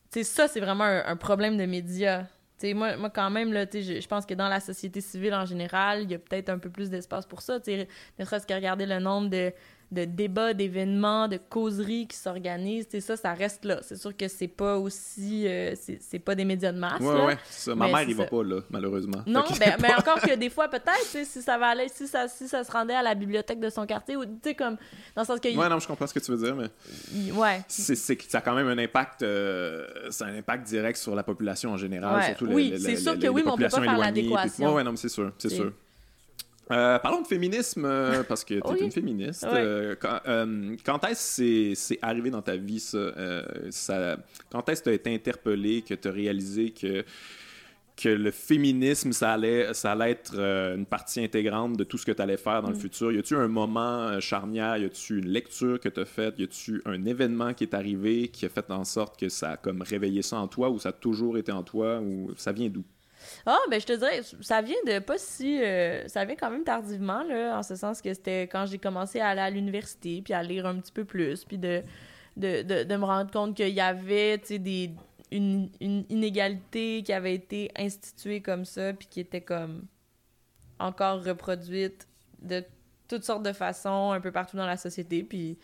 sais 0.10 0.24
ça, 0.24 0.48
c'est 0.48 0.60
vraiment 0.60 0.86
un, 0.86 1.06
un, 1.06 1.16
problème 1.18 1.56
de 1.56 1.68
médias 1.68 2.24
moi, 2.64 2.98
moi, 2.98 3.10
quand 3.10 3.30
même, 3.30 3.54
là, 3.54 3.66
je, 3.72 4.02
je 4.02 4.08
pense 4.08 4.26
que 4.26 4.34
dans 4.34 4.50
la 4.50 4.60
société 4.60 5.02
civile 5.02 5.34
en 5.34 5.46
général, 5.46 6.04
il 6.04 6.12
y 6.12 6.16
a 6.16 6.20
peut-être 6.20 6.50
un 6.50 6.58
peu 6.58 6.70
plus 6.70 6.90
d'espace 6.90 7.26
pour 7.26 7.42
ça. 7.42 7.60
Ne 7.68 8.26
serait-ce 8.26 8.48
que 8.48 8.54
regarder 8.54 8.86
le 8.86 9.00
nombre 9.00 9.30
de, 9.30 9.54
de 9.92 10.04
débats, 10.04 10.54
d'événements, 10.54 11.28
de 11.28 11.38
causeries 11.38 12.08
qui 12.08 12.18
s'organisent. 12.18 12.88
Ça, 13.00 13.16
ça 13.16 13.34
reste 13.34 13.64
là. 13.64 13.80
C'est 13.82 13.96
sûr 13.96 14.16
que 14.16 14.28
c'est 14.28 14.50
pas 14.50 14.78
aussi... 14.78 15.48
Euh, 15.48 15.76
c'est 16.00 16.20
pas 16.20 16.36
des 16.36 16.44
médias 16.44 16.74
de 16.74 16.78
masse. 16.78 17.00
Ouais, 17.00 17.14
là, 17.14 17.26
ouais, 17.26 17.38
ça. 17.50 17.74
Ma 17.74 17.88
mère, 17.88 18.02
il 18.02 18.16
va 18.16 18.26
pas, 18.26 18.44
là, 18.44 18.60
malheureusement. 18.70 19.24
Non, 19.26 19.46
ben, 19.60 19.78
mais 19.82 19.94
encore 19.98 20.20
que 20.20 20.36
des 20.36 20.50
fois, 20.50 20.68
peut-être, 20.68 21.26
si 21.26 21.42
ça 21.42 21.58
va 21.58 21.68
aller, 21.68 21.88
si 21.88 22.06
ça, 22.08 22.28
si 22.28 22.48
ça 22.50 22.64
se 22.66 22.72
rendait 22.72 22.96
à 22.96 23.02
la 23.02 23.16
bibliothèque 23.16 23.62
de 23.62 23.70
son 23.70 23.86
quartier, 23.86 24.18
ou, 24.18 24.26
tu 24.26 24.32
sais, 24.44 24.56
comme, 24.56 24.76
dans 25.16 25.22
le 25.22 25.26
sens 25.26 25.40
que... 25.40 25.56
Ouais, 25.56 25.70
non, 25.70 25.80
je 25.80 25.88
comprends 25.88 26.08
ce 26.08 26.14
que 26.14 26.20
tu 26.20 26.32
veux 26.32 26.38
dire, 26.38 26.56
mais... 26.56 27.32
Ouais. 27.32 27.62
C'est 27.68 28.16
que 28.18 28.24
ça 28.26 28.40
a 28.40 28.42
quand 28.42 28.56
même 28.56 28.68
un 28.68 28.78
impact... 28.78 29.22
Euh, 29.24 29.88
c'est 30.10 30.26
un 30.26 30.38
impact 30.38 30.68
direct 30.68 30.98
sur 30.98 31.16
la 31.16 31.24
population 31.24 31.72
en 31.72 31.78
général, 31.78 32.24
surtout 32.26 32.48
oui, 32.48 32.74
c'est 32.78 32.96
sûr 32.98 33.18
que 33.18 33.28
oui, 33.28 33.44
mais 33.46 33.52
on 33.52 33.58
peut 33.58 33.70
pas 33.70 33.82
faire 33.82 33.98
l'adéquation. 33.98 34.68
Ouais, 34.68 34.74
ouais, 34.74 34.84
non, 34.84 34.92
mais 34.92 34.98
c'est 34.98 35.10
sûr, 35.10 35.32
c'est 35.38 35.50
sûr. 35.50 35.72
Euh, 36.72 37.00
parlons 37.00 37.22
de 37.22 37.28
féminisme, 37.28 37.86
euh, 37.86 38.24
parce 38.24 38.44
que 38.44 38.56
tu 38.56 38.78
es 38.78 38.86
une 38.86 38.92
féministe. 38.92 39.46
Euh, 39.46 39.96
quand, 40.84 41.04
est-ce 41.06 41.42
que 41.42 41.76
c'est 41.76 42.00
arrivé 42.02 42.30
dans 42.30 42.42
ta 42.42 42.56
vie, 42.56 42.80
ça? 42.80 43.14
ça 43.70 44.18
quand 44.52 44.68
est-ce 44.70 44.82
que 44.82 44.86
tu 44.86 44.90
as 44.90 44.94
été 44.94 45.14
interpellé, 45.14 45.82
que 45.82 45.94
tu 45.94 46.08
as 46.08 46.12
réalisé 46.12 46.72
que, 46.72 47.06
que 47.96 48.10
le 48.10 48.32
féminisme, 48.32 49.14
ça 49.14 49.34
allait, 49.34 49.74
ça 49.74 49.94
allait 49.94 50.12
être 50.12 50.38
une 50.38 50.86
partie 50.86 51.24
intégrante 51.24 51.78
de 51.78 51.84
tout 51.84 51.98
ce 51.98 52.06
que 52.06 52.12
tu 52.12 52.22
allais 52.22 52.38
faire 52.38 52.62
dans 52.62 52.70
le 52.70 52.76
mm. 52.76 52.82
futur? 52.82 53.12
Y 53.14 53.20
a-tu 53.20 53.36
un 53.36 53.48
moment 53.48 54.20
charnière? 54.20 54.78
Y 54.78 54.86
a-tu 54.86 55.20
une 55.20 55.30
lecture 55.30 55.80
que 55.80 55.90
tu 55.90 56.02
as 56.02 56.06
faite? 56.06 56.36
Y 56.38 56.44
a-tu 56.44 56.82
un 56.86 57.06
événement 57.06 57.54
qui 57.54 57.64
est 57.64 57.74
arrivé 57.74 58.28
qui 58.28 58.46
a 58.46 58.50
fait 58.50 58.70
en 58.72 58.84
sorte 58.84 59.18
que 59.18 59.30
ça 59.30 59.52
a 59.52 59.58
comme 59.58 59.82
réveillé 59.82 60.22
ça 60.22 60.38
en 60.38 60.48
toi 60.48 60.70
ou 60.70 60.80
ça 60.80 60.90
a 60.90 60.94
toujours 60.94 61.38
été 61.38 61.52
en 61.52 61.64
toi? 61.64 62.00
ou 62.02 62.32
Ça 62.36 62.52
vient 62.52 62.70
d'où? 62.70 62.84
Ah, 63.46 63.60
ben 63.70 63.80
je 63.80 63.86
te 63.86 63.94
dirais, 63.94 64.22
ça 64.42 64.62
vient 64.62 64.76
de 64.86 65.00
pas 65.00 65.18
si. 65.18 65.62
Euh, 65.62 66.08
ça 66.08 66.26
vient 66.26 66.36
quand 66.36 66.50
même 66.50 66.64
tardivement, 66.64 67.24
là, 67.24 67.58
en 67.58 67.64
ce 67.64 67.76
sens 67.76 68.02
que 68.02 68.14
c'était 68.14 68.44
quand 68.44 68.66
j'ai 68.66 68.78
commencé 68.78 69.20
à 69.20 69.30
aller 69.30 69.42
à 69.42 69.50
l'université, 69.50 70.22
puis 70.22 70.34
à 70.34 70.44
lire 70.44 70.66
un 70.66 70.76
petit 70.80 70.92
peu 70.92 71.06
plus, 71.06 71.44
puis 71.46 71.58
de, 71.58 71.84
de, 72.36 72.84
de, 72.84 72.96
me 72.96 73.06
rendre 73.06 73.32
compte 73.32 73.56
qu'il 73.56 73.70
y 73.70 73.82
avait, 73.82 74.38
tu 74.40 74.48
sais, 74.48 74.60
des 74.60 74.92
une, 75.32 75.70
une, 75.82 76.06
inégalité 76.10 77.04
qui 77.04 77.12
avait 77.12 77.36
été 77.36 77.72
instituée 77.78 78.42
comme 78.42 78.66
ça, 78.66 78.94
puis 78.94 79.08
qui 79.10 79.20
était 79.20 79.42
comme 79.42 79.86
encore 80.80 81.24
reproduite 81.24 82.08
de 82.42 82.64
toutes 83.08 83.24
sortes 83.24 83.44
de 83.44 83.54
façons 83.54 84.12
un 84.12 84.22
peu 84.22 84.32
partout 84.32 84.58
dans 84.58 84.66
la 84.66 84.78
société. 84.78 85.24
Puis 85.24 85.58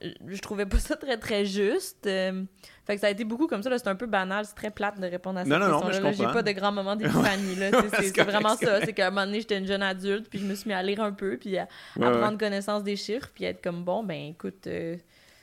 je 0.00 0.40
trouvais 0.40 0.66
pas 0.66 0.78
ça 0.78 0.96
très 0.96 1.16
très 1.18 1.44
juste. 1.44 2.06
Euh, 2.06 2.44
fait 2.86 2.94
que 2.94 3.00
ça 3.00 3.08
a 3.08 3.10
été 3.10 3.24
beaucoup 3.24 3.46
comme 3.46 3.62
ça. 3.62 3.76
C'est 3.78 3.88
un 3.88 3.94
peu 3.94 4.06
banal, 4.06 4.44
c'est 4.46 4.54
très 4.54 4.70
plate 4.70 4.98
de 4.98 5.06
répondre 5.06 5.38
à 5.38 5.44
cette 5.44 5.52
question-là. 5.52 6.12
J'ai 6.12 6.24
pas 6.24 6.42
de 6.42 6.52
grands 6.52 6.72
moments 6.72 6.96
d'épiphanie. 6.96 7.56
c'est 8.00 8.22
vraiment 8.22 8.56
ça. 8.56 8.80
C'est 8.84 8.92
qu'à 8.92 9.08
un 9.08 9.10
moment 9.10 9.26
donné, 9.26 9.40
j'étais 9.40 9.58
une 9.58 9.66
jeune 9.66 9.82
adulte, 9.82 10.28
puis 10.28 10.38
je 10.38 10.46
me 10.46 10.54
suis 10.54 10.68
mis 10.68 10.74
à 10.74 10.82
lire 10.82 11.00
un 11.00 11.12
peu, 11.12 11.36
puis 11.36 11.58
à, 11.58 11.68
prendre 11.96 12.38
connaissance 12.38 12.82
des 12.82 12.96
chiffres, 12.96 13.30
puis 13.34 13.46
à 13.46 13.50
être 13.50 13.62
comme 13.62 13.84
bon, 13.84 14.02
ben 14.02 14.30
écoute. 14.30 14.66
Euh, 14.66 14.96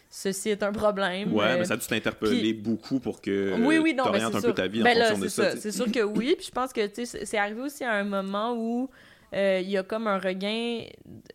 ceci 0.10 0.50
est 0.50 0.64
un 0.64 0.72
problème. 0.72 1.34
Ouais, 1.34 1.58
mais 1.58 1.66
ça 1.66 1.76
a 1.76 1.78
dû 1.78 1.86
t'interpeller 1.86 2.54
beaucoup 2.54 3.00
pour 3.00 3.22
que 3.22 3.56
oui, 3.60 3.78
oui, 3.78 3.96
tu 3.96 4.02
un 4.02 4.42
peu 4.42 4.54
ta 4.54 4.68
vie 4.68 4.82
en 4.82 4.86
ben 4.86 4.98
fonction 4.98 5.20
de 5.20 5.28
ça. 5.28 5.58
C'est 5.58 5.72
sûr 5.72 5.92
que 5.92 6.02
oui, 6.02 6.36
puis 6.38 6.48
je 6.48 6.52
pense 6.52 6.74
que 6.74 6.82
c'est 6.94 7.38
arrivé 7.38 7.62
aussi 7.62 7.84
à 7.84 7.94
un 7.94 8.04
moment 8.04 8.56
où 8.58 8.90
euh, 9.34 9.60
il 9.62 9.70
y 9.70 9.78
a 9.78 9.84
comme 9.84 10.08
un 10.08 10.20
regain. 10.20 10.86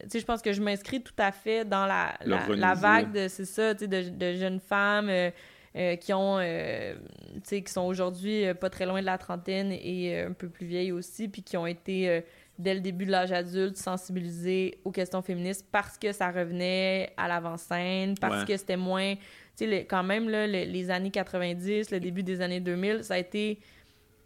Tu 0.02 0.08
sais, 0.08 0.20
je 0.20 0.24
pense 0.24 0.40
que 0.40 0.52
je 0.52 0.62
m'inscris 0.62 1.02
tout 1.02 1.14
à 1.18 1.30
fait 1.30 1.64
dans 1.64 1.86
la, 1.86 2.14
la, 2.24 2.74
vague 2.74 3.12
de, 3.12 3.28
c'est 3.28 3.44
ça, 3.44 3.74
tu 3.74 3.80
sais, 3.80 3.88
de, 3.88 4.08
de, 4.08 4.34
jeunes 4.34 4.60
femmes 4.60 5.10
euh, 5.10 5.30
euh, 5.76 5.96
qui 5.96 6.12
ont, 6.14 6.38
tu 6.38 7.40
sais, 7.44 7.62
qui 7.62 7.72
sont 7.72 7.82
aujourd'hui 7.82 8.52
pas 8.54 8.70
très 8.70 8.86
loin 8.86 9.00
de 9.00 9.06
la 9.06 9.18
trentaine 9.18 9.72
et 9.72 10.22
un 10.22 10.32
peu 10.32 10.48
plus 10.48 10.66
vieilles 10.66 10.92
aussi, 10.92 11.28
puis 11.28 11.42
qui 11.42 11.56
ont 11.56 11.66
été, 11.66 12.22
dès 12.58 12.74
le 12.74 12.80
début 12.80 13.04
de 13.04 13.10
l'âge 13.10 13.32
adulte, 13.32 13.76
sensibilisées 13.76 14.78
aux 14.84 14.90
questions 14.90 15.20
féministes 15.20 15.66
parce 15.70 15.98
que 15.98 16.12
ça 16.12 16.30
revenait 16.30 17.12
à 17.18 17.28
l'avant-scène, 17.28 18.14
parce 18.18 18.44
que 18.46 18.56
c'était 18.56 18.76
moins, 18.78 19.14
tu 19.56 19.68
sais, 19.68 19.84
quand 19.84 20.02
même, 20.02 20.30
là, 20.30 20.46
les 20.46 20.90
années 20.90 21.10
90, 21.10 21.90
le 21.90 22.00
début 22.00 22.22
des 22.22 22.40
années 22.40 22.60
2000, 22.60 23.04
ça 23.04 23.14
a 23.14 23.18
été 23.18 23.58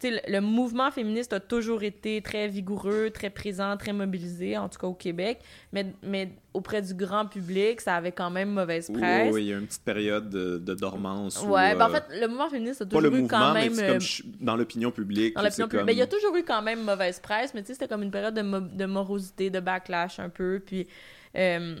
le 0.03 0.39
mouvement 0.39 0.91
féministe 0.91 1.33
a 1.33 1.39
toujours 1.39 1.83
été 1.83 2.21
très 2.21 2.47
vigoureux, 2.47 3.09
très 3.09 3.29
présent, 3.29 3.75
très 3.77 3.93
mobilisé, 3.93 4.57
en 4.57 4.69
tout 4.69 4.79
cas 4.79 4.87
au 4.87 4.93
Québec, 4.93 5.39
mais, 5.73 5.87
mais 6.03 6.29
auprès 6.53 6.81
du 6.81 6.93
grand 6.93 7.25
public, 7.25 7.81
ça 7.81 7.95
avait 7.95 8.11
quand 8.11 8.29
même 8.29 8.49
mauvaise 8.49 8.91
presse. 8.91 9.33
Oui, 9.33 9.45
il 9.45 9.47
y 9.47 9.53
a 9.53 9.57
une 9.57 9.65
petite 9.65 9.83
période 9.83 10.29
de, 10.29 10.73
dormance. 10.75 11.41
Ouais, 11.43 11.75
ben, 11.75 11.85
en 11.85 11.89
euh, 11.89 11.93
fait, 11.93 12.03
le 12.19 12.27
mouvement 12.27 12.49
féministe 12.49 12.81
a 12.81 12.85
toujours 12.85 13.15
eu 13.15 13.27
quand 13.27 13.53
même. 13.53 13.73
Mais 13.75 13.87
comme 13.87 13.97
euh, 13.97 14.29
dans 14.39 14.55
l'opinion 14.55 14.91
publique. 14.91 15.35
Dans 15.35 15.41
l'opinion 15.41 15.67
publique. 15.67 15.85
Ben, 15.85 15.93
il 15.93 15.99
y 15.99 16.03
a 16.03 16.07
toujours 16.07 16.35
eu 16.35 16.43
quand 16.43 16.61
même 16.61 16.83
mauvaise 16.83 17.19
presse, 17.19 17.53
mais 17.53 17.61
tu 17.61 17.67
sais, 17.67 17.73
c'était 17.73 17.87
comme 17.87 18.03
une 18.03 18.11
période 18.11 18.33
de, 18.35 18.41
de, 18.41 18.85
morosité, 18.85 19.49
de 19.49 19.59
backlash 19.59 20.19
un 20.19 20.29
peu. 20.29 20.61
Puis. 20.65 20.87
Euh, 21.35 21.75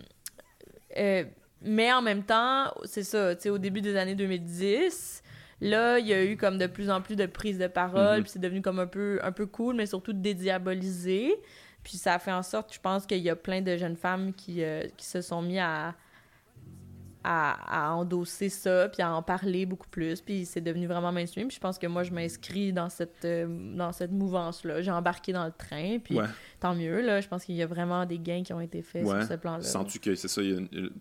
mais 1.61 1.91
en 1.91 2.01
même 2.01 2.23
temps, 2.23 2.71
c'est 2.83 3.03
ça, 3.03 3.35
tu 3.35 3.43
sais, 3.43 3.49
au 3.49 3.57
début 3.57 3.81
des 3.81 3.95
années 3.95 4.15
2010, 4.15 5.23
Là, 5.59 5.99
il 5.99 6.07
y 6.07 6.13
a 6.13 6.23
eu 6.23 6.37
comme 6.37 6.57
de 6.57 6.67
plus 6.67 6.89
en 6.89 7.01
plus 7.01 7.15
de 7.15 7.25
prises 7.25 7.57
de 7.57 7.67
parole, 7.67 8.17
mhm. 8.17 8.23
puis 8.23 8.31
c'est 8.31 8.39
devenu 8.39 8.61
comme 8.61 8.79
un 8.79 8.87
peu, 8.87 9.19
un 9.23 9.31
peu 9.31 9.45
cool, 9.45 9.75
mais 9.75 9.85
surtout 9.85 10.13
dédiabolisé. 10.13 11.35
Puis 11.83 11.97
ça 11.97 12.15
a 12.15 12.19
fait 12.19 12.31
en 12.31 12.43
sorte, 12.43 12.73
je 12.73 12.79
pense 12.79 13.05
qu'il 13.05 13.19
y 13.19 13.29
a 13.29 13.35
plein 13.35 13.61
de 13.61 13.77
jeunes 13.77 13.95
femmes 13.95 14.33
qui, 14.33 14.63
euh, 14.63 14.83
qui 14.97 15.05
se 15.05 15.21
sont 15.21 15.41
mis 15.41 15.59
à, 15.59 15.95
à, 17.23 17.93
endosser 17.93 18.49
ça, 18.49 18.89
puis 18.89 19.01
à 19.01 19.13
en 19.13 19.21
parler 19.21 19.65
beaucoup 19.65 19.87
plus, 19.89 20.21
puis 20.21 20.45
c'est 20.45 20.61
devenu 20.61 20.87
vraiment 20.87 21.11
mainstream. 21.11 21.47
Puis 21.47 21.55
je 21.55 21.61
pense 21.61 21.77
que 21.77 21.87
moi, 21.87 22.03
je 22.03 22.11
m'inscris 22.11 22.73
dans 22.73 22.89
cette, 22.89 23.25
euh, 23.25 23.47
dans 23.75 23.91
cette 23.91 24.11
mouvance-là. 24.11 24.81
J'ai 24.81 24.91
embarqué 24.91 25.33
dans 25.33 25.45
le 25.45 25.51
train, 25.51 25.99
puis 25.99 26.17
tant 26.59 26.75
mieux, 26.75 27.01
là. 27.01 27.21
Je 27.21 27.27
pense 27.27 27.45
qu'il 27.45 27.55
y 27.55 27.63
a 27.63 27.67
vraiment 27.67 28.05
des 28.05 28.19
gains 28.19 28.43
qui 28.43 28.53
ont 28.53 28.61
été 28.61 28.81
faits 28.81 29.05
sur 29.05 29.23
ce 29.23 29.33
plan-là. 29.33 29.63
Sens-tu 29.63 29.99
que 29.99 30.15
c'est 30.15 30.27
ça, 30.27 30.41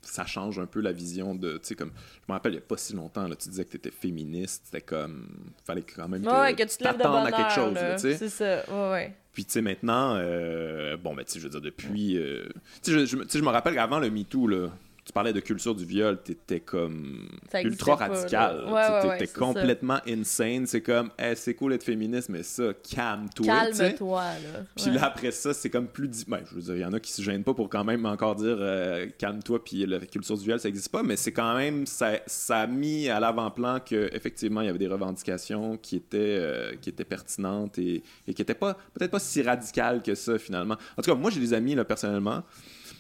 ça 0.03 0.27
change 0.27 0.59
un 0.59 0.67
peu 0.67 0.81
la 0.81 0.93
vision 0.93 1.35
de, 1.35 1.59
tu 1.59 1.69
sais, 1.69 1.75
comme, 1.75 1.93
je 1.97 2.25
me 2.29 2.33
rappelle, 2.33 2.53
il 2.53 2.57
n'y 2.57 2.63
a 2.63 2.67
pas 2.67 2.77
si 2.77 2.95
longtemps, 2.95 3.29
là, 3.29 3.37
tu 3.37 3.49
disais 3.49 3.65
que 3.65 3.71
tu 3.71 3.77
étais 3.77 3.91
féministe, 3.91 4.63
c'était 4.67 4.85
comme, 4.85 5.53
fallait 5.65 5.83
quand 5.83 6.09
même 6.09 6.23
que, 6.23 6.55
que 6.55 6.63
tu 6.65 6.77
t'attendes 6.79 7.27
à 7.27 7.33
quelque 7.33 7.53
chose, 7.53 7.75
tu 7.75 8.01
sais. 8.01 8.17
C'est 8.17 8.29
ça, 8.29 8.65
ouais, 8.71 8.91
ouais. 8.93 9.17
Puis, 9.37 9.45
tu 9.45 9.53
sais, 9.53 9.61
maintenant, 9.61 10.15
euh, 10.17 10.97
bon, 10.97 11.15
ben, 11.15 11.23
tu 11.23 11.33
sais, 11.33 11.41
je 11.41 11.45
veux 11.45 11.51
dire, 11.51 11.61
depuis. 11.61 12.17
Euh, 12.17 12.49
tu 12.83 12.91
sais, 12.91 13.07
je, 13.07 13.17
je, 13.29 13.43
me 13.43 13.49
rappelle 13.49 13.75
qu'avant 13.75 13.99
le 13.99 14.09
MeToo, 14.09 14.49
là, 14.49 14.71
tu 15.07 15.13
parlais 15.13 15.33
de 15.33 15.39
culture 15.39 15.73
du 15.73 15.85
viol, 15.85 16.21
t'étais 16.21 16.59
comme 16.59 17.29
ultra 17.63 17.95
radical. 17.95 18.65
Ouais, 18.69 19.19
t'étais 19.19 19.33
complètement 19.33 20.01
insane. 20.05 20.67
C'est 20.67 20.81
comme, 20.81 21.11
hey, 21.17 21.37
c'est 21.37 21.55
cool 21.55 21.71
d'être 21.71 21.85
féministe, 21.85 22.29
mais 22.29 22.43
ça, 22.43 22.73
calme-toi. 22.93 23.47
Calme-toi, 23.47 24.23
là. 24.23 24.65
Puis 24.75 24.91
là, 24.91 25.05
après 25.05 25.31
ça, 25.31 25.55
c'est 25.55 25.71
comme 25.71 25.87
plus. 25.87 26.27
Ben, 26.27 26.41
je 26.51 26.57
veux 26.57 26.61
dire, 26.61 26.75
il 26.75 26.81
y 26.81 26.85
en 26.85 26.93
a 26.93 26.99
qui 26.99 27.13
se 27.13 27.23
gênent 27.23 27.45
pas 27.45 27.55
pour 27.55 27.71
quand 27.71 27.85
même 27.85 28.05
encore 28.05 28.35
dire 28.35 28.57
euh, 28.59 29.07
calme-toi, 29.17 29.65
puis 29.65 29.87
la 29.87 30.01
culture 30.01 30.37
du 30.37 30.45
viol, 30.45 30.59
ça 30.59 30.69
existe 30.69 30.89
pas, 30.89 31.05
mais 31.05 31.15
c'est 31.15 31.33
quand 31.33 31.57
même. 31.57 31.87
Ça, 31.87 32.19
ça 32.27 32.63
a 32.63 32.67
mis 32.67 33.09
à 33.09 33.21
l'avant-plan 33.21 33.79
qu'effectivement, 33.79 34.61
il 34.63 34.67
y 34.67 34.71
avait 34.71 34.79
des 34.81 34.89
revendications 34.89 35.77
qui 35.77 35.95
étaient, 35.95 36.19
euh, 36.19 36.75
qui 36.81 36.89
étaient 36.89 37.05
pertinentes 37.05 37.79
et, 37.79 38.03
et 38.27 38.35
qui 38.35 38.43
étaient 38.43 38.55
pas, 38.55 38.75
peut-être 38.93 39.13
pas 39.13 39.21
si 39.21 39.41
radicales 39.41 40.03
que 40.03 40.17
ça, 40.17 40.37
finalement. 40.37 40.75
En 40.97 41.03
tout 41.03 41.13
cas, 41.13 41.17
moi, 41.17 41.31
j'ai 41.31 41.39
des 41.39 41.55
amis, 41.55 41.77
là, 41.77 41.85
personnellement 41.85 42.43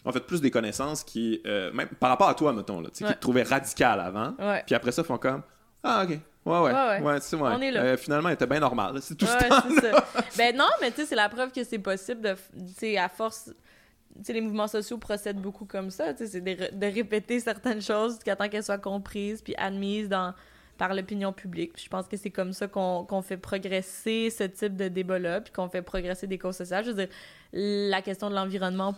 en 0.07 0.13
fait 0.13 0.21
plus 0.21 0.41
des 0.41 0.51
connaissances 0.51 1.05
qui, 1.05 1.43
euh, 1.47 1.73
même 1.73 1.89
par 1.89 2.09
rapport 2.11 2.29
à 2.29 2.35
toi, 2.35 2.53
mettons, 2.53 2.81
là, 2.81 2.89
qui 2.91 3.05
te 3.05 3.13
trouvaient 3.15 3.43
radical 3.43 4.01
avant, 4.01 4.35
puis 4.65 4.75
après 4.75 4.93
ça, 4.93 5.05
font 5.05 5.19
comme 5.19 5.43
Ah, 5.83 6.05
ok. 6.05 6.19
Ouais, 6.47 6.61
ouais. 6.61 6.73
ouais, 6.73 7.01
ouais. 7.01 7.21
c'est 7.21 7.35
On 7.35 7.61
est 7.61 7.73
là. 7.73 7.81
Euh, 7.81 7.97
finalement, 7.97 8.29
elle 8.29 8.37
était 8.37 8.47
bien 8.47 8.61
normal. 8.61 8.99
C'est 9.03 9.17
tout 9.17 9.27
ça. 9.27 9.39
ben 10.39 10.57
non, 10.57 10.69
mais 10.81 10.93
tu 10.93 10.99
sais, 10.99 11.07
c'est 11.07 11.17
la 11.17 11.29
preuve 11.29 11.51
que 11.51 11.65
c'est 11.65 11.81
possible 11.81 12.21
de. 12.21 12.35
Tu 12.35 12.73
sais, 12.77 12.97
à 12.97 13.09
force. 13.09 13.53
Tu 14.19 14.23
sais, 14.23 14.33
les 14.33 14.41
mouvements 14.41 14.69
sociaux 14.69 14.97
procèdent 14.97 15.43
beaucoup 15.43 15.65
comme 15.65 15.91
ça. 15.91 16.15
Tu 16.15 16.25
sais, 16.25 16.31
c'est 16.31 16.41
de, 16.41 16.73
de, 16.73 16.87
répéter 16.87 17.41
certaines 17.41 17.83
choses 17.83 18.15
jusqu'à 18.15 18.37
temps 18.37 18.49
qu'elles 18.49 18.63
soient 18.63 18.79
comprises 18.79 19.43
puis 19.43 19.57
admises 19.57 20.09
dans, 20.09 20.35
par 20.79 20.95
l'opinion 20.95 21.33
publique. 21.33 21.73
je 21.83 21.89
pense 21.89 22.07
que 22.07 22.17
c'est 22.17 22.31
comme 22.31 22.53
ça 22.53 22.69
qu'on 22.69 23.23
fait 23.23 23.37
progresser 23.37 24.31
ce 24.31 24.45
type 24.45 24.77
de 24.77 24.87
débat-là, 24.87 25.41
puis 25.41 25.53
qu'on 25.53 25.69
fait 25.69 25.83
progresser 25.83 26.29
des 26.29 26.39
causes 26.39 26.57
sociales. 26.57 26.85
Je 26.85 26.91
veux 26.91 27.07
dire, 27.07 27.09
la 27.53 28.03
question 28.03 28.31
de 28.31 28.37
l'environnement 28.37 28.95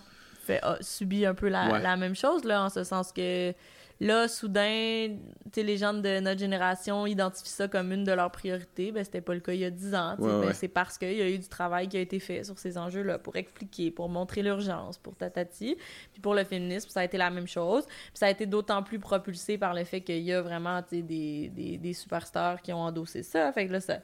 fait, 0.55 0.61
subi 0.81 1.27
un 1.27 1.35
peu 1.35 1.49
la, 1.49 1.97
même 1.97 2.15
chose, 2.15 2.45
là, 2.45 2.65
en 2.65 2.69
ce 2.69 2.85
sens 2.85 3.13
que 3.13 3.53
là, 4.01 4.29
soudain, 4.29 5.17
les 5.57 5.77
gens 5.77 5.93
de 5.93 6.21
notre 6.21 6.39
génération 6.39 7.07
identifient 7.07 7.49
ça 7.49 7.69
comme 7.69 7.93
une 7.93 8.05
de 8.05 8.13
leurs 8.13 8.31
priorités. 8.31 8.93
Ben, 8.93 9.05
c'était 9.05 9.21
pas 9.21 9.35
le 9.35 9.41
cas 9.41 9.53
il 9.53 9.61
y 9.61 9.65
a 9.65 9.71
10 9.71 9.95
ans. 9.95 10.17
ben, 10.19 10.53
C'est 10.53 10.69
parce 10.69 10.99
qu'il 10.99 11.15
y 11.15 11.23
a 11.23 11.29
eu 11.29 11.39
du 11.39 11.49
travail 11.49 11.89
qui 11.89 11.97
a 11.97 12.01
été 12.01 12.21
fait 12.21 12.45
sur 12.45 12.59
ces 12.59 12.79
enjeux-là 12.79 13.19
pour 13.19 13.37
expliquer, 13.37 13.91
pour 13.91 14.09
montrer 14.09 14.43
l'urgence, 14.43 14.99
pour 14.99 15.17
tatati. 15.17 15.77
Puis 16.13 16.21
pour 16.21 16.35
le 16.35 16.45
féminisme, 16.45 16.89
ça 16.91 17.01
a 17.01 17.05
été 17.05 17.19
la 17.19 17.31
même 17.31 17.49
chose. 17.49 17.87
Puis 17.87 18.13
ça 18.15 18.27
a 18.27 18.31
été 18.31 18.47
d'autant 18.47 18.83
plus 18.83 18.99
propulsé 18.99 19.59
par 19.59 19.75
le 19.75 19.85
fait 19.85 20.01
qu'il 20.01 20.23
y 20.23 20.33
a 20.33 20.43
vraiment 20.43 20.83
des, 20.91 21.03
des, 21.03 21.79
des 21.79 21.93
superstars 21.93 22.63
qui 22.63 22.73
ont 22.73 22.81
endossé 22.81 23.23
ça. 23.23 23.53
Fait 23.53 23.67
que 23.67 23.73
là, 23.73 23.81
ça 23.81 23.99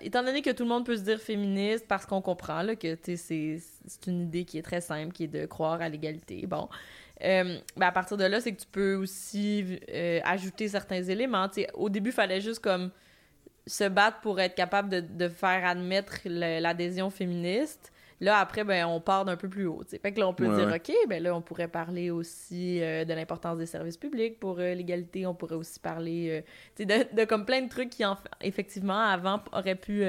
étant 0.00 0.22
donné 0.22 0.42
que 0.42 0.50
tout 0.50 0.62
le 0.62 0.68
monde 0.68 0.86
peut 0.86 0.96
se 0.96 1.02
dire 1.02 1.20
féministe 1.20 1.84
parce 1.86 2.06
qu'on 2.06 2.20
comprend 2.20 2.74
que 2.74 2.96
c'est 3.04 3.60
une 4.06 4.22
idée 4.22 4.44
qui 4.44 4.58
est 4.58 4.62
très 4.62 4.80
simple, 4.80 5.12
qui 5.12 5.24
est 5.24 5.28
de 5.28 5.46
croire 5.46 5.80
à 5.80 5.88
l'égalité. 5.88 6.46
Bon. 6.46 6.68
Euh, 7.24 7.58
ben 7.76 7.86
à 7.86 7.92
partir 7.92 8.16
de 8.16 8.24
là, 8.24 8.40
c'est 8.40 8.52
que 8.52 8.60
tu 8.60 8.66
peux 8.70 8.94
aussi 8.94 9.78
euh, 9.90 10.20
ajouter 10.24 10.68
certains 10.68 11.02
éléments. 11.02 11.48
au 11.74 11.88
début, 11.88 12.10
il 12.10 12.14
fallait 12.14 12.40
juste 12.40 12.60
comme 12.60 12.90
se 13.66 13.84
battre 13.84 14.20
pour 14.20 14.40
être 14.40 14.56
capable 14.56 15.16
de 15.16 15.28
faire 15.28 15.64
admettre 15.64 16.18
l'adhésion 16.24 17.10
féministe. 17.10 17.91
Là, 18.22 18.38
après, 18.38 18.62
ben, 18.62 18.86
on 18.86 19.00
part 19.00 19.24
d'un 19.24 19.36
peu 19.36 19.48
plus 19.48 19.66
haut. 19.66 19.82
T'sais. 19.82 19.98
Fait 19.98 20.12
que 20.12 20.20
là, 20.20 20.28
on 20.28 20.32
peut 20.32 20.46
dire, 20.46 20.72
OK, 20.72 20.94
ben 21.08 21.20
là, 21.20 21.34
on 21.34 21.42
pourrait 21.42 21.66
parler 21.66 22.12
aussi 22.12 22.80
euh, 22.80 23.04
de 23.04 23.12
l'importance 23.14 23.58
des 23.58 23.66
services 23.66 23.96
publics 23.96 24.38
pour 24.38 24.60
euh, 24.60 24.74
l'égalité. 24.74 25.26
On 25.26 25.34
pourrait 25.34 25.56
aussi 25.56 25.80
parler 25.80 26.44
euh, 26.78 26.84
de, 26.84 27.16
de, 27.16 27.24
comme 27.24 27.44
plein 27.44 27.62
de 27.62 27.68
trucs 27.68 27.90
qui, 27.90 28.04
en, 28.04 28.16
effectivement, 28.40 29.00
avant, 29.00 29.42
auraient 29.52 29.74
pu, 29.74 30.04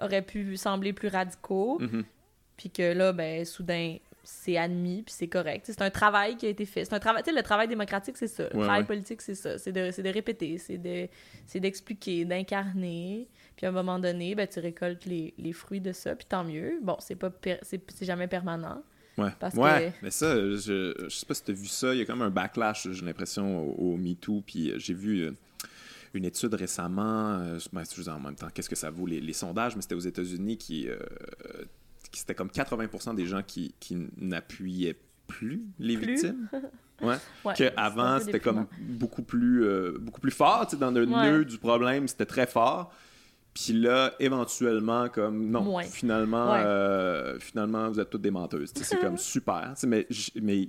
auraient 0.00 0.22
pu 0.22 0.56
sembler 0.56 0.94
plus 0.94 1.08
radicaux. 1.08 1.78
Mm-hmm. 1.82 2.04
Puis 2.56 2.70
que 2.70 2.94
là, 2.94 3.12
ben, 3.12 3.44
soudain, 3.44 3.98
c'est 4.24 4.56
admis, 4.56 5.02
puis 5.02 5.14
c'est 5.14 5.28
correct. 5.28 5.66
C'est 5.66 5.82
un 5.82 5.90
travail 5.90 6.38
qui 6.38 6.46
a 6.46 6.48
été 6.48 6.64
fait. 6.64 6.86
C'est 6.86 6.94
un 6.94 6.98
travail, 6.98 7.22
le 7.26 7.42
travail 7.42 7.68
démocratique, 7.68 8.16
c'est 8.16 8.26
ça. 8.26 8.44
le 8.44 8.58
travail 8.58 8.84
politique, 8.84 9.20
c'est 9.20 9.34
ça. 9.34 9.58
C'est 9.58 9.72
de, 9.72 10.00
de, 10.00 10.08
répéter, 10.08 10.56
c'est 10.56 11.60
d'expliquer, 11.60 12.24
d'incarner. 12.24 13.28
Puis 13.62 13.68
à 13.68 13.70
un 13.70 13.74
moment 13.74 14.00
donné, 14.00 14.34
ben, 14.34 14.48
tu 14.48 14.58
récoltes 14.58 15.04
les, 15.04 15.34
les, 15.38 15.52
fruits 15.52 15.80
de 15.80 15.92
ça, 15.92 16.16
puis 16.16 16.26
tant 16.28 16.42
mieux. 16.42 16.80
Bon, 16.82 16.96
c'est 16.98 17.14
pas 17.14 17.30
c'est 17.62 17.80
jamais 18.00 18.26
permanent. 18.26 18.82
Ouais. 19.16 19.30
Parce 19.38 19.54
ouais, 19.54 19.94
mais 20.02 20.10
ça, 20.10 20.34
je, 20.34 20.92
je 21.00 21.08
sais 21.08 21.24
pas 21.24 21.34
si 21.34 21.44
tu 21.44 21.52
as 21.52 21.54
vu 21.54 21.68
ça, 21.68 21.94
il 21.94 21.98
y 21.98 22.02
a 22.02 22.04
quand 22.04 22.16
même 22.16 22.26
un 22.26 22.30
backlash, 22.30 22.90
j'ai 22.90 23.04
l'impression, 23.04 23.62
au, 23.78 23.96
MeToo, 23.96 24.42
puis 24.44 24.72
euh, 24.72 24.80
j'ai 24.80 24.94
vu 24.94 25.20
euh, 25.20 25.32
une 26.12 26.24
étude 26.24 26.52
récemment, 26.54 27.38
euh, 27.38 27.60
ben, 27.72 27.84
en 28.08 28.18
même 28.18 28.34
temps, 28.34 28.48
qu'est-ce 28.52 28.68
que 28.68 28.74
ça 28.74 28.90
vaut, 28.90 29.06
les, 29.06 29.20
les 29.20 29.32
sondages, 29.32 29.76
mais 29.76 29.82
c'était 29.82 29.94
aux 29.94 30.00
États-Unis 30.00 30.56
qui, 30.58 30.88
qui 32.10 32.18
c'était 32.18 32.34
comme 32.34 32.48
80% 32.48 33.14
des 33.14 33.26
gens 33.26 33.44
qui, 33.44 33.76
qui 33.78 34.08
n'appuyaient 34.16 34.98
plus 35.28 35.62
les 35.78 35.94
victimes. 35.94 36.48
Ouais. 37.00 37.16
ouais 37.44 37.54
Qu'avant, 37.56 38.20
c'était 38.20 38.38
comme 38.38 38.68
beaucoup 38.78 39.22
plus, 39.22 39.66
beaucoup 39.98 40.20
plus 40.20 40.30
fort. 40.30 40.68
Dans 40.78 40.92
le 40.92 41.04
nœud 41.04 41.44
du 41.44 41.58
problème, 41.58 42.06
c'était 42.06 42.26
très 42.26 42.46
fort. 42.46 42.92
Puis 43.54 43.74
là, 43.74 44.12
éventuellement, 44.18 45.08
comme 45.08 45.50
non, 45.50 45.78
finalement, 45.80 46.54
euh, 46.54 47.38
finalement, 47.38 47.90
vous 47.90 48.00
êtes 48.00 48.08
toutes 48.08 48.22
des 48.22 48.30
menteuses. 48.30 48.72
C'est 48.74 48.98
comme 48.98 49.18
super. 49.18 49.74
Mais, 49.86 50.06
mais 50.40 50.68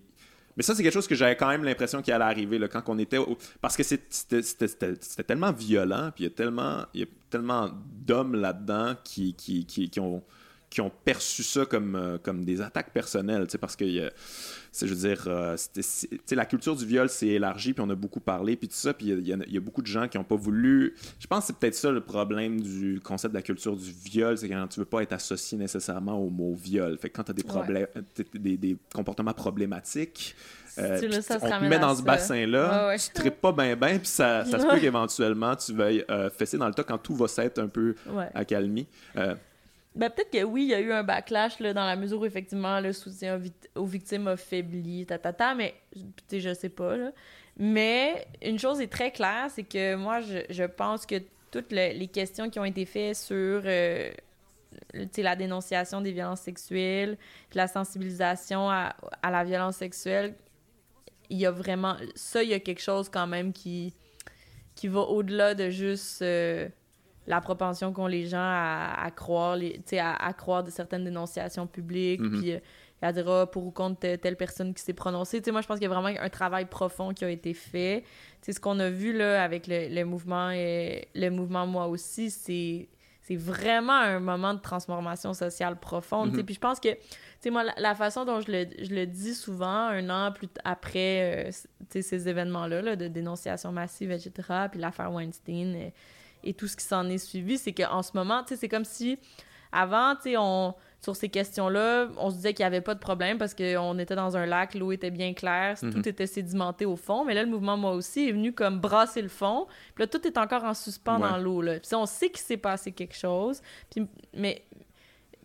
Mais 0.57 0.63
ça, 0.63 0.75
c'est 0.75 0.83
quelque 0.83 0.93
chose 0.93 1.07
que 1.07 1.15
j'avais 1.15 1.37
quand 1.37 1.47
même 1.47 1.63
l'impression 1.63 2.01
qu'il 2.01 2.13
allait 2.13 2.25
arriver 2.25 2.59
là, 2.59 2.67
quand 2.67 2.83
on 2.87 2.97
était. 2.99 3.19
Parce 3.61 3.77
que 3.77 3.83
c'était 3.83 5.23
tellement 5.23 5.53
violent, 5.53 6.11
puis 6.13 6.25
il 6.25 6.27
y 6.27 6.31
a 6.31 6.35
tellement, 6.35 6.85
il 6.93 6.99
y 7.01 7.03
a 7.03 7.07
tellement 7.29 7.69
d'hommes 8.05 8.35
là-dedans 8.35 8.95
qui, 9.03 9.33
qui, 9.33 9.65
qui, 9.65 9.89
qui, 9.89 9.99
ont, 10.01 10.21
qui 10.73 10.81
ont 10.81 10.91
perçu 11.05 11.43
ça 11.43 11.67
comme, 11.67 11.95
euh, 11.95 12.17
comme 12.17 12.43
des 12.43 12.59
attaques 12.59 12.91
personnelles, 12.91 13.45
parce 13.61 13.75
que, 13.75 13.85
je 13.85 14.85
veux 14.85 14.95
dire, 14.95 15.25
euh, 15.27 15.55
la 16.31 16.45
culture 16.45 16.75
du 16.75 16.83
viol 16.83 17.07
s'est 17.09 17.27
élargie, 17.27 17.73
puis 17.73 17.83
on 17.85 17.89
a 17.91 17.95
beaucoup 17.95 18.19
parlé, 18.19 18.55
puis 18.55 18.67
tout 18.67 18.75
ça, 18.75 18.91
puis 18.91 19.09
il 19.09 19.27
y, 19.27 19.57
a 19.57 19.59
beaucoup 19.59 19.83
de 19.83 19.87
gens 19.87 20.07
qui 20.07 20.17
n'ont 20.17 20.23
pas 20.23 20.35
voulu... 20.35 20.95
Je 21.19 21.27
pense 21.27 21.41
que 21.41 21.47
c'est 21.47 21.57
peut-être 21.57 21.75
ça 21.75 21.91
le 21.91 22.01
problème 22.01 22.59
du 22.59 22.99
concept 23.03 23.33
de 23.33 23.37
la 23.37 23.43
culture 23.43 23.75
du 23.77 23.91
viol, 23.91 24.35
c'est 24.35 24.49
quand 24.49 24.67
tu 24.67 24.79
veux 24.79 24.87
pas 24.87 25.03
être 25.03 25.13
associé 25.13 25.59
nécessairement 25.59 26.17
au 26.19 26.31
mot 26.31 26.55
viol. 26.55 26.97
Fait 26.97 27.11
que 27.11 27.17
quand 27.17 27.25
tu 27.25 27.31
as 27.31 27.35
des, 27.35 27.43
problèmes, 27.43 27.85
des, 28.33 28.57
des, 28.57 28.75
comportements 28.95 29.33
problématiques, 29.33 30.35
euh, 30.79 30.99
on 31.03 31.49
te 31.49 31.63
met 31.65 31.77
dans 31.77 31.95
ce 31.95 32.01
bassin-là, 32.01 32.97
tu 32.97 33.23
ne 33.23 33.29
pas 33.29 33.51
bien, 33.51 33.75
bien, 33.75 33.99
puis 33.99 34.07
ça, 34.07 34.43
ça 34.43 34.57
se 34.57 34.65
peut 34.65 34.79
qu'éventuellement 34.79 35.55
tu 35.55 35.71
veuilles 35.71 36.03
fesser 36.35 36.57
dans 36.57 36.67
le 36.67 36.73
tas 36.73 36.83
quand 36.83 36.97
tout 36.97 37.15
va 37.15 37.27
s'être 37.27 37.59
un 37.59 37.67
peu 37.67 37.93
accalmi. 38.33 38.87
Ben, 39.95 40.09
peut-être 40.09 40.31
que 40.31 40.43
oui, 40.43 40.63
il 40.63 40.69
y 40.69 40.73
a 40.73 40.79
eu 40.79 40.91
un 40.91 41.03
backlash 41.03 41.59
là, 41.59 41.73
dans 41.73 41.85
la 41.85 41.95
mesure 41.95 42.19
où 42.19 42.25
effectivement 42.25 42.79
le 42.79 42.93
soutien 42.93 43.39
aux, 43.75 43.85
victimes 43.85 44.27
a 44.27 44.37
faibli, 44.37 45.05
ta, 45.05 45.19
ta, 45.19 45.33
ta, 45.33 45.53
mais 45.53 45.75
je 46.31 46.53
sais 46.53 46.69
pas. 46.69 46.97
Là. 46.97 47.11
Mais 47.57 48.27
une 48.41 48.57
chose 48.57 48.81
est 48.81 48.91
très 48.91 49.11
claire, 49.11 49.51
c'est 49.51 49.63
que 49.63 49.95
moi, 49.95 50.21
je, 50.21 50.39
je, 50.49 50.63
pense 50.63 51.05
que 51.05 51.21
toutes 51.51 51.71
les 51.71 52.07
questions 52.07 52.49
qui 52.49 52.59
ont 52.59 52.65
été 52.65 52.85
faites 52.85 53.15
sur 53.15 53.61
euh, 53.65 54.11
la 55.17 55.35
dénonciation 55.35 56.01
des 56.01 56.11
violences 56.11 56.41
sexuelles, 56.41 57.17
la 57.53 57.67
sensibilisation 57.67 58.71
à, 58.71 58.95
à, 59.21 59.29
la 59.29 59.43
violence 59.43 59.77
sexuelle, 59.77 60.33
il 61.29 61.37
y 61.37 61.45
a 61.45 61.51
vraiment. 61.51 61.95
Ça, 62.15 62.41
il 62.41 62.49
y 62.49 62.53
a 62.55 62.59
quelque 62.59 62.81
chose 62.81 63.09
quand 63.09 63.27
même 63.27 63.53
qui, 63.53 63.93
qui 64.75 64.87
va 64.87 65.01
au-delà 65.01 65.53
de 65.53 65.69
juste. 65.69 66.23
Euh, 66.23 66.67
la 67.27 67.41
propension 67.41 67.93
qu'ont 67.93 68.07
les 68.07 68.25
gens 68.25 68.37
à, 68.39 69.09
croire 69.15 69.55
les, 69.55 69.81
à, 69.93 70.25
à, 70.25 70.33
croire 70.33 70.63
de 70.63 70.69
certaines 70.69 71.03
dénonciations 71.03 71.67
publiques, 71.67 72.21
mhm. 72.21 72.39
puis 72.39 72.51
euh, 72.53 72.59
à 73.01 73.11
dire 73.11 73.29
ah, 73.29 73.45
pour 73.45 73.65
ou 73.65 73.71
contre 73.71 74.15
telle, 74.15 74.37
personne 74.37 74.73
qui 74.73 74.81
s'est 74.81 74.93
prononcée. 74.93 75.41
moi, 75.51 75.61
je 75.61 75.67
pense 75.67 75.77
qu'il 75.77 75.87
y 75.87 75.91
a 75.91 75.93
vraiment 75.93 76.17
un 76.19 76.29
travail 76.29 76.65
profond 76.65 77.13
qui 77.13 77.25
a 77.25 77.29
été 77.29 77.53
fait. 77.53 78.03
c'est 78.41 78.53
ce 78.53 78.59
qu'on 78.59 78.79
a 78.79 78.89
vu 78.89 79.11
là, 79.11 79.43
avec 79.43 79.67
le, 79.67 79.93
le, 79.93 80.05
mouvement 80.05 80.51
et 80.51 81.09
le 81.13 81.29
mouvement 81.29 81.67
Moi 81.67 81.87
aussi, 81.87 82.29
c'est 82.29 82.87
c'est 83.23 83.37
vraiment 83.37 83.93
un 83.93 84.19
moment 84.19 84.53
de 84.53 84.59
transformation 84.59 85.33
sociale 85.33 85.79
profonde. 85.79 86.33
Mhm. 86.33 86.43
Puis 86.43 86.55
je 86.55 86.59
pense 86.59 86.79
que, 86.81 86.89
tu 86.89 86.99
sais, 87.39 87.49
moi, 87.49 87.63
la, 87.77 87.95
façon 87.95 88.25
dont 88.25 88.41
je 88.41 88.51
le, 88.51 88.65
je 88.83 88.93
le, 88.93 89.07
dis 89.07 89.33
souvent, 89.33 89.87
un 89.87 90.09
an 90.09 90.33
plus 90.33 90.49
après 90.65 91.47
euh, 91.47 91.51
ces 91.89 92.27
événements-là, 92.27 92.81
là, 92.81 92.95
de 92.97 93.07
dénonciation 93.07 93.71
massive, 93.71 94.11
etc., 94.11 94.31
puis 94.69 94.81
l'affaire 94.81 95.11
Weinstein, 95.13 95.73
euh, 95.73 95.89
et 96.43 96.53
tout 96.53 96.67
ce 96.67 96.75
qui 96.75 96.85
s'en 96.85 97.09
est 97.09 97.17
suivi, 97.17 97.57
c'est 97.57 97.73
qu'en 97.73 98.01
ce 98.01 98.11
moment, 98.15 98.43
tu 98.43 98.49
sais, 98.49 98.61
c'est 98.61 98.69
comme 98.69 98.85
si 98.85 99.17
avant, 99.71 100.15
tu 100.15 100.31
sais, 100.31 100.37
on 100.37 100.75
sur 101.03 101.17
ces 101.17 101.27
questions-là, 101.27 102.07
on 102.17 102.29
se 102.29 102.37
disait 102.37 102.53
qu'il 102.53 102.63
n'y 102.63 102.67
avait 102.67 102.79
pas 102.79 102.95
de 102.95 102.99
problème 102.99 103.37
parce 103.37 103.53
qu'on 103.53 103.99
était 103.99 104.15
dans 104.15 104.37
un 104.37 104.45
lac, 104.45 104.73
l'eau 104.73 104.93
était 104.93 105.11
bien 105.11 105.33
claire, 105.33 105.77
tout 105.77 105.87
mhm. 105.87 106.03
était 106.05 106.27
sédimenté 106.27 106.85
au 106.85 106.95
fond. 106.95 107.25
Mais 107.25 107.33
là, 107.33 107.43
le 107.43 107.49
mouvement 107.49 107.75
Moi 107.75 107.91
aussi 107.91 108.29
est 108.29 108.31
venu 108.31 108.53
comme 108.53 108.79
brasser 108.79 109.21
le 109.21 109.27
fond. 109.27 109.67
Puis 109.95 110.03
là, 110.03 110.07
tout 110.07 110.25
est 110.25 110.37
encore 110.37 110.63
en 110.63 110.73
suspens 110.73 111.19
dans 111.19 111.37
l'eau. 111.37 111.61
Puis 111.61 111.93
on 111.93 112.05
sait 112.05 112.29
qu'il 112.29 112.39
s'est 112.39 112.55
passé 112.55 112.93
quelque 112.93 113.17
chose. 113.17 113.61
Puis, 113.91 114.07
mais 114.33 114.63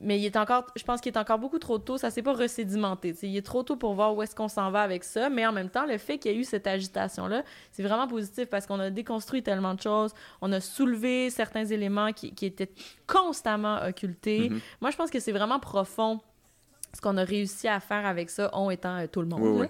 mais 0.01 0.19
il 0.19 0.25
est 0.25 0.37
encore, 0.37 0.67
je 0.77 0.85
pense 0.85 1.01
qu'il 1.01 1.13
est 1.13 1.19
encore 1.19 1.39
beaucoup 1.39 1.59
trop 1.59 1.79
tôt, 1.79 1.99
ça 1.99 2.11
s'est 2.11 2.23
pas 2.23 2.33
resédimenté. 2.33 3.15
Il 3.23 3.37
est 3.37 3.45
trop 3.45 3.63
tôt 3.63 3.77
pour 3.77 3.95
voir 3.95 4.15
où 4.15 4.23
est-ce 4.23 4.35
qu'on 4.35 4.49
s'en 4.49 4.71
va 4.71 4.83
avec 4.83 5.03
ça, 5.03 5.29
mais 5.29 5.45
en 5.47 5.53
même 5.53 5.71
temps, 5.71 5.87
le 5.87 5.99
fait 5.99 6.19
qu'il 6.19 6.33
y 6.33 6.35
ait 6.35 6.39
eu 6.39 6.45
cette 6.45 6.67
agitation-là, 6.67 7.43
c'est 7.73 7.83
vraiment 7.83 8.07
positif 8.07 8.47
parce 8.47 8.67
qu'on 8.67 8.79
a 8.79 8.91
déconstruit 8.91 9.43
tellement 9.43 9.75
de 9.75 9.81
choses, 9.81 10.15
on 10.41 10.53
a 10.53 10.61
soulevé 10.61 11.31
certains 11.31 11.65
éléments 11.65 12.13
qui, 12.13 12.33
qui 12.33 12.47
étaient 12.47 12.71
constamment 13.07 13.83
occultés. 13.87 14.51
Mm-hmm. 14.51 14.61
Moi, 14.81 14.91
je 14.91 14.97
pense 14.97 15.11
que 15.11 15.19
c'est 15.19 15.33
vraiment 15.33 15.59
profond 15.59 16.21
ce 16.95 17.01
qu'on 17.01 17.17
a 17.17 17.25
réussi 17.25 17.69
à 17.69 17.81
faire 17.81 18.07
avec 18.07 18.31
ça, 18.31 18.51
on 18.53 18.71
étant 18.71 18.99
euh, 18.99 19.07
tout 19.07 19.21
le 19.21 19.29
monde. 19.29 19.69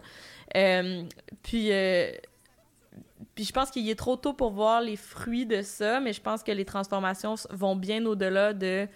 Euh, 0.57 1.03
puis... 1.43 1.73
Euh, 1.73 2.13
puis 3.35 3.45
je 3.45 3.53
pense 3.53 3.71
qu'il 3.71 3.89
est 3.89 3.99
trop 3.99 4.17
tôt 4.17 4.33
pour 4.33 4.51
voir 4.51 4.81
les 4.81 4.97
fruits 4.97 5.47
de 5.47 5.63
ça, 5.63 6.01
mais 6.01 6.13
je 6.13 6.21
pense 6.21 6.43
que 6.43 6.51
les 6.51 6.65
transformations 6.65 7.37
vont 7.51 7.77
bien 7.77 8.05
au-delà 8.05 8.53
de 8.53 8.89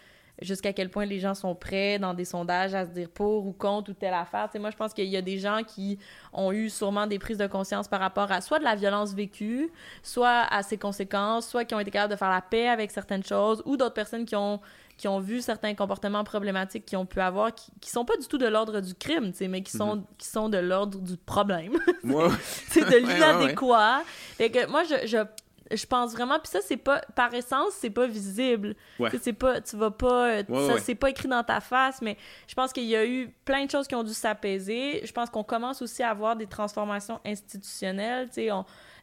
jusqu'à 0.43 0.73
quel 0.73 0.91
point 0.91 1.05
les 1.05 1.19
gens 1.19 1.35
sont 1.35 1.55
prêts 1.55 1.99
dans 1.99 2.15
des 2.15 2.25
sondages 2.25 2.75
à 2.75 2.85
se 2.87 2.91
dire 2.91 3.09
pour 3.09 3.47
ou 3.47 3.53
contre 3.53 3.91
ou 3.91 3.95
telle 3.95 4.15
affaire. 4.15 4.49
moi, 4.61 4.71
je 4.71 4.77
pense 4.77 4.93
qu'il 4.93 5.07
y 5.07 5.17
a 5.17 5.23
des 5.23 5.39
gens 5.39 5.61
qui 5.67 5.99
ont 6.33 6.53
eu 6.53 6.69
sûrement 6.69 7.07
des 7.07 7.19
prises 7.19 7.39
de 7.39 7.47
conscience 7.47 7.89
par 7.89 8.01
rapport 8.01 8.31
à 8.31 8.41
soit 8.41 8.59
de 8.59 8.65
la 8.65 8.75
violence 8.75 9.15
vécue, 9.15 9.71
soit 10.03 10.47
à 10.51 10.63
ses 10.63 10.79
conséquences, 10.79 11.49
soit 11.49 11.65
qui 11.65 11.75
ont 11.75 11.81
été 11.81 11.91
capables 11.91 12.13
de 12.13 12.19
faire 12.19 12.31
la 12.31 12.43
paix 12.43 12.69
avec 12.69 12.91
certaines 12.91 13.25
choses, 13.25 13.63
ou 13.65 13.77
d'autres 13.77 13.95
personnes 13.95 14.25
qui 14.25 14.37
ont 14.37 14.61
qui 14.99 15.09
ont 15.09 15.19
vu 15.19 15.41
certains 15.41 15.75
comportements 15.75 16.23
problématiques 16.23 16.85
qu'ils 16.85 16.99
ont 16.99 17.07
pu 17.07 17.21
avoir, 17.21 17.53
qui, 17.53 17.73
qui 17.81 17.91
sont 17.91 18.05
pas 18.05 18.17
du 18.17 18.27
tout 18.29 18.39
de 18.39 18.47
l'ordre 18.47 18.81
du 18.81 18.95
crime, 18.95 19.33
mais 19.49 19.63
qui 19.63 19.73
sont, 19.73 19.97
mhm. 19.97 20.05
qui 20.17 20.29
sont 20.29 20.49
de 20.49 20.59
l'ordre 20.59 21.01
du 21.01 21.17
problème. 21.17 21.73
c'est 22.69 22.89
de 22.89 22.97
l'inadéquat. 23.07 24.03
Fait 24.37 24.51
que 24.51 24.71
moi, 24.71 24.85
je, 24.85 25.07
je 25.07 25.17
je 25.75 25.87
pense 25.87 26.13
vraiment 26.13 26.39
puis 26.39 26.49
ça 26.49 26.61
c'est 26.63 26.77
pas 26.77 27.01
par 27.15 27.33
essence 27.35 27.73
c'est 27.73 27.91
pas 27.91 28.07
visible. 28.07 28.75
C'est 29.21 29.33
pas 29.33 29.61
tu 29.61 29.77
vas 29.77 29.91
pas 29.91 30.29
euh, 30.29 30.69
ça 30.69 30.79
c'est 30.79 30.95
pas 30.95 31.11
écrit 31.11 31.29
dans 31.29 31.43
ta 31.43 31.61
face 31.61 32.03
mais 32.03 32.17
je 32.47 32.55
pense 32.55 32.73
qu'il 32.73 32.85
y 32.85 32.97
a 32.97 33.07
eu 33.07 33.33
plein 33.45 33.65
de 33.65 33.71
choses 33.71 33.87
qui 33.87 33.95
ont 33.95 34.03
dû 34.03 34.15
s'apaiser. 34.15 35.03
Je 35.05 35.13
pense 35.13 35.31
qu'on 35.31 35.45
commence 35.45 35.83
aussi 35.83 36.03
à 36.03 36.11
avoir 36.11 36.37
des 36.37 36.47
transformations 36.47 37.21
institutionnelles 37.25 38.29
tu 38.29 38.35
sais 38.35 38.51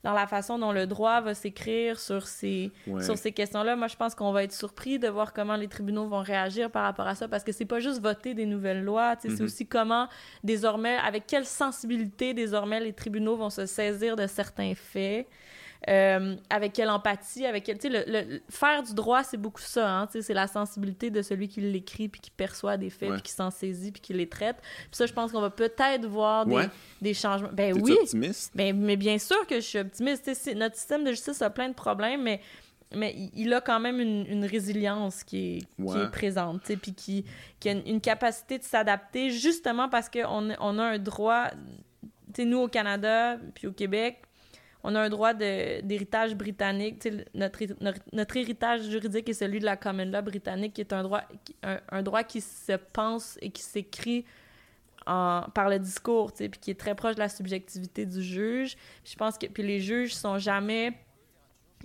dans 0.02 0.14
la 0.14 0.28
façon 0.28 0.58
dont 0.58 0.72
le 0.72 0.88
droit 0.88 1.20
va 1.20 1.34
s'écrire 1.34 2.00
sur 2.00 2.26
ces 2.28 2.72
sur 3.02 3.18
ces 3.18 3.32
questions-là. 3.32 3.76
Moi 3.76 3.88
je 3.88 3.96
pense 3.96 4.16
qu'on 4.16 4.32
va 4.32 4.44
être 4.44 4.54
surpris 4.54 5.00
de 5.00 5.08
voir 5.08 5.34
comment 5.34 5.56
les 5.56 5.68
tribunaux 5.68 6.08
vont 6.08 6.22
réagir 6.22 6.72
par 6.72 6.84
rapport 6.84 7.08
à 7.08 7.16
ça 7.16 7.28
parce 7.28 7.44
que 7.44 7.52
c'est 7.52 7.66
pas 7.66 7.80
juste 7.80 8.02
voter 8.02 8.34
des 8.34 8.46
nouvelles 8.46 8.84
lois 8.84 9.16
tu 9.16 9.30
sais 9.30 9.36
c'est 9.36 9.44
mm-hmm. 9.44 9.46
aussi 9.46 9.68
comment 9.68 10.08
désormais 10.44 10.98
avec 10.98 11.28
quelle 11.28 11.46
sensibilité 11.46 12.34
désormais 12.34 12.80
les 12.80 12.94
tribunaux 12.94 13.36
vont 13.36 13.50
se 13.50 13.66
saisir 13.66 14.16
de 14.16 14.28
certains 14.28 14.74
faits 14.76 15.28
euh, 15.88 16.36
avec 16.50 16.74
quelle 16.74 16.90
empathie, 16.90 17.46
avec 17.46 17.64
quel... 17.64 17.78
Tu 17.78 17.90
sais, 17.90 18.04
le, 18.06 18.42
faire 18.50 18.84
du 18.84 18.94
droit, 18.94 19.24
c'est 19.24 19.38
beaucoup 19.38 19.62
ça, 19.62 19.90
hein, 19.90 20.08
tu 20.08 20.14
sais, 20.14 20.22
c'est 20.22 20.34
la 20.34 20.48
sensibilité 20.48 21.10
de 21.10 21.22
celui 21.22 21.48
qui 21.48 21.62
l'écrit, 21.62 22.10
puis 22.10 22.20
qui 22.20 22.32
perçoit 22.32 22.76
des 22.76 22.90
faits, 22.90 23.14
puis 23.14 23.22
qui 23.22 23.32
s'en 23.32 23.50
saisit, 23.50 23.92
puis 23.92 24.02
qui 24.02 24.14
les 24.14 24.28
traite. 24.28 24.58
Puis 24.60 24.90
ça, 24.92 25.06
je 25.06 25.14
pense 25.14 25.32
qu'on 25.32 25.42
va 25.42 25.50
peut-être 25.50 26.06
voir 26.06 26.46
des, 26.46 26.68
des 27.02 27.14
changements. 27.14 27.50
Ben 27.54 27.74
oui! 27.82 27.94
optimiste? 27.94 28.52
Ben, 28.56 28.78
mais 28.78 28.98
bien 28.98 29.18
sûr 29.18 29.48
que 29.48 29.56
je 29.56 29.66
suis 29.66 29.80
optimiste. 29.80 30.30
notre 30.56 30.76
système 30.76 31.06
de 31.06 31.12
justice 31.12 31.42
a 31.42 31.50
plein 31.50 31.70
de 31.70 31.76
problèmes, 31.76 32.24
mais 32.24 32.42
mais 32.96 33.16
il 33.36 33.54
a 33.54 33.62
quand 33.62 33.80
même 33.80 34.00
une, 34.00 34.26
une 34.26 34.46
résilience 34.46 35.24
qui 35.24 35.58
est, 35.58 35.60
qui 35.60 35.98
est 35.98 36.12
présente, 36.12 36.64
puis 36.82 36.94
qui, 36.94 37.26
qui 37.60 37.70
a 37.70 37.74
une, 37.74 38.02
capacité 38.02 38.58
de 38.58 38.64
s'adapter 38.64 39.30
justement 39.30 39.90
parce 39.90 40.10
qu'on 40.10 40.50
on 40.60 40.80
a 40.80 40.84
un 40.84 40.98
droit, 40.98 41.50
tu 41.52 42.10
sais, 42.36 42.46
nous 42.46 42.58
au 42.58 42.68
Canada, 42.68 43.38
puis 43.54 43.68
au 43.68 43.72
Québec, 43.72 44.24
on 44.84 44.96
a 44.96 45.02
un 45.02 45.10
droit 45.10 45.34
d'héritage 45.34 46.36
britannique. 46.36 47.06
Notre, 47.34 47.60
notre, 48.14 48.38
héritage 48.38 48.84
juridique 48.84 49.28
est 49.30 49.34
celui 49.34 49.60
de 49.60 49.66
la 49.66 49.76
common 49.76 50.06
law 50.06 50.22
britannique, 50.22 50.74
qui 50.74 50.82
est 50.82 50.94
un 50.94 51.04
droit, 51.04 51.24
un, 51.64 52.02
droit 52.02 52.24
qui 52.24 52.42
se 52.42 52.74
pense 52.94 53.38
et 53.42 53.50
qui 53.50 53.62
s'écrit 53.62 54.26
par 55.06 55.70
le 55.70 55.80
discours, 55.80 56.32
puis 56.34 56.50
qui 56.50 56.72
est 56.72 56.80
très 56.80 56.96
proche 56.96 57.16
de 57.16 57.20
la 57.20 57.30
subjectivité 57.30 58.06
du 58.06 58.22
juge. 58.22 58.78
je 59.04 59.16
pense 59.16 59.38
que 59.38 59.48
puis 59.48 59.64
les 59.64 59.80
juges 59.80 60.14
sont 60.14 60.38
jamais 60.38 60.94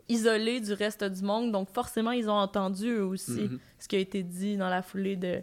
isolés 0.08 0.60
du 0.60 0.74
reste 0.74 1.04
du 1.04 1.22
monde, 1.22 1.50
donc 1.50 1.70
forcément, 1.70 2.10
ils 2.10 2.28
ont 2.28 2.34
entendu 2.34 2.90
eux 2.90 3.04
aussi 3.04 3.44
mm-hmm. 3.44 3.58
ce 3.78 3.88
qui 3.88 3.96
a 3.96 3.98
été 3.98 4.22
dit 4.22 4.58
dans 4.58 4.68
la 4.68 4.82
foulée 4.82 5.16
de, 5.16 5.42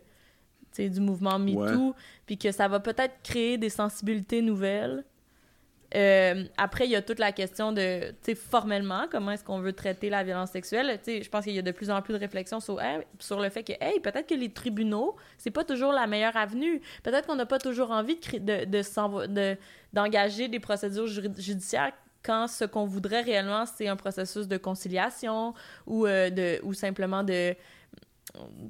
du 0.78 1.00
mouvement 1.00 1.40
MeToo, 1.40 1.96
puis 2.28 2.38
que 2.38 2.52
ça 2.52 2.68
va 2.68 2.80
peut-être 2.80 3.16
créer 3.24 3.58
des 3.58 3.70
sensibilités 3.70 4.44
nouvelles 4.44 5.04
euh, 5.96 6.46
après, 6.58 6.86
il 6.86 6.92
y 6.92 6.96
a 6.96 7.02
toute 7.02 7.20
la 7.20 7.32
question 7.32 7.72
de, 7.72 8.10
tu 8.10 8.16
sais, 8.22 8.36
formellement, 8.36 9.08
comment 9.12 9.32
est-ce 9.32 9.44
qu'on 9.44 9.60
veut 9.60 9.74
traiter 9.74 10.10
la 10.10 10.24
violence 10.24 10.52
sexuelle. 10.52 11.00
Tu 11.04 11.12
sais, 11.12 11.24
je 11.24 11.30
pense 11.30 11.44
qu'il 11.44 11.54
y 11.54 11.60
a 11.60 11.64
de 11.64 11.72
plus 11.72 11.90
en 11.90 12.02
plus 12.02 12.14
de 12.14 12.20
réflexions 12.20 12.60
sur, 12.60 12.80
sur 13.20 13.40
le 13.40 13.50
fait 13.50 13.64
que, 13.64 13.74
hey, 13.82 14.00
peut-être 14.00 14.28
que 14.28 14.36
les 14.36 14.52
tribunaux, 14.52 15.16
c'est 15.38 15.52
pas 15.52 15.64
toujours 15.64 15.92
la 15.92 16.08
meilleure 16.08 16.38
avenue. 16.38 16.82
Peut-être 17.04 17.28
qu'on 17.28 17.36
n'a 17.36 17.46
pas 17.46 17.60
toujours 17.60 17.92
envie 17.92 18.16
de, 18.16 18.66
de, 18.66 19.58
d'engager 19.94 20.48
des 20.48 20.60
procédures 20.60 21.08
judiciaires 21.08 21.92
quand 22.24 22.48
ce 22.48 22.66
qu'on 22.66 22.86
voudrait 22.86 23.22
réellement, 23.22 23.66
c'est 23.66 23.88
un 23.88 23.96
processus 23.96 24.48
de 24.48 24.58
conciliation 24.58 25.54
ou, 25.88 26.06
euh, 26.06 26.30
de, 26.30 26.60
ou 26.64 26.74
simplement 26.74 27.24
de 27.24 27.56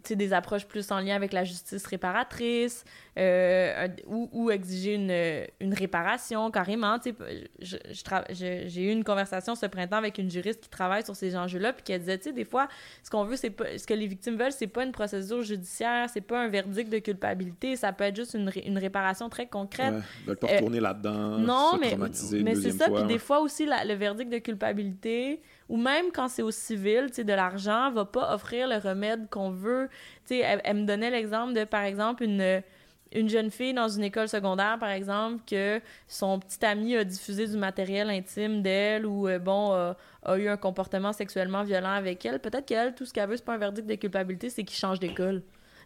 des 0.10 0.34
approches 0.34 0.66
plus 0.66 0.92
en 0.92 1.00
lien 1.00 1.16
avec 1.16 1.34
la 1.34 1.44
justice 1.44 1.86
réparatrice 1.86 2.84
euh, 3.18 3.88
ou, 4.08 4.30
ou, 4.32 4.50
exiger 4.50 4.96
une, 4.96 5.14
une 5.60 5.74
réparation 5.74 6.50
carrément. 6.50 6.98
J'ai 7.60 8.84
eu 8.84 8.92
une 8.92 9.04
conversation 9.04 9.56
ce 9.56 9.66
printemps 9.68 9.98
avec 9.98 10.18
une 10.18 10.32
juriste 10.32 10.62
qui 10.62 10.70
travaille 10.70 11.04
sur 11.04 11.16
ces 11.16 11.36
enjeux-là 11.36 11.74
puis 11.74 11.84
qui 11.84 12.00
disait, 12.00 12.18
tu 12.18 12.26
sais, 12.26 12.34
des 12.34 12.46
fois, 12.46 12.68
ce 13.04 13.10
qu'on 13.10 13.24
veut, 13.24 13.36
c'est 13.36 13.56
ce 13.78 13.86
que 13.86 13.94
les 13.94 14.08
victimes 14.08 14.36
veulent, 14.36 14.52
c'est 14.52 14.68
pas 14.68 14.84
une 14.84 14.92
procédure 14.92 15.42
judiciaire, 15.42 16.10
c'est 16.10 16.22
pas 16.22 16.42
un 16.42 16.48
verdict 16.48 16.92
de 16.92 17.00
culpabilité, 17.00 17.76
ça 17.76 17.94
peut 17.94 18.06
être 18.06 18.16
juste 18.16 18.34
une, 18.34 18.50
une 18.66 18.78
réparation 18.78 19.30
très 19.30 19.48
concrète. 19.48 19.94
Ouais, 19.94 20.02
veulent 20.26 20.38
pas 20.38 20.48
retourner 20.48 20.80
là-dedans, 20.80 21.38
non, 21.38 21.78
mais, 21.80 21.96
mais 22.44 22.56
c'est 22.56 22.72
ça. 22.72 22.90
Puis 22.90 23.04
des 23.04 23.20
fois 23.20 23.42
aussi, 23.42 23.66
le 23.66 23.94
verdict 23.94 24.32
de 24.32 24.40
culpabilité 24.40 25.42
ou 25.72 25.78
même 25.78 26.12
quand 26.12 26.28
c'est 26.28 26.42
au 26.42 26.52
civil, 26.52 27.12
tu 27.14 27.24
de 27.24 27.32
l'argent 27.32 27.92
va 27.92 28.04
pas 28.04 28.36
offrir 28.36 28.68
le 28.68 28.76
remède 28.76 29.30
qu'on 29.30 29.52
veut. 29.52 29.88
Tu 30.28 30.36
sais, 30.36 30.60
elle, 30.66 30.76
me 30.76 30.86
donnait 30.86 31.10
l'exemple 31.10 31.54
de, 31.54 31.64
par 31.64 31.84
exemple, 31.84 32.24
une, 32.24 32.62
une 33.14 33.30
jeune 33.30 33.50
fille 33.50 33.74
dans 33.74 33.88
une 33.88 34.04
école 34.04 34.28
secondaire, 34.28 34.78
par 34.80 34.90
exemple, 34.90 35.42
que 35.50 35.80
son 36.10 36.40
petit 36.40 36.66
ami 36.66 36.98
a 36.98 37.06
diffusé 37.06 37.48
du 37.48 37.56
matériel 37.56 38.10
intime 38.10 38.62
d'elle 38.62 39.06
ou, 39.06 39.30
euh, 39.30 39.40
bon, 39.40 39.72
a 39.72 40.38
eu 40.38 40.50
un 40.50 40.58
comportement 40.58 41.14
sexuellement 41.14 41.64
violent 41.64 41.94
avec 41.94 42.26
elle. 42.26 42.40
Peut-être 42.40 42.66
qu'elle, 42.66 42.94
tout 42.94 43.06
ce 43.06 43.14
qu'elle 43.14 43.30
veut, 43.30 43.38
c'est 43.38 43.46
pas 43.46 43.54
un 43.54 43.58
verdict 43.58 43.88
de 43.88 43.96
culpabilité, 43.96 44.50
c'est 44.50 44.66
qu'il 44.66 44.78
change 44.78 45.00
d'école. 45.00 45.42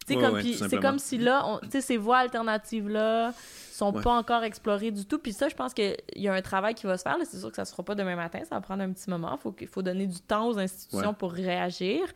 C'est 0.06 0.14
comme, 0.14 0.80
comme 0.80 0.98
si 0.98 1.18
là, 1.18 1.60
ces 1.80 1.96
voies 1.96 2.18
alternatives-là, 2.18 3.32
sont 3.76 3.92
pas 3.92 4.12
encore 4.12 4.42
explorés 4.42 4.90
du 4.90 5.04
tout. 5.04 5.18
Puis 5.18 5.32
ça, 5.32 5.48
je 5.48 5.54
pense 5.54 5.74
qu'il 5.74 5.96
y 6.14 6.28
a 6.28 6.32
un 6.32 6.42
travail 6.42 6.74
qui 6.74 6.86
va 6.86 6.96
se 6.96 7.02
faire. 7.02 7.16
C'est 7.24 7.38
sûr 7.38 7.50
que 7.50 7.56
ça 7.56 7.64
se 7.64 7.72
fera 7.72 7.82
pas 7.82 7.94
demain 7.94 8.16
matin, 8.16 8.40
ça 8.48 8.54
va 8.54 8.60
prendre 8.60 8.82
un 8.82 8.92
petit 8.92 9.10
moment. 9.10 9.36
Faut 9.36 9.54
il 9.60 9.66
faut 9.66 9.82
donner 9.82 10.06
du 10.06 10.20
temps 10.20 10.48
aux 10.48 10.58
institutions 10.58 11.14
pour 11.14 11.32
réagir. 11.32 12.06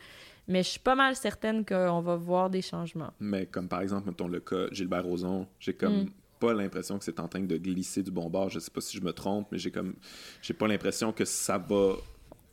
Mais 0.48 0.62
je 0.62 0.70
suis 0.70 0.80
pas 0.80 0.94
mal 0.94 1.14
certaine 1.14 1.64
qu'on 1.64 2.00
va 2.00 2.16
voir 2.16 2.50
des 2.50 2.62
changements. 2.62 3.12
Mais 3.20 3.46
comme 3.46 3.68
par 3.68 3.82
exemple, 3.82 4.08
mettons 4.08 4.26
le 4.26 4.40
cas 4.40 4.66
Gilbert 4.72 5.04
Rozon, 5.04 5.46
j'ai 5.60 5.74
comme 5.74 6.04
mm. 6.04 6.10
pas 6.40 6.52
l'impression 6.54 6.98
que 6.98 7.04
c'est 7.04 7.20
en 7.20 7.28
train 7.28 7.42
de 7.42 7.56
glisser 7.56 8.02
du 8.02 8.10
bon 8.10 8.28
bord. 8.30 8.48
Je 8.48 8.58
sais 8.58 8.70
pas 8.70 8.80
si 8.80 8.96
je 8.96 9.02
me 9.02 9.12
trompe, 9.12 9.48
mais 9.52 9.58
j'ai 9.58 9.70
comme 9.70 9.94
j'ai 10.42 10.54
pas 10.54 10.66
l'impression 10.66 11.12
que 11.12 11.24
ça 11.24 11.58
va 11.58 11.92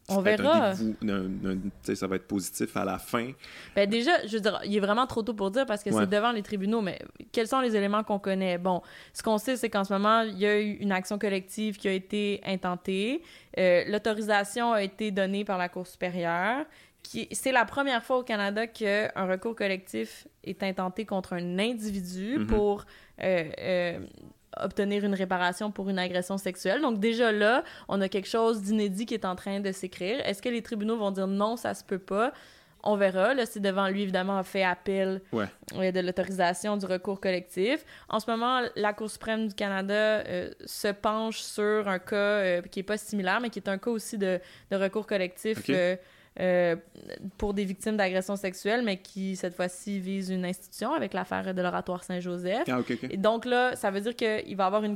on 0.09 0.21
verra. 0.21 0.73
ça 0.73 2.07
va 2.07 2.15
être 2.15 2.27
positif 2.27 2.75
à 2.77 2.85
la 2.85 2.97
fin. 2.97 3.31
Ben 3.75 3.89
déjà, 3.89 4.25
je 4.25 4.33
veux 4.33 4.41
dire, 4.41 4.59
il 4.63 4.75
est 4.75 4.79
vraiment 4.79 5.05
trop 5.05 5.21
tôt 5.21 5.33
pour 5.33 5.51
dire 5.51 5.65
parce 5.65 5.83
que 5.83 5.91
c'est 5.91 6.07
devant 6.07 6.31
les 6.31 6.43
tribunaux, 6.43 6.81
mais 6.81 6.99
quels 7.31 7.47
sont 7.47 7.59
les 7.59 7.75
éléments 7.75 8.03
qu'on 8.03 8.19
connaît? 8.19 8.57
Bon, 8.57 8.81
ce 9.13 9.21
qu'on 9.21 9.37
sait, 9.37 9.57
c'est 9.57 9.69
qu'en 9.69 9.83
ce 9.83 9.93
moment, 9.93 10.21
il 10.21 10.37
y 10.37 10.45
a 10.45 10.59
eu 10.59 10.73
une 10.73 10.91
action 10.91 11.17
collective 11.17 11.77
qui 11.77 11.87
a 11.87 11.91
été 11.91 12.41
intentée. 12.45 13.21
Euh, 13.57 13.83
l'autorisation 13.87 14.73
a 14.73 14.83
été 14.83 15.11
donnée 15.11 15.43
par 15.43 15.57
la 15.57 15.69
Cour 15.69 15.87
supérieure. 15.87 16.65
C'est 17.31 17.51
la 17.51 17.63
première 17.65 18.03
fois 18.03 18.17
au 18.17 18.23
Canada 18.23 18.67
qu'un 18.67 19.09
recours 19.15 19.55
collectif 19.55 20.27
est 20.43 20.61
intenté 20.63 21.05
contre 21.05 21.33
un 21.33 21.57
individu 21.57 22.37
mm-hmm. 22.37 22.45
pour 22.47 22.85
euh, 23.23 23.49
euh, 23.59 23.99
obtenir 24.63 25.03
une 25.03 25.13
réparation 25.13 25.71
pour 25.71 25.89
une 25.89 25.99
agression 25.99 26.37
sexuelle. 26.37 26.81
Donc 26.81 26.99
déjà 26.99 27.31
là, 27.31 27.63
on 27.87 28.01
a 28.01 28.09
quelque 28.09 28.27
chose 28.27 28.61
d'inédit 28.61 29.05
qui 29.05 29.13
est 29.13 29.25
en 29.25 29.35
train 29.35 29.59
de 29.59 29.71
s'écrire. 29.71 30.19
Est-ce 30.25 30.41
que 30.41 30.49
les 30.49 30.61
tribunaux 30.61 30.97
vont 30.97 31.11
dire 31.11 31.27
non, 31.27 31.55
ça 31.55 31.73
se 31.73 31.83
peut 31.83 31.99
pas? 31.99 32.33
On 32.83 32.95
verra. 32.95 33.33
Là, 33.33 33.45
c'est 33.45 33.59
devant 33.59 33.87
lui, 33.89 34.03
évidemment, 34.03 34.37
a 34.37 34.43
fait 34.43 34.63
appel 34.63 35.21
ouais. 35.33 35.91
de 35.91 35.99
l'autorisation 35.99 36.77
du 36.77 36.85
recours 36.85 37.19
collectif. 37.19 37.83
En 38.07 38.19
ce 38.19 38.29
moment, 38.29 38.61
la 38.75 38.93
Cour 38.93 39.09
suprême 39.09 39.47
du 39.47 39.55
Canada 39.55 39.93
euh, 39.93 40.51
se 40.63 40.89
penche 40.89 41.41
sur 41.41 41.87
un 41.87 41.99
cas 41.99 42.15
euh, 42.15 42.61
qui 42.61 42.79
est 42.79 42.83
pas 42.83 42.97
similaire, 42.97 43.39
mais 43.41 43.49
qui 43.49 43.59
est 43.59 43.67
un 43.67 43.77
cas 43.77 43.91
aussi 43.91 44.17
de, 44.17 44.39
de 44.71 44.75
recours 44.77 45.07
collectif. 45.07 45.63
Euh, 45.69 45.97
euh, 46.39 46.75
pour 47.37 47.53
des 47.53 47.65
victimes 47.65 47.97
d'agressions 47.97 48.35
sexuelles, 48.35 48.83
mais 48.83 48.97
qui, 48.97 49.35
cette 49.35 49.55
fois-ci, 49.55 49.99
vise 49.99 50.29
une 50.29 50.45
institution 50.45 50.93
avec 50.93 51.13
l'affaire 51.13 51.53
de 51.53 51.61
l'oratoire 51.61 52.03
Saint-Joseph. 52.03 52.67
Ah, 52.69 52.79
Et 53.09 53.17
donc 53.17 53.45
là, 53.45 53.75
ça 53.75 53.89
veut 53.89 54.01
dire 54.01 54.15
qu'il 54.15 54.55
va 54.55 54.65
y 54.65 54.67
avoir 54.67 54.83
une, 54.83 54.95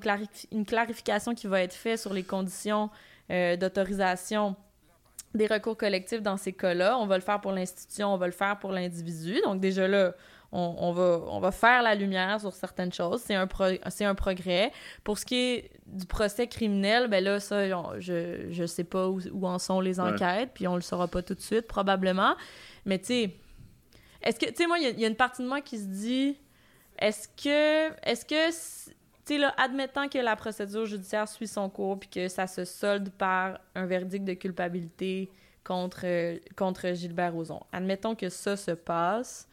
une, 0.52 0.66
clarification 0.66 1.34
qui 1.34 1.48
va 1.48 1.62
être 1.62 1.74
faite 1.74 2.00
sur 2.00 2.14
les 2.14 2.24
conditions 2.24 2.90
euh, 3.32 3.56
d'autorisation 3.56 4.56
des 5.34 5.48
recours 5.48 5.78
collectifs 5.78 6.22
dans 6.22 6.38
ces 6.38 6.54
cas-là. 6.54 6.98
On 7.00 7.08
va 7.08 7.18
le 7.18 7.24
faire 7.24 7.42
pour 7.42 7.54
l'institution, 7.54 8.14
on 8.14 8.18
va 8.18 8.28
le 8.28 8.34
faire 8.34 8.60
pour 8.60 8.72
l'individu. 8.72 9.40
Donc 9.44 9.60
déjà 9.60 9.88
là, 9.88 10.14
on, 10.52 10.92
va, 10.92 11.22
on 11.28 11.40
va 11.40 11.52
faire 11.52 11.82
la 11.82 11.96
lumière 11.96 12.40
sur 12.42 12.54
certaines 12.54 12.92
choses. 12.92 13.22
C'est 13.26 13.36
un, 13.36 13.48
un 13.48 14.16
progrès. 14.16 14.72
Pour 15.04 15.18
ce 15.18 15.26
qui 15.26 15.36
est 15.36 15.72
du 15.86 16.06
procès 16.06 16.48
criminel, 16.48 17.08
ben 17.08 17.24
là, 17.24 17.40
ça, 17.40 17.68
je, 18.00 18.48
je 18.50 18.66
sais 18.66 18.84
pas 18.84 19.08
où, 19.08 19.48
en 19.48 19.60
sont 19.60 19.80
les 19.80 20.00
enquêtes, 20.00 20.52
puis 20.54 20.68
on 20.68 20.76
le 20.76 20.82
saura 20.82 21.08
pas 21.08 21.22
tout 21.22 21.36
de 21.36 21.42
suite, 21.42 21.68
probablement. 21.68 22.36
Mais 22.86 23.00
tu 23.00 23.06
sais, 23.06 23.36
est-ce 24.22 24.40
que, 24.40 24.48
tu 24.48 24.56
sais, 24.56 24.68
moi, 24.68 24.78
il 24.80 25.00
y, 25.00 25.06
a 25.06 25.08
une 25.08 25.16
partie 25.16 25.42
de 25.42 25.48
moi 25.48 25.62
qui 25.62 25.78
se 25.78 25.86
dit, 25.86 26.38
est-ce 27.00 27.28
que, 27.30 27.94
est-ce 28.08 28.26
que, 28.26 28.50
tu 28.50 28.94
sais, 29.26 29.38
là, 29.38 29.54
admettant 29.58 30.10
que 30.10 30.20
la 30.20 30.36
procédure 30.36 30.86
judiciaire 30.86 31.28
suit 31.28 31.48
son 31.48 31.70
cours, 31.70 31.98
puis 32.00 32.10
que 32.10 32.28
ça 32.28 32.46
se 32.46 32.66
solde 32.66 33.10
par 33.10 33.60
un 33.74 33.86
verdict 33.86 34.26
de 34.26 34.34
culpabilité 34.34 35.32
contre, 35.64 36.06
contre 36.56 36.94
Gilbert 36.94 37.34
Rozon, 37.34 37.62
admettons 37.72 38.16
que 38.16 38.30
ça 38.30 38.58
se 38.58 38.72
passe, 38.72 39.48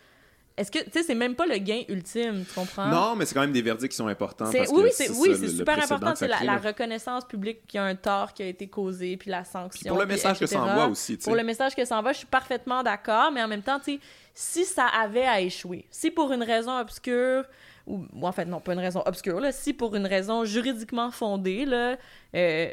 est-ce 0.58 0.70
que, 0.70 0.78
tu 0.80 0.90
sais, 0.92 1.02
c'est 1.02 1.14
même 1.14 1.34
pas 1.34 1.46
le 1.46 1.58
gain 1.58 1.82
ultime, 1.88 2.44
tu 2.44 2.54
comprends? 2.54 2.88
Non, 2.88 3.16
mais 3.16 3.24
c'est 3.24 3.34
quand 3.34 3.42
même 3.42 3.52
des 3.52 3.62
verdicts 3.62 3.92
qui 3.92 3.96
sont 3.96 4.08
importants. 4.08 4.50
Parce 4.50 4.70
oui, 4.70 4.90
c'est 4.92 5.10
oui, 5.10 5.48
super 5.48 5.82
important. 5.82 6.14
C'est 6.14 6.28
la, 6.28 6.58
reconnaissance 6.58 7.24
publique 7.24 7.66
qu'il 7.66 7.78
y 7.78 7.80
a 7.80 7.84
un 7.84 7.94
tort 7.94 8.32
qui 8.32 8.42
a 8.42 8.46
été 8.46 8.66
causé, 8.66 9.16
puis 9.16 9.30
la 9.30 9.44
sanction. 9.44 9.88
pour 9.88 10.00
le 10.00 10.06
message 10.06 10.38
que 10.38 10.46
ça 10.46 10.60
envoie 10.60 10.86
aussi. 10.88 11.16
Pour 11.16 11.36
le 11.36 11.44
message 11.44 11.74
que 11.74 11.84
ça 11.84 11.98
envoie, 11.98 12.12
je 12.12 12.18
suis 12.18 12.26
parfaitement 12.26 12.82
d'accord, 12.82 13.30
mais 13.32 13.42
en 13.42 13.48
même 13.48 13.62
temps, 13.62 13.78
tu 13.78 13.94
sais, 13.94 14.00
si 14.34 14.64
ça 14.64 14.86
avait 14.86 15.26
à 15.26 15.40
échouer, 15.40 15.86
si 15.90 16.10
pour 16.10 16.32
une 16.32 16.42
raison 16.42 16.76
obscure, 16.78 17.44
ou, 17.86 18.06
en 18.22 18.32
fait, 18.32 18.44
non, 18.44 18.60
pas 18.60 18.74
une 18.74 18.78
raison 18.80 19.02
obscure, 19.06 19.40
là, 19.40 19.50
si 19.50 19.72
pour 19.72 19.94
une 19.94 20.06
raison 20.06 20.44
juridiquement 20.44 21.10
fondée, 21.10 21.64
là, 21.64 21.96
euh, 22.34 22.70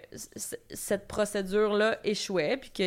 cette 0.73 1.07
procédure-là 1.07 1.99
échouait, 2.03 2.57
puis 2.57 2.71
que 2.71 2.83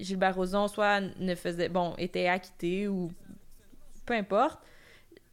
Gilbert 0.00 0.34
Rozon 0.34 0.68
soit 0.68 1.00
ne 1.00 1.34
faisait, 1.34 1.68
bon, 1.68 1.94
était 1.96 2.26
acquitté 2.26 2.88
ou 2.88 3.10
peu 4.04 4.14
importe, 4.14 4.60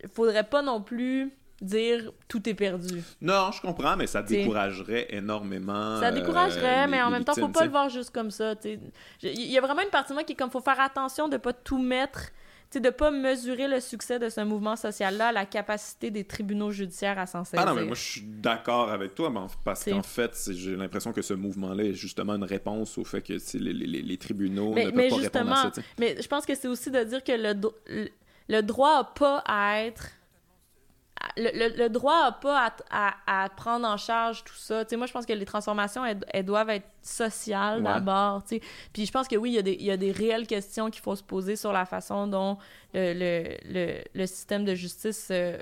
il 0.03 0.09
faudrait 0.09 0.43
pas 0.43 0.61
non 0.61 0.81
plus 0.81 1.31
dire 1.61 2.11
tout 2.27 2.47
est 2.47 2.53
perdu. 2.53 3.03
Non, 3.21 3.51
je 3.51 3.61
comprends, 3.61 3.95
mais 3.97 4.07
ça 4.07 4.21
découragerait 4.21 5.07
énormément. 5.09 5.99
Ça 5.99 6.11
découragerait, 6.11 6.85
euh, 6.85 6.87
mais 6.89 7.01
en 7.01 7.09
même 7.09 7.23
temps, 7.23 7.33
faut 7.33 7.49
pas 7.49 7.65
le 7.65 7.71
voir 7.71 7.89
juste 7.89 8.11
comme 8.11 8.31
ça. 8.31 8.55
Il 8.63 9.51
y 9.51 9.57
a 9.57 9.61
vraiment 9.61 9.81
une 9.81 9.89
partie 9.89 10.09
de 10.09 10.13
moi 10.13 10.23
qui 10.23 10.33
est 10.33 10.35
comme 10.35 10.51
faut 10.51 10.61
faire 10.61 10.79
attention 10.79 11.27
de 11.27 11.37
pas 11.37 11.53
tout 11.53 11.81
mettre, 11.81 12.29
de 12.73 12.79
ne 12.79 12.91
pas 12.91 13.11
mesurer 13.11 13.67
le 13.67 13.79
succès 13.79 14.19
de 14.19 14.29
ce 14.29 14.41
mouvement 14.41 14.75
social-là, 14.75 15.31
la 15.31 15.45
capacité 15.45 16.11
des 16.11 16.23
tribunaux 16.23 16.71
judiciaires 16.71 17.17
à 17.17 17.25
s'en 17.25 17.43
saisir. 17.43 17.59
Ah 17.61 17.69
non, 17.69 17.75
mais 17.75 17.83
moi 17.83 17.95
je 17.95 18.03
suis 18.03 18.21
d'accord 18.21 18.89
avec 18.91 19.15
toi, 19.15 19.33
parce 19.65 19.83
qu'en 19.83 20.03
fait, 20.03 20.51
j'ai 20.51 20.75
l'impression 20.75 21.11
que 21.11 21.21
ce 21.21 21.33
mouvement-là 21.33 21.83
est 21.83 21.93
justement 21.93 22.35
une 22.35 22.43
réponse 22.43 22.97
au 22.97 23.03
fait 23.03 23.21
que 23.21 23.33
les, 23.57 23.73
les, 23.73 24.01
les, 24.01 24.17
tribunaux 24.17 24.75
ne 24.75 24.91
peuvent 24.91 25.09
pas 25.09 25.15
répondre 25.15 25.51
à 25.51 25.71
ça. 25.73 25.81
Mais 25.99 26.21
je 26.21 26.27
pense 26.27 26.45
que 26.45 26.55
c'est 26.55 26.67
aussi 26.67 26.91
de 26.91 27.03
dire 27.03 27.23
que 27.23 27.31
le, 27.31 27.59
le 27.87 28.09
droit 28.61 28.97
n'a 28.97 29.03
pas 29.03 29.43
à 29.45 29.83
être 29.83 30.11
le, 31.37 31.87
droit 31.87 32.23
n'a 32.23 32.31
pas 32.31 32.73
à, 32.89 33.43
à, 33.43 33.49
prendre 33.49 33.87
en 33.87 33.97
charge 33.97 34.43
tout 34.43 34.55
ça. 34.55 34.83
moi, 34.93 35.05
je 35.05 35.13
pense 35.13 35.25
que 35.25 35.33
les 35.33 35.45
transformations, 35.45 36.03
elles, 36.05 36.45
doivent 36.45 36.69
être 36.69 36.87
sociales 37.01 37.83
d'abord. 37.83 38.43
Puis 38.93 39.05
je 39.05 39.11
pense 39.11 39.27
que 39.27 39.35
oui, 39.35 39.51
il 39.51 39.55
y, 39.55 39.59
a 39.59 39.61
des, 39.61 39.73
il 39.73 39.85
y 39.85 39.91
a 39.91 39.97
des 39.97 40.11
réelles 40.11 40.47
questions 40.47 40.89
qu'il 40.89 41.01
faut 41.01 41.15
se 41.15 41.23
poser 41.23 41.55
sur 41.55 41.71
la 41.71 41.85
façon 41.85 42.27
dont 42.27 42.57
le, 42.93 44.03
le 44.13 44.25
système 44.25 44.65
de 44.65 44.75
justice 44.75 45.29
euh, 45.31 45.57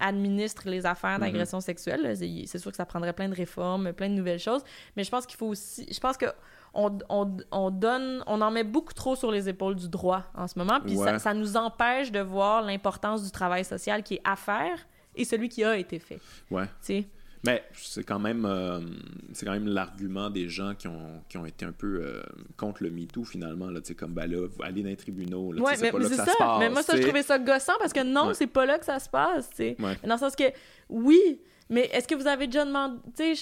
administre 0.00 0.68
les 0.68 0.86
affaires 0.86 1.18
mm-hmm. 1.18 1.20
d'agression 1.20 1.60
sexuelle. 1.60 2.16
C'est 2.46 2.58
sûr 2.58 2.70
que 2.70 2.76
ça 2.76 2.86
prendrait 2.86 3.12
plein 3.12 3.28
de 3.28 3.34
réformes, 3.34 3.92
plein 3.92 4.08
de 4.08 4.14
nouvelles 4.14 4.40
choses. 4.40 4.62
Mais 4.96 5.04
je 5.04 5.10
pense 5.10 5.26
qu'il 5.26 5.36
faut 5.36 5.48
aussi... 5.48 5.86
Je 5.90 6.00
pense 6.00 6.16
que 6.16 6.26
on, 6.74 7.70
donne, 7.70 8.22
on 8.26 8.40
en 8.40 8.50
met 8.50 8.64
beaucoup 8.64 8.94
trop 8.94 9.16
sur 9.16 9.30
les 9.30 9.48
épaules 9.48 9.76
du 9.76 9.88
droit 9.88 10.24
en 10.34 10.48
ce 10.48 10.58
moment, 10.58 10.80
puis 10.80 10.96
ça, 10.96 11.34
nous 11.34 11.56
empêche 11.56 12.10
de 12.10 12.20
voir 12.20 12.62
l'importance 12.62 13.22
du 13.22 13.30
travail 13.30 13.64
social 13.64 14.02
qui 14.02 14.14
est 14.14 14.22
à 14.24 14.36
faire 14.36 14.78
et 15.14 15.24
celui 15.24 15.48
qui 15.48 15.62
a 15.64 15.76
été 15.76 15.98
fait. 15.98 16.20
Ouais. 16.50 16.66
Mais 17.44 17.62
c'est 17.74 18.04
quand 18.04 18.18
même 18.18 18.46
euh, 18.46 18.80
c'est 19.34 19.44
quand 19.44 19.52
même 19.52 19.66
l'argument 19.66 20.30
des 20.30 20.48
gens 20.48 20.74
qui 20.74 20.88
ont, 20.88 21.22
qui 21.28 21.36
ont 21.36 21.44
été 21.44 21.66
un 21.66 21.72
peu 21.72 22.00
euh, 22.02 22.22
contre 22.56 22.82
le 22.82 22.90
MeToo 22.90 23.22
finalement 23.22 23.68
là, 23.68 23.80
comme 23.98 24.14
ben 24.14 24.26
là, 24.26 24.48
aller 24.62 24.82
dans 24.82 24.88
les 24.88 24.96
tribunaux, 24.96 25.52
là, 25.52 25.60
ouais, 25.60 25.74
mais, 25.78 25.92
pas 25.92 25.98
là 25.98 26.08
que 26.08 26.14
ça, 26.14 26.24
se 26.24 26.38
passe. 26.38 26.58
Mais 26.58 26.70
moi 26.70 26.82
ça 26.82 26.96
je 26.96 27.02
trouvais 27.02 27.22
ça 27.22 27.38
gossant 27.38 27.74
parce 27.78 27.92
que 27.92 28.02
non, 28.02 28.32
c'est 28.32 28.46
pas 28.46 28.64
là 28.64 28.78
que 28.78 28.86
ça 28.86 28.98
se 28.98 29.10
passe. 29.10 29.50
Dans 29.58 30.14
le 30.14 30.18
sens 30.18 30.34
que 30.34 30.44
oui, 30.88 31.38
mais 31.68 31.90
est-ce 31.92 32.08
que 32.08 32.14
vous 32.14 32.26
avez 32.26 32.46
déjà 32.46 32.64
demandé 32.64 33.34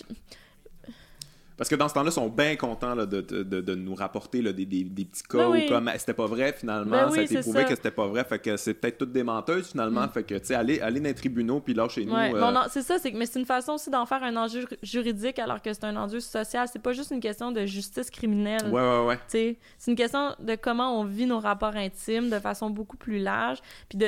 Parce 1.56 1.68
que 1.68 1.74
dans 1.74 1.88
ce 1.88 1.94
temps-là, 1.94 2.10
ils 2.10 2.14
sont 2.14 2.28
bien 2.28 2.56
contents 2.56 2.96
de, 2.96 3.04
de, 3.04 3.42
de, 3.42 3.74
nous 3.74 3.94
rapporter 3.94 4.42
là, 4.42 4.52
des, 4.52 4.66
des, 4.66 4.84
des, 4.84 5.04
petits 5.04 5.22
cas 5.22 5.50
ben 5.50 5.64
où 5.64 5.68
comme 5.68 5.90
c'était 5.96 6.14
pas 6.14 6.26
vrai 6.26 6.52
finalement, 6.52 6.90
ben 6.90 7.10
ça 7.10 7.20
a 7.20 7.22
été 7.22 7.40
prouvé 7.40 7.64
que 7.64 7.74
c'était 7.74 7.90
pas 7.90 8.06
vrai, 8.06 8.24
fait 8.24 8.38
que 8.38 8.56
c'est 8.56 8.74
peut-être 8.74 8.98
toutes 8.98 9.12
des 9.12 9.22
menteuses 9.22 9.68
finalement, 9.68 10.06
mm. 10.06 10.10
fait 10.10 10.22
que 10.24 10.34
tu 10.34 10.46
sais, 10.46 10.54
aller, 10.54 10.80
aller 10.80 11.00
dans 11.00 11.06
les 11.06 11.14
tribunaux 11.14 11.60
puis 11.60 11.74
là 11.74 11.88
chez 11.88 12.04
nous. 12.04 12.14
Euh, 12.14 12.54
c'est 12.68 12.82
ça, 12.82 12.98
c'est 12.98 13.12
mais 13.12 13.26
c'est 13.26 13.38
une 13.38 13.46
façon 13.46 13.72
aussi 13.72 13.90
d'en 13.90 14.06
faire 14.06 14.22
un 14.22 14.36
enjeu 14.36 14.66
juridique 14.82 15.38
alors 15.38 15.60
que 15.60 15.72
c'est 15.72 15.84
un 15.84 15.96
enjeu 15.96 16.20
social. 16.20 16.66
C'est 16.72 16.82
pas 16.82 16.92
juste 16.92 17.10
une 17.10 17.20
question 17.20 17.52
de 17.52 17.66
justice 17.66 18.10
criminelle. 18.10 18.66
Ouais, 18.70 18.80
ouais, 18.80 19.06
ouais. 19.06 19.18
C'est 19.28 19.56
une 19.86 19.96
question 19.96 20.34
de 20.38 20.54
comment 20.54 20.98
on 21.00 21.04
vit 21.04 21.26
nos 21.26 21.40
rapports 21.40 21.76
intimes 21.76 22.30
de 22.30 22.38
façon 22.38 22.70
beaucoup 22.70 22.96
plus 22.96 23.18
large. 23.18 23.58
Puis 23.88 23.98
de, 23.98 24.06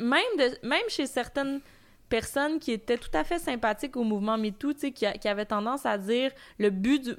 même, 0.00 0.22
de, 0.38 0.66
même 0.66 0.88
chez 0.88 1.06
certaines 1.06 1.60
personnes 2.08 2.58
qui 2.58 2.72
étaient 2.72 2.98
tout 2.98 3.10
à 3.12 3.24
fait 3.24 3.38
sympathiques 3.38 3.96
au 3.96 4.04
mouvement 4.04 4.38
MeToo, 4.38 4.74
qui, 4.74 4.90
qui 4.92 5.28
avaient 5.28 5.46
tendance 5.46 5.86
à 5.86 5.98
dire 5.98 6.30
le 6.58 6.70
but 6.70 7.04
du, 7.04 7.14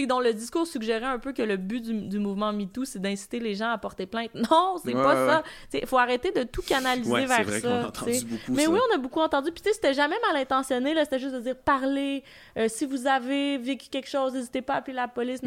sais, 0.00 0.06
dont 0.06 0.20
le 0.20 0.32
discours 0.32 0.66
suggérait 0.66 1.06
un 1.06 1.18
peu 1.18 1.32
que 1.32 1.42
le 1.42 1.56
but 1.56 1.80
du, 1.80 2.08
du 2.08 2.18
mouvement 2.18 2.52
MeToo, 2.52 2.84
c'est 2.84 2.98
d'inciter 2.98 3.40
les 3.40 3.54
gens 3.54 3.70
à 3.70 3.78
porter 3.78 4.06
plainte. 4.06 4.30
Non, 4.50 4.76
c'est 4.84 4.92
pas 4.92 5.14
ça. 5.26 5.42
Il 5.72 5.86
faut 5.86 5.98
arrêter 5.98 6.30
de 6.30 6.44
tout 6.44 6.62
canaliser 6.62 7.26
vers 7.26 7.42
vrai 7.42 7.60
ça. 7.60 7.92
Mais 8.48 8.66
oui, 8.66 8.78
on 8.90 8.94
a 8.94 8.98
beaucoup 8.98 9.20
entendu. 9.20 9.50
Puis 9.50 9.62
tu 9.62 9.68
sais, 9.68 9.74
c'était 9.74 9.94
jamais 9.94 10.16
mal 10.26 10.40
intentionné. 10.40 10.94
C'était 11.02 11.18
juste 11.18 11.34
de 11.34 11.40
dire 11.40 11.56
parlez. 11.56 12.22
Euh, 12.56 12.68
si 12.68 12.86
vous 12.86 13.06
avez 13.06 13.58
vécu 13.58 13.88
quelque 13.88 14.08
chose, 14.08 14.34
n'hésitez 14.34 14.62
pas 14.62 14.74
à 14.74 14.76
appeler 14.78 14.94
la 14.94 15.08
police. 15.08 15.40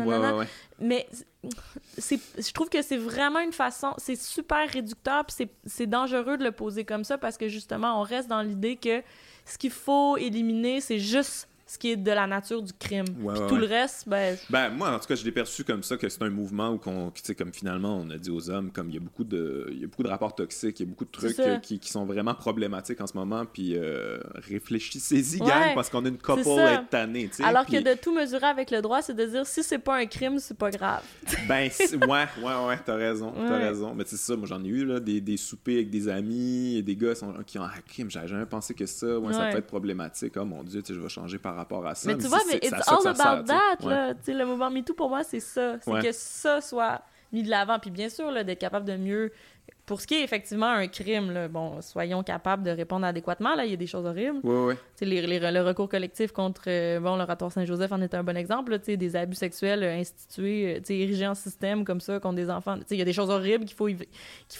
Mais 0.79 1.07
je 1.43 2.51
trouve 2.53 2.69
que 2.69 2.81
c'est 2.81 2.97
vraiment 2.97 3.39
une 3.39 3.53
façon. 3.53 3.93
C'est 3.97 4.17
super 4.19 4.67
réducteur. 4.69 5.25
Puis 5.25 5.47
c'est 5.65 5.87
dangereux 5.87 6.37
de 6.37 6.43
le 6.43 6.51
poser 6.51 6.83
comme 6.83 7.03
ça 7.03 7.17
parce 7.17 7.37
que 7.37 7.47
justement, 7.47 7.99
on 7.99 8.03
reste 8.03 8.27
dans 8.27 8.41
l'idée 8.41 8.75
que 8.75 9.01
ce 9.45 9.57
qu'il 9.57 9.71
faut 9.71 10.17
éliminer, 10.17 10.81
c'est 10.81 10.99
juste 10.99 11.48
ce 11.69 11.77
qui 11.77 11.91
est 11.91 11.97
de 11.97 12.11
la 12.11 12.25
nature 12.25 12.63
du 12.63 12.73
crime. 12.73 13.05
Puis 13.05 13.39
tout 13.47 13.55
le 13.55 13.67
reste, 13.67 14.09
ben... 14.09 14.35
Ben, 14.49 14.71
moi, 14.71 14.89
en 14.89 14.97
tout 14.97 15.05
cas, 15.05 15.13
je 15.13 15.23
l'ai 15.23 15.31
perçu 15.31 15.63
comme 15.63 15.83
ça, 15.83 15.97
que 15.97 16.09
c'est 16.09 16.23
un 16.23 16.31
mouvement 16.31 16.71
où, 16.71 16.79
qu'on, 16.79 17.11
tu 17.11 17.21
sais, 17.23 17.35
comme 17.35 17.53
finalement, 17.53 17.95
on 18.03 18.09
a 18.09 18.17
dit 18.17 18.31
aux 18.31 18.49
hommes, 18.49 18.71
comme 18.71 18.89
il 18.89 18.95
y 18.95 18.97
a 18.97 18.99
beaucoup 18.99 19.23
de, 19.23 19.67
il 19.71 19.79
y 19.79 19.83
a 19.83 19.87
beaucoup 19.87 20.01
de 20.01 20.07
rapports 20.07 20.33
toxiques, 20.33 20.79
il 20.79 20.83
y 20.83 20.85
a 20.87 20.89
beaucoup 20.89 21.05
de 21.05 21.11
trucs 21.11 21.37
euh, 21.37 21.59
qui, 21.59 21.77
qui, 21.77 21.91
sont 21.91 22.05
vraiment 22.05 22.33
problématiques 22.33 22.99
en 23.01 23.05
ce 23.05 23.15
moment, 23.15 23.45
puis 23.45 23.75
euh, 23.75 24.19
réfléchissez-y, 24.33 25.37
gang, 25.37 25.75
parce 25.75 25.91
qu'on 25.91 26.03
a 26.05 26.07
une 26.07 26.17
couple 26.17 26.41
tannée, 26.89 27.27
tu 27.27 27.35
sais. 27.35 27.43
Alors 27.43 27.67
que 27.67 27.79
de 27.79 27.93
tout 27.93 28.15
mesurer 28.15 28.47
avec 28.47 28.71
le 28.71 28.81
droit, 28.81 29.03
c'est 29.03 29.13
de 29.13 29.25
dire, 29.27 29.45
si 29.45 29.61
c'est 29.61 29.77
pas 29.77 29.97
un 29.97 30.07
crime, 30.07 30.39
c'est 30.39 30.57
pas 30.57 30.71
grave. 30.71 31.03
ben, 31.47 31.69
ouais, 31.91 32.07
ouais, 32.07 32.65
ouais, 32.67 32.79
t'as 32.83 32.95
raison, 32.95 33.31
t'as 33.31 33.57
raison. 33.57 33.93
Mais 33.93 34.05
c'est 34.07 34.17
ça, 34.17 34.35
moi, 34.35 34.47
j'en 34.47 34.63
ai 34.63 34.69
eu, 34.69 34.85
là, 34.85 34.99
des, 34.99 35.21
des 35.21 35.37
soupers 35.37 35.75
avec 35.75 35.91
des 35.91 36.07
amis, 36.07 36.81
des 36.81 36.95
gars 36.95 37.13
qui 37.45 37.59
ont, 37.59 37.63
ah, 37.63 37.73
crime, 37.87 38.09
j'avais 38.09 38.27
jamais 38.27 38.47
pensé 38.47 38.73
que 38.73 38.87
ça, 38.87 39.19
ouais, 39.19 39.33
ça 39.33 39.49
peut 39.51 39.59
être 39.59 39.67
problématique, 39.67 40.33
oh 40.37 40.45
mon 40.45 40.63
Dieu, 40.63 40.81
tu 40.81 40.87
sais, 40.87 40.93
je 40.95 40.99
vais 40.99 41.09
changer 41.09 41.37
par 41.37 41.58
rapport 41.59 41.85
à 41.85 41.95
ça. 41.95 42.09
Mais, 42.09 42.17
tu 42.17 42.27
vois, 42.27 42.39
mais 42.47 42.57
it's 42.57 42.87
all 42.87 43.07
about 43.07 43.45
that. 43.45 43.87
Là. 43.87 44.13
Le 44.27 44.45
mouvement 44.45 44.69
MeToo, 44.69 44.93
pour 44.93 45.09
moi, 45.09 45.23
c'est 45.23 45.39
ça. 45.39 45.75
C'est 45.79 46.01
que 46.01 46.11
ça 46.11 46.61
soit 46.61 47.01
mis 47.31 47.43
de 47.43 47.49
l'avant. 47.49 47.79
Puis 47.79 47.91
bien 47.91 48.09
sûr, 48.09 48.31
d'être 48.43 48.59
capable 48.59 48.85
de 48.85 48.97
mieux. 48.97 49.31
Pour 49.85 50.01
ce 50.01 50.07
qui 50.07 50.15
est 50.15 50.23
effectivement 50.23 50.67
un 50.67 50.87
crime, 50.87 51.31
là, 51.31 51.47
bon, 51.47 51.81
soyons 51.81 52.21
capables 52.21 52.63
de 52.63 52.69
répondre 52.69 53.05
adéquatement. 53.05 53.55
Là, 53.55 53.65
il 53.65 53.71
y 53.71 53.73
a 53.73 53.77
des 53.77 53.87
choses 53.87 54.05
horribles. 54.05 54.39
Oui, 54.43 54.73
oui. 54.73 54.75
Les, 55.01 55.25
les, 55.25 55.39
le 55.39 55.61
recours 55.61 55.89
collectif 55.89 56.31
contre 56.31 56.63
euh, 56.67 56.99
bon, 56.99 57.15
l'oratoire 57.15 57.51
Saint-Joseph 57.51 57.91
en 57.91 58.01
est 58.01 58.13
un 58.13 58.23
bon 58.23 58.37
exemple. 58.37 58.71
Là, 58.71 58.77
des 58.77 59.15
abus 59.15 59.35
sexuels 59.35 59.83
euh, 59.83 59.95
institués, 59.95 60.77
euh, 60.77 60.93
érigés 60.93 61.27
en 61.27 61.35
système 61.35 61.85
comme 61.85 62.01
ça 62.01 62.19
contre 62.19 62.35
des 62.35 62.49
enfants. 62.51 62.77
Il 62.91 62.97
y 62.97 63.01
a 63.01 63.05
des 63.05 63.13
choses 63.13 63.31
horribles 63.31 63.65
qu'il 63.65 63.75
faut, 63.75 63.87
qu'il 63.87 64.07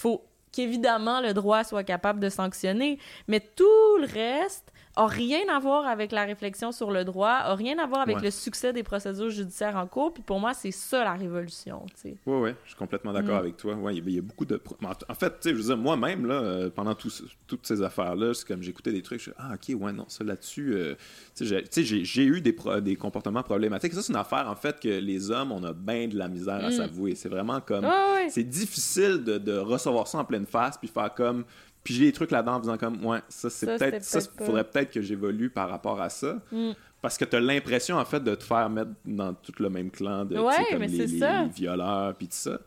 faut 0.00 0.24
qu'évidemment 0.52 1.20
le 1.20 1.32
droit 1.32 1.62
soit 1.64 1.84
capable 1.84 2.20
de 2.20 2.28
sanctionner. 2.28 2.98
Mais 3.28 3.40
tout 3.40 3.96
le 3.98 4.06
reste, 4.12 4.72
a 4.96 5.06
rien 5.06 5.40
à 5.48 5.58
voir 5.60 5.86
avec 5.86 6.10
la 6.10 6.24
réflexion 6.24 6.72
sur 6.72 6.90
le 6.90 7.04
droit, 7.04 7.30
a 7.30 7.54
rien 7.54 7.78
à 7.78 7.86
voir 7.86 8.00
avec 8.00 8.20
le 8.20 8.30
succès 8.30 8.72
des 8.72 8.82
procédures 8.82 9.30
judiciaires 9.30 9.76
en 9.76 9.86
cours. 9.86 10.12
Puis 10.12 10.22
pour 10.22 10.40
moi, 10.40 10.52
c'est 10.52 10.72
ça 10.72 11.04
la 11.04 11.14
révolution. 11.14 11.86
Oui, 12.04 12.16
oui, 12.26 12.50
je 12.64 12.70
suis 12.70 12.78
complètement 12.78 13.12
d'accord 13.12 13.36
mm. 13.36 13.38
avec 13.38 13.56
toi. 13.56 13.74
Ouais, 13.74 13.96
il 13.96 14.10
y, 14.10 14.18
a 14.18 14.22
beaucoup 14.22 14.44
de. 14.44 14.60
En 15.08 15.14
fait, 15.14 15.34
je 15.44 15.50
veux 15.50 15.62
dire, 15.62 15.76
moi-même, 15.76 16.26
là, 16.26 16.34
euh, 16.34 16.70
pendant 16.70 16.94
toutes 16.94 17.66
ces 17.66 17.82
affaires-là, 17.82 18.34
c'est 18.34 18.46
comme 18.46 18.62
j'écoutais 18.62 18.92
des 18.92 19.02
trucs, 19.02 19.20
je 19.20 19.24
suis 19.24 19.32
ah, 19.38 19.52
ok, 19.54 19.80
ouais, 19.80 19.92
non, 19.92 20.06
ça 20.08 20.24
là-dessus, 20.24 20.74
euh, 20.74 20.94
j'ai 21.40 22.24
eu 22.24 22.40
des, 22.40 22.56
des 22.82 22.96
comportements 22.96 23.42
problématiques. 23.42 23.92
Ça, 23.92 24.02
c'est 24.02 24.12
une 24.12 24.18
affaire, 24.18 24.48
en 24.48 24.56
fait, 24.56 24.80
que 24.80 24.88
les 24.88 25.30
hommes, 25.30 25.52
on 25.52 25.62
a 25.62 25.72
bien 25.72 26.08
de 26.08 26.16
la 26.16 26.28
misère 26.28 26.64
à 26.64 26.68
mm. 26.68 26.72
s'avouer. 26.72 27.14
C'est 27.14 27.28
vraiment 27.28 27.60
comme. 27.60 27.86
C'est 28.28 28.44
difficile 28.44 29.24
de, 29.24 29.38
de 29.38 29.56
recevoir 29.56 30.06
ça 30.06 30.18
en 30.18 30.24
pleine 30.24 30.46
face, 30.46 30.78
puis 30.78 30.88
faire 30.88 31.14
comme 31.14 31.44
puis 31.82 31.94
j'ai 31.94 32.06
des 32.06 32.12
trucs 32.12 32.30
là-dedans 32.30 32.56
en 32.56 32.60
disant 32.60 32.78
comme, 32.78 33.04
ouais, 33.04 33.20
ça, 33.28 33.50
c'est 33.50 33.66
peut-être. 33.66 34.02
Ça, 34.02 34.20
faudrait 34.38 34.64
peut-être 34.64 34.92
que 34.92 35.02
j'évolue 35.02 35.50
par 35.50 35.68
rapport 35.68 36.00
à 36.00 36.10
ça. 36.10 36.38
Mm. 36.52 36.72
Parce 37.00 37.16
que 37.16 37.24
tu 37.24 37.36
as 37.36 37.40
l'impression, 37.40 37.96
en 37.96 38.04
fait, 38.04 38.22
de 38.22 38.34
te 38.34 38.44
faire 38.44 38.68
mettre 38.68 38.90
dans 39.06 39.32
tout 39.32 39.54
le 39.58 39.70
même 39.70 39.90
clan 39.90 40.26
de 40.26 40.38
ouais, 40.38 40.54
comme 40.70 40.80
mais 40.80 40.86
les, 40.86 41.06
les, 41.06 41.18
ça. 41.18 41.44
violeurs, 41.46 42.14
puis 42.14 42.26
tout 42.28 42.34
ça. 42.34 42.60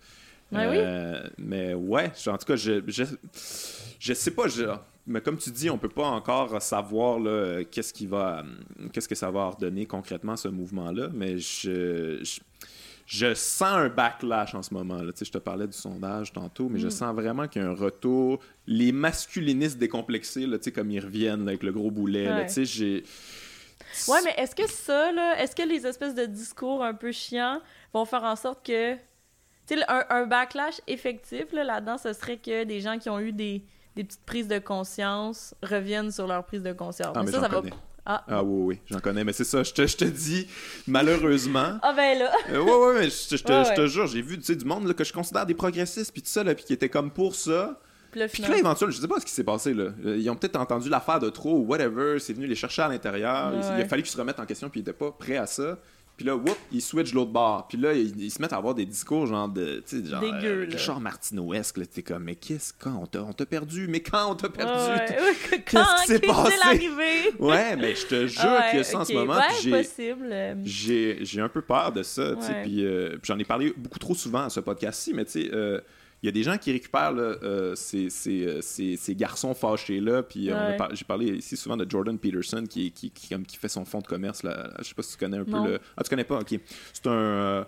Ouais, 0.51 0.67
euh, 0.69 1.21
oui. 1.23 1.29
Mais 1.37 1.73
ouais, 1.75 2.11
en 2.27 2.37
tout 2.37 2.45
cas, 2.45 2.55
je, 2.55 2.81
je, 2.87 3.03
je 3.99 4.13
sais 4.13 4.31
pas, 4.31 4.47
je, 4.47 4.63
mais 5.05 5.21
comme 5.21 5.37
tu 5.37 5.51
dis, 5.51 5.69
on 5.69 5.77
peut 5.77 5.89
pas 5.89 6.07
encore 6.07 6.61
savoir 6.61 7.19
qu'est-ce 7.69 7.93
qui 7.93 8.07
va, 8.07 8.43
qu'est-ce 8.91 9.07
que 9.07 9.15
ça 9.15 9.29
va 9.29 9.41
ordonner 9.41 9.85
concrètement 9.85 10.35
ce 10.37 10.47
mouvement-là, 10.47 11.09
mais 11.13 11.37
je, 11.37 12.23
je 12.23 12.39
je 13.05 13.33
sens 13.33 13.73
un 13.73 13.89
backlash 13.89 14.55
en 14.55 14.61
ce 14.61 14.73
moment. 14.73 15.01
Là. 15.01 15.11
Je 15.19 15.29
te 15.29 15.37
parlais 15.37 15.67
du 15.67 15.77
sondage 15.77 16.31
tantôt, 16.33 16.69
mais 16.69 16.79
je 16.79 16.87
mm. 16.87 16.91
sens 16.91 17.15
vraiment 17.15 17.47
qu'il 17.47 17.61
y 17.61 17.65
a 17.65 17.69
un 17.69 17.75
retour. 17.75 18.39
Les 18.67 18.91
masculinistes 18.91 19.77
décomplexés, 19.77 20.45
là, 20.45 20.57
comme 20.73 20.91
ils 20.91 21.03
reviennent 21.03 21.47
avec 21.47 21.63
le 21.63 21.71
gros 21.71 21.91
boulet. 21.91 22.25
Là, 22.25 22.47
j'ai... 22.47 23.03
Ouais, 24.07 24.19
mais 24.23 24.33
est-ce 24.37 24.55
que 24.55 24.67
ça, 24.67 25.11
là, 25.11 25.39
est-ce 25.39 25.55
que 25.55 25.67
les 25.67 25.85
espèces 25.85 26.15
de 26.15 26.25
discours 26.25 26.83
un 26.83 26.93
peu 26.93 27.11
chiants 27.11 27.61
vont 27.93 28.05
faire 28.05 28.23
en 28.23 28.35
sorte 28.35 28.65
que. 28.65 28.95
Tu 29.65 29.77
sais, 29.77 29.83
un, 29.87 30.03
un, 30.09 30.25
backlash 30.25 30.81
effectif 30.87 31.51
là, 31.53 31.63
là-dedans, 31.63 31.97
ce 31.97 32.11
serait 32.11 32.37
que 32.37 32.63
des 32.63 32.81
gens 32.81 32.97
qui 32.97 33.09
ont 33.09 33.19
eu 33.19 33.31
des, 33.31 33.63
des 33.95 34.03
petites 34.03 34.25
prises 34.25 34.47
de 34.47 34.59
conscience 34.59 35.55
reviennent 35.61 36.11
sur 36.11 36.27
leur 36.27 36.43
prise 36.45 36.63
de 36.63 36.73
conscience. 36.73 37.13
Ah, 37.15 37.23
mais, 37.23 37.31
ça, 37.31 37.41
ça 37.41 37.47
va 37.47 37.61
ah. 38.05 38.23
ah 38.27 38.43
oui, 38.43 38.63
oui, 38.65 38.79
j'en 38.89 38.99
connais, 38.99 39.23
mais 39.23 39.33
c'est 39.33 39.43
ça, 39.43 39.63
je 39.63 39.71
te, 39.71 39.87
je 39.87 39.95
te 39.95 40.05
dis, 40.05 40.47
malheureusement. 40.87 41.79
ah 41.81 41.93
ben 41.95 42.19
là. 42.19 42.31
euh, 42.51 42.61
ouais, 42.61 42.71
ouais, 42.71 42.93
mais 42.99 43.09
je, 43.09 43.37
je, 43.37 43.43
te, 43.43 43.51
je 43.51 43.75
te 43.75 43.87
jure, 43.87 44.07
j'ai 44.07 44.21
vu 44.21 44.37
du 44.37 44.65
monde 44.65 44.87
là, 44.87 44.93
que 44.93 45.03
je 45.03 45.13
considère 45.13 45.45
des 45.45 45.53
progressistes, 45.53 46.11
puis 46.11 46.21
tout 46.21 46.29
ça, 46.29 46.43
là, 46.43 46.53
puis 46.53 46.65
qui 46.65 46.73
étaient 46.73 46.89
comme 46.89 47.11
pour 47.11 47.35
ça. 47.35 47.79
Puis 48.11 48.19
là, 48.19 48.27
puis 48.27 48.43
là, 48.43 48.57
éventuellement, 48.57 48.93
je 48.93 49.01
sais 49.01 49.07
pas 49.07 49.19
ce 49.19 49.25
qui 49.25 49.31
s'est 49.31 49.43
passé, 49.43 49.73
là. 49.73 49.89
Ils 50.03 50.29
ont 50.29 50.35
peut-être 50.35 50.57
entendu 50.57 50.89
l'affaire 50.89 51.19
de 51.19 51.29
trop 51.29 51.53
ou 51.57 51.65
whatever, 51.65 52.19
c'est 52.19 52.33
venu 52.33 52.45
les 52.45 52.55
chercher 52.55 52.83
à 52.83 52.87
l'intérieur. 52.89 53.53
il, 53.53 53.59
il, 53.59 53.81
a 53.81 53.85
fallu 53.87 54.03
qu'ils 54.03 54.11
se 54.11 54.17
remettent 54.17 54.39
en 54.39 54.45
question, 54.45 54.69
puis 54.69 54.81
ils 54.81 54.83
étaient 54.83 54.93
pas 54.93 55.11
prêts 55.11 55.37
à 55.37 55.47
ça. 55.47 55.77
Puis 56.15 56.27
là, 56.27 56.35
whoop, 56.35 56.57
ils 56.71 56.81
switchent 56.81 57.13
l'autre 57.13 57.31
bord. 57.31 57.67
Puis 57.67 57.77
là, 57.77 57.93
ils, 57.93 58.29
se 58.29 58.39
mettent 58.41 58.53
à 58.53 58.57
avoir 58.57 58.75
des 58.75 58.85
discours 58.85 59.25
genre 59.25 59.49
de. 59.49 59.83
Tu 59.87 60.01
sais, 60.01 60.09
genre. 60.09 60.21
Dégueu, 60.21 60.67
euh, 60.71 60.77
Genre 60.77 60.99
Martinoesque, 60.99 61.77
là. 61.77 61.85
T'es 61.87 62.03
comme, 62.03 62.23
mais 62.23 62.35
qu'est-ce, 62.35 62.71
quand 62.77 63.09
on 63.15 63.33
t'a 63.33 63.45
perdu? 63.45 63.87
Mais 63.87 63.99
quand 63.99 64.31
on 64.31 64.35
t'a 64.35 64.49
perdu? 64.49 64.71
Ouais, 64.71 65.17
ouais. 65.51 65.63
Qu'est-ce 65.65 66.01
qui 66.01 66.07
s'est 66.07 66.19
passé? 66.19 66.53
ouais, 67.39 67.75
mais 67.75 67.95
je 67.95 68.05
te 68.05 68.27
jure 68.27 68.61
que 68.71 68.83
ça 68.83 68.99
en 68.99 69.05
ce 69.05 69.13
moment. 69.13 69.35
Ouais, 69.35 69.83
possible. 69.83 70.35
J'ai, 70.63 71.19
j'ai 71.21 71.41
un 71.41 71.49
peu 71.49 71.61
peur 71.61 71.91
de 71.91 72.03
ça, 72.03 72.35
tu 72.35 72.43
sais. 72.43 72.61
Puis, 72.63 72.85
euh, 72.85 73.09
puis 73.13 73.21
j'en 73.23 73.39
ai 73.39 73.45
parlé 73.45 73.73
beaucoup 73.75 73.99
trop 73.99 74.13
souvent 74.13 74.43
à 74.43 74.49
ce 74.49 74.59
podcast-ci, 74.59 75.13
mais 75.13 75.25
tu 75.25 75.31
sais. 75.31 75.49
Euh, 75.51 75.81
il 76.23 76.27
y 76.27 76.29
a 76.29 76.31
des 76.31 76.43
gens 76.43 76.57
qui 76.57 76.71
récupèrent 76.71 77.13
euh, 77.17 77.75
ces, 77.75 78.09
ces, 78.09 78.47
euh, 78.47 78.61
ces, 78.61 78.95
ces, 78.95 79.13
garçons 79.13 79.53
fâchés-là. 79.53 80.23
Puis 80.23 80.49
euh, 80.49 80.77
j'ai 80.93 81.03
parlé 81.03 81.25
ici 81.25 81.57
souvent 81.57 81.75
de 81.75 81.85
Jordan 81.87 82.17
Peterson 82.17 82.63
qui, 82.67 82.93
qui, 82.93 83.11
qui, 83.11 83.35
qui, 83.43 83.57
fait 83.57 83.67
son 83.67 83.83
fonds 83.83 83.99
de 83.99 84.07
commerce. 84.07 84.41
Là. 84.41 84.69
Je 84.79 84.85
sais 84.85 84.93
pas 84.95 85.03
si 85.03 85.11
tu 85.11 85.17
connais 85.17 85.39
un 85.39 85.43
peu 85.43 85.67
le. 85.67 85.79
Ah, 85.97 86.03
tu 86.03 86.09
connais 86.09 86.23
pas? 86.23 86.39
Ok. 86.39 86.57
C'est 86.93 87.07
un. 87.07 87.67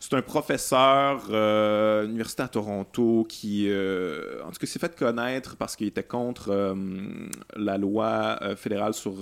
c'est 0.00 0.12
un 0.12 0.22
professeur 0.22 1.22
euh, 1.30 2.04
université 2.06 2.42
à 2.42 2.48
Toronto 2.48 3.24
qui, 3.28 3.70
en 4.44 4.50
tout 4.50 4.58
cas, 4.58 4.66
s'est 4.66 4.80
fait 4.80 4.98
connaître 4.98 5.54
parce 5.56 5.76
qu'il 5.76 5.86
était 5.86 6.02
contre 6.02 6.74
la 7.54 7.78
loi 7.78 8.40
fédérale 8.56 8.94
sur 8.94 9.14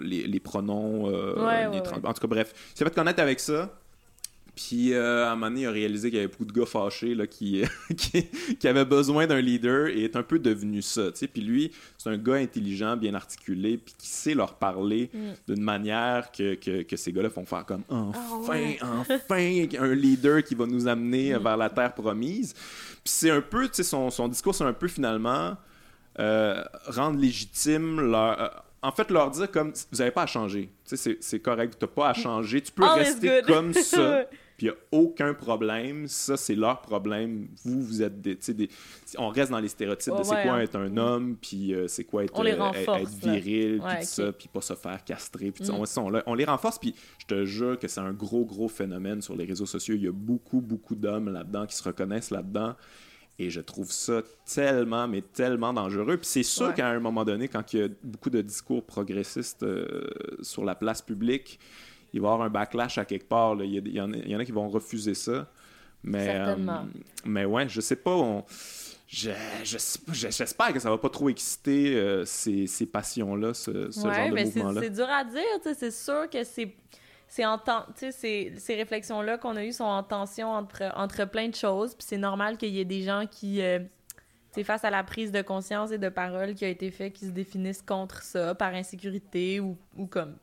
les, 0.00 0.28
les, 0.28 0.40
pronoms. 0.40 1.06
en 1.06 2.12
tout 2.12 2.20
cas, 2.20 2.28
bref, 2.28 2.54
il 2.72 2.78
s'est 2.78 2.84
fait 2.84 2.94
connaître 2.94 3.20
avec 3.20 3.40
ça. 3.40 3.68
Puis 4.68 4.92
euh, 4.92 5.26
à 5.26 5.30
un 5.30 5.36
moment 5.36 5.46
donné, 5.46 5.62
il 5.62 5.66
a 5.66 5.70
réalisé 5.70 6.10
qu'il 6.10 6.18
y 6.18 6.22
avait 6.22 6.30
beaucoup 6.30 6.44
de 6.44 6.52
gars 6.52 6.66
fâchés 6.66 7.14
là, 7.14 7.26
qui, 7.26 7.64
qui, 7.96 8.26
qui, 8.58 8.68
avaient 8.68 8.84
besoin 8.84 9.26
d'un 9.26 9.40
leader 9.40 9.86
et 9.86 10.04
est 10.04 10.16
un 10.16 10.22
peu 10.22 10.38
devenu 10.38 10.82
ça. 10.82 11.10
T'sais. 11.12 11.28
Puis 11.28 11.40
lui, 11.40 11.72
c'est 11.96 12.10
un 12.10 12.18
gars 12.18 12.34
intelligent, 12.34 12.94
bien 12.96 13.14
articulé, 13.14 13.78
puis 13.78 13.94
qui 13.96 14.08
sait 14.08 14.34
leur 14.34 14.54
parler 14.54 15.08
mm. 15.14 15.52
d'une 15.54 15.62
manière 15.62 16.30
que, 16.30 16.54
que, 16.56 16.82
que 16.82 16.96
ces 16.96 17.10
gars-là 17.10 17.30
font 17.30 17.46
faire 17.46 17.64
comme 17.64 17.84
enfin, 17.88 18.74
ah 18.82 18.86
enfin, 18.98 19.64
un 19.78 19.94
leader 19.94 20.44
qui 20.44 20.54
va 20.54 20.66
nous 20.66 20.86
amener 20.86 21.34
mm. 21.34 21.42
vers 21.42 21.56
la 21.56 21.70
terre 21.70 21.94
promise. 21.94 22.52
Puis 22.52 23.00
c'est 23.04 23.30
un 23.30 23.40
peu, 23.40 23.66
son, 23.72 24.10
son 24.10 24.28
discours, 24.28 24.54
c'est 24.54 24.64
un 24.64 24.74
peu 24.74 24.88
finalement 24.88 25.56
euh, 26.18 26.62
rendre 26.86 27.18
légitime 27.18 27.98
leur. 27.98 28.40
Euh, 28.40 28.48
en 28.82 28.92
fait, 28.92 29.10
leur 29.10 29.30
dire 29.30 29.50
comme 29.50 29.72
vous 29.90 29.98
n'avez 29.98 30.10
pas 30.10 30.22
à 30.22 30.26
changer. 30.26 30.70
C'est 30.84 31.40
correct, 31.40 31.76
tu 31.78 31.84
n'as 31.84 31.90
pas 31.90 32.10
à 32.10 32.14
changer. 32.14 32.60
Tu 32.60 32.72
peux 32.72 32.84
rester 32.84 33.40
comme 33.46 33.72
ça. 33.72 34.24
puis 34.60 34.66
il 34.66 34.72
n'y 34.72 34.76
a 34.76 35.00
aucun 35.02 35.32
problème. 35.32 36.06
Ça, 36.06 36.36
c'est 36.36 36.54
leur 36.54 36.82
problème. 36.82 37.48
Vous, 37.64 37.80
vous 37.80 38.02
êtes 38.02 38.20
des, 38.20 38.34
des... 38.34 38.68
On 39.16 39.30
reste 39.30 39.50
dans 39.50 39.58
les 39.58 39.68
stéréotypes 39.68 40.12
de 40.18 40.22
c'est 40.22 40.42
quoi 40.42 40.52
hein. 40.52 40.60
être 40.60 40.76
un 40.76 40.98
homme, 40.98 41.38
puis 41.40 41.72
euh, 41.72 41.88
c'est 41.88 42.04
quoi 42.04 42.24
être, 42.24 42.38
euh, 42.38 43.04
viril, 43.22 43.80
puis 43.82 44.04
ça, 44.04 44.32
puis 44.32 44.48
pas 44.48 44.60
se 44.60 44.74
faire 44.74 45.02
castrer. 45.02 45.50
Puis 45.50 45.64
mm. 45.64 45.86
on, 45.96 46.12
on, 46.26 46.34
les 46.34 46.44
renforce, 46.44 46.78
puis 46.78 46.94
je 47.16 47.24
te 47.24 47.46
jure 47.46 47.78
que 47.78 47.88
c'est 47.88 48.00
un 48.02 48.12
gros, 48.12 48.44
gros 48.44 48.68
phénomène 48.68 49.22
sur 49.22 49.34
les 49.34 49.46
réseaux 49.46 49.64
sociaux. 49.64 49.94
Il 49.94 50.02
y 50.02 50.08
a 50.08 50.12
beaucoup, 50.12 50.60
beaucoup 50.60 50.94
d'hommes 50.94 51.32
là-dedans 51.32 51.64
qui 51.64 51.74
se 51.74 51.82
reconnaissent 51.82 52.30
là-dedans. 52.30 52.74
Et 53.38 53.48
je 53.48 53.62
trouve 53.62 53.90
ça 53.90 54.20
tellement, 54.44 55.08
mais 55.08 55.22
tellement 55.22 55.72
dangereux. 55.72 56.18
Puis 56.18 56.26
c'est 56.26 56.42
sûr 56.42 56.74
qu'à 56.74 56.90
un 56.90 57.00
moment 57.00 57.24
donné, 57.24 57.48
quand 57.48 57.72
il 57.72 57.80
y 57.80 57.82
a 57.82 57.88
beaucoup 58.02 58.28
de 58.28 58.42
discours 58.42 58.84
progressistes 58.84 59.62
euh, 59.62 60.06
sur 60.42 60.66
la 60.66 60.74
place 60.74 61.00
publique, 61.00 61.58
il 62.12 62.20
va 62.20 62.28
y 62.28 62.30
avoir 62.30 62.46
un 62.46 62.50
backlash 62.50 62.98
à 62.98 63.04
quelque 63.04 63.28
part. 63.28 63.56
Il, 63.62 63.88
y 63.88 64.00
en 64.00 64.12
a, 64.12 64.44
qui 64.44 64.52
vont 64.52 64.68
refuser 64.68 65.14
ça. 65.14 65.46
Mais, 66.02 66.28
euh, 66.30 66.56
mais 67.24 67.44
ouais, 67.44 67.68
je 67.68 67.80
sais 67.80 67.96
pas. 67.96 68.44
j'espère 69.06 70.72
que 70.72 70.78
ça 70.78 70.90
va 70.90 70.98
pas 70.98 71.10
trop 71.10 71.28
exciter 71.28 71.94
euh, 71.94 72.24
ces, 72.24 72.86
passions-là, 72.90 73.54
ce, 73.54 73.90
ce 73.90 74.00
genre 74.00 74.30
de 74.30 74.42
mouvement-là. 74.44 74.80
C'est 74.80 74.90
dur 74.90 75.08
à 75.10 75.24
dire. 75.24 75.74
C'est 75.74 75.92
sûr 75.92 76.28
que 76.30 76.42
c'est 76.44 76.74
c'est 77.30 77.46
en 77.46 77.60
ces, 77.94 78.52
ces 78.58 78.74
réflexions-là 78.74 79.38
qu'on 79.38 79.54
a 79.54 79.64
eues 79.64 79.72
sont 79.72 79.84
en 79.84 80.02
tension 80.02 80.48
entre, 80.48 80.82
entre 80.96 81.24
plein 81.26 81.48
de 81.48 81.54
choses. 81.54 81.94
Puis 81.94 82.04
c'est 82.08 82.18
normal 82.18 82.56
qu'il 82.56 82.70
y 82.70 82.80
ait 82.80 82.84
des 82.84 83.02
gens 83.02 83.24
qui, 83.30 83.62
euh, 83.62 83.78
face 84.64 84.84
à 84.84 84.90
la 84.90 85.04
prise 85.04 85.30
de 85.30 85.40
conscience 85.40 85.92
et 85.92 85.98
de 85.98 86.08
parole 86.08 86.54
qui 86.54 86.64
a 86.64 86.68
été 86.68 86.90
faite, 86.90 87.12
qui 87.12 87.26
se 87.26 87.30
définissent 87.30 87.82
contre 87.82 88.22
ça 88.22 88.56
par 88.56 88.74
insécurité 88.74 89.60
ou, 89.60 89.78
ou 89.96 90.06
comme 90.06 90.34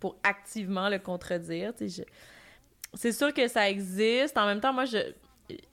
pour 0.00 0.16
activement 0.22 0.88
le 0.88 0.98
contredire. 0.98 1.72
C'est 2.94 3.12
sûr 3.12 3.32
que 3.32 3.48
ça 3.48 3.68
existe. 3.68 4.36
En 4.36 4.46
même 4.46 4.60
temps, 4.60 4.72
moi, 4.72 4.84
je 4.84 4.98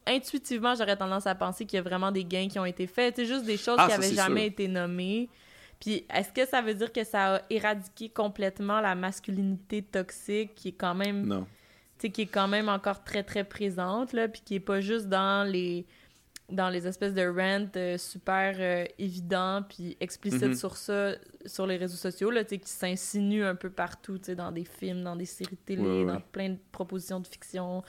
intuitivement, 0.05 0.75
j'aurais 0.75 0.97
tendance 0.97 1.27
à 1.27 1.35
penser 1.35 1.65
qu'il 1.65 1.77
y 1.77 1.79
a 1.79 1.83
vraiment 1.83 2.11
des 2.11 2.23
gains 2.23 2.47
qui 2.47 2.59
ont 2.59 2.65
été 2.65 2.87
faits. 2.87 3.15
C'est 3.15 3.25
juste 3.25 3.45
des 3.45 3.57
choses 3.57 3.77
ah, 3.79 3.87
qui 3.87 3.91
n'avaient 3.91 4.13
jamais 4.13 4.47
été 4.47 4.67
nommées. 4.67 5.29
Puis 5.79 6.05
est-ce 6.13 6.31
que 6.31 6.45
ça 6.47 6.61
veut 6.61 6.73
dire 6.73 6.91
que 6.91 7.03
ça 7.03 7.35
a 7.35 7.41
éradiqué 7.49 8.09
complètement 8.09 8.79
la 8.81 8.95
masculinité 8.95 9.81
toxique 9.81 10.55
qui 10.55 10.69
est 10.69 10.73
quand 10.73 10.95
même 10.95 11.25
non. 11.25 11.47
qui 11.99 12.21
est 12.21 12.27
quand 12.27 12.47
même 12.47 12.69
encore 12.69 13.03
très 13.03 13.23
très 13.23 13.43
présente 13.43 14.13
là, 14.13 14.27
puis 14.27 14.41
qui 14.45 14.55
est 14.55 14.61
pas 14.61 14.79
juste 14.79 15.07
dans 15.07 15.49
les 15.49 15.85
dans 16.49 16.69
les 16.69 16.87
espèces 16.87 17.13
de 17.13 17.25
rent 17.25 17.67
euh, 17.75 17.97
super 17.97 18.55
euh, 18.59 18.85
évidents 18.99 19.63
puis 19.67 19.97
explicites 19.99 20.43
mm-hmm. 20.43 20.57
sur 20.57 20.75
ça 20.75 21.13
sur 21.45 21.65
les 21.65 21.77
réseaux 21.77 21.97
sociaux 21.97 22.31
là, 22.31 22.43
qui 22.43 22.59
s'insinuent 22.63 23.45
un 23.45 23.55
peu 23.55 23.69
partout, 23.69 24.17
dans 24.35 24.51
des 24.51 24.63
films, 24.63 25.03
dans 25.03 25.15
des 25.15 25.25
séries 25.25 25.55
de 25.55 25.75
télé, 25.75 26.05
dans 26.05 26.21
plein 26.21 26.49
de 26.49 26.57
propositions 26.71 27.19
de 27.19 27.27
fiction. 27.27 27.83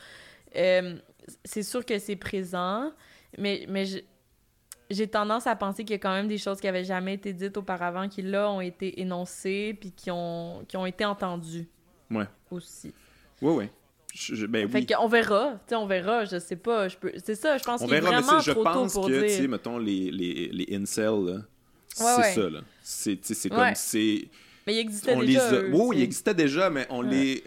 Euh, 0.56 0.97
c'est 1.44 1.62
sûr 1.62 1.85
que 1.85 1.98
c'est 1.98 2.16
présent, 2.16 2.93
mais 3.39 3.66
mais 3.68 3.85
j'ai 4.90 5.09
tendance 5.09 5.47
à 5.47 5.56
penser 5.56 5.85
qu'il 5.85 5.94
y 5.94 5.98
a 5.98 5.98
quand 5.98 6.12
même 6.12 6.28
des 6.28 6.39
choses 6.39 6.60
qui 6.60 6.68
avaient 6.68 6.85
jamais 6.85 7.14
été 7.14 7.32
dites 7.32 7.56
auparavant 7.56 8.09
qui 8.09 8.22
là 8.22 8.51
ont 8.51 8.60
été 8.60 9.01
énoncées 9.01 9.76
puis 9.78 9.93
qui 9.93 10.10
ont 10.10 10.64
qui 10.68 10.76
ont 10.76 10.86
été 10.86 11.05
entendues. 11.05 11.68
Ouais. 12.10 12.26
Aussi. 12.51 12.93
Ouais 13.40 13.52
ouais. 13.52 13.70
Je, 14.15 14.47
ben, 14.47 14.69
fait 14.70 14.86
qu'on 14.86 15.09
verra, 15.09 15.59
tu 15.66 15.74
on 15.74 15.86
verra, 15.86 16.24
je 16.24 16.39
sais 16.39 16.55
pas, 16.55 16.86
je 16.86 16.97
peux... 16.97 17.12
c'est 17.24 17.35
ça, 17.35 17.59
je 17.59 17.65
pense 17.65 17.82
qu'il 17.82 17.93
est 17.93 18.01
vraiment 18.01 18.39
trop 18.39 18.65
tôt 18.65 18.86
pour 18.93 19.09
dire. 19.09 19.20
Je 19.20 19.27
pense 19.27 19.39
que, 19.39 19.47
mettons, 19.47 19.78
les, 19.78 20.11
les, 20.12 20.51
les 20.53 20.77
incels, 20.77 21.24
là, 21.24 21.39
c'est 21.89 22.35
ça, 22.35 22.49
là. 22.49 22.61
C'est, 22.82 23.19
c'est 23.24 23.49
comme, 23.49 23.74
c'est... 23.74 24.28
Mais 24.66 24.74
il 24.74 24.78
existait 24.78 25.16
déjà, 25.16 25.62
Oui, 25.73 25.97
il 25.97 26.03
existait 26.03 26.35
déjà, 26.35 26.70
mais 26.70 26.86
on 26.91 27.03
les 27.03 27.43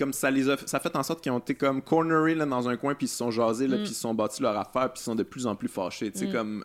comme 0.00 0.12
ça 0.14 0.30
les 0.30 0.48
a 0.48 0.56
ça 0.66 0.80
fait 0.80 0.96
en 0.96 1.02
sorte 1.02 1.20
qu'ils 1.20 1.30
ont 1.30 1.38
été 1.38 1.54
comme 1.54 1.82
cornery 1.82 2.34
là, 2.34 2.46
dans 2.46 2.66
un 2.70 2.76
coin 2.78 2.94
puis 2.94 3.04
ils 3.04 3.10
se 3.10 3.18
sont 3.18 3.30
jasés 3.30 3.66
là, 3.66 3.76
mm. 3.76 3.80
puis 3.80 3.90
ils 3.90 3.94
se 3.94 4.00
sont 4.00 4.14
bâtis 4.14 4.40
leur 4.40 4.56
affaire 4.56 4.90
puis 4.90 5.00
ils 5.02 5.04
sont 5.04 5.14
de 5.14 5.22
plus 5.22 5.46
en 5.46 5.54
plus 5.54 5.68
fâchés 5.68 6.10
tu 6.10 6.20
sais 6.20 6.26
mm. 6.26 6.32
comme 6.32 6.64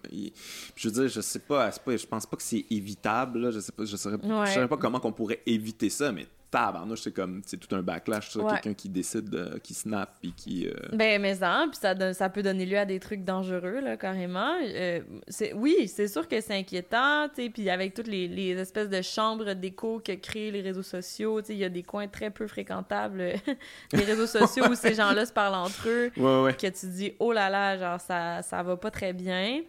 je 0.76 0.88
veux 0.88 0.94
dire 0.94 1.10
je 1.10 1.20
sais 1.20 1.40
pas, 1.40 1.70
pas 1.70 1.98
je 1.98 2.06
pense 2.06 2.26
pas 2.26 2.38
que 2.38 2.44
c'est 2.44 2.66
évitable 2.72 3.40
là, 3.40 3.52
je 3.52 3.60
sais 3.60 3.74
pas 3.74 3.84
je 3.84 3.98
saurais, 3.98 4.18
je 4.24 4.52
saurais 4.54 4.70
pas 4.70 4.78
comment 4.78 5.02
qu'on 5.02 5.12
pourrait 5.12 5.42
éviter 5.46 5.90
ça 5.90 6.14
mais 6.14 6.28
tabarnouche, 6.52 7.02
c'est 7.02 7.12
comme, 7.12 7.42
c'est 7.46 7.58
tout 7.58 7.74
un 7.76 7.82
backlash, 7.82 8.30
ça, 8.30 8.40
quelqu'un 8.50 8.74
qui 8.74 8.90
décide, 8.90 9.60
qui 9.62 9.74
snap, 9.74 10.18
puis 10.22 10.34
qui... 10.34 10.68
Euh, 10.68 10.74
ben, 10.94 11.22
mais 11.22 11.36
ça, 11.36 11.66
puis 11.70 11.80
ça, 11.80 12.14
ça 12.14 12.30
peut 12.30 12.44
donner 12.44 12.66
lieu 12.66 12.78
à 12.78 12.86
des 12.86 13.00
trucs 13.00 13.24
dangereux, 13.24 13.82
là, 13.82 13.98
carrément. 13.98 14.54
Euh, 14.64 15.02
c'est, 15.28 15.54
oui, 15.54 15.88
c'est 15.88 16.08
sûr 16.08 16.28
que 16.28 16.40
c'est 16.42 16.56
inquiétant, 16.56 17.28
tu 17.30 17.44
sais, 17.44 17.50
puis 17.50 17.70
avec 17.70 17.94
toutes 17.94 18.08
les, 18.08 18.28
les, 18.28 18.52
espèces 18.52 18.90
de 18.90 19.02
chambres 19.02 19.54
d'écho 19.54 20.00
que 20.00 20.14
créent 20.14 20.52
les 20.52 20.62
réseaux 20.62 20.84
sociaux, 20.84 21.42
tu 21.42 21.48
sais, 21.48 21.54
il 21.54 21.60
y 21.60 21.66
a 21.66 21.70
des 21.70 21.84
coins 21.84 22.08
très 22.08 22.30
peu 22.30 22.48
fréquentables, 22.48 23.34
les 23.94 24.04
réseaux 24.04 24.28
sociaux, 24.28 24.66
où 24.70 24.76
ces 24.76 24.94
gens-là 24.94 25.26
se 25.26 25.34
parlent 25.34 25.56
entre 25.56 25.88
eux, 25.88 26.12
que 26.16 26.68
tu 26.68 26.88
dis, 26.88 27.14
oh 27.20 27.34
là 27.34 27.50
là, 27.50 27.78
genre, 27.78 28.00
ça, 28.00 28.42
ça 28.42 28.64
va 28.64 28.78
pas 28.78 28.92
très 28.92 29.14
bien. 29.14 29.62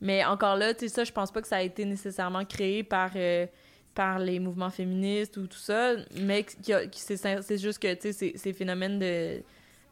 Mais 0.00 0.24
encore 0.24 0.56
là, 0.56 0.74
tu 0.74 0.80
sais, 0.80 0.88
ça, 0.88 1.04
je 1.04 1.12
pense 1.12 1.30
pas 1.30 1.40
que 1.40 1.48
ça 1.48 1.56
a 1.56 1.62
été 1.62 1.84
nécessairement 1.84 2.44
créé 2.44 2.82
par... 2.82 3.10
Euh, 3.16 3.46
par 3.94 4.18
les 4.18 4.38
mouvements 4.38 4.70
féministes 4.70 5.36
ou 5.36 5.46
tout 5.46 5.58
ça, 5.58 5.94
mais 6.20 6.46
c'est 6.92 7.58
juste 7.58 7.78
que 7.78 8.12
ces, 8.12 8.32
ces 8.36 8.52
phénomènes 8.52 8.98
de, 8.98 9.42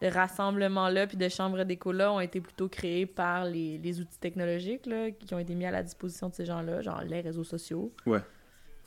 rassemblement-là 0.03 1.07
puis 1.07 1.19
de 1.19 1.29
chambres 1.29 1.63
d'écho-là 1.65 2.11
ont 2.13 2.21
été 2.21 2.41
plutôt 2.41 2.69
créés 2.69 3.05
par 3.05 3.45
les, 3.45 4.01
outils 4.01 4.19
technologiques 4.19 4.89
qui 5.19 5.35
ont 5.35 5.39
été 5.39 5.55
mis 5.55 5.67
à 5.67 5.71
la 5.71 5.83
disposition 5.83 6.31
de 6.31 6.35
ces 6.35 6.47
gens-là, 6.47 6.81
genre 6.81 7.03
les 7.03 7.21
réseaux 7.21 7.45
sociaux. 7.45 7.93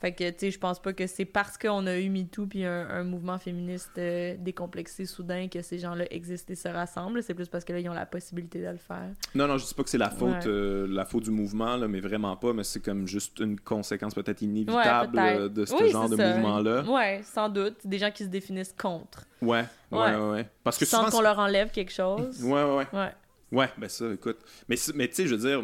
Fait 0.04 0.12
que, 0.12 0.28
tu 0.28 0.34
sais, 0.36 0.50
je 0.50 0.58
pense 0.58 0.80
pas 0.80 0.92
que 0.92 1.06
c'est 1.06 1.24
parce 1.24 1.56
qu'on 1.56 1.86
a 1.86 1.96
eu 1.96 2.10
MeToo 2.10 2.46
puis 2.46 2.62
un, 2.66 3.04
mouvement 3.04 3.38
féministe 3.38 3.92
euh, 3.96 4.36
décomplexé 4.38 5.06
soudain 5.06 5.48
que 5.48 5.62
ces 5.62 5.78
gens-là 5.78 6.04
existent 6.10 6.52
et 6.52 6.56
se 6.56 6.68
rassemblent. 6.68 7.22
C'est 7.22 7.32
plus 7.32 7.48
parce 7.48 7.64
que 7.64 7.72
là, 7.72 7.78
ils 7.78 7.88
ont 7.88 7.94
la 7.94 8.04
possibilité 8.04 8.60
de 8.60 8.68
le 8.68 8.76
faire. 8.76 9.08
Non, 9.34 9.48
non, 9.48 9.56
je 9.56 9.64
dis 9.64 9.72
pas 9.72 9.82
que 9.82 9.88
c'est 9.88 9.96
la 9.96 10.10
faute 10.10 10.44
euh, 10.44 10.86
la 10.90 11.06
faute 11.06 11.22
du 11.22 11.30
mouvement, 11.30 11.78
là, 11.78 11.88
mais 11.88 12.00
vraiment 12.00 12.36
pas. 12.36 12.52
Mais 12.52 12.64
c'est 12.64 12.80
comme 12.80 13.08
juste 13.08 13.38
une 13.38 13.58
conséquence 13.58 14.14
peut-être 14.14 14.42
inévitable 14.42 15.18
euh, 15.18 15.48
de 15.48 15.64
ce 15.64 15.88
genre 15.88 16.10
de 16.10 16.16
mouvement-là. 16.16 16.82
Ouais, 16.82 17.22
sans 17.24 17.48
doute. 17.48 17.78
Des 17.86 17.96
gens 17.96 18.10
qui 18.10 18.24
se 18.24 18.28
définissent 18.28 18.74
contre. 18.78 19.24
Ouais, 19.40 19.64
ouais, 19.90 20.16
ouais. 20.16 20.46
Parce 20.64 20.76
que 20.76 20.84
Sans 20.84 21.08
qu'on 21.08 21.22
leur 21.22 21.38
enlève 21.38 21.70
quelque 21.70 21.92
chose. 21.92 22.44
Ouais, 22.44 22.62
ouais, 22.62 22.86
ouais. 22.92 23.12
Ouais, 23.52 23.70
ben 23.78 23.88
ça, 23.88 24.12
écoute. 24.12 24.36
Mais, 24.68 24.76
mais 24.96 25.08
tu 25.08 25.14
sais, 25.14 25.26
je 25.26 25.34
veux 25.34 25.48
dire, 25.48 25.62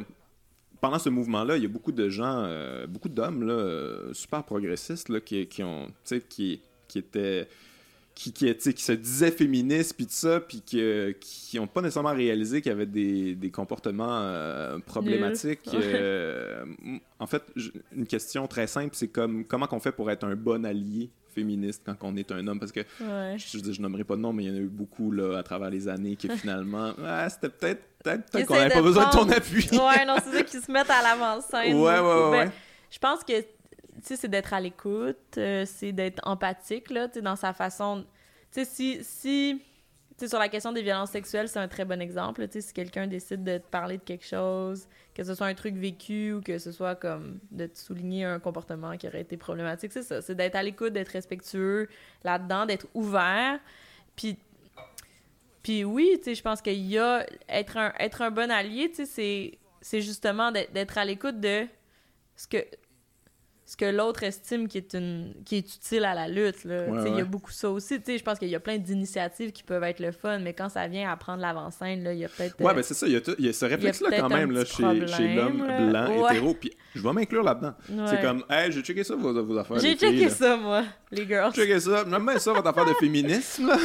pendant 0.81 0.99
ce 0.99 1.09
mouvement-là, 1.09 1.57
il 1.57 1.63
y 1.63 1.67
a 1.67 1.69
beaucoup 1.69 1.93
de 1.93 2.09
gens, 2.09 2.45
euh, 2.45 2.87
beaucoup 2.87 3.09
d'hommes 3.09 3.49
euh, 3.49 4.13
super 4.15 4.45
progressistes 4.45 5.25
qui 5.25 5.63
ont, 5.63 5.89
qui, 6.29 6.61
qui 6.89 6.99
étaient 6.99 7.49
qui, 8.21 8.33
qui, 8.35 8.55
qui, 8.55 8.83
se 8.83 8.93
disaient 8.93 9.31
féministes, 9.31 9.97
puis 9.97 10.05
tout 10.05 10.13
ça, 10.13 10.41
puis 10.41 10.61
qui 10.61 11.57
n'ont 11.57 11.67
pas 11.67 11.81
nécessairement 11.81 12.13
réalisé 12.13 12.61
qu'il 12.61 12.71
y 12.71 12.75
avait 12.75 12.85
des, 12.85 13.35
des 13.35 13.51
comportements 13.51 14.21
euh, 14.21 14.79
problématiques. 14.79 15.71
en 17.19 17.27
fait, 17.27 17.43
une 17.97 18.07
question 18.07 18.47
très 18.47 18.67
simple, 18.67 18.95
c'est 18.95 19.09
comme 19.09 19.47
comment 19.47 19.67
qu'on 19.67 19.81
fait 19.81 19.93
pour 19.93 20.11
être 20.11 20.25
un 20.25 20.37
bon 20.37 20.67
allié 20.67 21.09
féministe 21.35 21.83
quand 21.87 21.97
on 22.03 22.15
est 22.17 22.31
un 22.31 22.47
homme? 22.47 22.59
Parce 22.61 22.73
que 22.73 22.81
je, 23.01 23.37
je, 23.39 23.73
je 23.73 23.81
nommerai 23.81 24.05
pas 24.05 24.17
de 24.17 24.21
nom 24.21 24.35
mais 24.35 24.45
il 24.45 24.51
y 24.51 24.53
en 24.53 24.57
a 24.57 24.61
eu 24.61 24.69
beaucoup 24.69 25.13
là 25.13 25.39
à 25.39 25.43
travers 25.43 25.71
les 25.71 25.89
années 25.89 26.17
qui 26.17 26.29
finalement 26.37 26.93
c'était 27.29 27.49
peut-être 27.49 27.83
peut-être 28.03 28.47
qu'on 28.47 28.55
n'avait 28.55 28.75
pas 28.75 28.83
besoin 28.83 29.07
de 29.07 29.13
ton 29.13 29.31
appui. 29.31 29.69
Ouais 29.73 30.05
non 30.05 30.17
c'est 30.23 30.37
ça 30.37 30.43
qui 30.45 30.61
se 30.61 30.71
mettent 30.71 30.91
à 30.91 31.03
l'avant-scène 31.03 31.75
ouais 31.77 32.01
ouais 32.01 32.01
ouais, 32.01 32.31
ben, 32.31 32.53
je 32.91 32.99
pense 32.99 33.23
que 33.23 33.33
c'est 34.03 34.29
d'être 34.29 34.53
à 34.53 34.61
l'écoute 34.61 35.37
euh, 35.39 35.65
c'est 35.67 35.93
d'être 35.93 36.21
empathique 36.27 36.91
là 36.91 37.09
tu 37.09 37.23
dans 37.23 37.37
sa 37.37 37.53
façon 37.53 38.05
tu 38.53 38.65
si 38.65 38.99
si 39.03 39.63
sur 40.29 40.39
la 40.39 40.49
question 40.49 40.73
des 40.73 40.83
violences 40.83 41.11
sexuelles, 41.11 41.49
c'est 41.49 41.59
un 41.59 41.69
très 41.69 41.85
bon 41.85 42.01
exemple. 42.01 42.47
si 42.51 42.73
quelqu'un 42.73 43.07
décide 43.07 43.45
de 43.45 43.59
te 43.59 43.67
parler 43.67 43.99
de 43.99 44.03
quelque 44.03 44.27
chose, 44.27 44.87
que 45.15 45.25
ce 45.25 45.35
soit 45.35 45.47
un 45.47 45.55
truc 45.55 45.75
vécu 45.75 46.33
ou 46.33 46.41
que 46.41 46.59
ce 46.59 46.73
soit 46.73 46.95
comme 46.95 47.41
de 47.51 47.67
te 47.67 47.79
souligner 47.79 48.25
un 48.25 48.39
comportement 48.39 48.97
qui 48.97 49.07
aurait 49.09 49.23
été 49.23 49.37
problématique, 49.37 49.93
c'est 49.93 50.03
ça. 50.03 50.21
C'est 50.21 50.35
d'être 50.35 50.57
à 50.57 50.63
l'écoute, 50.63 50.93
d'être 50.93 51.11
respectueux 51.11 51.89
là-dedans, 52.25 52.67
d'être 52.67 52.87
ouvert. 52.95 53.59
Puis, 54.17 54.39
puis 55.63 55.85
oui, 55.85 56.21
je 56.25 56.43
pense 56.43 56.61
qu'il 56.61 56.87
y 56.87 56.99
a... 56.99 57.27
Être 57.49 57.77
un, 57.77 57.93
être 57.99 58.23
un 58.23 58.31
bon 58.31 58.51
allié, 58.51 58.93
c'est 58.95 60.01
justement 60.01 60.53
d'être 60.53 60.99
à 60.99 61.05
l'écoute 61.05 61.41
de 61.41 61.67
ce 62.37 62.47
que 62.47 62.59
ce 63.71 63.77
que 63.77 63.85
l'autre 63.85 64.25
estime 64.25 64.67
qui 64.67 64.79
est 64.79 64.95
une 64.95 65.33
qui 65.45 65.55
est 65.55 65.75
utile 65.77 66.05
à 66.05 66.13
la 66.13 66.27
lutte 66.27 66.65
il 66.65 67.15
y 67.17 67.21
a 67.21 67.25
beaucoup 67.25 67.53
ça 67.53 67.71
aussi. 67.71 68.01
Je 68.05 68.23
pense 68.25 68.41
qu'il 68.41 68.49
y 68.49 68.57
a 68.57 68.59
plein 68.59 68.79
d'initiatives 68.79 69.53
qui 69.53 69.63
peuvent 69.63 69.85
être 69.85 70.01
le 70.01 70.11
fun 70.11 70.41
mais 70.41 70.55
quand 70.55 70.69
ça 70.69 70.89
vient 70.89 71.09
à 71.09 71.17
prendre 71.17 71.41
l'avant-scène 71.41 72.05
il 72.11 72.19
y 72.19 72.25
a 72.25 72.29
peut-être 72.29 72.61
ouais 72.61 72.75
ben 72.75 72.83
c'est 72.83 72.95
ça 72.95 73.07
il 73.07 73.13
y, 73.13 73.49
a 73.49 73.53
ce 73.53 73.65
réflexe 73.65 74.01
là 74.01 74.19
quand 74.19 74.29
même 74.29 74.51
là, 74.51 74.65
chez, 74.65 75.07
chez 75.07 75.35
l'homme 75.37 75.65
blanc 75.89 76.27
hétéro 76.29 76.55
puis 76.55 76.73
je 76.97 77.01
vais 77.01 77.13
m'inclure 77.13 77.45
là-dedans. 77.45 77.75
C'est 78.09 78.21
comme 78.21 78.43
hey 78.51 78.73
j'ai 78.73 78.83
checké 78.83 79.05
ça 79.05 79.15
vos, 79.15 79.41
vos 79.41 79.57
affaires 79.57 79.79
j'ai 79.79 79.95
checké 79.95 80.29
ça 80.31 80.57
moi 80.57 80.83
les 81.13 81.25
girls. 81.25 81.53
J'ai 81.55 81.63
checké 81.63 81.79
ça 81.79 82.03
bien 82.03 82.39
ça 82.41 82.53
votre 82.53 82.67
affaire 82.67 82.87
de 82.87 82.95
féminisme 82.99 83.69
là 83.69 83.77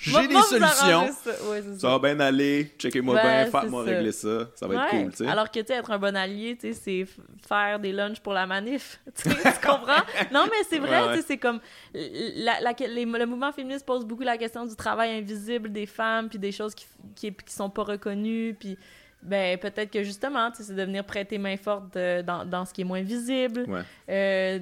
j'ai 0.00 0.28
des 0.28 0.34
solutions. 0.42 1.10
Ça. 1.22 1.32
ça. 1.78 1.88
va 1.88 1.98
bien 1.98 2.20
aller. 2.20 2.72
Checkez-moi 2.78 3.20
bien, 3.20 3.46
faites-moi 3.46 3.82
régler 3.82 4.12
ça. 4.12 4.48
Ça 4.54 4.66
va 4.66 4.74
être 4.74 4.90
cool, 4.90 5.10
tu 5.10 5.16
sais. 5.18 5.26
Alors 5.26 5.50
que, 5.50 5.60
tu 5.60 5.66
sais, 5.66 5.74
être 5.74 5.90
un 5.90 5.98
bon 5.98 6.16
allié, 6.16 6.56
tu 6.56 6.72
sais, 6.72 6.74
c'est 6.74 7.06
faire 7.46 7.78
des 7.78 7.92
lunchs 7.92 8.20
pour 8.20 8.32
la 8.32 8.46
manif. 8.46 9.00
tu 9.14 9.28
comprends? 9.62 10.02
non, 10.32 10.46
mais 10.46 10.64
c'est 10.68 10.78
vrai, 10.78 11.14
tu 11.14 11.20
sais, 11.20 11.24
c'est 11.28 11.38
comme... 11.38 11.60
La, 11.94 12.60
la, 12.60 12.72
le 12.78 13.26
mouvement 13.26 13.52
féministe 13.52 13.84
pose 13.84 14.04
beaucoup 14.04 14.22
la 14.22 14.36
question 14.36 14.66
du 14.66 14.74
travail 14.74 15.18
invisible 15.18 15.70
des 15.70 15.86
femmes, 15.86 16.28
puis 16.28 16.38
des 16.38 16.52
choses 16.52 16.74
qui, 16.74 16.86
qui, 17.14 17.32
qui 17.32 17.52
sont 17.52 17.70
pas 17.70 17.82
reconnues, 17.82 18.56
puis 18.58 18.78
ben 19.22 19.58
peut-être 19.58 19.90
que 19.90 20.02
justement, 20.02 20.50
c'est 20.54 20.74
de 20.74 20.82
venir 20.82 21.04
prêter 21.04 21.36
main 21.36 21.56
forte 21.56 21.94
dans, 21.94 22.48
dans, 22.48 22.64
ce 22.64 22.72
qui 22.72 22.80
est 22.80 22.84
moins 22.84 23.02
visible. 23.02 23.64
Ouais. 23.68 23.80
Euh, 24.08 24.58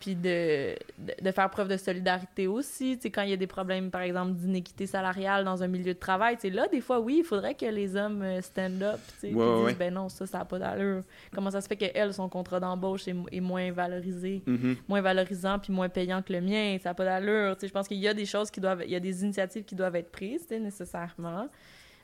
puis 0.00 0.14
de, 0.14 0.74
de, 1.20 1.30
faire 1.32 1.50
preuve 1.50 1.68
de 1.68 1.76
solidarité 1.76 2.46
aussi. 2.46 2.98
quand 3.04 3.22
il 3.22 3.30
y 3.30 3.32
a 3.32 3.36
des 3.36 3.46
problèmes, 3.46 3.90
par 3.90 4.02
exemple, 4.02 4.32
d'inéquité 4.34 4.86
salariale 4.86 5.44
dans 5.44 5.62
un 5.62 5.66
milieu 5.66 5.94
de 5.94 5.98
travail, 5.98 6.36
là, 6.44 6.68
des 6.68 6.80
fois, 6.80 7.00
oui, 7.00 7.16
il 7.18 7.24
faudrait 7.24 7.54
que 7.54 7.66
les 7.66 7.96
hommes 7.96 8.22
euh, 8.22 8.40
stand 8.40 8.82
up 8.82 9.00
et 9.22 9.28
disent, 9.28 9.78
ben 9.78 9.92
non, 9.92 10.08
ça, 10.08 10.26
ça 10.26 10.38
n'a 10.38 10.44
pas 10.44 10.58
d'allure. 10.58 11.02
Comment 11.34 11.50
ça 11.50 11.60
se 11.60 11.66
fait 11.66 11.76
qu'elle, 11.76 12.14
son 12.14 12.28
contrat 12.28 12.60
d'embauche 12.60 13.08
est, 13.08 13.40
moins 13.40 13.72
valorisé, 13.72 14.42
mm-hmm. 14.46 14.76
moins 14.88 15.00
valorisant 15.00 15.58
puis 15.58 15.72
moins 15.72 15.88
payant 15.88 16.22
que 16.22 16.32
le 16.32 16.40
mien, 16.40 16.76
ça 16.80 16.90
n'a 16.90 16.94
pas 16.94 17.04
d'allure. 17.04 17.56
Je 17.60 17.68
pense 17.68 17.88
qu'il 17.88 17.98
y 17.98 18.06
a 18.06 18.14
des 18.14 18.26
choses 18.26 18.50
qui 18.50 18.60
doivent, 18.60 18.82
il 18.84 18.92
y 18.92 18.96
a 18.96 19.00
des 19.00 19.22
initiatives 19.24 19.64
qui 19.64 19.74
doivent 19.74 19.96
être 19.96 20.12
prises, 20.12 20.48
nécessairement. 20.50 21.48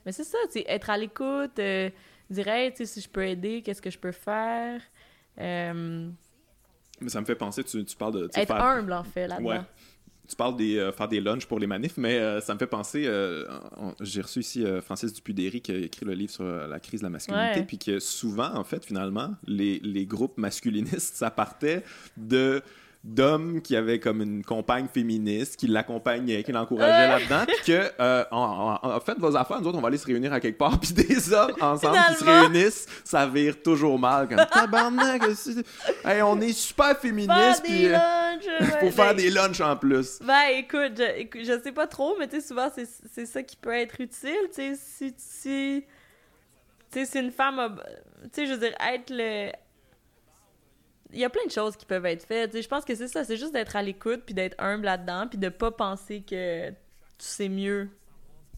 Mais 0.05 0.13
c'est 0.13 0.25
ça, 0.25 0.39
être 0.55 0.91
à 0.91 0.97
l'écoute, 0.97 1.59
euh, 1.59 1.91
dire, 2.31 2.49
hey, 2.49 2.73
si 2.75 3.01
je 3.01 3.09
peux 3.09 3.25
aider, 3.25 3.63
qu'est-ce 3.63 3.83
que 3.83 3.91
je 3.91 3.99
peux 3.99 4.13
faire? 4.13 4.81
Euh, 5.41 6.09
mais 7.01 7.09
ça 7.09 7.21
me 7.21 7.27
fait 7.27 7.37
penser, 7.37 7.63
tu, 7.65 7.85
tu 7.85 7.97
parles 7.97 8.15
de. 8.15 8.31
Être 8.35 8.53
humble, 8.53 8.93
en 8.93 9.05
fait, 9.05 9.29
là-dedans. 9.29 9.49
Ouais. 9.49 9.61
Tu 10.29 10.37
parles 10.37 10.57
de 10.57 10.79
euh, 10.79 10.93
faire 10.93 11.09
des 11.09 11.21
lunchs 11.21 11.47
pour 11.47 11.59
les 11.59 11.67
manifs, 11.67 11.97
mais 11.97 12.19
euh, 12.19 12.41
ça 12.41 12.53
me 12.53 12.59
fait 12.59 12.67
penser. 12.67 13.05
J'ai 14.01 14.21
reçu 14.21 14.41
ici 14.41 14.65
Francis 14.83 15.13
Dupudéry 15.13 15.63
qui 15.63 15.73
a 15.73 15.77
écrit 15.77 16.05
le 16.05 16.13
livre 16.13 16.33
sur 16.33 16.45
la 16.45 16.81
crise 16.81 17.01
de 17.01 17.07
la 17.07 17.11
masculinité, 17.11 17.63
puis 17.63 17.79
que 17.79 17.99
souvent, 17.99 18.55
en 18.55 18.65
fait, 18.65 18.85
finalement, 18.85 19.35
les, 19.47 19.79
les 19.79 20.07
groupes 20.07 20.37
masculinistes, 20.37 21.15
ça 21.17 21.31
partait 21.31 21.83
de 22.17 22.63
d'hommes 23.09 23.63
qui 23.63 23.75
avaient 23.75 23.99
comme 23.99 24.21
une 24.21 24.45
compagne 24.45 24.87
féministe, 24.93 25.57
qui 25.57 25.67
l'accompagnait, 25.67 26.43
qui 26.43 26.53
l'encourageait 26.53 27.09
là-dedans, 27.09 27.45
puis 27.47 27.57
que, 27.67 27.91
euh, 28.01 28.25
en, 28.31 29.01
fait, 29.01 29.19
vos 29.19 29.35
affaires, 29.37 29.61
nous 29.61 29.69
autres, 29.69 29.79
on 29.79 29.81
va 29.81 29.89
aller 29.89 29.99
se 29.99 30.07
réunir 30.07 30.33
à 30.33 30.41
quelque 30.41 30.59
part, 30.59 30.79
puis 30.81 30.93
des 30.93 31.33
hommes 31.33 31.55
ensemble 31.61 31.99
qui 32.09 32.15
se 32.17 32.25
réunissent, 32.25 32.87
ça 33.05 33.27
vire 33.27 33.63
toujours 33.63 33.99
mal, 33.99 34.29
comme 34.29 34.45
tabarnak, 34.53 35.23
hey, 36.05 36.23
on 36.23 36.41
est 36.41 36.53
super 36.53 36.99
féministes, 36.99 37.63
puis 37.65 37.89
euh, 37.89 37.99
faut 38.81 38.91
faire 38.91 39.15
des 39.15 39.31
lunchs 39.31 39.61
en 39.61 39.77
plus. 39.77 40.21
Ben, 40.23 40.49
écoute, 40.57 40.93
je, 40.99 41.41
je 41.41 41.61
sais 41.63 41.73
pas 41.73 41.87
trop, 41.87 42.15
mais 42.19 42.29
tu 42.29 42.41
sais, 42.41 42.47
souvent, 42.47 42.71
c'est 42.75 43.27
ça 43.27 43.43
qui 43.43 43.57
peut 43.57 43.75
être 43.75 44.01
utile, 44.01 44.33
tu 44.55 44.75
sais, 44.75 44.75
si, 44.77 45.15
si, 45.17 45.85
tu 46.93 47.05
sais, 47.05 47.05
si 47.07 47.19
une 47.19 47.33
femme 47.33 47.79
tu 48.25 48.29
sais, 48.33 48.47
je 48.47 48.53
veux 48.53 48.59
dire, 48.59 48.75
être 48.93 49.11
le 49.11 49.51
il 51.13 51.19
y 51.19 51.25
a 51.25 51.31
plein 51.31 51.45
de 51.47 51.51
choses 51.51 51.77
qui 51.77 51.87
peuvent 51.87 52.07
être 52.07 52.25
faites. 52.25 52.61
je 52.61 52.69
pense 52.69 52.85
que 52.85 52.95
c'est 52.95 53.09
ça, 53.09 53.25
c'est 53.25 53.37
juste 53.37 53.53
d'être 53.53 53.77
à 53.77 53.83
l'écoute, 53.83 54.23
puis 54.25 54.35
d'être 54.35 54.57
humble 54.59 54.85
là-dedans, 54.85 55.27
puis 55.29 55.39
de 55.39 55.49
pas 55.49 55.71
penser 55.71 56.21
que 56.21 56.71
tu 56.71 56.75
sais 57.19 57.49
mieux 57.49 57.89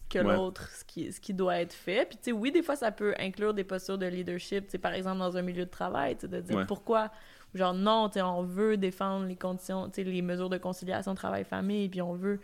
que 0.09 0.19
l'autre 0.19 0.69
ce 0.69 0.85
qui, 0.85 1.13
ce 1.13 1.21
qui 1.21 1.33
doit 1.33 1.61
être 1.61 1.73
fait. 1.73 2.05
Puis, 2.05 2.17
tu 2.17 2.25
sais, 2.25 2.33
oui, 2.33 2.51
des 2.51 2.63
fois, 2.63 2.75
ça 2.75 2.91
peut 2.91 3.15
inclure 3.19 3.55
des 3.55 3.63
postures 3.63 3.97
de 3.97 4.07
leadership, 4.07 4.67
tu 4.67 4.79
par 4.79 4.93
exemple, 4.93 5.19
dans 5.19 5.37
un 5.37 5.43
milieu 5.43 5.65
de 5.65 5.71
travail, 5.71 6.17
tu 6.17 6.27
de 6.27 6.41
dire 6.41 6.67
pourquoi, 6.67 7.11
genre, 7.55 7.75
non, 7.75 8.09
tu 8.09 8.21
on 8.21 8.43
veut 8.43 8.77
défendre 8.77 9.27
les 9.27 9.37
conditions, 9.37 9.89
tu 9.89 10.03
sais, 10.03 10.05
les 10.05 10.23
mesures 10.23 10.51
de 10.51 10.59
conciliation 10.59 11.15
travail-famille, 11.15 11.89
puis 11.89 12.03
on 12.03 12.15
veut 12.15 12.41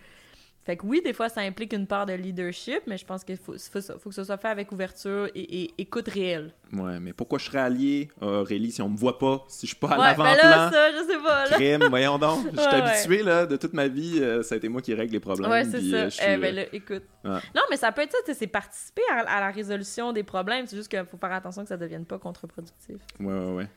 fait 0.67 0.77
que 0.77 0.85
oui, 0.85 1.01
des 1.01 1.13
fois, 1.13 1.29
ça 1.29 1.43
implique 1.43 1.73
une 1.73 1.87
part 1.87 2.07
de 2.07 2.13
leadership, 2.13 2.81
mais 2.89 2.99
je 2.99 3.07
pense 3.07 3.23
qu'il 3.23 3.37
faut, 3.37 3.55
faut, 3.57 4.09
que 4.09 4.15
ce 4.15 4.25
soit 4.25 4.37
fait 4.37 4.49
avec 4.49 4.73
ouverture 4.73 5.29
et, 5.33 5.71
écoute 5.79 6.09
réelle. 6.09 6.53
Ouais, 6.73 6.99
mais 6.99 7.13
pourquoi 7.13 7.39
je 7.39 7.45
serais 7.45 7.61
allié, 7.61 8.09
Aurélie, 8.21 8.73
si 8.73 8.83
on 8.83 8.89
me 8.89 8.97
voit 8.97 9.17
pas, 9.17 9.45
si 9.47 9.69
je 9.69 9.75
suis 9.75 9.79
pas 9.79 9.91
à 9.91 9.97
ouais, 9.97 10.05
l'avant-plan? 10.07 10.35
Ben 10.43 10.51
là, 10.51 10.71
ça, 10.73 10.91
je 10.91 11.07
sais 11.07 11.19
pas, 11.23 11.45
là. 11.45 11.57
Crime, 11.57 11.85
voyons 11.89 12.19
donc. 12.19 12.47
Je 12.53 12.61
suis 12.61 12.69
habitué, 12.69 13.23
là, 13.23 13.47
de 13.47 13.57
toute 13.57 13.75
ma 13.75 13.87
vie, 13.87 14.19
euh, 14.21 14.43
ça 14.43 14.57
a 14.57 14.59
été 14.59 14.69
moi 14.69 14.83
qui 14.83 14.93
règle 14.93 15.13
les 15.13 15.21
problèmes. 15.21 15.53
Ouais, 15.53 15.63
c'est 15.63 15.83
ça. 15.83 15.97
Euh, 15.97 16.35
eh, 16.35 16.37
ben 16.37 16.53
là, 16.53 16.63
écoute. 16.73 17.05
Non, 17.25 17.63
mais 17.71 17.77
ça 17.77 17.93
peut 17.93 18.03
être 18.03 18.17
ça, 18.27 18.35
c'est 18.35 18.49
participer 18.49 19.03
à, 19.13 19.39
la 19.39 19.53
résolution 19.53 20.13
des 20.13 20.25
problèmes. 20.25 20.67
C'est 20.67 20.77
juste 20.77 20.89
qu'il 20.89 21.05
faut 21.05 21.17
faire 21.17 21.33
attention 21.33 21.63
que 21.63 21.69
ça 21.69 21.77
devienne 21.77 22.07
pas 22.07 22.19
contre-productif. 22.19 22.97
Ouais, 23.21 23.27
ouais, 23.27 23.55
ouais 23.55 23.69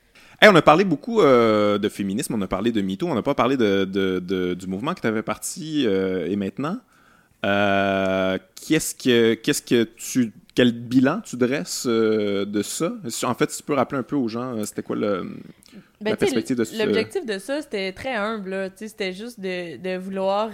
on 0.47 0.55
a 0.55 0.61
parlé 0.61 0.83
beaucoup 0.85 1.21
euh, 1.21 1.77
de 1.77 1.89
féminisme, 1.89 2.35
on 2.35 2.41
a 2.41 2.47
parlé 2.47 2.71
de 2.71 2.81
MeToo, 2.81 3.07
on 3.07 3.15
n'a 3.15 3.21
pas 3.21 3.35
parlé 3.35 3.57
de, 3.57 4.53
du 4.53 4.67
mouvement 4.67 4.93
que 4.93 5.01
tu 5.01 5.07
avais 5.07 5.23
parti 5.23 5.85
euh, 5.85 6.27
et 6.27 6.35
maintenant. 6.35 6.79
Euh, 7.45 8.37
qu'est-ce 8.67 8.93
que 8.93 9.33
qu'est-ce 9.35 9.61
que 9.61 9.83
tu 9.83 10.33
quel 10.55 10.73
bilan 10.73 11.21
tu 11.21 11.37
dresses 11.37 11.87
de 11.87 12.61
ça? 12.61 12.93
En 13.23 13.33
fait, 13.33 13.49
si 13.49 13.57
tu 13.57 13.63
peux 13.63 13.75
rappeler 13.75 13.99
un 13.99 14.03
peu 14.03 14.17
aux 14.17 14.27
gens, 14.27 14.65
c'était 14.65 14.83
quoi 14.83 14.97
le 14.97 15.37
ben, 16.01 16.11
la 16.11 16.17
perspective 16.17 16.57
de 16.57 16.65
ça 16.65 16.85
L'objectif 16.85 17.25
de 17.25 17.37
ça, 17.37 17.61
c'était 17.61 17.93
très 17.93 18.13
humble. 18.13 18.71
C'était 18.75 19.13
juste 19.13 19.39
de, 19.39 19.77
de 19.77 19.97
vouloir. 19.97 20.49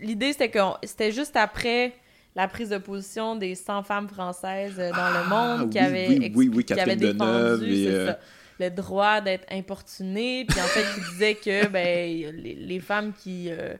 L'idée, 0.00 0.32
c'était 0.32 0.50
que 0.50 0.58
c'était 0.84 1.10
juste 1.10 1.34
après 1.34 1.94
la 2.36 2.48
prise 2.48 2.68
de 2.68 2.78
position 2.78 3.34
des 3.34 3.54
100 3.54 3.82
femmes 3.82 4.08
françaises 4.08 4.78
euh, 4.78 4.90
dans 4.90 5.08
le 5.08 5.24
ah, 5.24 5.58
monde 5.58 5.70
qui 5.70 5.78
avaient, 5.78 6.30
qui 6.30 6.80
avaient 6.80 6.94
défendu 6.94 7.86
euh, 7.88 8.12
le 8.60 8.70
droit 8.70 9.22
d'être 9.22 9.46
importunées, 9.50 10.44
puis 10.46 10.60
en 10.60 10.64
fait, 10.64 10.84
qui 10.94 11.12
disaient 11.12 11.34
que 11.34 11.66
ben, 11.70 12.30
les, 12.36 12.80
femmes 12.80 13.14
qui 13.14 13.50
euh, 13.50 13.74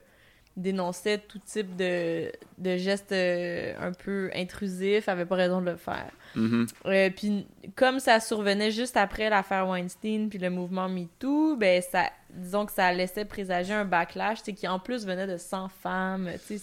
dénonçaient 0.55 1.19
tout 1.19 1.39
type 1.45 1.75
de, 1.75 2.31
de 2.57 2.77
gestes 2.77 3.13
un 3.13 3.91
peu 3.91 4.31
intrusifs 4.33 5.07
avaient 5.07 5.25
pas 5.25 5.35
raison 5.35 5.61
de 5.61 5.69
le 5.69 5.77
faire. 5.77 6.09
Mm-hmm. 6.35 7.11
puis 7.13 7.47
comme 7.75 7.99
ça 7.99 8.19
survenait 8.19 8.69
juste 8.69 8.97
après 8.97 9.29
l'affaire 9.29 9.67
Weinstein 9.67 10.29
puis 10.29 10.39
le 10.39 10.49
mouvement 10.49 10.89
MeToo, 10.89 11.55
ben 11.55 11.81
ça, 11.81 12.09
disons 12.31 12.65
que 12.65 12.71
ça 12.71 12.91
laissait 12.91 13.25
présager 13.25 13.73
un 13.73 13.85
backlash 13.85 14.41
qui 14.41 14.67
en 14.67 14.77
plus 14.79 15.05
venait 15.05 15.27
de 15.27 15.37
100 15.37 15.69
femmes, 15.69 16.29
sais 16.43 16.59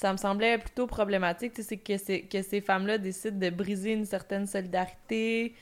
ça 0.00 0.12
me 0.12 0.16
semblait 0.16 0.56
plutôt 0.56 0.86
problématique, 0.86 1.52
c'est 1.56 1.76
que, 1.76 2.26
que 2.26 2.42
ces 2.42 2.60
femmes-là 2.62 2.96
décident 2.96 3.38
de 3.38 3.50
briser 3.50 3.92
une 3.92 4.06
certaine 4.06 4.46
solidarité, 4.46 5.54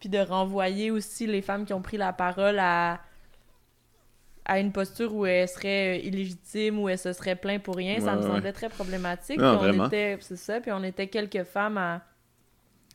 puis 0.00 0.08
de 0.08 0.18
renvoyer 0.18 0.90
aussi 0.90 1.26
les 1.26 1.42
femmes 1.42 1.66
qui 1.66 1.74
ont 1.74 1.82
pris 1.82 1.98
la 1.98 2.14
parole 2.14 2.58
à, 2.58 3.00
à 4.46 4.60
une 4.60 4.72
posture 4.72 5.14
où 5.14 5.26
elles 5.26 5.46
seraient 5.46 6.00
illégitimes, 6.00 6.78
où 6.78 6.88
elles 6.88 6.98
se 6.98 7.12
seraient 7.12 7.36
plaintes 7.36 7.62
pour 7.62 7.76
rien. 7.76 8.00
ça 8.00 8.16
me 8.16 8.22
semblait 8.22 8.54
très 8.54 8.70
problématique. 8.70 9.38
on 9.42 9.86
était, 9.86 10.16
c'est 10.20 10.36
ça, 10.36 10.58
puis 10.58 10.72
on 10.72 10.82
était 10.82 11.08
quelques 11.08 11.44
femmes 11.44 11.76
à, 11.76 12.00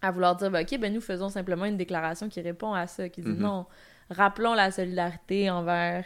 à 0.02 0.10
vouloir 0.10 0.36
dire, 0.36 0.50
ben, 0.50 0.64
OK, 0.64 0.80
ben 0.80 0.92
nous 0.92 1.02
faisons 1.02 1.30
simplement 1.30 1.66
une 1.66 1.78
déclaration 1.78 2.28
qui 2.28 2.42
répond 2.42 2.74
à 2.74 2.88
ça, 2.88 3.08
qui 3.08 3.22
dit 3.22 3.30
mm-hmm. 3.30 3.38
non, 3.38 3.68
rappelons 4.10 4.56
la 4.56 4.72
solidarité 4.72 5.52
envers 5.52 6.06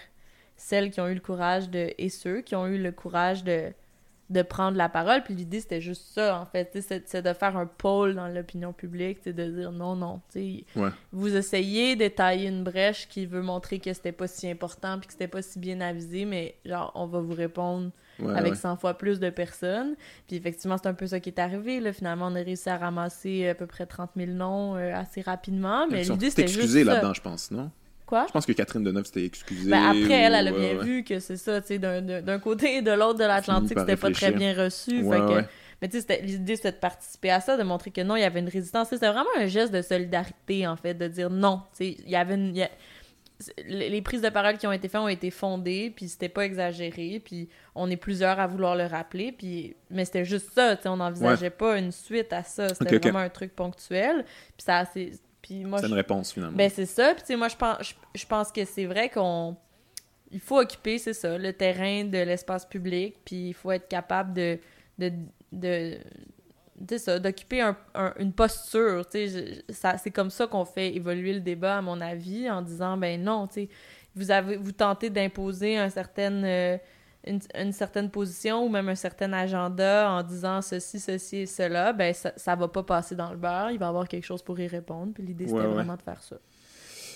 celles 0.58 0.92
qui 0.92 1.00
ont 1.00 1.08
eu 1.08 1.14
le 1.14 1.22
courage 1.22 1.70
de, 1.70 1.94
et 1.98 2.10
ceux 2.10 2.42
qui 2.42 2.58
ont 2.58 2.68
eu 2.68 2.78
le 2.78 2.92
courage 2.92 3.46
de 3.46 3.72
de 4.32 4.42
prendre 4.42 4.78
la 4.78 4.90
parole. 4.90 5.24
Puis 5.24 5.34
l'idée, 5.34 5.60
c'était 5.60 5.82
juste 5.82 6.14
ça, 6.14 6.40
en 6.40 6.46
fait. 6.46 6.78
C'est 7.06 7.22
de 7.22 7.34
faire 7.34 7.58
un 7.58 7.66
pôle 7.66 8.16
dans 8.16 8.28
l'opinion 8.28 8.74
publique, 8.74 9.24
de 9.26 9.32
dire 9.32 9.72
non, 9.72 9.96
non. 9.96 10.22
Ouais. 10.36 10.90
Vous 11.12 11.36
essayez 11.36 11.96
de 11.96 12.08
tailler 12.08 12.48
une 12.48 12.64
brèche 12.64 13.08
qui 13.08 13.26
veut 13.26 13.42
montrer 13.42 13.80
que 13.80 13.94
c'était 13.94 14.12
pas 14.12 14.28
si 14.28 14.50
important 14.50 14.98
puis 15.00 15.08
que 15.08 15.14
c'était 15.14 15.28
pas 15.28 15.42
si 15.42 15.60
bien 15.60 15.82
avisé, 15.82 16.26
mais 16.26 16.56
genre, 16.66 16.92
on 16.96 17.08
va 17.08 17.20
vous 17.20 17.34
répondre 17.34 17.92
avec 18.36 18.56
100 18.56 18.78
fois 18.78 18.94
plus 18.94 19.20
de 19.20 19.30
personnes. 19.30 19.96
Puis 20.28 20.38
effectivement, 20.38 20.78
c'est 20.78 20.88
un 20.88 20.94
peu 20.94 21.08
ça 21.08 21.20
qui 21.20 21.30
est 21.30 21.40
arrivé. 21.40 21.80
Là. 21.80 21.92
Finalement, 21.92 22.28
on 22.28 22.36
a 22.36 22.42
réussi 22.42 22.70
à 22.70 22.78
ramasser 22.78 23.50
à 23.50 23.56
peu 23.56 23.68
près 23.68 23.86
30 23.86 24.12
000 24.16 24.32
noms 24.32 24.76
euh, 24.76 24.94
assez 24.96 25.22
rapidement. 25.22 25.88
Mais 25.88 26.04
l'idée, 26.04 26.30
c'était 26.30 26.48
juste. 26.48 26.58
excusé 26.58 26.84
là-dedans, 26.84 27.14
je 27.14 27.22
pense, 27.22 27.52
non? 27.52 27.72
Je 28.28 28.32
pense 28.32 28.46
que 28.46 28.52
Catherine 28.52 28.84
Deneuve 28.84 29.06
s'était 29.06 29.26
excusée. 29.26 29.70
Ben 29.70 29.90
après, 29.90 30.14
elle, 30.14 30.34
elle 30.34 30.48
a 30.48 30.52
bien 30.52 30.76
vu 30.84 31.04
que 31.04 31.20
c'est 31.20 31.38
ça, 31.38 31.62
tu 31.62 31.68
sais, 31.68 31.80
d'un 31.80 32.40
côté 32.40 32.78
et 32.78 32.82
de 32.82 32.92
l'autre 32.92 33.20
de 33.20 33.26
l'Atlantique, 33.26 33.78
c'était 33.80 33.96
pas 33.96 34.12
très 34.12 34.32
bien 34.32 34.54
reçu. 34.54 35.04
Mais 35.82 35.90
tu 35.90 36.00
sais, 36.00 36.22
l'idée, 36.22 36.58
c'était 36.58 36.74
de 36.74 36.78
participer 36.78 37.32
à 37.32 37.42
ça, 37.42 37.58
de 37.58 37.64
montrer 37.64 37.90
que 37.90 38.02
non, 38.02 38.16
il 38.16 38.22
y 38.22 38.24
avait 38.24 38.40
une 38.40 38.50
résistance. 38.50 38.90
C'était 38.90 39.08
vraiment 39.08 39.32
un 39.40 39.48
geste 39.48 39.74
de 39.74 39.82
solidarité, 39.82 40.68
en 40.68 40.76
fait, 40.76 40.94
de 40.94 41.08
dire 41.08 41.32
non. 41.32 41.64
Tu 41.76 41.78
sais, 41.78 41.98
il 42.06 42.10
y 42.10 42.16
avait 42.16 42.36
une... 42.36 42.54
Les 43.66 44.02
prises 44.04 44.22
de 44.22 44.30
parole 44.30 44.60
qui 44.60 44.68
ont 44.68 44.72
été 44.72 44.88
faites 44.88 45.02
ont 45.02 45.08
été 45.08 45.32
fondées, 45.32 45.92
puis 45.96 46.08
c'était 46.08 46.30
pas 46.30 46.46
exagéré, 46.46 47.20
puis 47.26 47.50
on 47.74 47.90
est 47.90 47.98
plusieurs 47.98 48.40
à 48.40 48.46
vouloir 48.46 48.76
le 48.76 48.86
rappeler, 48.86 49.32
puis... 49.32 49.76
Mais 49.90 50.06
c'était 50.06 50.26
juste 50.26 50.52
ça, 50.54 50.76
tu 50.76 50.84
sais, 50.84 50.90
on 50.90 50.98
n'envisageait 50.98 51.50
pas 51.50 51.80
une 51.80 51.92
suite 51.92 52.32
à 52.34 52.44
ça. 52.44 52.68
C'était 52.76 53.00
vraiment 53.00 53.18
un 53.18 53.30
truc 53.30 53.56
ponctuel, 53.56 54.24
puis 54.26 54.64
ça 54.64 54.86
c'est 54.94 55.14
une 55.60 55.94
réponse 55.94 56.34
finalement. 56.34 56.58
Ben 56.58 56.70
c'est 56.70 56.86
ça. 56.86 57.14
Puis 57.16 57.36
moi 57.36 57.48
je 57.48 57.56
pense, 57.56 57.94
je, 58.16 58.26
pense 58.26 58.52
que 58.52 58.66
c'est 58.66 58.86
vrai 58.86 59.10
qu'on 59.10 59.56
il 60.32 60.40
faut 60.40 60.60
occuper, 60.60 60.98
c'est 60.98 61.14
ça, 61.14 61.38
le 61.38 61.54
terrain 61.54 62.06
de 62.06 62.18
l'espace 62.18 62.66
public, 62.66 63.18
puis 63.26 63.50
il 63.50 63.54
faut 63.54 63.72
être 63.72 63.88
capable 63.88 64.34
de 64.34 64.60
de, 64.98 65.98
de 66.80 66.98
ça, 66.98 67.20
d'occuper 67.20 67.62
un, 67.62 67.76
une 68.20 68.34
posture, 68.34 69.04
tu 69.10 69.28
sais, 69.28 69.64
c'est 69.98 70.12
comme 70.12 70.30
ça 70.30 70.46
qu'on 70.48 70.66
fait 70.66 70.96
évoluer 70.96 71.34
le 71.34 71.40
débat 71.40 71.80
à 71.80 71.82
mon 71.82 72.00
avis 72.02 72.50
en 72.50 72.62
disant 72.62 72.98
ben 72.98 73.22
non, 73.22 73.48
tu 73.48 73.54
sais, 73.54 73.70
vous 74.16 74.32
avez 74.32 74.58
vous 74.58 74.72
tentez 74.72 75.10
d'imposer 75.10 75.78
un 75.78 75.90
certain 75.90 76.44
euh, 76.44 76.78
une, 77.26 77.72
certaine 77.72 78.10
position 78.10 78.66
ou 78.66 78.70
même 78.70 78.90
un 78.90 78.96
certain 78.96 79.32
agenda 79.34 80.12
en 80.12 80.24
disant 80.24 80.62
ceci, 80.62 81.00
ceci 81.00 81.38
et 81.38 81.46
cela, 81.46 81.94
ben 81.94 82.14
ça, 82.14 82.34
ça 82.36 82.56
va 82.56 82.68
pas 82.68 82.84
passer 82.84 83.16
dans 83.16 83.32
le 83.32 83.38
beurre. 83.38 83.72
Il 83.72 83.80
va 83.80 83.86
y 83.86 83.90
avoir 83.90 84.08
quelque 84.08 84.26
chose 84.26 84.42
pour 84.42 84.60
y 84.60 84.68
répondre. 84.68 85.14
Puis 85.14 85.24
l'idée, 85.24 85.48
c'était 85.48 85.68
vraiment 85.68 85.96
de 85.96 86.02
faire 86.02 86.22
ça. 86.24 86.38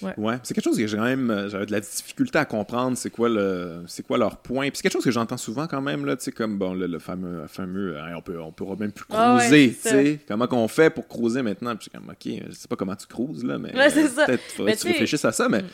Ouais. 0.01 0.38
C'est 0.43 0.53
quelque 0.53 0.63
chose 0.63 0.77
que 0.77 0.85
j'ai 0.85 0.97
quand 0.97 1.03
même 1.03 1.30
euh, 1.30 1.49
j'avais 1.49 1.65
de 1.65 1.72
la 1.72 1.80
difficulté 1.80 2.38
à 2.38 2.45
comprendre 2.45 2.97
c'est 2.97 3.09
quoi 3.09 3.30
le 3.30 3.84
c'est 3.88 4.05
quoi 4.05 4.17
leur 4.17 4.38
point. 4.38 4.67
Puis 4.69 4.77
c'est 4.77 4.84
quelque 4.84 4.93
chose 4.93 5.03
que 5.03 5.11
j'entends 5.11 5.38
souvent 5.38 5.67
quand 5.67 5.81
même 5.81 6.05
là, 6.05 6.15
tu 6.15 6.26
sais 6.26 6.31
comme 6.31 6.57
bon 6.57 6.73
le, 6.73 6.99
fameux 6.99 7.45
fameux 7.47 7.97
hein, 7.97 8.13
on 8.17 8.22
peut 8.22 8.39
on 8.39 8.51
pourra 8.51 8.76
même 8.76 8.91
plus 8.91 9.05
ah 9.11 9.38
cruiser, 9.39 9.73
tu 9.81 9.89
sais. 9.89 10.19
Comment 10.27 10.47
qu'on 10.47 10.67
fait 10.67 10.89
pour 10.89 11.07
cruiser 11.07 11.41
maintenant? 11.41 11.76
Puis 11.76 11.89
comme 11.89 12.09
OK, 12.09 12.43
je 12.49 12.55
sais 12.55 12.67
pas 12.67 12.76
comment 12.76 12.95
tu 12.95 13.07
cruises 13.07 13.43
là 13.43 13.57
mais 13.57 13.72
peut-être 13.72 14.43
faudrait 14.55 14.76
que 14.76 14.81
tu 14.81 14.88
réfléchisses 14.88 15.26
à 15.26 15.31
ça 15.31 15.49
mais 15.49 15.61
mm. 15.61 15.67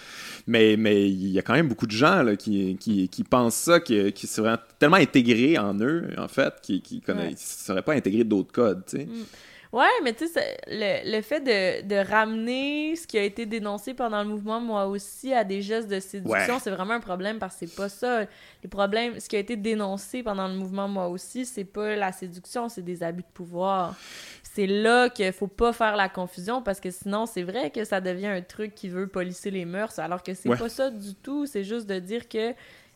mais 0.47 0.75
mais 0.77 1.09
il 1.09 1.29
y 1.29 1.39
a 1.39 1.41
quand 1.41 1.53
même 1.53 1.67
beaucoup 1.67 1.87
de 1.87 1.91
gens 1.91 2.23
là, 2.23 2.35
qui, 2.35 2.77
qui, 2.79 3.09
qui 3.09 3.23
pensent 3.23 3.55
ça 3.55 3.79
qui 3.79 4.11
qui 4.13 4.27
seraient 4.27 4.57
tellement 4.79 4.97
intégrés 4.97 5.57
en 5.57 5.79
eux 5.79 6.09
en 6.17 6.27
fait 6.27 6.53
qui 6.61 6.81
qui 6.81 7.01
connaissent 7.01 7.61
seraient 7.65 7.81
pas 7.81 7.93
intégrés 7.93 8.23
d'autres 8.23 8.51
codes, 8.51 8.83
tu 8.87 8.97
sais. 8.97 9.05
Mm. 9.05 9.25
Ouais, 9.71 9.87
mais 10.03 10.13
tu 10.13 10.27
sais, 10.27 10.57
le, 10.67 11.15
le, 11.15 11.21
fait 11.21 11.39
de, 11.39 11.87
de, 11.87 11.95
ramener 11.95 12.93
ce 12.97 13.07
qui 13.07 13.17
a 13.17 13.23
été 13.23 13.45
dénoncé 13.45 13.93
pendant 13.93 14.21
le 14.21 14.27
mouvement, 14.27 14.59
moi 14.59 14.85
aussi, 14.87 15.33
à 15.33 15.45
des 15.45 15.61
gestes 15.61 15.87
de 15.87 16.01
séduction, 16.01 16.59
c'est 16.59 16.71
vraiment 16.71 16.95
un 16.95 16.99
problème 16.99 17.39
parce 17.39 17.55
que 17.55 17.65
c'est 17.65 17.75
pas 17.75 17.87
ça. 17.87 18.25
Les 18.63 18.69
problèmes, 18.69 19.17
ce 19.17 19.29
qui 19.29 19.37
a 19.37 19.39
été 19.39 19.55
dénoncé 19.55 20.23
pendant 20.23 20.49
le 20.49 20.55
mouvement, 20.55 20.89
moi 20.89 21.07
aussi, 21.07 21.45
c'est 21.45 21.63
pas 21.63 21.95
la 21.95 22.11
séduction, 22.11 22.67
c'est 22.67 22.81
des 22.81 23.01
abus 23.01 23.21
de 23.21 23.27
pouvoir. 23.33 23.95
C'est 24.43 24.67
là 24.67 25.09
qu'il 25.09 25.31
faut 25.31 25.47
pas 25.47 25.71
faire 25.71 25.95
la 25.95 26.09
confusion 26.09 26.61
parce 26.61 26.81
que 26.81 26.91
sinon, 26.91 27.25
c'est 27.25 27.43
vrai 27.43 27.71
que 27.71 27.85
ça 27.85 28.01
devient 28.01 28.27
un 28.27 28.41
truc 28.41 28.75
qui 28.75 28.89
veut 28.89 29.07
polisser 29.07 29.51
les 29.51 29.63
mœurs, 29.63 29.97
alors 29.99 30.21
que 30.21 30.33
c'est 30.33 30.49
pas 30.49 30.67
ça 30.67 30.89
du 30.89 31.15
tout. 31.15 31.45
C'est 31.45 31.63
juste 31.63 31.87
de 31.87 31.97
dire 31.99 32.27
que 32.27 32.53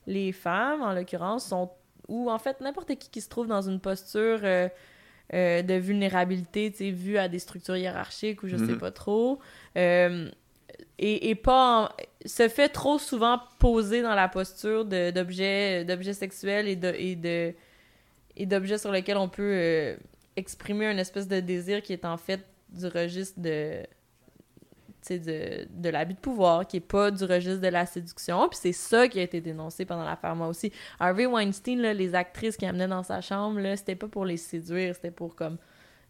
les 0.07 0.34
femmes, 0.34 0.81
en 0.81 0.91
l'occurrence, 0.91 1.45
sont. 1.45 1.72
ou 2.10 2.30
en 2.30 2.38
fait, 2.38 2.60
n'importe 2.60 2.95
qui 2.95 3.10
qui 3.10 3.22
se 3.22 3.30
trouve 3.30 3.47
dans 3.47 3.61
une 3.61 3.80
posture. 3.80 4.41
Euh, 4.43 4.68
euh, 5.34 5.61
de 5.61 5.73
vulnérabilité, 5.73 6.72
tu 6.72 6.77
sais, 6.77 6.91
vu 6.91 7.18
à 7.18 7.27
des 7.27 7.39
structures 7.39 7.76
hiérarchiques 7.76 8.43
ou 8.43 8.47
je 8.47 8.57
sais 8.57 8.73
mhm. 8.73 8.77
pas 8.77 8.91
trop. 8.91 9.39
Euh, 9.77 10.30
et, 10.99 11.30
et, 11.30 11.35
pas 11.35 11.95
se 12.26 12.47
fait 12.47 12.69
trop 12.69 12.99
souvent 12.99 13.39
poser 13.60 14.02
dans 14.02 14.14
la 14.14 14.27
posture 14.27 14.85
d'objets 14.85 15.85
d'objets 15.85 16.14
sexuels 16.14 16.68
et 16.68 16.76
de 16.76 16.93
et 16.97 17.15
de 17.15 17.53
et 18.38 18.45
d'objets 18.45 18.77
sur 18.77 18.91
lesquels 18.91 19.18
on 19.18 19.30
peut 19.30 19.41
euh, 19.56 19.95
exprimer 20.35 20.85
une 20.91 20.99
espèce 20.99 21.27
de 21.27 21.39
désir 21.39 21.81
qui 21.81 21.93
est 21.93 22.06
en 22.06 22.18
fait 22.18 22.41
du 22.69 22.88
registre 22.88 23.39
de 23.39 23.84
de, 25.11 25.68
de 25.69 25.90
l'habit 25.90 26.15
de 26.15 26.19
pouvoir, 26.19 26.68
qui 26.68 26.77
est 26.77 26.82
pas 26.82 27.11
du 27.11 27.23
registre 27.23 27.61
de 27.61 27.68
la 27.68 27.86
séduction. 27.86 28.48
Puis 28.49 28.60
c'est 28.61 28.72
ça 28.73 29.07
qui 29.07 29.19
a 29.19 29.23
été 29.23 29.41
dénoncé 29.41 29.86
pendant 29.86 30.03
l'affaire, 30.03 30.36
moi 30.36 30.48
aussi. 30.48 30.72
Harvey 30.99 31.26
Weinstein, 31.26 31.82
là, 31.82 31.94
les 31.94 32.15
actrices 32.15 32.57
qui 32.57 32.65
amenaient 32.65 32.88
dans 32.88 33.03
sa 33.03 33.22
chambre, 33.22 33.60
là, 33.60 33.77
c'était 33.77 33.95
pas 33.95 34.07
pour 34.07 34.26
les 34.26 34.38
séduire, 34.38 34.95
c'était 34.95 35.11
pour 35.11 35.36
comme 35.36 35.57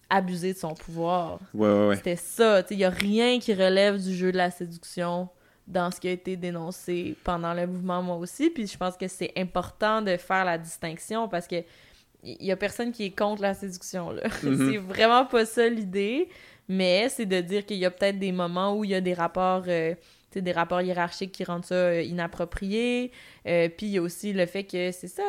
abuser 0.09 0.53
de 0.53 0.57
son 0.57 0.73
pouvoir. 0.73 1.39
Ouais, 1.53 1.67
ouais, 1.67 1.88
ouais. 1.88 1.95
C'était 1.95 2.15
ça. 2.15 2.63
Il 2.69 2.77
y 2.77 2.85
a 2.85 2.89
rien 2.89 3.39
qui 3.39 3.53
relève 3.53 4.01
du 4.01 4.13
jeu 4.15 4.31
de 4.31 4.38
la 4.38 4.51
séduction 4.51 5.30
dans 5.67 5.89
ce 5.91 5.99
qui 5.99 6.07
a 6.07 6.11
été 6.11 6.35
dénoncé 6.35 7.15
pendant 7.23 7.53
le 7.53 7.65
mouvement, 7.65 8.01
moi 8.01 8.17
aussi. 8.17 8.49
Puis 8.49 8.67
je 8.67 8.77
pense 8.77 8.97
que 8.97 9.07
c'est 9.07 9.31
important 9.35 10.01
de 10.01 10.15
faire 10.17 10.45
la 10.45 10.57
distinction 10.57 11.27
parce 11.27 11.47
que 11.47 11.63
il 12.27 12.43
y 12.43 12.51
a 12.51 12.55
personne 12.55 12.91
qui 12.91 13.03
est 13.05 13.15
contre 13.15 13.43
la 13.43 13.53
séduction, 13.53 14.09
là. 14.11 14.23
Mm-hmm. 14.43 14.72
c'est 14.72 14.77
vraiment 14.77 15.26
pas 15.26 15.45
ça 15.45 15.67
l'idée 15.67 16.27
mais 16.67 17.09
c'est 17.09 17.25
de 17.25 17.41
dire 17.41 17.65
qu'il 17.65 17.77
y 17.77 17.85
a 17.85 17.91
peut-être 17.91 18.19
des 18.19 18.31
moments 18.31 18.75
où 18.75 18.83
il 18.83 18.91
y 18.91 18.95
a 18.95 19.01
des 19.01 19.13
rapports 19.13 19.63
euh, 19.67 19.95
des 20.35 20.51
rapports 20.51 20.81
hiérarchiques 20.81 21.31
qui 21.31 21.45
rendent 21.45 21.63
ça 21.63 21.75
euh, 21.75 22.03
inapproprié. 22.03 23.11
Euh, 23.47 23.69
puis 23.69 23.87
il 23.87 23.91
y 23.93 23.97
a 23.97 24.01
aussi 24.01 24.33
le 24.33 24.45
fait 24.45 24.65
que 24.65 24.91
c'est 24.91 25.07
ça 25.07 25.23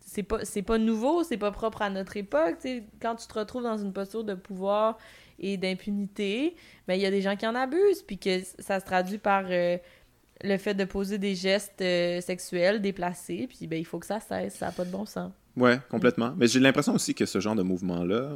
c'est 0.00 0.22
pas 0.22 0.44
c'est 0.44 0.62
pas 0.62 0.78
nouveau 0.78 1.24
c'est 1.24 1.36
pas 1.36 1.50
propre 1.50 1.82
à 1.82 1.90
notre 1.90 2.16
époque 2.16 2.58
quand 3.02 3.16
tu 3.16 3.26
te 3.26 3.38
retrouves 3.38 3.64
dans 3.64 3.78
une 3.78 3.92
posture 3.92 4.22
de 4.22 4.34
pouvoir 4.34 4.98
et 5.40 5.56
d'impunité 5.56 6.54
ben 6.86 6.94
il 6.94 7.00
y 7.00 7.06
a 7.06 7.10
des 7.10 7.20
gens 7.20 7.34
qui 7.34 7.46
en 7.46 7.56
abusent 7.56 8.02
puis 8.02 8.18
que 8.18 8.40
ça 8.60 8.78
se 8.78 8.84
traduit 8.84 9.18
par 9.18 9.42
le 9.48 10.58
fait 10.58 10.74
de 10.74 10.84
poser 10.84 11.18
des 11.18 11.34
gestes 11.34 11.82
sexuels 12.20 12.80
déplacés 12.80 13.48
puis 13.48 13.66
ben 13.66 13.80
il 13.80 13.84
faut 13.84 13.98
que 13.98 14.06
ça 14.06 14.20
cesse 14.20 14.54
ça 14.54 14.66
n'a 14.66 14.72
pas 14.72 14.84
de 14.84 14.90
bon 14.92 15.04
sens 15.04 15.32
Ouais, 15.56 15.80
complètement. 15.88 16.34
Mais 16.36 16.46
j'ai 16.46 16.60
l'impression 16.60 16.94
aussi 16.94 17.14
que 17.14 17.26
ce 17.26 17.40
genre 17.40 17.54
de 17.54 17.62
mouvement-là, 17.62 18.30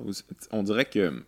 on 0.53 0.62
dirait 0.62 0.85
que 0.85 1.23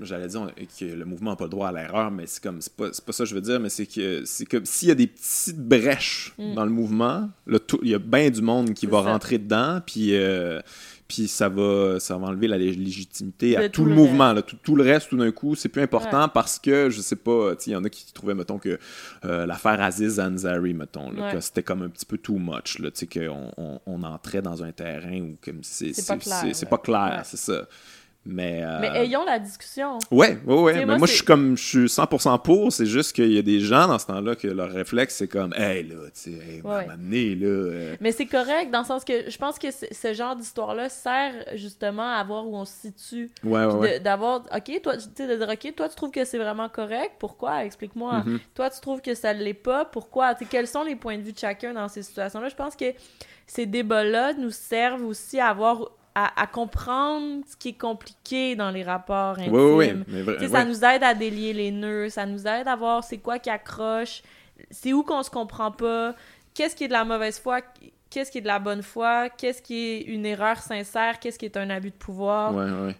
j'allais 0.00 0.28
dire 0.28 0.52
que 0.78 0.84
le 0.84 1.04
mouvement 1.04 1.30
n'a 1.30 1.36
pas 1.36 1.44
le 1.44 1.50
droit 1.50 1.68
à 1.68 1.72
l'erreur, 1.72 2.10
mais 2.10 2.26
c'est 2.26 2.42
comme 2.42 2.60
c'est 2.60 2.74
pas, 2.74 2.90
pas, 2.90 3.12
ça 3.12 3.24
que 3.24 3.30
je 3.30 3.34
veux 3.34 3.40
dire, 3.40 3.58
mais 3.60 3.68
c'est 3.68 3.86
que 3.86 4.24
c'est 4.24 4.46
comme 4.46 4.64
s'il 4.64 4.88
y 4.88 4.92
a 4.92 4.94
des 4.94 5.06
petites 5.06 5.58
brèches 5.58 6.34
mm. 6.38 6.54
dans 6.54 6.64
le 6.64 6.70
mouvement, 6.70 7.28
il 7.46 7.88
y 7.88 7.94
a 7.94 7.98
bien 7.98 8.30
du 8.30 8.42
monde 8.42 8.74
qui 8.74 8.86
va 8.86 9.00
rentrer 9.00 9.38
dedans, 9.38 9.80
puis 9.84 10.14
euh, 10.14 10.60
puis 11.10 11.26
ça 11.26 11.48
va, 11.48 11.98
ça 11.98 12.16
va 12.16 12.28
enlever 12.28 12.46
la 12.46 12.56
légitimité 12.56 13.56
à 13.56 13.68
tout, 13.68 13.84
le, 13.84 13.96
mouvement. 13.96 14.32
Là, 14.32 14.42
tout, 14.42 14.76
le 14.76 14.84
reste, 14.84 15.08
tout 15.08 15.16
d'un 15.16 15.32
coup, 15.32 15.56
c'est 15.56 15.68
plus 15.68 15.82
important 15.82 16.28
parce 16.28 16.60
que, 16.60 16.88
je 16.88 17.00
sais 17.00 17.16
pas, 17.16 17.54
il 17.66 17.72
y 17.72 17.74
en 17.74 17.82
a 17.82 17.90
qui 17.90 18.12
trouvaient, 18.12 18.34
mettons, 18.34 18.58
que 18.58 18.78
euh, 19.24 19.44
l'affaire 19.44 19.82
Aziz 19.82 20.20
Ansari, 20.20 20.72
mettons, 20.72 21.10
que 21.10 21.40
c'était 21.40 21.64
comme 21.64 21.82
un 21.82 21.88
petit 21.88 22.06
peu 22.06 22.16
too 22.16 22.38
much, 22.38 22.80
qu'on 23.12 23.50
on, 23.56 23.80
on, 23.86 24.02
entrait 24.04 24.40
dans 24.40 24.62
un 24.62 24.70
terrain 24.70 25.20
où 25.20 25.36
c'est 25.62 26.06
pas 26.06 26.16
clair. 26.16 26.44
C'est 26.52 26.68
pas 26.68 26.78
clair, 26.78 27.22
c'est 27.24 27.36
ça. 27.36 27.66
Mais, 28.26 28.62
euh, 28.62 28.78
mais 28.80 28.88
ayons 28.98 29.24
la 29.24 29.38
discussion. 29.38 29.98
Ouais, 30.10 30.38
ouais, 30.46 30.60
ouais. 30.60 30.84
mais 30.84 30.98
moi, 30.98 31.06
je 31.06 31.14
suis 31.14 31.24
comme, 31.24 31.56
je 31.56 31.64
suis 31.64 31.86
100% 31.86 32.42
pour. 32.42 32.70
C'est 32.70 32.84
juste 32.84 33.14
qu'il 33.14 33.32
y 33.32 33.38
a 33.38 33.42
des 33.42 33.60
gens 33.60 33.88
dans 33.88 33.98
ce 33.98 34.06
temps-là 34.06 34.36
que 34.36 34.46
leur 34.46 34.70
réflexe, 34.70 35.16
c'est 35.16 35.28
comme, 35.28 35.54
hey, 35.56 35.84
là, 35.84 35.96
tu 36.12 36.32
sais, 36.32 36.62
hey, 37.12 37.34
là. 37.34 37.46
Euh. 37.46 37.96
Mais 38.00 38.12
c'est 38.12 38.26
correct 38.26 38.70
dans 38.70 38.80
le 38.80 38.84
sens 38.84 39.04
que 39.04 39.30
je 39.30 39.38
pense 39.38 39.58
que 39.58 39.68
ce 39.70 40.12
genre 40.12 40.36
d'histoire-là 40.36 40.90
sert 40.90 41.32
justement 41.54 42.10
à 42.10 42.22
voir 42.22 42.46
où 42.46 42.54
on 42.54 42.66
se 42.66 42.74
situe. 42.74 43.30
Ouais, 43.42 43.64
ouais. 43.64 44.00
D'avoir, 44.00 44.42
OK, 44.54 44.82
toi, 44.82 44.98
tu 44.98 45.04
sais, 45.14 45.26
de 45.26 45.36
dire, 45.36 45.48
OK, 45.48 45.74
toi, 45.74 45.88
tu 45.88 45.96
trouves 45.96 46.10
que 46.10 46.24
c'est 46.26 46.38
vraiment 46.38 46.68
correct. 46.68 47.12
Pourquoi? 47.18 47.64
Explique-moi. 47.64 48.22
Mm-hmm. 48.26 48.38
Toi, 48.54 48.68
tu 48.68 48.80
trouves 48.80 49.00
que 49.00 49.14
ça 49.14 49.32
ne 49.32 49.42
l'est 49.42 49.54
pas. 49.54 49.86
Pourquoi? 49.86 50.34
sais, 50.36 50.44
quels 50.44 50.68
sont 50.68 50.82
les 50.82 50.96
points 50.96 51.16
de 51.16 51.22
vue 51.22 51.32
de 51.32 51.38
chacun 51.38 51.72
dans 51.72 51.88
ces 51.88 52.02
situations-là? 52.02 52.48
Je 52.48 52.54
pense 52.54 52.76
que 52.76 52.92
ces 53.46 53.66
débats-là 53.66 54.34
nous 54.34 54.50
servent 54.50 55.04
aussi 55.04 55.40
à 55.40 55.48
avoir 55.48 55.90
à, 56.14 56.46
comprendre 56.46 57.42
ce 57.48 57.56
qui 57.56 57.68
est 57.68 57.78
compliqué 57.78 58.56
dans 58.56 58.70
les 58.70 58.82
rapports 58.82 59.38
intimes. 59.38 59.54
Oui, 59.54 59.92
oui, 60.08 60.48
Ça 60.48 60.64
nous 60.64 60.84
aide 60.84 61.02
à 61.02 61.14
délier 61.14 61.52
les 61.52 61.70
nœuds, 61.70 62.08
ça 62.08 62.26
nous 62.26 62.46
aide 62.46 62.66
à 62.66 62.76
voir 62.76 63.04
c'est 63.04 63.18
quoi 63.18 63.38
qui 63.38 63.50
accroche, 63.50 64.22
c'est 64.70 64.92
où 64.92 65.02
qu'on 65.02 65.22
se 65.22 65.30
comprend 65.30 65.70
pas, 65.70 66.14
qu'est-ce 66.54 66.74
qui 66.74 66.84
est 66.84 66.88
de 66.88 66.92
la 66.92 67.04
mauvaise 67.04 67.38
foi, 67.38 67.60
qu'est-ce 68.10 68.30
qui 68.30 68.38
est 68.38 68.42
de 68.42 68.46
la 68.46 68.58
bonne 68.58 68.82
foi, 68.82 69.28
qu'est-ce 69.30 69.62
qui 69.62 69.76
est 69.76 70.00
une 70.02 70.26
erreur 70.26 70.58
sincère, 70.58 71.20
qu'est-ce 71.20 71.38
qui 71.38 71.46
est 71.46 71.56
un 71.56 71.70
abus 71.70 71.90
de 71.90 71.96
pouvoir, 71.96 72.54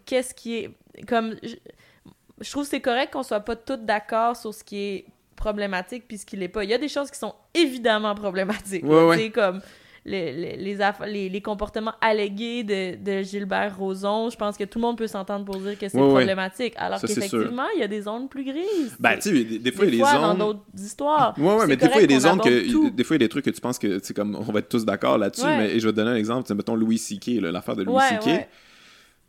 qu'est-ce 0.06 0.34
qui 0.34 0.56
est... 0.56 0.70
comme 1.06 1.36
je, 1.42 2.50
trouve 2.50 2.64
c'est 2.64 2.80
correct 2.80 3.12
qu'on 3.12 3.22
soit 3.22 3.40
pas 3.40 3.56
tous 3.56 3.76
d'accord 3.76 4.36
sur 4.36 4.54
ce 4.54 4.64
qui 4.64 4.78
est 4.78 5.04
problématique 5.36 6.04
puis 6.06 6.18
ce 6.18 6.26
qui 6.26 6.36
l'est 6.36 6.48
pas. 6.48 6.64
Il 6.64 6.70
y 6.70 6.74
a 6.74 6.78
des 6.78 6.88
choses 6.88 7.10
qui 7.10 7.18
sont 7.18 7.34
évidemment 7.54 8.14
problématiques. 8.14 8.84
C'est 9.14 9.30
comme 9.30 9.60
les, 10.04 10.56
les, 10.56 11.28
les, 11.28 11.40
comportements 11.42 11.94
allégués 12.00 12.64
de, 12.64 12.96
de, 12.96 13.22
Gilbert 13.22 13.76
Rozon, 13.78 14.30
je 14.30 14.36
pense 14.36 14.56
que 14.56 14.64
tout 14.64 14.78
le 14.78 14.82
monde 14.82 14.96
peut 14.96 15.06
s'entendre 15.06 15.44
pour 15.44 15.56
dire 15.56 15.78
que 15.78 15.88
c'est 15.88 15.98
problématique. 15.98 16.72
Alors 16.76 17.00
qu'effectivement, 17.00 17.66
il 17.76 17.80
y 17.80 17.82
a 17.82 17.88
des 17.88 18.02
zones 18.02 18.28
plus 18.28 18.44
grises. 18.44 18.96
Ben, 18.98 19.16
tu 19.18 19.36
sais, 19.36 19.58
des, 19.58 19.72
fois, 19.72 19.84
il 19.86 19.94
y 19.94 20.02
a 20.02 20.06
des 20.06 20.10
zones. 20.10 20.22
dans 20.22 20.34
d'autres 20.34 20.64
histoires. 20.74 21.34
Oui, 21.36 21.52
oui, 21.58 21.64
mais 21.68 21.76
des 21.76 21.88
fois, 21.88 21.96
il 21.96 22.02
y 22.02 22.04
a 22.04 22.06
des 22.06 22.20
zones 22.20 22.40
que. 22.40 22.90
Des 22.90 23.04
fois, 23.04 23.16
il 23.16 23.20
y 23.20 23.24
a 23.24 23.26
des 23.26 23.28
trucs 23.28 23.44
que 23.44 23.50
tu 23.50 23.60
penses 23.60 23.78
que, 23.78 23.98
c'est 24.02 24.14
comme, 24.14 24.36
on 24.36 24.52
va 24.52 24.60
être 24.60 24.68
tous 24.68 24.84
d'accord 24.84 25.18
là-dessus. 25.18 25.46
Mais 25.46 25.78
je 25.78 25.86
vais 25.86 25.92
te 25.92 25.96
donner 25.96 26.10
un 26.10 26.16
exemple. 26.16 26.52
Mettons 26.54 26.76
Louis 26.76 26.98
C.K., 26.98 27.40
l'affaire 27.40 27.76
de 27.76 27.82
Louis 27.82 28.02
C.K. 28.08 28.48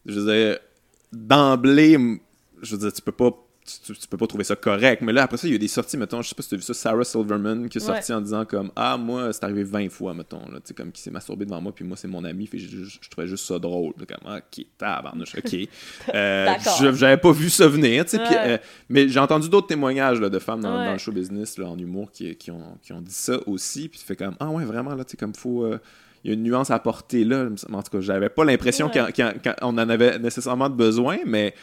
Je 0.05 0.19
veux 0.19 0.33
dire, 0.33 0.57
d'emblée, 1.11 1.97
je 2.61 2.75
veux 2.75 2.81
dire, 2.81 2.93
tu 2.93 3.01
peux 3.01 3.11
pas 3.11 3.31
tu, 3.79 3.93
peux 4.09 4.17
pas 4.17 4.27
trouver 4.27 4.43
ça 4.43 4.55
correct. 4.55 5.01
Mais 5.01 5.13
là, 5.13 5.23
après 5.23 5.37
ça, 5.37 5.47
il 5.47 5.53
y 5.53 5.55
a 5.55 5.59
des 5.59 5.67
sorties, 5.67 5.97
mettons, 5.97 6.21
je 6.21 6.29
sais 6.29 6.35
pas 6.35 6.43
si 6.43 6.49
tu 6.49 6.55
as 6.55 6.57
vu 6.57 6.63
ça, 6.63 6.73
Sarah 6.73 7.03
Silverman 7.03 7.69
qui 7.69 7.77
est 7.77 7.81
sortie 7.81 8.13
en 8.13 8.21
disant 8.21 8.45
comme 8.45 8.71
Ah, 8.75 8.97
moi, 8.97 9.31
c'est 9.33 9.43
arrivé 9.43 9.63
20 9.63 9.89
fois, 9.89 10.13
mettons, 10.13 10.39
là, 10.51 10.59
tu 10.59 10.67
sais, 10.67 10.73
comme 10.73 10.91
qui 10.91 11.01
s'est 11.01 11.11
masturbé 11.11 11.45
devant 11.45 11.61
moi, 11.61 11.73
puis 11.73 11.85
moi, 11.85 11.97
c'est 11.97 12.07
mon 12.07 12.23
ami, 12.23 12.47
fait 12.47 12.57
je, 12.57 12.83
je, 12.83 13.09
trouvais 13.09 13.27
juste 13.27 13.45
ça 13.45 13.59
drôle. 13.59 13.93
Comme, 13.93 14.17
ah, 14.25 14.37
ok, 14.37 14.65
tabarnouche, 14.77 15.35
ok. 15.35 15.55
euh, 16.13 16.53
J'avais 16.93 17.17
pas 17.17 17.31
vu 17.31 17.49
ça 17.49 17.67
venir, 17.67 18.05
tu 18.05 18.17
sais, 18.17 18.21
euh, 18.21 18.57
mais 18.89 19.07
j'ai 19.07 19.19
entendu 19.19 19.49
d'autres 19.49 19.67
témoignages 19.67 20.19
là, 20.19 20.29
de 20.29 20.39
femmes 20.39 20.61
dans, 20.61 20.91
le 20.91 20.97
show 20.97 21.11
business, 21.11 21.57
là, 21.57 21.67
en 21.67 21.77
humour, 21.77 22.11
qui, 22.11 22.35
qui, 22.35 22.51
ont, 22.51 22.77
qui 22.81 22.93
ont 22.93 23.01
dit 23.01 23.13
ça 23.13 23.39
aussi, 23.47 23.87
puis 23.89 23.99
tu 23.99 24.05
fais 24.05 24.15
comme 24.15 24.35
Ah, 24.39 24.49
ouais, 24.49 24.65
vraiment, 24.65 24.95
là, 24.95 25.03
tu 25.03 25.11
sais, 25.11 25.17
comme 25.17 25.35
faut. 25.35 25.63
Euh, 25.63 25.79
il 26.23 26.27
y 26.27 26.31
a 26.31 26.33
une 26.35 26.43
nuance 26.43 26.69
à 26.69 26.79
porter 26.79 27.23
là. 27.23 27.47
En 27.71 27.81
tout 27.81 27.91
cas, 27.91 28.01
j'avais 28.01 28.29
pas 28.29 28.45
l'impression 28.45 28.89
qu'on 28.89 29.77
en 29.77 29.89
avait 29.89 30.19
nécessairement 30.19 30.69
besoin, 30.69 31.17
mais 31.25 31.53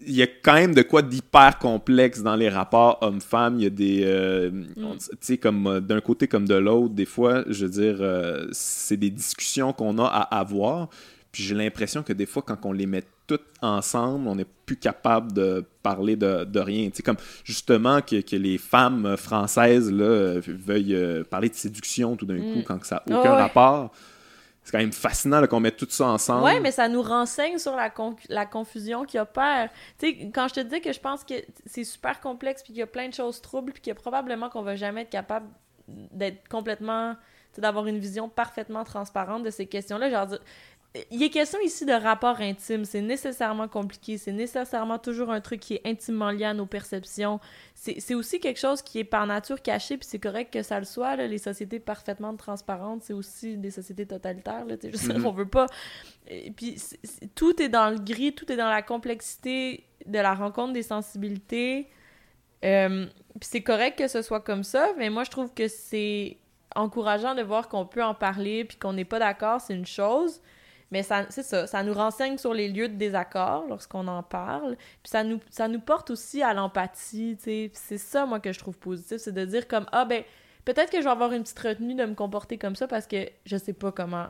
il 0.00 0.14
y 0.14 0.22
a 0.22 0.26
quand 0.26 0.54
même 0.54 0.74
de 0.74 0.82
quoi 0.82 1.02
d'hyper 1.02 1.58
complexe 1.58 2.22
dans 2.22 2.36
les 2.36 2.48
rapports 2.48 2.98
hommes-femmes. 3.00 3.58
Il 3.58 3.64
y 3.64 3.66
a 3.66 3.70
des. 3.70 4.02
Euh, 4.04 4.50
mm. 4.50 4.96
Tu 4.98 5.16
sais, 5.20 5.38
comme 5.38 5.66
euh, 5.66 5.80
d'un 5.80 6.00
côté 6.00 6.28
comme 6.28 6.46
de 6.46 6.54
l'autre, 6.54 6.94
des 6.94 7.06
fois, 7.06 7.44
je 7.48 7.66
veux 7.66 7.70
dire, 7.70 7.96
euh, 8.00 8.46
c'est 8.52 8.96
des 8.96 9.10
discussions 9.10 9.72
qu'on 9.72 9.98
a 9.98 10.06
à 10.06 10.38
avoir. 10.38 10.88
Puis 11.32 11.42
j'ai 11.42 11.54
l'impression 11.54 12.02
que 12.02 12.12
des 12.12 12.26
fois, 12.26 12.42
quand 12.42 12.58
on 12.64 12.72
les 12.72 12.86
met 12.86 13.02
toutes 13.26 13.46
ensemble, 13.62 14.28
on 14.28 14.36
n'est 14.36 14.46
plus 14.66 14.76
capable 14.76 15.32
de 15.32 15.64
parler 15.82 16.16
de, 16.16 16.44
de 16.44 16.60
rien. 16.60 16.90
C'est 16.92 17.02
comme 17.02 17.16
justement 17.42 18.02
que, 18.02 18.20
que, 18.20 18.36
les 18.36 18.58
femmes 18.58 19.16
françaises 19.16 19.90
là, 19.90 20.38
veuillent 20.46 21.24
parler 21.30 21.48
de 21.48 21.54
séduction 21.54 22.16
tout 22.16 22.26
d'un 22.26 22.38
coup 22.38 22.58
mm. 22.58 22.64
quand 22.64 22.84
ça 22.84 23.02
n'a 23.08 23.18
aucun 23.18 23.34
rapport. 23.34 23.92
C'est 24.64 24.72
quand 24.72 24.78
même 24.78 24.92
fascinant 24.92 25.46
qu'on 25.46 25.60
mette 25.60 25.76
tout 25.76 25.86
ça 25.90 26.06
ensemble. 26.06 26.44
Oui, 26.44 26.58
mais 26.60 26.70
ça 26.70 26.88
nous 26.88 27.02
renseigne 27.02 27.58
sur 27.58 27.76
la, 27.76 27.92
la 28.30 28.46
confusion 28.46 29.04
qui 29.04 29.18
opère. 29.18 29.68
Tu 29.98 30.06
sais, 30.06 30.30
quand 30.34 30.48
je 30.48 30.54
te 30.54 30.60
dis 30.60 30.80
que 30.80 30.92
je 30.92 31.00
pense 31.00 31.22
que 31.22 31.34
c'est 31.66 31.84
super 31.84 32.20
complexe, 32.20 32.62
puis 32.62 32.72
qu'il 32.72 32.80
y 32.80 32.82
a 32.82 32.86
plein 32.86 33.08
de 33.08 33.14
choses 33.14 33.42
troubles, 33.42 33.74
puis 33.74 33.82
que 33.82 33.90
probablement 33.92 34.48
qu'on 34.48 34.62
va 34.62 34.74
jamais 34.74 35.02
être 35.02 35.10
capable 35.10 35.46
d'être 35.86 36.48
complètement 36.48 37.14
d'avoir 37.60 37.86
une 37.86 37.98
vision 37.98 38.28
parfaitement 38.28 38.84
transparente 38.84 39.44
de 39.44 39.50
ces 39.50 39.66
questions-là. 39.66 40.10
Genre, 40.10 40.38
il 41.10 41.22
est 41.24 41.30
question 41.30 41.58
ici 41.60 41.84
de 41.84 41.92
rapport 41.92 42.40
intime. 42.40 42.84
C'est 42.84 43.00
nécessairement 43.00 43.66
compliqué. 43.66 44.16
C'est 44.16 44.32
nécessairement 44.32 44.98
toujours 44.98 45.30
un 45.30 45.40
truc 45.40 45.58
qui 45.58 45.74
est 45.74 45.82
intimement 45.84 46.30
lié 46.30 46.44
à 46.44 46.54
nos 46.54 46.66
perceptions. 46.66 47.40
C'est 47.74 48.14
aussi 48.14 48.38
quelque 48.38 48.60
chose 48.60 48.80
qui 48.80 49.00
est 49.00 49.04
par 49.04 49.26
nature 49.26 49.60
caché, 49.60 49.96
puis 49.96 50.06
c'est 50.08 50.20
correct 50.20 50.52
que 50.52 50.62
ça 50.62 50.78
le 50.78 50.84
soit. 50.84 51.16
Les 51.16 51.38
sociétés 51.38 51.80
parfaitement 51.80 52.36
transparentes, 52.36 53.02
c'est 53.02 53.12
aussi 53.12 53.56
des 53.56 53.70
sociétés 53.70 54.06
totalitaires. 54.06 54.64
Là, 54.64 54.76
mm-hmm. 54.76 55.26
on 55.26 55.32
veut 55.32 55.48
pas. 55.48 55.66
Et 56.28 56.52
puis 56.52 56.80
tout 57.34 57.60
est 57.60 57.68
dans 57.68 57.90
le 57.90 57.98
gris, 57.98 58.32
tout 58.32 58.50
est 58.52 58.56
dans 58.56 58.70
la 58.70 58.82
complexité 58.82 59.84
de 60.06 60.18
la 60.18 60.34
rencontre 60.34 60.74
des 60.74 60.82
sensibilités. 60.82 61.88
Euh, 62.64 63.06
puis 63.40 63.48
c'est 63.50 63.62
correct 63.62 63.98
que 63.98 64.06
ce 64.06 64.22
soit 64.22 64.40
comme 64.40 64.62
ça, 64.62 64.92
mais 64.96 65.10
moi 65.10 65.24
je 65.24 65.30
trouve 65.30 65.52
que 65.52 65.66
c'est 65.66 66.38
encourageant 66.76 67.34
de 67.34 67.42
voir 67.42 67.68
qu'on 67.68 67.84
peut 67.84 68.02
en 68.02 68.14
parler, 68.14 68.64
puis 68.64 68.78
qu'on 68.78 68.92
n'est 68.92 69.04
pas 69.04 69.18
d'accord, 69.18 69.60
c'est 69.60 69.74
une 69.74 69.86
chose. 69.86 70.40
Mais 70.94 71.02
ça, 71.02 71.26
c'est 71.28 71.42
ça, 71.42 71.66
ça 71.66 71.82
nous 71.82 71.92
renseigne 71.92 72.38
sur 72.38 72.54
les 72.54 72.68
lieux 72.68 72.86
de 72.86 72.94
désaccord 72.94 73.64
lorsqu'on 73.68 74.06
en 74.06 74.22
parle. 74.22 74.76
Puis 75.02 75.10
ça 75.10 75.24
nous, 75.24 75.40
ça 75.50 75.66
nous 75.66 75.80
porte 75.80 76.10
aussi 76.10 76.40
à 76.40 76.54
l'empathie, 76.54 77.36
tu 77.36 77.42
sais. 77.42 77.70
C'est 77.74 77.98
ça, 77.98 78.26
moi, 78.26 78.38
que 78.38 78.52
je 78.52 78.60
trouve 78.60 78.78
positif, 78.78 79.16
c'est 79.18 79.34
de 79.34 79.44
dire 79.44 79.66
comme, 79.66 79.86
ah 79.90 80.04
ben, 80.04 80.22
peut-être 80.64 80.92
que 80.92 80.98
je 80.98 81.02
vais 81.02 81.10
avoir 81.10 81.32
une 81.32 81.42
petite 81.42 81.58
retenue 81.58 81.96
de 81.96 82.04
me 82.04 82.14
comporter 82.14 82.58
comme 82.58 82.76
ça 82.76 82.86
parce 82.86 83.08
que 83.08 83.28
je 83.44 83.56
sais 83.56 83.72
pas 83.72 83.90
comment 83.90 84.26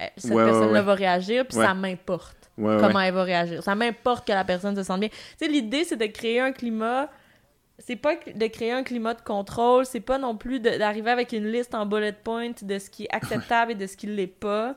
eh, 0.00 0.08
cette 0.16 0.34
personne-là 0.34 0.82
va 0.82 0.94
réagir, 0.94 1.46
puis 1.46 1.56
ça 1.56 1.72
m'importe 1.72 2.50
comment 2.56 2.98
elle 2.98 3.14
va 3.14 3.22
réagir. 3.22 3.62
Ça 3.62 3.76
m'importe 3.76 4.26
que 4.26 4.32
la 4.32 4.44
personne 4.44 4.74
se 4.74 4.82
sente 4.82 4.98
bien. 4.98 5.10
Tu 5.10 5.16
sais, 5.38 5.46
l'idée, 5.46 5.84
c'est 5.84 5.96
de 5.96 6.06
créer 6.06 6.40
un 6.40 6.50
climat 6.50 7.08
c'est 7.78 7.94
pas 7.94 8.16
de 8.16 8.46
créer 8.48 8.72
un 8.72 8.82
climat 8.82 9.14
de 9.14 9.22
contrôle, 9.22 9.86
c'est 9.86 10.00
pas 10.00 10.18
non 10.18 10.36
plus 10.36 10.58
d'arriver 10.58 11.12
avec 11.12 11.32
une 11.32 11.46
liste 11.46 11.76
en 11.76 11.86
bullet 11.86 12.12
point 12.12 12.50
de 12.60 12.78
ce 12.80 12.90
qui 12.90 13.04
est 13.04 13.14
acceptable 13.14 13.70
et 13.70 13.74
de 13.76 13.86
ce 13.86 13.96
qui 13.96 14.08
l'est 14.08 14.26
pas 14.26 14.74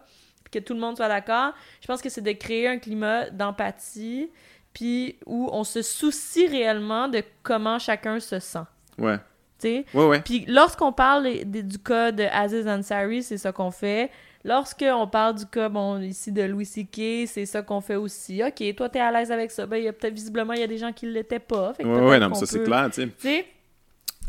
que 0.52 0.60
tout 0.60 0.74
le 0.74 0.80
monde 0.80 0.98
soit 0.98 1.08
d'accord. 1.08 1.54
Je 1.82 1.88
pense 1.88 2.02
que 2.02 2.10
c'est 2.10 2.22
de 2.22 2.32
créer 2.32 2.68
un 2.68 2.78
climat 2.78 3.30
d'empathie, 3.30 4.30
puis 4.74 5.18
où 5.26 5.50
on 5.52 5.64
se 5.64 5.82
soucie 5.82 6.48
réellement 6.48 7.08
de 7.08 7.24
comment 7.44 7.80
chacun 7.80 8.20
se 8.20 8.40
sent. 8.40 8.66
Ouais. 8.98 9.18
Tu 9.60 9.86
Ouais, 9.94 10.06
ouais. 10.06 10.22
Puis 10.22 10.46
lorsqu'on 10.48 10.92
parle 10.92 11.44
du 11.46 11.78
cas 11.78 12.12
de 12.12 12.24
Aziz 12.24 12.68
Ansari, 12.68 13.22
c'est 13.22 13.38
ça 13.38 13.52
qu'on 13.52 13.72
fait. 13.72 14.10
Lorsqu'on 14.44 15.08
parle 15.08 15.36
du 15.36 15.46
cas, 15.46 15.70
bon, 15.70 16.02
ici 16.02 16.32
de 16.32 16.42
Louis 16.42 16.66
C.K., 16.66 17.28
c'est 17.28 17.46
ça 17.46 17.62
qu'on 17.62 17.80
fait 17.80 17.96
aussi. 17.96 18.42
OK, 18.44 18.76
toi, 18.76 18.90
t'es 18.90 19.00
à 19.00 19.12
l'aise 19.12 19.32
avec 19.32 19.52
ça. 19.52 19.68
Ben, 19.68 19.78
il 19.78 19.84
y 19.84 19.88
a 19.88 19.94
peut-être, 19.94 20.16
visiblement, 20.16 20.54
il 20.54 20.62
y 20.62 20.64
a 20.64 20.68
des 20.68 20.80
gens 20.80 20.92
qui 20.92 21.06
l'étaient 21.06 21.38
pas. 21.38 21.76
Fait 21.76 21.86
ouais, 21.86 22.00
ouais, 22.00 22.20
non, 22.20 22.30
mais 22.30 22.36
ça, 22.36 22.48
c'est 22.48 22.64
clair, 22.64 22.90
tu 22.92 23.08
sais. 23.20 23.46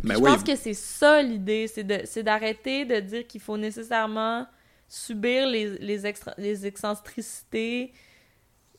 Mais 0.05 0.15
je 0.15 0.21
pense 0.21 0.43
que 0.43 0.57
c'est 0.57 0.75
ça 0.75 1.23
l'idée, 1.23 1.67
c'est 1.67 2.23
d'arrêter 2.23 2.85
de 2.85 3.01
dire 3.01 3.27
qu'il 3.27 3.41
faut 3.41 3.57
nécessairement 3.57 4.47
subir 4.93 5.47
les, 5.47 5.79
les, 5.79 6.07
extra, 6.07 6.35
les 6.37 6.67
excentricités 6.67 7.95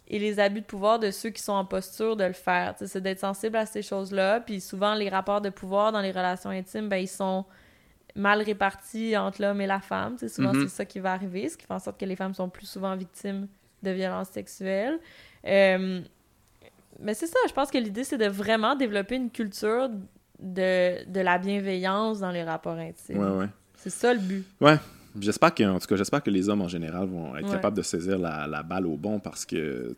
et 0.07 0.19
les 0.19 0.40
abus 0.40 0.61
de 0.61 0.65
pouvoir 0.65 0.99
de 0.99 1.10
ceux 1.10 1.31
qui 1.31 1.41
sont 1.41 1.53
en 1.53 1.65
posture 1.65 2.15
de 2.15 2.23
le 2.23 2.34
faire. 2.34 2.76
C'est 2.77 3.02
d'être 3.02 3.19
sensible 3.19 3.56
à 3.56 3.65
ces 3.65 3.81
choses-là. 3.81 4.40
Puis 4.40 4.61
souvent, 4.61 4.94
les 4.94 5.10
rapports 5.10 5.41
de 5.41 5.49
pouvoir 5.49 5.91
dans 5.91 6.02
les 6.02 6.11
relations 6.11 6.52
intimes, 6.52 6.88
ben, 6.88 6.98
ils 6.98 7.07
sont 7.07 7.45
mal 8.15 8.44
répartis 8.44 9.18
entre 9.18 9.41
l'homme 9.41 9.60
et 9.60 9.65
la 9.65 9.80
femme. 9.80 10.18
souvent, 10.19 10.53
mm-hmm. 10.53 10.64
c'est 10.64 10.76
ça 10.76 10.85
qui 10.85 10.99
va 10.99 11.14
arriver, 11.14 11.49
ce 11.49 11.57
qui 11.57 11.65
fait 11.65 11.73
en 11.73 11.80
sorte 11.80 11.99
que 11.99 12.06
les 12.06 12.15
femmes 12.15 12.35
sont 12.35 12.48
plus 12.48 12.68
souvent 12.68 12.95
victimes 12.95 13.48
de 13.81 13.90
violences 13.90 14.30
sexuelles. 14.30 14.99
Euh, 15.48 15.99
mais 16.99 17.15
c'est 17.15 17.26
ça, 17.26 17.40
je 17.48 17.53
pense 17.53 17.72
que 17.72 17.80
l'idée, 17.80 18.03
c'est 18.03 18.19
de 18.19 18.27
vraiment 18.27 18.76
développer 18.76 19.15
une 19.15 19.31
culture 19.31 19.90
de, 20.40 21.10
de 21.10 21.19
la 21.22 21.40
bienveillance 21.40 22.19
dans 22.19 22.30
les 22.30 22.44
rapports 22.44 22.77
intimes. 22.77 23.18
Ouais, 23.18 23.45
ouais. 23.45 23.49
C'est 23.77 23.90
ça 23.90 24.14
le 24.14 24.19
but. 24.19 24.45
Ouais, 24.61 24.77
J'espère 25.19 25.53
que, 25.53 25.64
en 25.64 25.80
tout 25.80 25.88
cas, 25.88 25.95
j'espère 25.95 26.23
que 26.23 26.30
les 26.31 26.49
hommes 26.49 26.61
en 26.61 26.68
général 26.68 27.07
vont 27.07 27.35
être 27.35 27.49
capables 27.52 27.77
de 27.77 27.81
saisir 27.84 28.18
la, 28.18 28.48
la, 28.48 28.64
balle 28.64 28.88
au 28.88 28.98
bon 28.98 29.19
parce 29.19 29.45
que, 29.45 29.95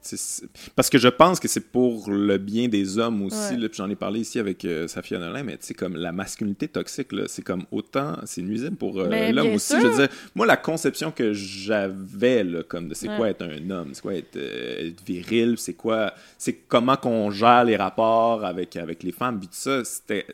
parce 0.76 0.90
que 0.90 0.98
je 0.98 1.08
pense 1.08 1.40
que 1.40 1.48
c'est 1.48 1.72
pour 1.72 2.10
le 2.10 2.38
bien 2.38 2.68
des 2.68 2.98
hommes 2.98 3.22
aussi. 3.24 3.56
J'en 3.74 3.90
ai 3.90 3.96
parlé 3.96 4.22
ici 4.22 4.40
avec 4.40 4.66
euh, 4.66 4.88
Safia 4.88 5.20
Nolin, 5.20 5.44
mais 5.44 5.58
tu 5.58 5.68
sais, 5.68 5.74
comme 5.74 5.96
la 5.96 6.12
masculinité 6.12 6.68
toxique, 6.68 7.10
c'est 7.28 7.44
comme 7.44 7.64
autant, 7.72 8.18
c'est 8.26 8.42
nuisible 8.42 8.76
pour 8.76 9.00
euh, 9.00 9.32
l'homme 9.32 9.54
aussi. 9.54 9.74
Je 9.80 9.88
veux 9.88 9.96
dire, 9.96 10.10
moi, 10.34 10.46
la 10.46 10.58
conception 10.58 11.12
que 11.12 11.34
j'avais, 11.34 12.46
comme 12.68 12.90
de 12.90 12.94
c'est 12.94 13.08
quoi 13.08 13.30
être 13.30 13.44
un 13.44 13.70
homme, 13.70 13.90
c'est 13.94 14.02
quoi 14.02 14.16
être, 14.16 14.36
euh, 14.36 14.90
être 14.90 15.04
viril, 15.06 15.56
c'est 15.58 15.74
quoi, 15.74 16.14
c'est 16.38 16.54
comment 16.68 16.98
qu'on 16.98 17.32
gère 17.32 17.64
les 17.64 17.78
rapports 17.78 18.44
avec, 18.44 18.76
avec 18.76 19.04
les 19.04 19.12
femmes, 19.12 19.40
puis 19.40 19.48
tout 19.48 19.54
ça, 19.56 19.82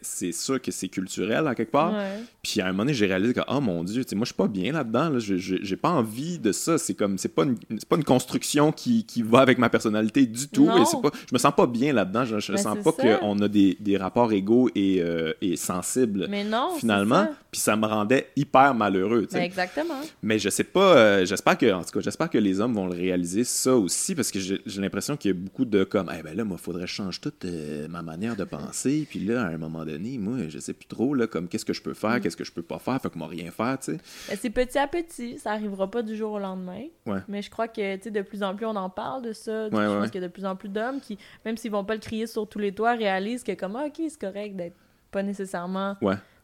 c'est 0.01 0.31
sûr 0.31 0.61
que 0.61 0.71
c'est 0.71 0.87
culturel 0.87 1.47
à 1.47 1.55
quelque 1.55 1.71
part. 1.71 1.93
Puis 2.41 2.61
à 2.61 2.65
un 2.65 2.71
moment 2.71 2.83
donné, 2.83 2.93
j'ai 2.93 3.05
réalisé 3.05 3.33
que, 3.33 3.41
oh 3.47 3.61
mon 3.61 3.83
Dieu, 3.83 4.03
moi, 4.13 4.21
je 4.21 4.25
suis 4.25 4.33
pas 4.33 4.47
bien 4.47 4.70
là-dedans. 4.71 5.19
Je 5.19 5.35
J'ai 5.37 5.75
pas 5.75 5.89
envie 5.89 6.39
de 6.39 6.51
ça. 6.51 6.77
C'est 6.77 6.93
comme, 6.93 7.17
c'est 7.17 7.33
pas, 7.33 7.43
une, 7.43 7.57
pas 7.89 7.95
une 7.95 8.03
construction 8.03 8.71
qui, 8.71 9.05
qui, 9.05 9.21
va 9.21 9.39
avec 9.39 9.57
ma 9.57 9.69
personnalité 9.69 10.25
du 10.25 10.47
tout. 10.47 10.65
Et 10.65 11.01
pas, 11.01 11.11
je 11.29 11.33
me 11.33 11.37
sens 11.37 11.53
pas 11.55 11.67
bien 11.67 11.93
là-dedans. 11.93 12.25
Je, 12.25 12.39
je 12.39 12.53
ben, 12.53 12.57
sens 12.57 12.77
pas 12.83 12.91
qu'on 12.91 13.39
a 13.41 13.47
des, 13.47 13.77
des, 13.79 13.97
rapports 13.97 14.31
égaux 14.31 14.69
et, 14.75 15.01
euh, 15.01 15.33
et 15.41 15.55
sensibles. 15.55 16.27
Mais 16.29 16.43
non. 16.43 16.75
Finalement. 16.77 17.27
Puis 17.51 17.59
ça 17.59 17.75
me 17.75 17.85
rendait 17.85 18.29
hyper 18.37 18.73
malheureux. 18.73 19.27
Ben, 19.31 19.41
exactement. 19.41 19.99
Mais 20.23 20.39
je 20.39 20.49
sais 20.49 20.63
pas. 20.63 20.95
Euh, 20.95 21.25
j'espère 21.25 21.57
que, 21.57 21.71
en 21.71 21.83
tout 21.83 21.91
cas, 21.91 21.99
j'espère 21.99 22.29
que 22.29 22.37
les 22.37 22.61
hommes 22.61 22.73
vont 22.73 22.87
le 22.87 22.95
réaliser 22.95 23.43
ça 23.43 23.75
aussi 23.75 24.15
parce 24.15 24.31
que 24.31 24.39
j'ai 24.39 24.81
l'impression 24.81 25.17
qu'il 25.17 25.31
y 25.31 25.33
a 25.33 25.37
beaucoup 25.37 25.65
de 25.65 25.83
comme, 25.83 26.09
eh 26.17 26.23
ben 26.23 26.35
là, 26.35 26.45
moi, 26.45 26.57
faudrait 26.57 26.87
changer 26.87 27.19
toute 27.19 27.43
euh, 27.45 27.87
ma 27.89 28.01
manière 28.01 28.37
de 28.37 28.45
penser. 28.45 29.05
Puis 29.09 29.19
là, 29.19 29.43
à 29.43 29.47
un 29.47 29.57
moment 29.57 29.83
donné, 29.83 30.17
moi, 30.17 30.37
je 30.47 30.59
sais 30.59 30.73
plus 30.73 30.87
trop, 30.87 31.13
là, 31.13 31.27
comme, 31.27 31.47
qu'est-ce 31.47 31.65
que 31.65 31.73
je 31.73 31.81
peux 31.81 31.93
faire, 31.93 32.17
mm. 32.17 32.21
qu'est-ce 32.21 32.37
que 32.37 32.45
je 32.45 32.51
peux 32.51 32.61
pas 32.61 32.79
faire, 32.79 33.01
fait 33.01 33.09
que 33.09 33.17
moi, 33.17 33.27
rien 33.27 33.51
faire, 33.51 33.77
tu 33.79 33.93
sais. 33.93 33.97
Ben, 34.29 34.37
petit 34.65 34.77
à 34.77 34.87
petit, 34.87 35.39
ça 35.39 35.51
arrivera 35.51 35.89
pas 35.89 36.01
du 36.03 36.15
jour 36.15 36.33
au 36.33 36.39
lendemain. 36.39 36.83
Mais 37.27 37.41
je 37.41 37.49
crois 37.49 37.67
que, 37.67 37.95
tu 37.95 38.03
sais, 38.03 38.11
de 38.11 38.21
plus 38.21 38.43
en 38.43 38.55
plus, 38.55 38.65
on 38.65 38.75
en 38.75 38.89
parle 38.89 39.21
de 39.21 39.33
ça. 39.33 39.69
je 39.69 39.75
pense 39.99 40.11
qu'il 40.11 40.21
y 40.21 40.23
a 40.23 40.27
de 40.27 40.31
plus 40.31 40.45
en 40.45 40.55
plus 40.55 40.69
d'hommes 40.69 40.99
qui, 40.99 41.17
même 41.45 41.57
s'ils 41.57 41.71
vont 41.71 41.83
pas 41.85 41.93
le 41.95 41.99
crier 41.99 42.27
sur 42.27 42.47
tous 42.47 42.59
les 42.59 42.73
toits, 42.73 42.93
réalisent 42.93 43.43
que, 43.43 43.53
comme, 43.53 43.75
ah, 43.75 43.85
ok, 43.87 44.01
c'est 44.07 44.19
correct 44.19 44.55
d'être 44.55 44.75
pas 45.11 45.23
nécessairement 45.23 45.95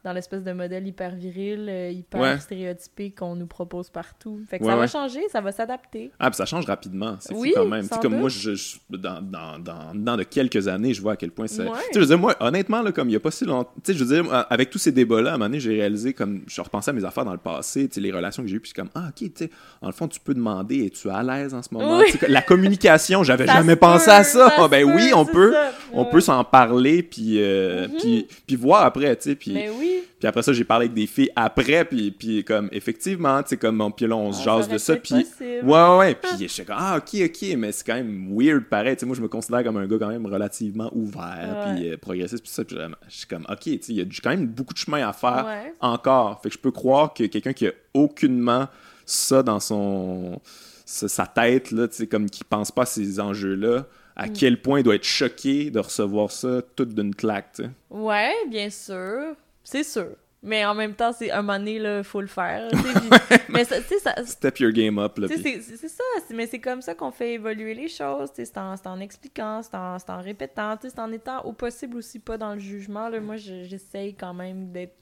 dans 0.08 0.14
l'espèce 0.14 0.42
de 0.42 0.54
modèle 0.54 0.88
hyper 0.88 1.14
viril, 1.16 1.68
euh, 1.70 1.92
hyper 1.92 2.42
stéréotypé 2.42 3.12
qu'on 3.12 3.36
nous 3.36 3.46
propose 3.46 3.90
partout. 3.90 4.40
Fait 4.50 4.58
que 4.58 4.64
ça 4.64 4.78
va 4.78 4.88
changer, 4.88 5.20
ça 5.30 5.42
va 5.42 5.52
s'adapter. 5.52 6.12
Ah, 6.18 6.30
puis 6.30 6.38
ça 6.38 6.46
change 6.46 6.66
rapidement. 6.66 7.18
C'est 7.20 7.34
oui, 7.34 7.52
quand 7.54 7.66
même. 7.66 7.86
comme 8.02 8.18
moi, 8.18 8.30
je, 8.30 8.52
dans, 8.90 9.22
dans, 9.22 9.60
dans, 9.60 9.94
dans, 9.94 10.16
de 10.16 10.24
quelques 10.24 10.70
années, 10.70 10.94
je 10.94 11.02
vois 11.02 11.14
à 11.14 11.16
quel 11.18 11.32
point 11.32 11.48
c'est. 11.48 11.66
Tu 11.66 11.72
sais, 11.72 11.82
je 11.96 12.00
veux 12.00 12.06
dire, 12.06 12.18
moi, 12.18 12.38
honnêtement, 12.40 12.82
là, 12.82 12.94
comme 12.94 13.10
il 13.10 13.12
n'y 13.12 13.18
a 13.18 13.20
pas 13.20 13.32
si 13.32 13.44
longtemps. 13.44 13.70
Tu 13.84 13.92
sais, 13.92 13.98
je 13.98 14.04
veux 14.06 14.16
dire, 14.16 14.48
avec 14.50 14.70
tous 14.70 14.78
ces 14.78 14.94
débats-là, 14.94 15.32
à 15.32 15.34
un 15.34 15.38
moment 15.38 15.50
donné, 15.50 15.60
j'ai 15.60 15.74
réalisé, 15.74 16.14
comme 16.14 16.44
je 16.48 16.62
repensais 16.62 16.92
à 16.92 16.94
mes 16.94 17.04
affaires 17.04 17.26
dans 17.26 17.34
le 17.34 17.38
passé, 17.38 17.90
tu 17.90 17.96
sais, 17.96 18.00
les 18.00 18.14
relations 18.14 18.44
que 18.44 18.48
j'ai 18.48 18.56
eues, 18.56 18.62
puis 18.62 18.72
comme, 18.72 18.90
ah, 18.96 19.10
ok, 19.10 19.16
tu 19.16 19.32
sais, 19.36 19.50
en 19.82 19.88
le 19.88 19.94
fond, 19.94 20.08
tu 20.08 20.22
peux 20.22 20.34
demander, 20.34 20.86
es-tu 20.86 21.10
à 21.10 21.22
l'aise 21.22 21.54
en 21.54 21.62
ce 21.62 21.74
moment? 21.74 22.02
La 22.30 22.42
communication, 22.42 23.26
j'avais 23.26 23.46
jamais 23.46 23.76
pensé 23.76 24.10
à 24.10 24.24
ça. 24.24 24.54
Ah, 24.58 24.68
ben 24.72 24.86
oui, 24.86 25.12
on 25.14 25.26
peut, 25.26 25.54
on 25.92 26.06
peut 26.06 26.22
s'en 26.22 26.46
parler, 26.46 27.04
puis, 27.04 27.42
euh, 27.42 27.88
mm-hmm. 27.88 28.00
puis, 28.00 28.28
puis 28.48 28.56
voir 28.56 28.84
après, 28.84 29.14
tu 29.18 29.32
sais. 29.32 29.36
Puis, 29.36 29.52
Mais 29.52 29.70
oui. 29.70 29.97
Puis 30.20 30.28
après 30.28 30.42
ça, 30.42 30.54
j'ai 30.54 30.64
parlé 30.64 30.86
avec 30.86 30.96
des 30.96 31.08
filles 31.08 31.32
après, 31.36 31.86
puis, 31.86 32.12
puis 32.12 32.44
comme, 32.44 32.70
effectivement, 32.72 33.42
tu 33.44 33.50
sais, 33.50 33.58
comme, 33.58 33.78
mon 33.78 33.92
puis 33.92 34.08
là, 34.08 34.16
on 34.16 34.32
se 34.32 34.42
ah, 34.42 34.44
jase 34.44 34.68
de 34.68 34.78
ça, 34.78 34.96
puis... 34.96 35.26
Ouais, 35.40 35.62
ouais, 35.64 35.98
ouais, 35.98 36.16
puis 36.16 36.32
je 36.40 36.48
suis 36.48 36.66
comme, 36.66 36.76
ah, 36.80 36.98
ok, 36.98 37.22
ok, 37.26 37.56
mais 37.58 37.72
c'est 37.72 37.86
quand 37.86 37.96
même 37.96 38.36
weird, 38.36 38.66
pareil, 38.66 38.96
tu 38.96 39.02
sais, 39.02 39.06
moi, 39.06 39.16
je 39.16 39.22
me 39.22 39.28
considère 39.28 39.64
comme 39.64 39.78
un 39.78 39.88
gars 39.88 39.98
quand 40.00 40.08
même 40.08 40.26
relativement 40.26 40.90
ouvert, 40.94 41.66
puis 41.76 41.90
euh, 41.90 41.98
progressiste, 41.98 42.44
puis 42.44 42.52
ça, 42.52 42.64
puis 42.64 42.78
je 43.08 43.16
suis 43.16 43.28
comme, 43.28 43.46
ok, 43.50 43.60
tu 43.62 43.72
sais, 43.72 43.94
il 43.94 43.98
y 43.98 44.02
a 44.02 44.06
quand 44.24 44.32
même 44.32 44.48
beaucoup 44.48 44.74
de 44.74 44.80
chemin 44.80 45.08
à 45.08 45.14
faire 45.14 45.46
encore, 45.80 46.42
fait 46.42 46.50
que 46.50 46.56
je 46.56 46.60
peux 46.60 46.72
croire 46.72 47.14
que 47.14 47.24
quelqu'un 47.26 47.54
qui 47.54 47.68
a 47.68 47.72
aucunement 47.94 48.68
ça 49.06 49.44
dans 49.44 49.60
son... 49.60 50.42
sa 50.86 51.26
tête, 51.28 51.72
là, 51.72 51.88
tu 51.88 51.96
sais, 51.96 52.08
comme 52.08 52.30
qui 52.30 52.44
pense 52.44 52.72
pas 52.72 52.84
à 52.84 52.86
ces 52.86 53.20
enjeux-là, 53.20 53.86
à 54.18 54.28
mm. 54.28 54.34
quel 54.34 54.62
point 54.62 54.80
il 54.80 54.84
doit 54.84 54.96
être 54.96 55.04
choqué 55.04 55.70
de 55.70 55.80
recevoir 55.80 56.32
ça 56.32 56.62
tout 56.76 56.86
d'une 56.86 57.16
claque, 57.16 57.54
tu 57.56 57.64
sais. 57.64 57.70
Ouais, 57.90 58.34
bien 58.50 58.70
sûr. 58.70 59.36
C'est 59.68 59.84
sûr. 59.84 60.16
Mais 60.42 60.64
en 60.66 60.74
même 60.74 60.94
temps, 60.94 61.12
c'est 61.12 61.30
un 61.30 61.42
moment 61.42 61.60
donné, 61.60 61.76
il 61.76 62.04
faut 62.04 62.22
le 62.22 62.28
faire. 62.28 62.70
mais 63.50 63.66
ça, 63.66 63.82
ça, 63.82 64.16
Step 64.26 64.60
your 64.60 64.72
game 64.72 64.98
up. 64.98 65.20
C'est 65.28 65.62
ça, 65.62 66.04
mais 66.32 66.48
c'est 66.48 66.60
comme 66.60 66.82
ça 66.82 66.96
qu'on 66.96 67.12
fait 67.12 67.34
évoluer 67.34 67.74
les 67.74 67.90
choses. 67.90 68.30
C'est 68.34 68.58
en, 68.58 68.76
en, 68.86 69.00
expliquant, 69.02 69.62
c'est 69.62 69.76
en, 69.76 69.98
en, 70.08 70.22
répétant, 70.22 70.76
c'est 70.82 71.00
en 71.00 71.12
étant 71.12 71.42
au 71.44 71.52
possible 71.52 71.98
aussi 71.98 72.20
pas 72.20 72.38
dans 72.38 72.54
le 72.54 72.60
jugement. 72.60 73.10
Là. 73.10 73.20
Moi, 73.20 73.36
j'essaye 73.36 74.16
quand 74.16 74.34
même 74.34 74.72
d'être 74.72 74.96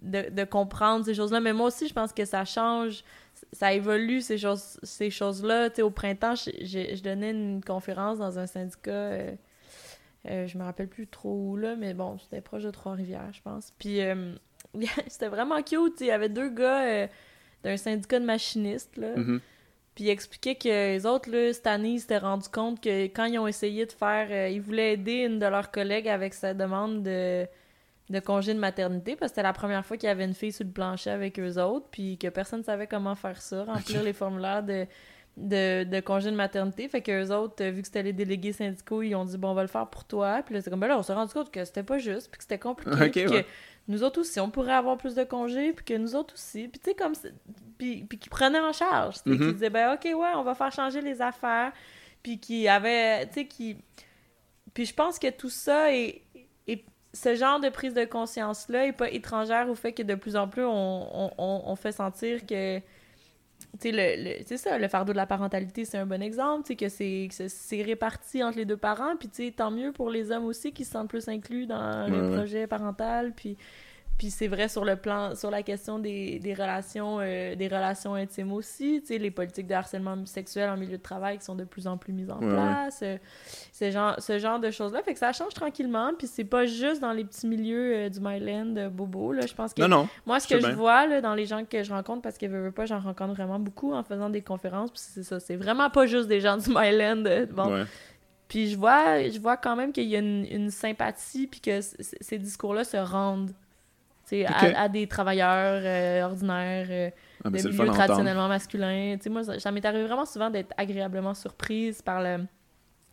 de, 0.00 0.30
de, 0.30 0.44
comprendre 0.44 1.04
ces 1.04 1.14
choses-là. 1.14 1.40
Mais 1.40 1.52
moi 1.52 1.66
aussi, 1.66 1.86
je 1.86 1.92
pense 1.92 2.12
que 2.12 2.24
ça 2.24 2.46
change 2.46 3.04
ça 3.52 3.72
évolue, 3.74 4.22
ces 4.22 4.38
choses-là. 4.38 4.80
Ces 4.82 5.10
choses 5.10 5.44
au 5.82 5.90
printemps, 5.90 6.36
je, 6.36 7.02
donnais 7.02 7.32
une 7.32 7.62
conférence 7.62 8.18
dans 8.18 8.38
un 8.38 8.46
syndicat. 8.46 8.90
Euh, 8.90 9.34
euh, 10.28 10.46
je 10.46 10.58
me 10.58 10.64
rappelle 10.64 10.88
plus 10.88 11.06
trop 11.06 11.34
où, 11.34 11.56
là, 11.56 11.76
mais 11.76 11.94
bon, 11.94 12.18
c'était 12.18 12.40
proche 12.40 12.62
de 12.62 12.70
Trois-Rivières, 12.70 13.32
je 13.32 13.42
pense. 13.42 13.72
Puis 13.78 14.00
euh, 14.00 14.34
c'était 15.08 15.28
vraiment 15.28 15.62
cute. 15.62 16.00
Il 16.00 16.06
y 16.06 16.10
avait 16.10 16.28
deux 16.28 16.50
gars 16.50 17.08
d'un 17.62 17.76
syndicat 17.76 18.20
de 18.20 18.24
machinistes, 18.24 18.96
là. 18.96 19.14
Mm-hmm. 19.14 19.40
Puis 19.94 20.04
ils 20.04 20.10
expliquaient 20.10 20.56
que 20.56 20.68
les 20.68 21.06
autres, 21.06 21.30
là, 21.30 21.52
cette 21.52 21.68
année, 21.68 21.90
ils 21.90 22.00
s'étaient 22.00 22.18
rendus 22.18 22.48
compte 22.48 22.80
que 22.80 23.04
quand 23.04 23.26
ils 23.26 23.38
ont 23.38 23.46
essayé 23.46 23.86
de 23.86 23.92
faire... 23.92 24.50
ils 24.50 24.60
voulaient 24.60 24.94
aider 24.94 25.18
une 25.18 25.38
de 25.38 25.46
leurs 25.46 25.70
collègues 25.70 26.08
avec 26.08 26.34
sa 26.34 26.52
demande 26.52 27.04
de 27.04 27.46
de 28.10 28.20
congé 28.20 28.52
de 28.52 28.58
maternité 28.58 29.16
parce 29.16 29.32
que 29.32 29.36
c'était 29.36 29.42
la 29.42 29.52
première 29.52 29.84
fois 29.84 29.96
qu'il 29.96 30.08
y 30.08 30.10
avait 30.10 30.24
une 30.24 30.34
fille 30.34 30.52
sur 30.52 30.64
le 30.64 30.70
plancher 30.70 31.10
avec 31.10 31.38
eux 31.38 31.60
autres, 31.60 31.86
puis 31.90 32.18
que 32.18 32.28
personne 32.28 32.60
ne 32.60 32.64
savait 32.64 32.86
comment 32.86 33.14
faire 33.14 33.40
ça, 33.40 33.64
remplir 33.64 34.02
les 34.02 34.12
formulaires 34.12 34.62
de, 34.62 34.86
de, 35.36 35.84
de, 35.84 36.00
congé 36.00 36.30
de 36.30 36.36
maternité. 36.36 36.88
Fait 36.88 37.02
qu'eux 37.02 37.30
autres, 37.30 37.64
vu 37.64 37.80
que 37.80 37.86
c'était 37.86 38.02
les 38.02 38.12
délégués 38.12 38.52
syndicaux, 38.52 39.02
ils 39.02 39.14
ont 39.14 39.24
dit 39.24 39.36
bon, 39.36 39.50
on 39.50 39.54
va 39.54 39.62
le 39.62 39.68
faire 39.68 39.86
pour 39.88 40.04
toi. 40.04 40.42
Puis 40.44 40.54
là, 40.54 40.60
c'est 40.60 40.70
comme 40.70 40.80
ben 40.80 40.88
là, 40.88 40.98
on 40.98 41.02
s'est 41.02 41.14
rendu 41.14 41.32
compte 41.32 41.50
que 41.50 41.64
c'était 41.64 41.82
pas 41.82 41.98
juste, 41.98 42.30
puis 42.30 42.38
que 42.38 42.44
c'était 42.44 42.58
compliqué. 42.58 43.24
que 43.26 43.44
nous 43.88 44.02
autres 44.02 44.20
aussi, 44.20 44.40
on 44.40 44.50
pourrait 44.50 44.74
avoir 44.74 44.96
plus 44.96 45.14
de 45.14 45.24
congés, 45.24 45.72
puis 45.72 45.84
que 45.84 45.94
nous 45.94 46.14
autres 46.16 46.34
aussi. 46.34 46.68
Puis 46.68 46.80
tu 46.80 46.90
sais, 46.90 46.94
comme. 46.94 47.14
Puis, 47.78 48.04
puis 48.04 48.18
qu'ils 48.18 48.30
prenaient 48.30 48.60
en 48.60 48.72
charge. 48.72 49.16
Mm 49.26 49.36
Qu'ils 49.36 49.52
disaient 49.54 49.70
ben, 49.70 49.94
ok, 49.94 50.04
ouais, 50.04 50.32
on 50.36 50.42
va 50.42 50.54
faire 50.54 50.72
changer 50.72 51.00
les 51.00 51.20
affaires. 51.20 51.72
Puis 52.22 52.38
qui 52.38 52.68
avait. 52.68 53.26
Tu 53.26 53.34
sais, 53.34 53.46
qui. 53.46 53.76
Puis 54.72 54.86
je 54.86 54.94
pense 54.94 55.18
que 55.18 55.30
tout 55.30 55.50
ça 55.50 55.92
est 55.92 56.22
ce 57.14 57.34
genre 57.36 57.60
de 57.60 57.68
prise 57.68 57.94
de 57.94 58.04
conscience-là 58.04 58.86
est 58.86 58.92
pas 58.92 59.08
étrangère 59.08 59.70
au 59.70 59.74
fait 59.74 59.92
que 59.92 60.02
de 60.02 60.14
plus 60.16 60.36
en 60.36 60.48
plus 60.48 60.64
on, 60.66 61.76
fait 61.76 61.92
sentir 61.92 62.44
que 62.44 62.80
tu 63.80 63.90
le, 63.92 64.42
c'est 64.46 64.56
ça, 64.56 64.78
le 64.78 64.88
fardeau 64.88 65.12
de 65.12 65.16
la 65.16 65.26
parentalité, 65.26 65.84
c'est 65.84 65.98
un 65.98 66.06
bon 66.06 66.22
exemple, 66.22 66.66
tu 66.66 66.76
que 66.76 66.88
c'est, 66.88 67.28
c'est 67.30 67.82
réparti 67.82 68.42
entre 68.42 68.58
les 68.58 68.64
deux 68.64 68.76
parents, 68.76 69.16
puis 69.16 69.28
tu 69.28 69.52
tant 69.52 69.70
mieux 69.70 69.92
pour 69.92 70.10
les 70.10 70.30
hommes 70.30 70.44
aussi 70.44 70.72
qui 70.72 70.84
se 70.84 70.92
sentent 70.92 71.08
plus 71.08 71.28
inclus 71.28 71.66
dans 71.66 72.08
le 72.08 72.36
projet 72.36 72.66
parental, 72.66 73.32
puis 73.34 73.56
puis 74.18 74.30
c'est 74.30 74.46
vrai 74.46 74.68
sur 74.68 74.84
le 74.84 74.96
plan, 74.96 75.34
sur 75.34 75.50
la 75.50 75.62
question 75.62 75.98
des, 75.98 76.38
des 76.38 76.54
relations, 76.54 77.18
euh, 77.20 77.54
des 77.56 77.66
relations 77.66 78.14
intimes 78.14 78.52
aussi, 78.52 79.00
tu 79.00 79.08
sais, 79.08 79.18
les 79.18 79.30
politiques 79.30 79.66
de 79.66 79.74
harcèlement 79.74 80.24
sexuel 80.26 80.70
en 80.70 80.76
milieu 80.76 80.96
de 80.96 81.02
travail 81.02 81.38
qui 81.38 81.44
sont 81.44 81.56
de 81.56 81.64
plus 81.64 81.86
en 81.86 81.96
plus 81.96 82.12
mises 82.12 82.30
en 82.30 82.38
place, 82.38 83.00
euh, 83.02 83.18
ce, 83.72 83.90
genre, 83.90 84.14
ce 84.18 84.38
genre 84.38 84.60
de 84.60 84.70
choses-là. 84.70 85.02
Fait 85.02 85.14
que 85.14 85.18
ça 85.18 85.32
change 85.32 85.52
tranquillement, 85.54 86.12
puis 86.16 86.28
c'est 86.28 86.44
pas 86.44 86.64
juste 86.64 87.00
dans 87.00 87.12
les 87.12 87.24
petits 87.24 87.46
milieux 87.46 87.94
euh, 87.96 88.08
du 88.08 88.20
Myland 88.20 88.88
Bobo, 88.90 89.32
là, 89.32 89.46
je 89.46 89.54
pense 89.54 89.74
que... 89.74 89.82
Non, 89.82 89.88
non, 89.88 90.08
moi, 90.26 90.38
ce 90.38 90.46
que 90.46 90.60
je 90.60 90.70
vois, 90.70 91.06
là, 91.06 91.20
dans 91.20 91.34
les 91.34 91.46
gens 91.46 91.64
que 91.64 91.82
je 91.82 91.92
rencontre, 91.92 92.22
parce 92.22 92.38
que 92.38 92.46
veux, 92.46 92.62
veux 92.62 92.72
pas, 92.72 92.86
j'en 92.86 93.00
rencontre 93.00 93.34
vraiment 93.34 93.58
beaucoup 93.58 93.94
en 93.94 94.04
faisant 94.04 94.30
des 94.30 94.42
conférences, 94.42 94.90
puis 94.90 95.00
c'est 95.02 95.24
ça, 95.24 95.40
c'est 95.40 95.56
vraiment 95.56 95.90
pas 95.90 96.06
juste 96.06 96.28
des 96.28 96.40
gens 96.40 96.56
du 96.56 96.70
Myland, 96.70 97.24
bon... 97.50 97.84
Puis 98.46 98.68
je 98.68 98.76
vois, 98.76 99.26
je 99.28 99.40
vois 99.40 99.56
quand 99.56 99.74
même 99.74 99.90
qu'il 99.90 100.04
y 100.04 100.14
a 100.14 100.18
une, 100.18 100.46
une 100.48 100.70
sympathie, 100.70 101.46
puis 101.46 101.60
que 101.60 101.80
ces 101.80 102.38
discours-là 102.38 102.84
se 102.84 102.98
rendent 102.98 103.50
à, 104.42 104.88
des 104.88 105.06
travailleurs 105.06 105.82
euh, 105.84 106.24
ordinaires 106.24 106.86
euh, 106.90 107.10
ah, 107.44 107.50
de 107.50 107.68
milieux 107.68 107.86
traditionnellement 107.86 108.48
masculins. 108.48 109.16
moi, 109.30 109.42
ça, 109.58 109.70
m'est 109.70 109.84
arrivé 109.84 110.04
vraiment 110.04 110.26
souvent 110.26 110.50
d'être 110.50 110.72
agréablement 110.76 111.34
surprise 111.34 112.02
par 112.02 112.22
le, 112.22 112.44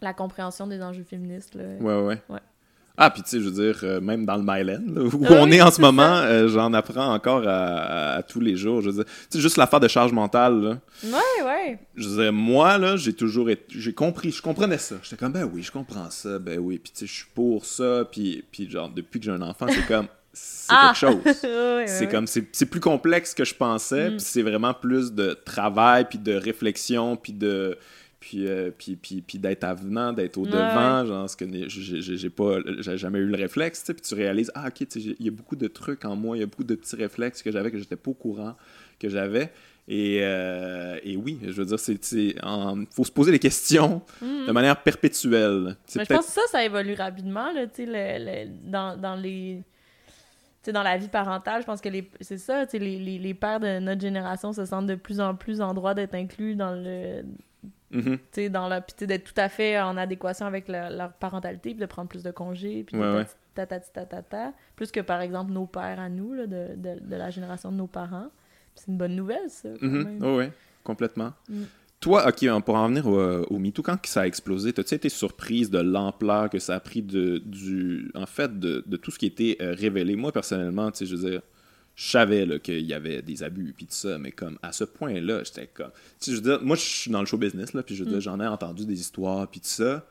la 0.02 0.14
compréhension 0.14 0.68
des 0.68 0.82
enjeux 0.82 1.04
féministes. 1.04 1.56
Là. 1.56 1.64
Ouais, 1.80 2.02
ouais. 2.02 2.22
ouais. 2.30 2.40
Ah, 2.98 3.10
puis 3.10 3.24
tu 3.24 3.30
sais, 3.30 3.40
je 3.40 3.50
veux 3.50 3.52
dire, 3.52 3.80
euh, 3.84 4.02
même 4.02 4.26
dans 4.26 4.36
le 4.36 4.44
Myland, 4.44 4.84
où 5.14 5.26
on 5.30 5.50
est 5.50 5.62
en 5.62 5.72
ce 5.72 5.82
moment, 5.82 6.22
j'en 6.48 6.74
apprends 6.74 7.14
encore 7.14 7.44
à, 7.48 8.22
tous 8.28 8.42
les 8.42 8.56
jours. 8.56 8.82
Je 8.82 8.90
veux 8.90 9.04
dire, 9.04 9.06
tu 9.06 9.38
sais, 9.38 9.40
juste 9.40 9.58
l'affaire 9.58 9.80
de 9.80 9.88
charge 9.88 10.12
mentale, 10.12 10.62
là. 10.62 10.78
Ouais, 11.04 11.46
ouais. 11.46 11.80
Je 11.96 12.10
veux 12.10 12.24
dire, 12.24 12.34
moi, 12.34 12.78
là, 12.78 12.98
j'ai 12.98 13.14
toujours 13.14 13.50
été... 13.50 13.64
J'ai 13.70 13.94
compris, 13.94 14.32
je 14.32 14.42
comprenais 14.42 14.78
ça. 14.78 14.96
J'étais 15.02 15.16
comme, 15.16 15.32
ben 15.32 15.50
oui, 15.52 15.64
je 15.64 15.72
comprends 15.72 16.10
ça, 16.10 16.38
ben 16.38 16.60
oui, 16.60 16.78
puis 16.78 16.92
tu 16.92 17.00
sais, 17.00 17.08
je 17.08 17.14
suis 17.14 17.30
pour 17.34 17.66
ça, 17.66 18.06
puis, 18.12 18.44
puis 18.52 18.70
genre, 18.70 18.90
depuis 18.90 19.20
que 19.20 19.26
j'ai 19.26 19.32
un 19.32 19.42
enfant, 19.42 19.68
c'est 19.70 19.88
comme 19.88 20.08
c'est 20.34 20.70
quelque 20.70 20.82
ah! 20.82 20.94
chose. 20.94 21.22
c'est 21.88 22.08
comme 22.08 22.28
c'est 22.28 22.66
plus 22.66 22.80
complexe 22.80 23.34
que 23.34 23.44
je 23.44 23.54
pensais, 23.54 24.10
mm. 24.10 24.18
puis 24.18 24.22
c'est 24.22 24.42
vraiment 24.42 24.74
plus 24.74 25.14
de 25.14 25.38
travail 25.46 26.06
puis 26.10 26.20
de 26.20 26.34
réflexion 26.34 27.16
puis 27.16 27.34
de 27.34 27.78
puis 28.20 28.48
euh, 28.48 28.70
puis, 28.78 28.96
puis, 28.96 29.22
puis 29.22 29.40
d'être 29.40 29.64
avenant, 29.64 30.14
d'être 30.14 30.38
au 30.38 30.46
devant, 30.46 31.06
genre 31.06 31.30
ce 31.30 31.36
que 31.36 31.46
j'ai 31.68 32.30
pas 32.30 32.60
j'ai 32.80 32.98
jamais 32.98 33.20
eu 33.20 33.26
le 33.26 33.36
réflexe, 33.36 33.84
puis 33.84 34.02
tu 34.02 34.14
réalises 34.14 34.52
ah 34.56 34.68
OK, 34.68 34.88
il 34.96 35.16
y 35.20 35.28
a 35.28 35.32
beaucoup 35.32 35.56
de 35.56 35.68
trucs 35.68 36.06
en 36.06 36.16
moi, 36.16 36.38
il 36.38 36.42
y 36.42 36.44
a 36.44 36.46
beaucoup 36.46 36.64
de 36.64 36.76
petits 36.76 36.96
réflexes 36.96 37.42
que 37.42 37.52
j'avais 37.52 37.72
que 37.72 37.78
j'étais 37.78 37.96
pas 37.96 38.12
au 38.12 38.16
courant 38.16 38.56
que 39.00 39.10
j'avais. 39.10 39.52
Et, 39.88 40.20
euh, 40.22 41.00
et, 41.04 41.18
oui, 41.18 41.40
je 41.42 41.54
veux 41.54 41.66
dire, 41.66 41.80
c'est 41.80 42.00
il 42.14 42.88
faut 42.92 43.04
se 43.04 43.12
poser 43.12 43.32
des 43.32 43.40
questions 43.40 44.04
mm. 44.22 44.46
de 44.46 44.52
manière 44.52 44.82
perpétuelle. 44.82 45.76
je 45.92 46.04
pense 46.04 46.28
que 46.28 46.32
ça, 46.32 46.42
ça 46.50 46.64
évolue 46.64 46.94
rapidement 46.94 47.52
là, 47.52 47.66
le, 47.66 48.48
dans, 48.70 48.96
dans 48.96 49.16
les 49.16 49.64
sais, 50.64 50.72
dans 50.72 50.84
la 50.84 50.98
vie 50.98 51.08
parentale, 51.08 51.62
je 51.62 51.66
pense 51.66 51.82
que 51.82 51.90
les, 51.90 52.10
c'est 52.22 52.38
ça, 52.38 52.66
les, 52.74 52.80
les, 52.80 53.18
les, 53.18 53.34
pères 53.34 53.60
de 53.60 53.80
notre 53.80 54.02
génération 54.02 54.54
se 54.54 54.66
sentent 54.66 54.88
de 54.88 54.96
plus 54.96 55.20
en 55.20 55.36
plus 55.36 55.62
en 55.62 55.74
droit 55.74 55.94
d'être 55.94 56.16
inclus 56.16 56.56
dans 56.56 56.72
le. 56.72 57.24
Mm-hmm. 57.92 58.18
Tu 58.18 58.22
sais, 58.32 58.50
dans 58.50 58.68
la. 58.68 58.82
Puis 58.82 59.08
d'être 59.08 59.24
tout 59.24 59.40
à 59.40 59.50
fait 59.50 59.80
en 59.80 59.98
adéquation 59.98 60.46
avec 60.46 60.68
leur 60.68 61.14
parentalité, 61.14 61.72
puis 61.72 61.80
de 61.80 61.86
prendre 61.86 62.10
plus 62.10 62.24
de 62.24 62.32
congés, 62.32 62.84
puis 62.84 62.98
ouais, 62.98 63.26
ta, 63.56 63.66
ta, 63.66 63.80
ta, 63.80 64.06
ta, 64.06 64.22
ta, 64.22 64.54
plus 64.76 64.92
que 64.92 65.00
par 65.00 65.22
exemple 65.22 65.52
nos 65.52 65.66
pères 65.66 66.00
à 66.00 66.10
nous, 66.10 66.34
là, 66.34 66.48
de, 66.48 66.76
de, 66.76 67.00
de, 67.00 67.16
la 67.16 67.30
génération 67.30 67.72
de 67.72 67.78
nos 67.78 67.88
parents. 67.88 68.30
c'est 68.76 68.88
une 68.88 68.98
bonne 68.98 69.16
nouvelle, 69.16 69.50
ça. 69.50 69.70
Mm 69.82 70.20
oui, 70.22 70.46
complètement. 70.84 71.34
Mm. 71.50 71.64
Toi, 72.02 72.28
OK, 72.28 72.64
pour 72.66 72.76
en 72.76 72.88
venir 72.88 73.06
au, 73.06 73.20
euh, 73.20 73.46
au 73.52 73.60
MeToo, 73.60 73.84
quand 73.84 73.98
ça 74.08 74.22
a 74.22 74.26
explosé, 74.28 74.74
as-tu 74.76 74.96
été 74.96 75.08
surprise 75.08 75.70
de 75.70 75.78
l'ampleur 75.78 76.50
que 76.50 76.58
ça 76.58 76.76
a 76.76 76.80
pris 76.80 77.04
de, 77.04 77.38
du, 77.38 78.12
en 78.16 78.26
fait, 78.26 78.60
de, 78.60 78.84
de 78.88 78.98
tout 78.98 79.12
ce 79.12 79.20
qui 79.20 79.28
était 79.28 79.58
euh, 79.62 79.76
révélé? 79.78 80.16
Moi, 80.16 80.32
personnellement, 80.32 80.90
tu 80.90 80.98
sais, 80.98 81.06
je 81.06 81.16
veux 81.16 81.30
dire, 81.30 81.42
je 81.96 82.10
savais 82.10 82.60
qu'il 82.62 82.82
y 82.82 82.96
avait 82.96 83.22
des 83.22 83.44
abus 83.44 83.76
puis 83.78 83.86
tout 83.86 83.94
ça, 83.94 84.18
mais 84.18 84.32
comme 84.32 84.58
à 84.64 84.72
ce 84.72 84.84
point-là, 84.84 85.44
j'étais 85.44 85.68
comme... 85.68 85.92
Tu 86.20 86.26
sais, 86.26 86.32
je 86.32 86.38
veux 86.38 86.42
dire, 86.42 86.64
moi, 86.64 86.76
je 86.76 86.82
suis 86.82 87.12
dans 87.12 87.20
le 87.20 87.28
show 87.28 87.38
business, 87.38 87.74
là, 87.74 87.84
puis 87.84 87.96
je 87.96 88.04
veux 88.04 88.18
mm. 88.18 88.20
j'en 88.20 88.40
ai 88.40 88.48
entendu 88.48 88.88
des 88.88 89.00
histoires 89.00 89.48
puis 89.48 89.60
tout 89.60 89.68
ça, 89.68 90.04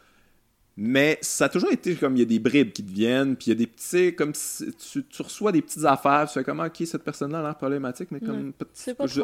mais 0.82 1.18
ça 1.20 1.44
a 1.44 1.48
toujours 1.50 1.70
été 1.70 1.94
comme 1.94 2.16
il 2.16 2.20
y 2.20 2.22
a 2.22 2.24
des 2.24 2.38
bribes 2.38 2.72
qui 2.72 2.82
te 2.82 2.90
viennent, 2.90 3.36
puis 3.36 3.48
il 3.48 3.50
y 3.50 3.52
a 3.52 3.54
des 3.54 3.66
petits, 3.66 4.14
comme 4.14 4.32
tu, 4.32 5.04
tu, 5.04 5.22
reçois 5.22 5.52
des 5.52 5.60
petites 5.60 5.84
affaires, 5.84 6.26
tu 6.26 6.32
fais 6.32 6.42
comme, 6.42 6.60
ok, 6.60 6.86
cette 6.86 7.04
personne-là 7.04 7.40
a 7.40 7.42
l'air 7.42 7.54
problématique, 7.54 8.08
mais 8.10 8.18
comme, 8.18 8.54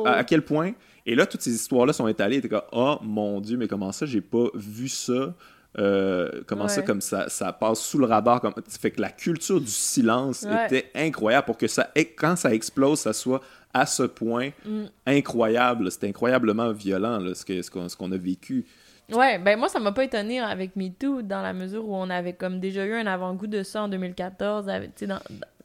à, 0.04 0.22
quel 0.24 0.42
point? 0.42 0.72
Et 1.06 1.14
là, 1.14 1.24
toutes 1.24 1.40
ces 1.40 1.54
histoires-là 1.54 1.94
sont 1.94 2.08
étalées, 2.08 2.36
et 2.36 2.40
t'es 2.42 2.50
comme, 2.50 2.60
oh 2.72 2.98
mon 3.00 3.40
Dieu, 3.40 3.56
mais 3.56 3.68
comment 3.68 3.90
ça, 3.90 4.04
j'ai 4.04 4.20
pas 4.20 4.48
vu 4.54 4.90
ça? 4.90 5.34
Euh, 5.78 6.42
comment 6.46 6.68
ça, 6.68 6.82
comme 6.82 7.00
ça, 7.00 7.30
ça 7.30 7.54
passe 7.54 7.80
sous 7.80 7.98
le 7.98 8.06
radar. 8.06 8.42
Comme... 8.42 8.52
Fait 8.68 8.90
que 8.90 9.00
la 9.00 9.10
culture 9.10 9.58
du 9.58 9.70
silence 9.70 10.44
était 10.66 10.90
incroyable 10.94 11.46
pour 11.46 11.56
que 11.56 11.68
ça, 11.68 11.88
quand 12.16 12.36
ça 12.36 12.52
explose, 12.52 13.00
ça 13.00 13.14
soit 13.14 13.40
à 13.72 13.86
ce 13.86 14.02
point 14.02 14.50
mm. 14.66 14.84
incroyable. 15.06 15.90
C'était 15.90 16.08
incroyablement 16.08 16.72
violent, 16.72 17.18
là, 17.18 17.34
ce 17.34 17.70
qu'on 17.70 17.88
ce 17.88 17.96
qu'on 17.96 18.12
a 18.12 18.16
vécu. 18.18 18.66
Ouais, 19.12 19.38
ben 19.38 19.58
moi, 19.58 19.68
ça 19.68 19.78
m'a 19.78 19.92
pas 19.92 20.04
étonné 20.04 20.40
avec 20.40 20.74
MeToo, 20.74 21.22
dans 21.22 21.40
la 21.40 21.52
mesure 21.52 21.88
où 21.88 21.94
on 21.94 22.10
avait 22.10 22.32
comme 22.32 22.58
déjà 22.58 22.84
eu 22.84 22.94
un 22.94 23.06
avant-goût 23.06 23.46
de 23.46 23.62
ça 23.62 23.82
en 23.82 23.88
2014, 23.88 24.66
dans, 24.66 25.20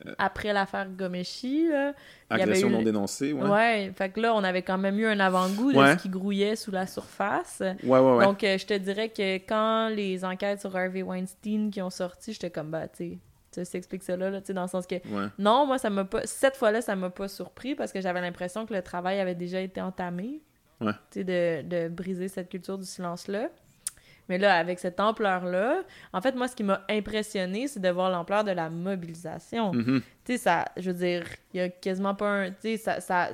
euh. 0.06 0.14
après 0.20 0.54
l'affaire 0.54 0.88
Gomeshi. 0.90 1.70
Là, 1.70 1.94
Agression 2.30 2.70
non 2.70 2.84
dénoncée, 2.84 3.34
ouais. 3.34 3.50
Ouais, 3.50 3.92
fait 3.96 4.10
que 4.10 4.20
là, 4.20 4.36
on 4.36 4.44
avait 4.44 4.62
quand 4.62 4.78
même 4.78 5.00
eu 5.00 5.08
un 5.08 5.20
avant-goût 5.20 5.72
de 5.72 5.78
ce 5.78 6.02
qui 6.02 6.10
grouillait 6.10 6.56
sous 6.56 6.72
la 6.72 6.86
surface. 6.86 7.62
Ouais, 7.62 8.00
ouais, 8.00 8.00
ouais. 8.00 8.26
Donc, 8.26 8.44
euh, 8.44 8.58
je 8.58 8.66
te 8.66 8.78
dirais 8.78 9.10
que 9.10 9.38
quand 9.38 9.90
les 9.90 10.24
enquêtes 10.24 10.62
sur 10.62 10.76
Harvey 10.76 11.02
Weinstein 11.02 11.72
qui 11.72 11.82
ont 11.82 11.90
sorti, 11.90 12.34
j'étais 12.34 12.52
comme, 12.52 12.70
bah, 12.70 12.88
tu 12.88 13.20
sais, 13.52 13.66
ça 13.66 13.78
explique 13.78 14.04
ça 14.04 14.16
là, 14.16 14.30
là 14.30 14.40
dans 14.42 14.62
le 14.62 14.68
sens 14.68 14.88
que 14.88 14.96
non 15.38 15.66
moi 15.66 15.78
ça 15.78 15.90
m'a 15.90 16.06
pas 16.06 16.26
cette 16.26 16.56
fois-là 16.56 16.82
ça 16.82 16.96
m'a 16.96 17.10
pas 17.10 17.28
surpris 17.28 17.76
parce 17.76 17.92
que 17.92 18.00
j'avais 18.00 18.22
l'impression 18.22 18.66
que 18.66 18.74
le 18.74 18.82
travail 18.82 19.20
avait 19.20 19.36
déjà 19.36 19.60
été 19.60 19.82
entamé 19.82 20.42
de, 20.82 21.62
de 21.62 21.88
briser 21.90 22.28
cette 22.28 22.50
culture 22.50 22.78
du 22.78 22.86
silence-là. 22.86 23.50
Mais 24.30 24.38
là, 24.38 24.58
avec 24.58 24.80
cette 24.80 25.00
ampleur-là, 25.02 25.84
en 26.14 26.22
fait, 26.22 26.36
moi, 26.36 26.48
ce 26.48 26.56
qui 26.56 26.64
m'a 26.64 26.86
impressionné, 26.90 27.68
c'est 27.68 27.82
de 27.82 27.90
voir 27.90 28.10
l'ampleur 28.10 28.46
de 28.46 28.52
la 28.52 28.70
mobilisation. 28.70 29.72
Tu 29.74 30.04
sais, 30.24 30.38
ça, 30.38 30.66
je 30.78 30.92
veux 30.92 30.98
dire, 30.98 31.26
il 31.54 31.58
y 31.58 31.60
a 31.60 31.70
quasiment 31.70 32.16
pas 32.16 32.30
un. 32.30 32.52
Tu 32.52 32.56
sais, 32.62 32.78
ça, 32.78 33.02
ça 33.02 33.32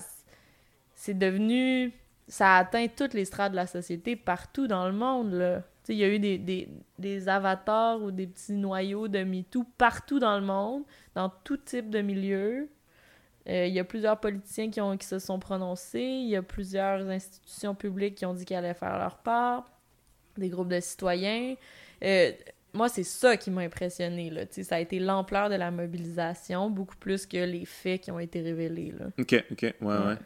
c'est 0.95 1.17
devenu. 1.17 1.93
Ça 2.27 2.55
a 2.55 2.59
atteint 2.59 2.87
toutes 2.87 3.13
les 3.13 3.25
strates 3.25 3.51
de 3.51 3.57
la 3.57 3.67
société 3.67 4.15
partout 4.15 4.67
dans 4.67 4.87
le 4.87 4.93
monde, 4.93 5.33
là. 5.33 5.59
Tu 5.59 5.63
sais, 5.83 5.93
il 5.93 5.99
y 5.99 6.03
a 6.03 6.09
eu 6.09 6.19
des, 6.19 6.37
des, 6.39 6.67
des, 6.97 7.29
avatars 7.29 8.01
ou 8.01 8.09
des 8.09 8.25
petits 8.25 8.53
noyaux 8.53 9.07
de 9.07 9.23
MeToo 9.23 9.65
partout 9.77 10.19
dans 10.19 10.39
le 10.39 10.45
monde, 10.45 10.83
dans 11.13 11.29
tout 11.43 11.57
type 11.57 11.89
de 11.89 12.01
milieu. 12.01 12.69
Euh, 13.49 13.65
il 13.65 13.73
y 13.73 13.79
a 13.79 13.83
plusieurs 13.83 14.19
politiciens 14.19 14.69
qui, 14.69 14.81
ont, 14.81 14.97
qui 14.97 15.07
se 15.07 15.19
sont 15.19 15.39
prononcés. 15.39 15.99
Il 15.99 16.29
y 16.29 16.35
a 16.35 16.41
plusieurs 16.41 17.07
institutions 17.07 17.75
publiques 17.75 18.15
qui 18.15 18.25
ont 18.25 18.33
dit 18.33 18.45
qu'elles 18.45 18.57
allaient 18.57 18.73
faire 18.73 18.97
leur 18.97 19.17
part. 19.17 19.65
Des 20.37 20.49
groupes 20.49 20.69
de 20.69 20.79
citoyens. 20.79 21.55
Euh, 22.03 22.31
moi, 22.73 22.89
c'est 22.89 23.03
ça 23.03 23.37
qui 23.37 23.49
m'a 23.49 23.61
impressionné. 23.61 24.29
Là. 24.29 24.41
ça 24.49 24.75
a 24.75 24.79
été 24.79 24.99
l'ampleur 24.99 25.49
de 25.49 25.55
la 25.55 25.71
mobilisation, 25.71 26.69
beaucoup 26.69 26.97
plus 26.97 27.25
que 27.25 27.37
les 27.37 27.65
faits 27.65 28.01
qui 28.01 28.11
ont 28.11 28.19
été 28.19 28.41
révélés. 28.41 28.93
Là. 28.99 29.07
OK, 29.17 29.45
OK, 29.51 29.61
ouais, 29.61 29.75
ouais. 29.81 30.17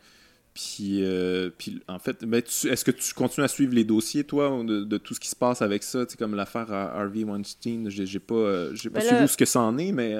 Puis, 0.54 1.04
euh, 1.04 1.50
puis 1.58 1.82
en 1.88 1.98
fait, 2.00 2.26
ben, 2.26 2.40
est-ce 2.40 2.84
que 2.84 2.92
tu 2.92 3.14
continues 3.14 3.46
à 3.46 3.48
suivre 3.48 3.74
les 3.74 3.86
dossiers, 3.86 4.26
toi, 4.26 4.62
de, 4.66 4.98
tout 4.98 5.14
ce 5.14 5.20
qui 5.20 5.30
se 5.30 5.36
passe 5.36 5.62
avec 5.62 5.82
ça? 5.82 6.06
Comme 6.20 6.36
l'affaire 6.36 6.74
Harvey 6.74 7.24
Weinstein, 7.24 7.90
j'ai 7.90 8.20
pas, 8.20 8.36
euh, 8.36 8.76
j'ai 8.76 8.90
pas 8.90 9.00
ben 9.00 9.08
suivi 9.08 9.28
ce 9.28 9.38
que 9.38 9.46
ça 9.46 9.62
en 9.62 9.78
est, 9.78 9.92
mais... 9.92 10.16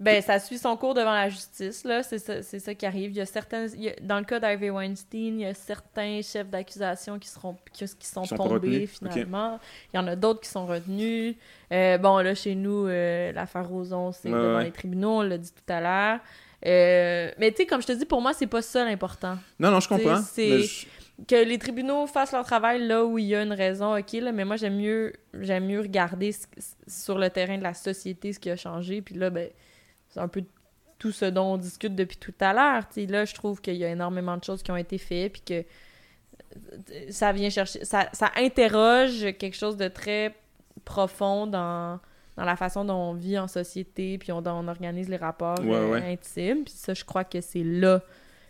Euh, 0.00 0.04
ben, 0.04 0.22
ça 0.22 0.38
suit 0.38 0.58
son 0.58 0.76
cours 0.76 0.94
devant 0.94 1.12
la 1.12 1.28
justice, 1.28 1.84
là. 1.84 2.02
C'est 2.02 2.18
ça, 2.18 2.42
ça, 2.42 2.74
qui 2.74 2.86
arrive. 2.86 3.10
Il 3.10 3.16
y 3.16 3.20
a 3.20 3.26
certains... 3.26 3.66
dans 4.02 4.18
le 4.18 4.24
cas 4.24 4.38
d'Harvey 4.40 4.70
Weinstein, 4.70 5.40
il 5.40 5.40
y 5.40 5.46
a 5.46 5.54
certains 5.54 6.20
chefs 6.22 6.48
d'accusation 6.48 7.18
qui, 7.18 7.28
seront, 7.28 7.56
qui, 7.72 7.86
sont 8.00 8.22
tombés, 8.24 8.86
finalement. 8.86 9.58
Il 9.92 9.96
y 9.96 10.00
en 10.00 10.06
a 10.06 10.16
d'autres 10.16 10.40
qui 10.40 10.50
sont 10.50 10.66
retenus. 10.66 11.36
bon, 11.70 12.18
là, 12.18 12.34
chez 12.34 12.54
nous, 12.54 12.86
l'affaire 12.86 13.68
Roson, 13.68 14.12
c'est 14.12 14.30
devant 14.30 14.60
les 14.60 14.72
tribunaux, 14.72 15.18
on 15.18 15.22
l'a 15.22 15.38
dit 15.38 15.52
tout 15.52 15.72
à 15.72 15.80
l'heure. 15.80 16.20
Euh, 16.64 17.30
mais 17.38 17.50
tu 17.50 17.58
sais, 17.58 17.66
comme 17.66 17.82
je 17.82 17.86
te 17.86 17.92
dis, 17.92 18.06
pour 18.06 18.20
moi, 18.20 18.32
c'est 18.32 18.46
pas 18.46 18.62
ça 18.62 18.84
l'important. 18.84 19.36
Non, 19.58 19.70
non, 19.70 19.80
je 19.80 19.88
comprends. 19.88 20.20
C'est 20.22 20.64
que 21.28 21.36
les 21.36 21.58
tribunaux 21.58 22.06
fassent 22.06 22.32
leur 22.32 22.44
travail 22.44 22.86
là 22.86 23.04
où 23.04 23.18
il 23.18 23.26
y 23.26 23.34
a 23.34 23.42
une 23.42 23.52
raison, 23.52 23.96
ok, 23.96 24.12
là, 24.14 24.32
mais 24.32 24.44
moi, 24.44 24.56
j'aime 24.56 24.76
mieux, 24.76 25.14
j'aime 25.40 25.66
mieux 25.66 25.80
regarder 25.80 26.34
sur 26.86 27.18
le 27.18 27.30
terrain 27.30 27.56
de 27.56 27.62
la 27.62 27.74
société 27.74 28.32
ce 28.32 28.38
qui 28.38 28.50
a 28.50 28.56
changé. 28.56 29.00
Puis 29.00 29.14
là, 29.14 29.30
ben, 29.30 29.48
c'est 30.16 30.22
un 30.22 30.28
peu 30.28 30.42
tout 30.98 31.12
ce 31.12 31.26
dont 31.26 31.54
on 31.54 31.56
discute 31.58 31.94
depuis 31.94 32.16
tout 32.16 32.34
à 32.40 32.54
l'heure. 32.54 32.84
Là, 33.08 33.24
je 33.26 33.34
trouve 33.34 33.60
qu'il 33.60 33.76
y 33.76 33.84
a 33.84 33.90
énormément 33.90 34.38
de 34.38 34.44
choses 34.44 34.62
qui 34.62 34.70
ont 34.70 34.76
été 34.76 34.96
faites, 34.96 35.32
puis 35.32 35.42
que 35.42 35.64
ça 37.10 37.32
vient 37.32 37.50
chercher. 37.50 37.84
Ça, 37.84 38.08
ça 38.14 38.32
interroge 38.36 39.20
quelque 39.38 39.56
chose 39.56 39.76
de 39.76 39.88
très 39.88 40.34
profond 40.86 41.46
dans 41.46 42.00
dans 42.36 42.44
la 42.44 42.56
façon 42.56 42.84
dont 42.84 42.94
on 42.94 43.14
vit 43.14 43.38
en 43.38 43.48
société, 43.48 44.18
puis 44.18 44.30
on, 44.30 44.42
on 44.46 44.68
organise 44.68 45.08
les 45.08 45.16
rapports 45.16 45.58
euh, 45.60 45.94
intimes. 45.94 46.64
Puis 46.64 46.74
ça, 46.74 46.92
je 46.92 47.02
crois 47.02 47.24
que 47.24 47.40
c'est 47.40 47.64
là 47.64 48.02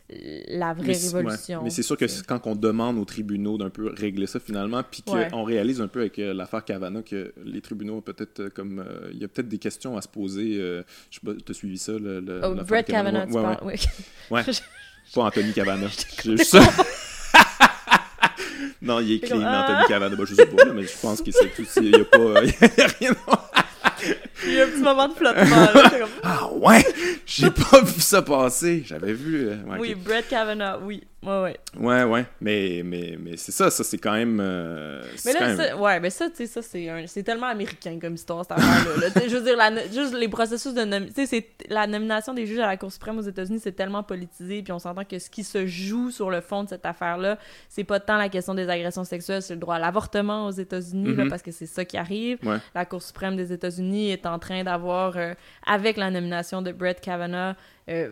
la 0.09 0.73
vraie 0.73 0.93
révolution. 0.93 1.63
Mais 1.65 1.71
c'est 1.71 1.83
sûr 1.83 1.97
que 1.97 2.05
quand 2.27 2.47
on 2.47 2.55
demande 2.55 2.99
aux 2.99 3.05
tribunaux 3.05 3.59
d'un 3.59 3.71
peu 3.71 3.93
régler 3.93 4.27
ça 4.27 4.39
finalement, 4.39 4.83
puis 4.89 5.03
qu'on 5.03 5.43
réalise 5.43 5.81
un 5.81 5.89
peu 5.89 6.01
avec 6.01 6.19
euh, 6.19 6.33
l'affaire 6.33 6.65
Cavana 6.65 7.03
que 7.03 7.33
les 7.45 7.61
tribunaux 7.61 8.01
peut-être 8.01 8.41
euh, 8.41 8.51
comme 8.51 8.85
il 9.13 9.19
y 9.19 9.25
a 9.25 9.29
peut-être 9.29 9.49
des 9.49 9.59
questions 9.59 9.97
à 9.97 10.03
se 10.03 10.09
poser. 10.09 10.55
je 10.55 10.83
sais 11.11 11.21
pas, 11.25 11.33
t'as 11.45 11.55
suivi 11.55 11.79
ça 11.79 11.93
le, 11.93 12.21
le 12.21 12.41
oh, 12.45 12.55
Brett 12.65 12.87
Kavanaugh, 12.87 13.27
tu 13.27 13.33
parles, 13.33 13.59
oui. 13.63 13.75
Ouais. 14.31 14.43
pas 15.15 15.23
Anthony 15.23 15.53
Cavana. 15.53 15.89
ça. 16.45 16.61
non, 18.83 19.01
il 19.01 19.13
est 19.13 19.21
clean, 19.21 19.43
Anthony 19.43 19.87
Cavana. 19.89 20.17
je 20.25 20.35
sais 20.35 20.47
pas, 20.47 20.65
mais 20.73 20.83
je 20.83 20.99
pense 21.01 21.23
qu'il 21.23 21.33
n'y 21.83 21.95
a 21.95 22.05
pas. 22.05 22.45
Il 22.45 22.53
y 22.79 22.81
a 22.81 22.87
rien. 22.87 23.17
Il 24.45 24.53
y 24.53 24.61
a 24.61 24.65
un 24.65 24.69
petit 24.69 24.83
moment 24.83 25.09
de 25.09 25.15
flottement. 25.15 25.67
Ah 26.23 26.49
ouais! 26.53 26.85
J'ai 27.25 27.51
pas 27.51 27.81
vu 27.81 28.01
ça 28.01 28.23
passer. 28.23 28.83
J'avais 28.85 29.13
vu. 29.13 29.49
Euh, 29.49 29.57
oui, 29.79 29.95
Brett 29.95 30.29
Kavanaugh, 30.29 30.81
oui. 30.83 31.03
Ouais, 31.27 31.43
ouais. 31.43 31.57
Ouais, 31.81 32.05
ouais. 32.05 32.27
Mais, 32.41 32.83
mais, 32.85 33.19
mais 33.19 33.37
c'est 33.37 33.51
ça, 33.51 33.69
ça, 33.69 33.83
c'est 33.83 33.99
quand 33.99 34.13
même. 34.13 34.39
Euh, 34.41 35.03
mais 35.25 35.33
là, 35.33 35.57
ça, 35.57 35.77
ouais, 35.77 35.99
mais 35.99 36.11
ça, 36.11 36.31
tu 36.31 36.37
sais, 36.37 36.47
ça, 36.47 36.63
c'est, 36.63 36.89
c'est 37.09 37.25
tellement 37.25 37.49
américain 37.49 37.99
comme 38.01 38.15
histoire, 38.15 38.45
cette 38.45 38.53
affaire-là. 38.53 39.09
je 39.27 39.37
veux 39.37 39.43
dire, 39.43 39.57
la, 39.57 39.89
juste 39.89 40.15
les 40.15 40.29
processus 40.29 40.73
de 40.73 40.85
Tu 41.13 41.27
sais, 41.27 41.49
la 41.69 41.89
nomination 41.89 42.33
des 42.33 42.47
juges 42.47 42.61
à 42.61 42.67
la 42.67 42.77
Cour 42.77 42.93
suprême 42.93 43.19
aux 43.19 43.23
États-Unis, 43.23 43.59
c'est 43.61 43.73
tellement 43.73 44.05
politisé, 44.05 44.63
puis 44.63 44.73
on 44.73 44.79
s'entend 44.79 45.05
que 45.05 45.19
ce 45.19 45.29
qui 45.29 45.43
se 45.43 45.67
joue 45.67 46.13
sur 46.13 46.31
le 46.31 46.41
fond 46.41 46.63
de 46.63 46.69
cette 46.69 46.87
affaire-là, 46.87 47.39
c'est 47.69 47.85
pas 47.85 47.99
tant 47.99 48.19
la 48.19 48.29
question 48.29 48.55
des 48.55 48.69
agressions 48.69 49.05
sexuelles, 49.05 49.43
c'est 49.43 49.55
le 49.55 49.61
droit 49.61 49.77
à 49.77 49.79
l'avortement 49.81 50.47
aux 50.47 50.53
États-Unis, 50.53 51.11
mm-hmm. 51.11 51.29
parce 51.29 51.43
que 51.43 51.51
c'est 51.51 51.67
ça 51.67 51.85
qui 51.85 51.97
arrive. 51.97 52.39
La 52.75 52.85
Cour 52.85 53.03
suprême 53.03 53.35
des 53.35 53.53
États-Unis 53.53 54.13
est 54.13 54.26
en 54.27 54.39
train 54.39 54.65
d'avoir, 54.65 55.17
euh, 55.17 55.35
avec 55.67 55.97
la 55.97 56.11
nomination 56.11 56.63
de 56.63 56.73
Brett 56.73 57.01
Kavanaugh, 57.01 57.55
euh, 57.89 58.11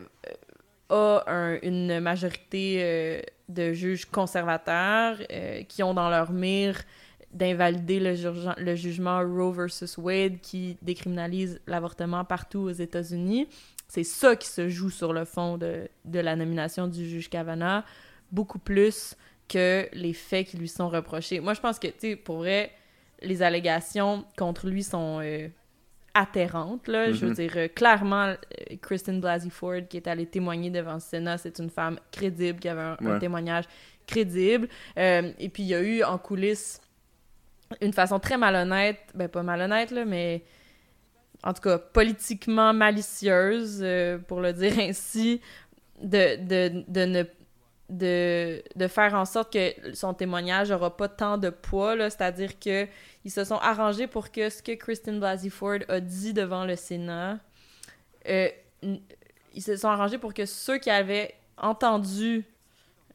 a 0.91 1.59
une 1.63 2.01
majorité 2.01 2.79
euh, 2.79 3.21
de 3.49 3.73
juges 3.73 4.07
conservateurs 4.07 5.19
euh, 5.33 5.63
qui 5.65 5.83
ont 5.83 5.95
dans 5.95 6.11
leur 6.11 6.33
mire 6.33 6.83
d'invalider 7.33 7.99
le, 7.99 8.75
jugement 8.77 9.21
Roe 9.21 9.53
versus 9.53 9.99
Wade 9.99 10.41
qui 10.41 10.77
décriminalise 10.83 11.61
l'avortement 11.67 12.25
partout 12.25 12.61
aux 12.61 12.71
États-Unis. 12.71 13.49
C'est 13.89 14.05
ça 14.05 14.37
qui 14.37 14.47
se 14.47 14.69
joue 14.69 14.91
sur 14.91 15.13
le 15.13 15.25
fond 15.25 15.59
de, 15.59 15.89
de 16.05 16.21
la 16.21 16.37
nomination 16.37 16.87
du 16.87 17.09
juge 17.09 17.29
Kavanaugh, 17.29 17.83
beaucoup 18.31 18.61
plus 18.61 19.17
que 19.49 19.89
les 19.93 20.13
faits 20.13 20.47
qui 20.47 20.59
lui 20.59 20.69
sont 20.69 20.89
reprochés. 20.89 21.41
Moi, 21.41 21.55
je 21.55 21.61
pense 21.61 21.79
que, 21.81 21.89
tu 21.89 21.95
sais, 21.99 22.17
pour 22.17 22.37
vrai, 22.37 22.71
les 23.21 23.43
allégations 23.43 24.25
contre 24.39 24.69
lui 24.69 24.85
sont 24.85 25.19
euh, 25.21 25.49
atterrante. 26.15 26.89
Là. 26.89 27.13
Je 27.13 27.21
veux 27.21 27.29
mhm. 27.29 27.35
dire, 27.35 27.53
euh, 27.57 27.69
clairement, 27.69 28.27
euh, 28.27 28.37
Kristen 28.81 29.21
Blasey 29.21 29.51
Ford, 29.51 29.81
qui 29.89 29.97
est 29.97 30.07
allée 30.07 30.27
témoigner 30.27 30.71
devant 30.71 30.95
le 30.95 31.01
Sénat, 31.01 31.39
c'est 31.39 31.59
une 31.59 31.71
femme 31.71 31.99
crédible, 32.11 32.59
qui 32.61 32.69
avait 32.69 32.95
un, 33.05 33.19
témoignage 33.19 33.65
crédible. 34.07 34.69
Euh, 34.97 35.33
et 35.39 35.49
puis, 35.49 35.65
il 35.65 35.69
y 35.69 35.75
a 35.75 35.83
eu 35.83 36.03
en 36.03 36.19
coulisses 36.19 36.81
une 37.81 37.93
façon 37.93 38.21
très 38.21 38.39
malhonnête, 38.39 39.01
ben 39.15 39.29
pas 39.29 39.43
malhonnête, 39.43 39.91
là, 39.91 40.05
mais 40.05 40.45
en 41.43 41.53
tout 41.53 41.63
cas 41.63 41.79
politiquement 41.79 42.73
malicieuse, 42.73 43.85
pour 44.29 44.41
le 44.41 44.53
dire 44.53 44.79
ainsi, 44.79 45.41
de, 46.01 46.37
de, 46.37 46.85
de 46.87 47.05
ne 47.05 47.23
de, 47.91 48.63
de, 48.77 48.89
faire 48.89 49.15
en 49.15 49.25
sorte 49.25 49.53
que 49.53 49.95
son 49.95 50.15
témoignage 50.15 50.71
n'aura 50.71 50.97
pas 50.97 51.09
tant 51.09 51.37
de 51.37 51.51
poids, 51.51 51.97
c'est-à-dire 52.11 52.59
qu'ils 52.59 52.89
se 53.29 53.45
sont 53.45 53.57
arrangés 53.57 54.07
pour 54.07 54.31
que 54.33 54.49
ce 54.49 54.63
que 54.63 54.73
Kristen 54.73 55.21
Blasey 55.21 55.51
Ford 55.51 55.81
a 55.89 56.01
dit 56.01 56.33
devant 56.33 56.65
le 56.65 56.77
Sénat, 56.77 57.39
euh, 58.29 58.49
ils 58.83 59.63
se 59.63 59.77
sont 59.77 59.89
arrangés 59.89 60.19
pour 60.19 60.33
que 60.33 60.47
ceux 60.47 60.79
qui 60.79 60.91
avaient 60.91 61.35
entendu 61.59 62.45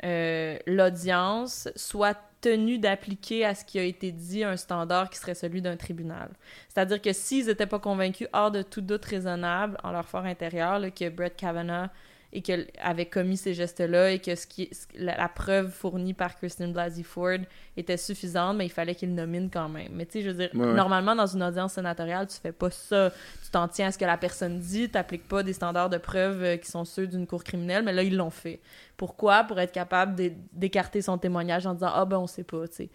euh, 0.04 0.58
l'audience 0.66 1.68
soient 1.76 2.16
tenus 2.41 2.80
d'appliquer 2.80 3.46
à 3.46 3.54
ce 3.54 3.66
qui 3.66 3.80
a 3.80 3.84
été 3.84 4.12
dit 4.12 4.44
un 4.44 4.56
standard 4.56 5.10
qui 5.10 5.18
serait 5.18 5.36
celui 5.36 5.62
d'un 5.62 5.76
tribunal. 5.76 6.30
C'est-à-dire 6.70 7.02
que 7.02 7.12
s'ils 7.12 7.48
n'étaient 7.48 7.66
pas 7.66 7.80
convaincus, 7.80 8.28
hors 8.32 8.52
de 8.52 8.62
tout 8.62 8.82
doute 8.82 9.04
raisonnable, 9.04 9.78
en 9.84 9.91
leur 9.91 10.06
fort 10.06 10.24
intérieur, 10.24 10.80
que 10.94 11.10
Brett 11.10 11.36
Kavanaugh 11.36 11.90
et 12.31 12.41
qu'elle 12.41 12.68
avait 12.80 13.07
commis 13.07 13.38
ces 13.38 13.56
gestes-là 13.56 14.11
et 14.11 14.19
que 14.19 14.35
ce 14.35 14.45
qui, 14.45 14.69
la, 14.95 15.27
preuve 15.30 15.72
fournie 15.72 16.14
par 16.14 16.35
Kristen 16.35 16.72
Blasey 16.72 17.01
Ford 17.01 17.39
était 17.76 17.97
suffisante, 17.97 18.56
mais 18.56 18.68
il 18.68 18.72
fallait 18.72 18.93
qu'il 18.93 19.15
nomine 19.15 19.49
quand 19.49 19.68
même. 19.68 19.91
Mais 19.93 20.06
tu 20.06 20.14
sais, 20.14 20.22
je 20.22 20.30
veux 20.30 20.35
dire, 20.35 20.49
normalement, 20.53 21.15
dans 21.15 21.26
une 21.26 21.41
audience 21.41 21.73
sénatoriale, 21.73 22.27
tu 22.27 22.38
fais 22.39 22.51
pas 22.51 22.69
ça. 22.69 23.11
Tu 23.43 23.49
t'en 23.49 23.68
tiens 23.68 23.88
à 23.88 23.91
ce 23.91 23.97
que 23.97 24.06
la 24.06 24.18
personne 24.18 24.60
dit, 24.60 24.89
tu 24.89 24.95
n'appliques 24.95 25.27
pas 25.27 25.41
des 25.41 25.53
standards 25.53 25.89
de 25.89 25.97
preuve 25.97 26.43
euh, 26.43 26.57
qui 26.57 26.69
sont 26.69 26.85
ceux 26.85 27.07
d'une 27.07 27.26
cour 27.26 27.43
criminelle, 27.43 27.84
mais 27.84 27.93
là, 27.93 28.03
ils 28.03 28.15
l'ont 28.15 28.30
fait. 28.30 28.60
Pourquoi? 28.95 29.43
Pour 29.45 29.60
être 29.60 29.72
capable 29.72 30.15
d'écarter 30.53 31.01
son 31.01 31.18
témoignage 31.18 31.65
en 31.65 31.73
disant 31.73 31.91
«Ah 31.93 32.06
ben, 32.06 32.18
on 32.18 32.27
sait 32.27 32.43
pas, 32.43 32.68
tu 32.68 32.76
sais. 32.76 32.89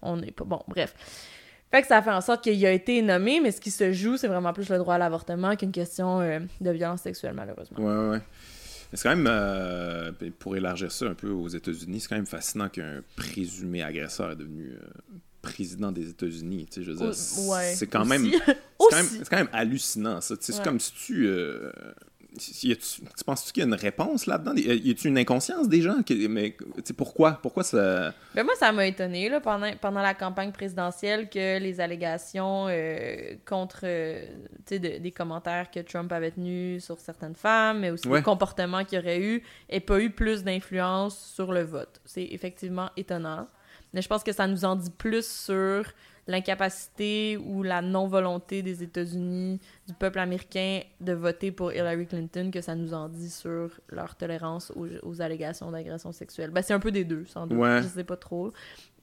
On 0.00 0.16
n'est 0.16 0.30
pas...» 0.30 0.44
Bon, 0.46 0.62
bref. 0.68 0.94
Fait 1.72 1.82
que 1.82 1.88
ça 1.88 2.00
fait 2.00 2.12
en 2.12 2.20
sorte 2.20 2.44
qu'il 2.44 2.64
a 2.64 2.70
été 2.70 3.02
nommé, 3.02 3.40
mais 3.40 3.50
ce 3.50 3.60
qui 3.60 3.72
se 3.72 3.92
joue, 3.92 4.16
c'est 4.16 4.28
vraiment 4.28 4.52
plus 4.52 4.68
le 4.68 4.78
droit 4.78 4.94
à 4.94 4.98
l'avortement 4.98 5.56
qu'une 5.56 5.72
question 5.72 6.20
euh, 6.20 6.38
de 6.60 6.70
violence 6.70 7.00
sexuelle, 7.00 7.34
malheureusement. 7.34 7.78
Ouais, 7.78 8.10
ouais. 8.10 8.20
C'est 8.92 9.02
quand 9.02 9.16
même, 9.16 9.28
euh, 9.28 10.12
pour 10.38 10.56
élargir 10.56 10.90
ça 10.92 11.06
un 11.06 11.14
peu 11.14 11.30
aux 11.30 11.48
États-Unis, 11.48 12.00
c'est 12.00 12.08
quand 12.08 12.16
même 12.16 12.26
fascinant 12.26 12.68
qu'un 12.68 13.02
présumé 13.16 13.82
agresseur 13.82 14.30
est 14.30 14.36
devenu 14.36 14.72
euh, 14.72 14.86
président 15.42 15.92
des 15.92 16.10
États-Unis. 16.10 16.66
c'est 16.70 17.86
quand, 17.86 18.04
même, 18.04 18.30
c'est 18.90 19.28
quand 19.28 19.36
même 19.36 19.48
hallucinant, 19.52 20.20
ça. 20.20 20.34
C'est 20.40 20.62
comme 20.62 20.80
si 20.80 20.92
tu. 20.92 21.26
Euh, 21.26 21.70
tu, 22.38 23.24
penses-tu 23.24 23.52
qu'il 23.52 23.62
y 23.62 23.64
a 23.64 23.68
une 23.68 23.74
réponse 23.74 24.26
là-dedans? 24.26 24.52
Y 24.56 24.90
a-tu 24.90 25.08
une 25.08 25.18
inconscience 25.18 25.68
des 25.68 25.82
gens? 25.82 25.96
Mais 26.28 26.56
pourquoi? 26.96 27.38
Pourquoi 27.42 27.64
ça? 27.64 28.12
Ben 28.34 28.44
moi, 28.44 28.54
ça 28.58 28.72
m'a 28.72 28.86
étonné 28.86 29.28
là, 29.28 29.40
pendant, 29.40 29.70
pendant 29.80 30.02
la 30.02 30.14
campagne 30.14 30.52
présidentielle 30.52 31.28
que 31.28 31.58
les 31.58 31.80
allégations 31.80 32.66
euh, 32.68 33.34
contre 33.46 33.80
euh, 33.84 34.24
des 34.70 35.12
commentaires 35.12 35.70
que 35.70 35.80
Trump 35.80 36.12
avait 36.12 36.30
tenus 36.30 36.84
sur 36.84 36.98
certaines 36.98 37.34
femmes, 37.34 37.80
mais 37.80 37.90
aussi 37.90 38.08
le 38.08 38.22
comportement 38.22 38.84
qu'il 38.84 38.98
aurait 38.98 39.20
eu, 39.20 39.42
n'aient 39.70 39.80
pas 39.80 40.00
eu 40.00 40.10
plus 40.10 40.44
d'influence 40.44 41.18
sur 41.34 41.52
le 41.52 41.62
vote. 41.62 42.00
C'est 42.04 42.28
effectivement 42.30 42.90
étonnant. 42.96 43.46
Mais 43.92 44.02
je 44.02 44.08
pense 44.08 44.22
que 44.22 44.32
ça 44.32 44.46
nous 44.46 44.64
en 44.64 44.76
dit 44.76 44.90
plus 44.90 45.26
sur 45.26 45.86
l'incapacité 46.26 47.36
ou 47.36 47.62
la 47.62 47.82
non-volonté 47.82 48.62
des 48.62 48.82
États-Unis, 48.82 49.60
du 49.86 49.94
peuple 49.94 50.18
américain, 50.18 50.80
de 51.00 51.12
voter 51.12 51.52
pour 51.52 51.72
Hillary 51.72 52.06
Clinton 52.06 52.50
que 52.52 52.60
ça 52.60 52.74
nous 52.74 52.94
en 52.94 53.08
dit 53.08 53.30
sur 53.30 53.70
leur 53.88 54.16
tolérance 54.16 54.72
aux, 54.74 55.20
allégations 55.20 55.70
d'agression 55.70 56.12
sexuelle. 56.12 56.50
Ben, 56.50 56.62
c'est 56.62 56.74
un 56.74 56.80
peu 56.80 56.90
des 56.90 57.04
deux, 57.04 57.24
sans 57.26 57.46
doute. 57.46 57.64
Je 57.82 57.88
sais 57.88 58.04
pas 58.04 58.16
trop. 58.16 58.52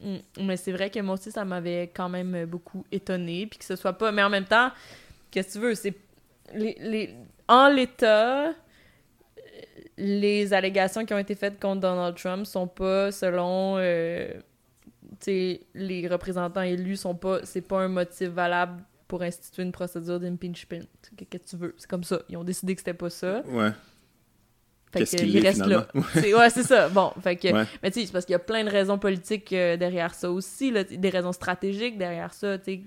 Mm, 0.01 0.17
mais 0.41 0.57
c'est 0.57 0.71
vrai 0.71 0.89
que 0.89 0.99
moi 0.99 1.15
aussi, 1.15 1.31
ça 1.31 1.45
m'avait 1.45 1.91
quand 1.93 2.09
même 2.09 2.45
beaucoup 2.45 2.85
étonné. 2.91 3.47
Puis 3.47 3.59
que 3.59 3.65
ce 3.65 3.75
soit 3.75 3.93
pas. 3.93 4.11
Mais 4.11 4.23
en 4.23 4.29
même 4.29 4.45
temps, 4.45 4.71
qu'est-ce 5.31 5.47
que 5.47 5.53
tu 5.53 5.59
veux? 5.59 5.75
C'est. 5.75 5.95
Les, 6.53 6.77
les... 6.79 7.15
En 7.47 7.69
l'état, 7.69 8.53
les 9.97 10.53
allégations 10.53 11.05
qui 11.05 11.13
ont 11.13 11.17
été 11.17 11.35
faites 11.35 11.59
contre 11.59 11.81
Donald 11.81 12.15
Trump 12.15 12.45
sont 12.45 12.67
pas 12.67 13.11
selon. 13.11 13.77
Euh, 13.77 14.33
les 15.27 16.07
représentants 16.07 16.61
élus 16.61 16.97
sont 16.97 17.15
pas 17.15 17.39
c'est 17.43 17.61
pas 17.61 17.81
un 17.81 17.87
motif 17.87 18.29
valable 18.29 18.83
pour 19.07 19.21
instituer 19.21 19.63
une 19.63 19.71
procédure 19.71 20.19
d'impeachment. 20.19 20.87
Qu'est-ce 21.17 21.29
que 21.29 21.49
tu 21.49 21.55
veux? 21.57 21.75
C'est 21.77 21.89
comme 21.89 22.03
ça. 22.03 22.21
Ils 22.29 22.37
ont 22.37 22.43
décidé 22.43 22.73
que 22.73 22.81
c'était 22.81 22.93
pas 22.93 23.09
ça. 23.09 23.43
Ouais. 23.47 23.69
Qu'est-ce 24.91 25.17
qu'il 25.17 25.39
reste 25.39 25.65
là. 25.65 25.87
ouais, 25.93 26.49
c'est 26.49 26.63
ça. 26.63 26.89
Bon, 26.89 27.11
fait 27.21 27.35
que, 27.35 27.51
mais 27.51 27.91
tu 27.91 27.99
sais, 27.99 28.05
c'est 28.05 28.11
parce 28.11 28.25
qu'il 28.25 28.33
y 28.33 28.35
a 28.35 28.39
plein 28.39 28.63
de 28.63 28.69
raisons 28.69 28.97
politiques 28.97 29.51
euh, 29.53 29.75
derrière 29.75 30.13
ça 30.13 30.31
aussi, 30.31 30.71
là, 30.71 30.83
des 30.83 31.09
raisons 31.09 31.31
stratégiques 31.31 31.97
derrière 31.97 32.33
ça. 32.33 32.57
Tu 32.57 32.63
sais, 32.65 32.81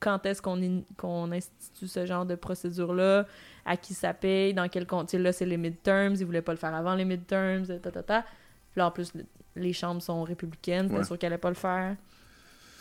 quand 0.00 0.24
est-ce 0.26 0.40
qu'on 0.40 0.84
qu'on 0.96 1.32
institue 1.32 1.88
ce 1.88 2.06
genre 2.06 2.26
de 2.26 2.34
procédure-là, 2.34 3.26
à 3.64 3.76
qui 3.76 3.94
ça 3.94 4.14
paye, 4.14 4.54
dans 4.54 4.68
quel 4.68 4.86
compte. 4.86 5.12
Là, 5.12 5.32
c'est 5.32 5.46
les 5.46 5.56
midterms, 5.56 6.14
ils 6.18 6.24
voulaient 6.24 6.42
pas 6.42 6.52
le 6.52 6.58
faire 6.58 6.74
avant 6.74 6.94
les 6.94 7.04
midterms, 7.04 7.66
ta, 7.66 7.90
ta, 7.90 8.02
ta. 8.02 8.22
Puis 8.22 8.78
là, 8.78 8.86
en 8.86 8.90
plus, 8.90 9.12
les 9.58 9.72
chambres 9.72 10.02
sont 10.02 10.22
républicaines, 10.22 10.90
c'est 10.90 11.04
sûr 11.04 11.18
qu'elle 11.18 11.32
allait 11.32 11.38
pas 11.38 11.50
le 11.50 11.54
faire. 11.54 11.96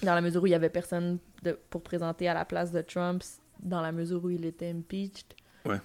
Dans 0.04 0.14
la 0.14 0.22
mesure 0.22 0.44
où 0.44 0.48
il 0.48 0.52
y 0.52 0.56
avait 0.56 0.70
personne 0.70 1.18
de, 1.44 1.58
pour 1.70 1.82
présenter 1.82 2.28
à 2.28 2.34
la 2.34 2.46
place 2.46 2.72
de 2.72 2.82
Trump, 2.82 3.24
dans 3.60 3.82
la 3.82 3.92
mesure 3.92 4.24
où 4.24 4.30
il 4.30 4.46
était 4.46 4.70
impeached. 4.70 5.34
Ouais. 5.66 5.80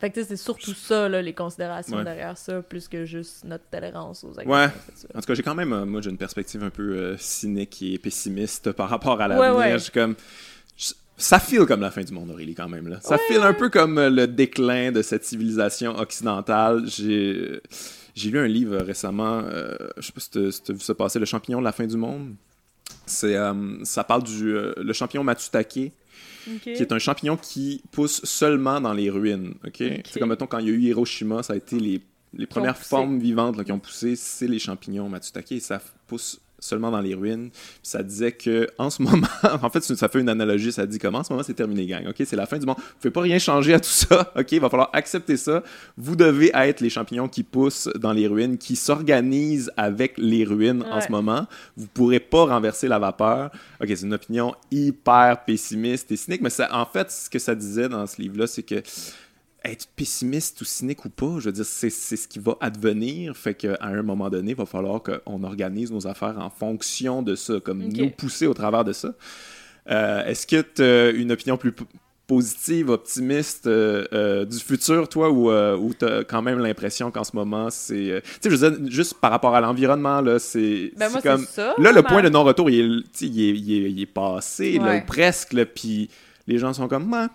Fait 0.00 0.08
que 0.08 0.24
c'est 0.24 0.36
surtout 0.36 0.72
ça, 0.72 1.10
là, 1.10 1.20
les 1.20 1.34
considérations 1.34 2.02
derrière 2.02 2.38
ça, 2.38 2.62
plus 2.62 2.88
que 2.88 3.04
juste 3.04 3.44
notre 3.44 3.64
tolérance 3.64 4.24
aux 4.24 4.30
agressions 4.38 4.50
Ouais. 4.50 4.68
En 5.14 5.20
tout 5.20 5.26
cas, 5.26 5.34
j'ai 5.34 5.42
quand 5.42 5.54
même, 5.54 5.74
euh, 5.74 5.84
moi, 5.84 6.00
j'ai 6.00 6.08
une 6.08 6.16
perspective 6.16 6.64
un 6.64 6.70
peu 6.70 6.96
euh, 6.96 7.16
cynique 7.18 7.82
et 7.82 7.98
pessimiste 7.98 8.72
par 8.72 8.88
rapport 8.88 9.20
à 9.20 9.28
l'avenir. 9.28 9.56
Ouais, 9.56 9.74
ouais. 9.74 9.80
comme... 9.92 10.16
Ça 11.18 11.38
file 11.38 11.66
comme 11.66 11.82
la 11.82 11.90
fin 11.90 12.02
du 12.02 12.14
monde, 12.14 12.30
Aurélie, 12.30 12.54
quand 12.54 12.70
même. 12.70 12.88
Là. 12.88 12.98
Ça 13.02 13.18
file 13.28 13.42
un 13.42 13.52
peu 13.52 13.68
comme 13.68 13.98
euh, 13.98 14.08
le 14.08 14.26
déclin 14.26 14.90
de 14.90 15.02
cette 15.02 15.26
civilisation 15.26 15.94
occidentale. 15.98 16.84
J'ai, 16.86 17.60
j'ai 18.14 18.30
lu 18.30 18.38
un 18.38 18.46
livre 18.46 18.76
récemment, 18.78 19.42
je 19.96 20.06
sais 20.06 20.12
pas 20.12 20.20
si 20.20 20.30
tu 20.30 20.38
as 20.38 20.74
vu 20.74 20.80
ça 20.80 20.94
passer, 20.94 21.18
Le 21.18 21.26
champignon 21.26 21.60
de 21.60 21.64
la 21.64 21.72
fin 21.72 21.86
du 21.86 21.96
monde. 21.96 22.34
C'est, 23.06 23.36
ça 23.84 24.04
parle 24.04 24.22
du 24.24 24.52
le 24.52 24.92
champignon 24.92 25.24
Matsutake, 25.24 25.68
qui 25.68 26.70
est 26.70 26.92
un 26.92 26.98
champignon 26.98 27.36
qui 27.36 27.82
pousse 27.92 28.24
seulement 28.24 28.80
dans 28.80 28.92
les 28.92 29.10
ruines. 29.10 29.54
Ok, 29.66 29.76
C'est 29.78 30.18
comme, 30.18 30.30
mettons, 30.30 30.46
quand 30.46 30.58
il 30.58 30.66
y 30.66 30.70
a 30.70 30.72
eu 30.72 30.80
Hiroshima, 30.80 31.42
ça 31.42 31.52
a 31.52 31.56
été 31.56 31.78
les, 31.78 32.00
les 32.34 32.46
premières 32.46 32.76
formes 32.76 33.18
vivantes 33.18 33.62
qui 33.64 33.72
ont 33.72 33.78
poussé, 33.78 34.16
c'est 34.16 34.46
les 34.46 34.58
champignons 34.58 35.08
Matsutake, 35.08 35.52
et 35.52 35.60
ça 35.60 35.80
pousse 36.06 36.40
seulement 36.60 36.90
dans 36.90 37.00
les 37.00 37.14
ruines. 37.14 37.50
ça 37.82 38.02
disait 38.02 38.32
que 38.32 38.68
en 38.78 38.90
ce 38.90 39.02
moment, 39.02 39.26
en 39.62 39.70
fait, 39.70 39.80
ça 39.80 40.08
fait 40.08 40.20
une 40.20 40.28
analogie, 40.28 40.72
ça 40.72 40.86
dit 40.86 40.98
comment 40.98 41.18
en 41.18 41.24
ce 41.24 41.32
moment 41.32 41.42
c'est 41.42 41.54
terminé, 41.54 41.86
gang. 41.86 42.06
Ok, 42.08 42.22
c'est 42.24 42.36
la 42.36 42.46
fin 42.46 42.58
du 42.58 42.66
monde. 42.66 42.76
Vous 42.78 42.94
pouvez 43.00 43.10
pas 43.10 43.22
rien 43.22 43.38
changer 43.38 43.74
à 43.74 43.80
tout 43.80 43.88
ça. 43.88 44.32
Ok, 44.40 44.52
il 44.52 44.60
va 44.60 44.70
falloir 44.70 44.90
accepter 44.92 45.36
ça. 45.36 45.62
Vous 45.96 46.16
devez 46.16 46.50
être 46.54 46.80
les 46.80 46.88
champignons 46.88 47.28
qui 47.28 47.42
poussent 47.42 47.88
dans 47.96 48.12
les 48.12 48.26
ruines, 48.26 48.58
qui 48.58 48.76
s'organisent 48.76 49.72
avec 49.76 50.14
les 50.16 50.44
ruines 50.44 50.84
en 50.90 51.00
ce 51.00 51.10
moment. 51.10 51.46
Vous 51.76 51.86
pourrez 51.86 52.20
pas 52.20 52.44
renverser 52.46 52.88
la 52.88 52.98
vapeur. 52.98 53.50
Ok, 53.80 53.88
c'est 53.88 54.02
une 54.02 54.14
opinion 54.14 54.54
hyper 54.70 55.44
pessimiste 55.44 56.10
et 56.12 56.16
cynique, 56.16 56.42
mais 56.42 56.50
ça, 56.50 56.68
en 56.72 56.86
fait, 56.86 57.10
ce 57.10 57.28
que 57.28 57.38
ça 57.38 57.54
disait 57.54 57.88
dans 57.88 58.06
ce 58.06 58.20
livre-là, 58.20 58.46
c'est 58.46 58.62
que 58.62 58.82
être 59.64 59.88
pessimiste 59.94 60.60
ou 60.60 60.64
cynique 60.64 61.04
ou 61.04 61.10
pas, 61.10 61.36
je 61.38 61.46
veux 61.46 61.52
dire, 61.52 61.66
c'est 61.66 61.90
ce 61.90 62.28
qui 62.28 62.38
va 62.38 62.56
advenir. 62.60 63.36
Fait 63.36 63.54
qu'à 63.54 63.76
un 63.80 64.02
moment 64.02 64.30
donné, 64.30 64.52
il 64.52 64.56
va 64.56 64.66
falloir 64.66 65.02
qu'on 65.02 65.42
organise 65.44 65.90
nos 65.92 66.06
affaires 66.06 66.38
en 66.38 66.50
fonction 66.50 67.22
de 67.22 67.34
ça, 67.34 67.60
comme 67.60 67.82
nous 67.82 68.10
pousser 68.10 68.46
au 68.46 68.54
travers 68.54 68.84
de 68.84 68.92
ça. 68.92 69.14
Euh, 69.90 70.24
est-ce 70.24 70.46
que 70.46 70.62
tu 70.62 70.82
as 70.82 71.10
une 71.10 71.32
opinion 71.32 71.56
plus 71.56 71.72
positive, 72.26 72.90
optimiste 72.90 73.66
euh, 73.66 74.06
euh, 74.12 74.44
du 74.44 74.58
futur, 74.58 75.08
toi, 75.08 75.30
ou, 75.30 75.50
ou 75.50 75.92
tu 75.98 76.04
as 76.04 76.22
quand 76.22 76.42
même 76.42 76.60
l'impression 76.60 77.10
qu'en 77.10 77.24
ce 77.24 77.34
moment, 77.34 77.70
c'est. 77.70 78.22
tu 78.22 78.30
sais, 78.40 78.50
je 78.50 78.56
veux 78.56 78.70
dire, 78.70 78.90
juste 78.90 79.14
par 79.14 79.30
rapport 79.30 79.54
à 79.54 79.60
l'environnement, 79.60 80.20
là, 80.20 80.38
c'est. 80.38 80.92
Ben 80.96 81.10
comme. 81.22 81.44
Ça, 81.44 81.74
là, 81.76 81.92
le 81.92 82.02
point 82.02 82.22
de 82.22 82.28
non-retour, 82.28 82.70
il, 82.70 83.04
il, 83.20 84.00
est, 84.00 84.06
passé, 84.06 84.78
là, 84.78 85.00
presque, 85.00 85.56
puis 85.74 86.08
les 86.46 86.58
gens 86.58 86.72
sont 86.72 86.88
comme. 86.88 87.28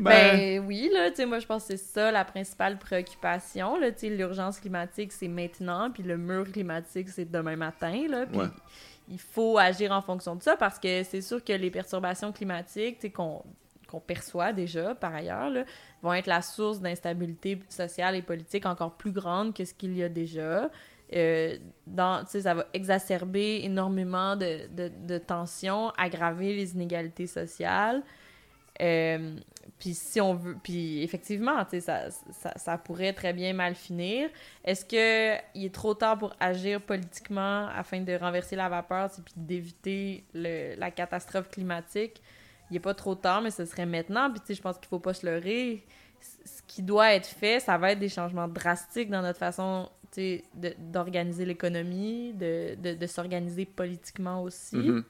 Ben, 0.00 0.36
ben, 0.36 0.66
oui, 0.66 0.90
là, 0.92 1.10
tu 1.10 1.16
sais, 1.16 1.26
moi, 1.26 1.38
je 1.38 1.46
pense 1.46 1.62
que 1.62 1.76
c'est 1.76 1.84
ça 1.84 2.10
la 2.10 2.24
principale 2.24 2.78
préoccupation, 2.78 3.78
là, 3.78 3.90
tu 3.92 4.00
sais, 4.00 4.10
l'urgence 4.10 4.60
climatique, 4.60 5.12
c'est 5.12 5.28
maintenant, 5.28 5.90
puis 5.90 6.02
le 6.02 6.16
mur 6.16 6.50
climatique, 6.50 7.08
c'est 7.08 7.30
demain 7.30 7.56
matin, 7.56 8.06
là, 8.08 8.26
puis 8.26 8.40
il 9.08 9.18
faut 9.18 9.58
agir 9.58 9.92
en 9.92 10.02
fonction 10.02 10.36
de 10.36 10.42
ça, 10.42 10.56
parce 10.56 10.78
que 10.78 11.02
c'est 11.02 11.20
sûr 11.20 11.42
que 11.42 11.52
les 11.52 11.70
perturbations 11.70 12.32
climatiques, 12.32 12.96
tu 13.00 13.08
sais, 13.08 13.10
qu'on 13.10 13.42
perçoit 14.06 14.52
déjà, 14.52 14.94
par 14.94 15.14
ailleurs, 15.14 15.50
là, 15.50 15.64
vont 16.02 16.12
être 16.12 16.26
la 16.26 16.42
source 16.42 16.80
d'instabilité 16.80 17.58
sociale 17.68 18.14
et 18.14 18.22
politique 18.22 18.66
encore 18.66 18.92
plus 18.92 19.12
grande 19.12 19.54
que 19.54 19.64
ce 19.64 19.74
qu'il 19.74 19.96
y 19.96 20.02
a 20.02 20.08
déjà. 20.08 20.70
Euh, 21.12 21.56
dans, 21.88 22.24
ça 22.24 22.54
va 22.54 22.66
exacerber 22.72 23.62
énormément 23.64 24.36
de, 24.36 24.68
de, 24.68 24.92
de 25.08 25.18
tensions, 25.18 25.90
aggraver 25.98 26.54
les 26.54 26.74
inégalités 26.74 27.26
sociales. 27.26 28.04
Euh, 28.80 29.36
puis 29.80 29.94
si 29.94 30.20
on 30.20 30.34
veut, 30.34 30.58
puis 30.62 31.02
effectivement, 31.02 31.64
ça, 31.80 32.10
ça, 32.10 32.52
ça, 32.54 32.78
pourrait 32.78 33.14
très 33.14 33.32
bien 33.32 33.54
mal 33.54 33.74
finir. 33.74 34.28
Est-ce 34.62 34.84
que 34.84 35.40
il 35.54 35.64
est 35.64 35.74
trop 35.74 35.94
tard 35.94 36.18
pour 36.18 36.36
agir 36.38 36.82
politiquement 36.82 37.66
afin 37.68 38.02
de 38.02 38.12
renverser 38.12 38.56
la 38.56 38.68
vapeur, 38.68 39.10
puis 39.10 39.34
d'éviter 39.36 40.24
la 40.34 40.90
catastrophe 40.90 41.48
climatique? 41.50 42.20
Il 42.70 42.74
n'est 42.74 42.80
pas 42.80 42.92
trop 42.92 43.14
tard, 43.14 43.40
mais 43.40 43.50
ce 43.50 43.64
serait 43.64 43.86
maintenant. 43.86 44.30
Puis 44.30 44.54
je 44.54 44.60
pense 44.60 44.76
qu'il 44.76 44.86
faut 44.86 45.00
pas 45.00 45.14
se 45.14 45.24
leurrer. 45.24 45.82
Ce 46.20 46.60
qui 46.66 46.82
doit 46.82 47.14
être 47.14 47.26
fait, 47.26 47.58
ça 47.58 47.78
va 47.78 47.92
être 47.92 47.98
des 47.98 48.10
changements 48.10 48.48
drastiques 48.48 49.08
dans 49.08 49.22
notre 49.22 49.38
façon 49.38 49.88
d'organiser 50.78 51.46
l'économie, 51.46 52.34
de, 52.34 52.74
de, 52.74 52.94
de 52.94 53.06
s'organiser 53.06 53.64
politiquement 53.64 54.42
aussi. 54.42 54.76
Mm-hmm. 54.76 55.04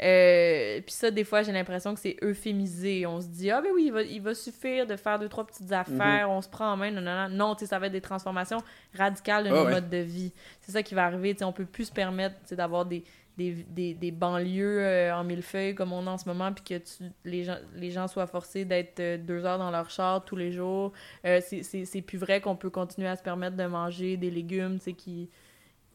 Euh, 0.00 0.80
puis 0.80 0.94
ça, 0.94 1.10
des 1.10 1.24
fois, 1.24 1.42
j'ai 1.42 1.52
l'impression 1.52 1.94
que 1.94 2.00
c'est 2.00 2.16
euphémisé. 2.22 3.06
On 3.06 3.20
se 3.20 3.26
dit, 3.26 3.50
ah 3.50 3.60
ben 3.60 3.70
oui, 3.74 3.84
il 3.86 3.92
va, 3.92 4.02
il 4.02 4.22
va 4.22 4.34
suffire 4.34 4.86
de 4.86 4.96
faire 4.96 5.18
deux, 5.18 5.28
trois 5.28 5.46
petites 5.46 5.72
affaires, 5.72 6.28
mhm. 6.28 6.34
on 6.34 6.42
se 6.42 6.48
prend 6.48 6.72
en 6.72 6.76
main, 6.76 6.90
non, 6.90 7.00
non, 7.00 7.28
non. 7.28 7.48
Non, 7.48 7.54
tu 7.54 7.60
sais, 7.60 7.66
ça 7.66 7.78
va 7.78 7.86
être 7.86 7.92
des 7.92 8.00
transformations 8.00 8.58
radicales 8.96 9.44
de 9.44 9.50
nos 9.50 9.68
modes 9.68 9.88
de 9.88 9.98
vie. 9.98 10.32
C'est 10.60 10.72
ça 10.72 10.82
qui 10.82 10.94
va 10.94 11.04
arriver, 11.04 11.34
tu 11.34 11.40
sais, 11.40 11.44
on 11.44 11.52
peut 11.52 11.64
plus 11.64 11.86
se 11.86 11.92
permettre 11.92 12.36
d'avoir 12.54 12.84
des, 12.86 13.02
des, 13.36 13.52
des, 13.68 13.94
des, 13.94 14.10
banlieues 14.10 14.80
euh, 14.80 15.14
en 15.14 15.24
millefeuille 15.24 15.74
comme 15.74 15.92
on 15.92 16.06
a 16.06 16.10
en 16.10 16.18
ce 16.18 16.28
moment, 16.28 16.52
puis 16.52 16.64
que 16.64 16.84
tu, 16.84 17.04
les, 17.24 17.44
gens, 17.44 17.58
les 17.74 17.90
gens 17.90 18.06
soient 18.06 18.26
forcés 18.26 18.64
d'être 18.64 19.00
euh, 19.00 19.18
deux 19.18 19.44
heures 19.44 19.58
dans 19.58 19.70
leur 19.70 19.90
char 19.90 20.24
tous 20.24 20.36
les 20.36 20.52
jours. 20.52 20.92
c'est 21.24 22.02
plus 22.02 22.18
vrai 22.18 22.40
qu'on 22.40 22.56
peut 22.56 22.70
continuer 22.70 23.08
à 23.08 23.16
se 23.16 23.22
permettre 23.22 23.56
de 23.56 23.66
manger 23.66 24.16
des 24.16 24.30
légumes, 24.30 24.78
tu 24.78 24.84
sais, 24.84 24.92
qui 24.92 25.28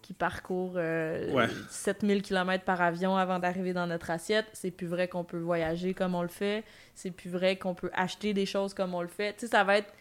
qui 0.03 0.13
parcourt 0.13 0.73
euh, 0.75 1.47
7000 1.69 2.21
km 2.21 2.63
par 2.63 2.81
avion 2.81 3.15
avant 3.15 3.39
d'arriver 3.39 3.73
dans 3.73 3.87
notre 3.87 4.11
assiette. 4.11 4.45
C'est 4.53 4.69
plus 4.69 4.85
vrai 4.85 5.07
qu'on 5.07 5.23
peut 5.23 5.39
voyager 5.39 5.95
comme 5.95 6.13
on 6.13 6.21
le 6.21 6.27
fait. 6.27 6.63
C'est 6.93 7.09
plus 7.09 7.29
vrai 7.29 7.55
qu'on 7.55 7.73
peut 7.73 7.89
acheter 7.93 8.33
des 8.33 8.45
choses 8.45 8.73
comme 8.75 8.93
on 8.93 9.01
le 9.01 9.07
fait. 9.07 9.33
Tu 9.33 9.39
sais, 9.39 9.47
ça 9.47 9.63
va 9.63 9.77
être 9.77 9.91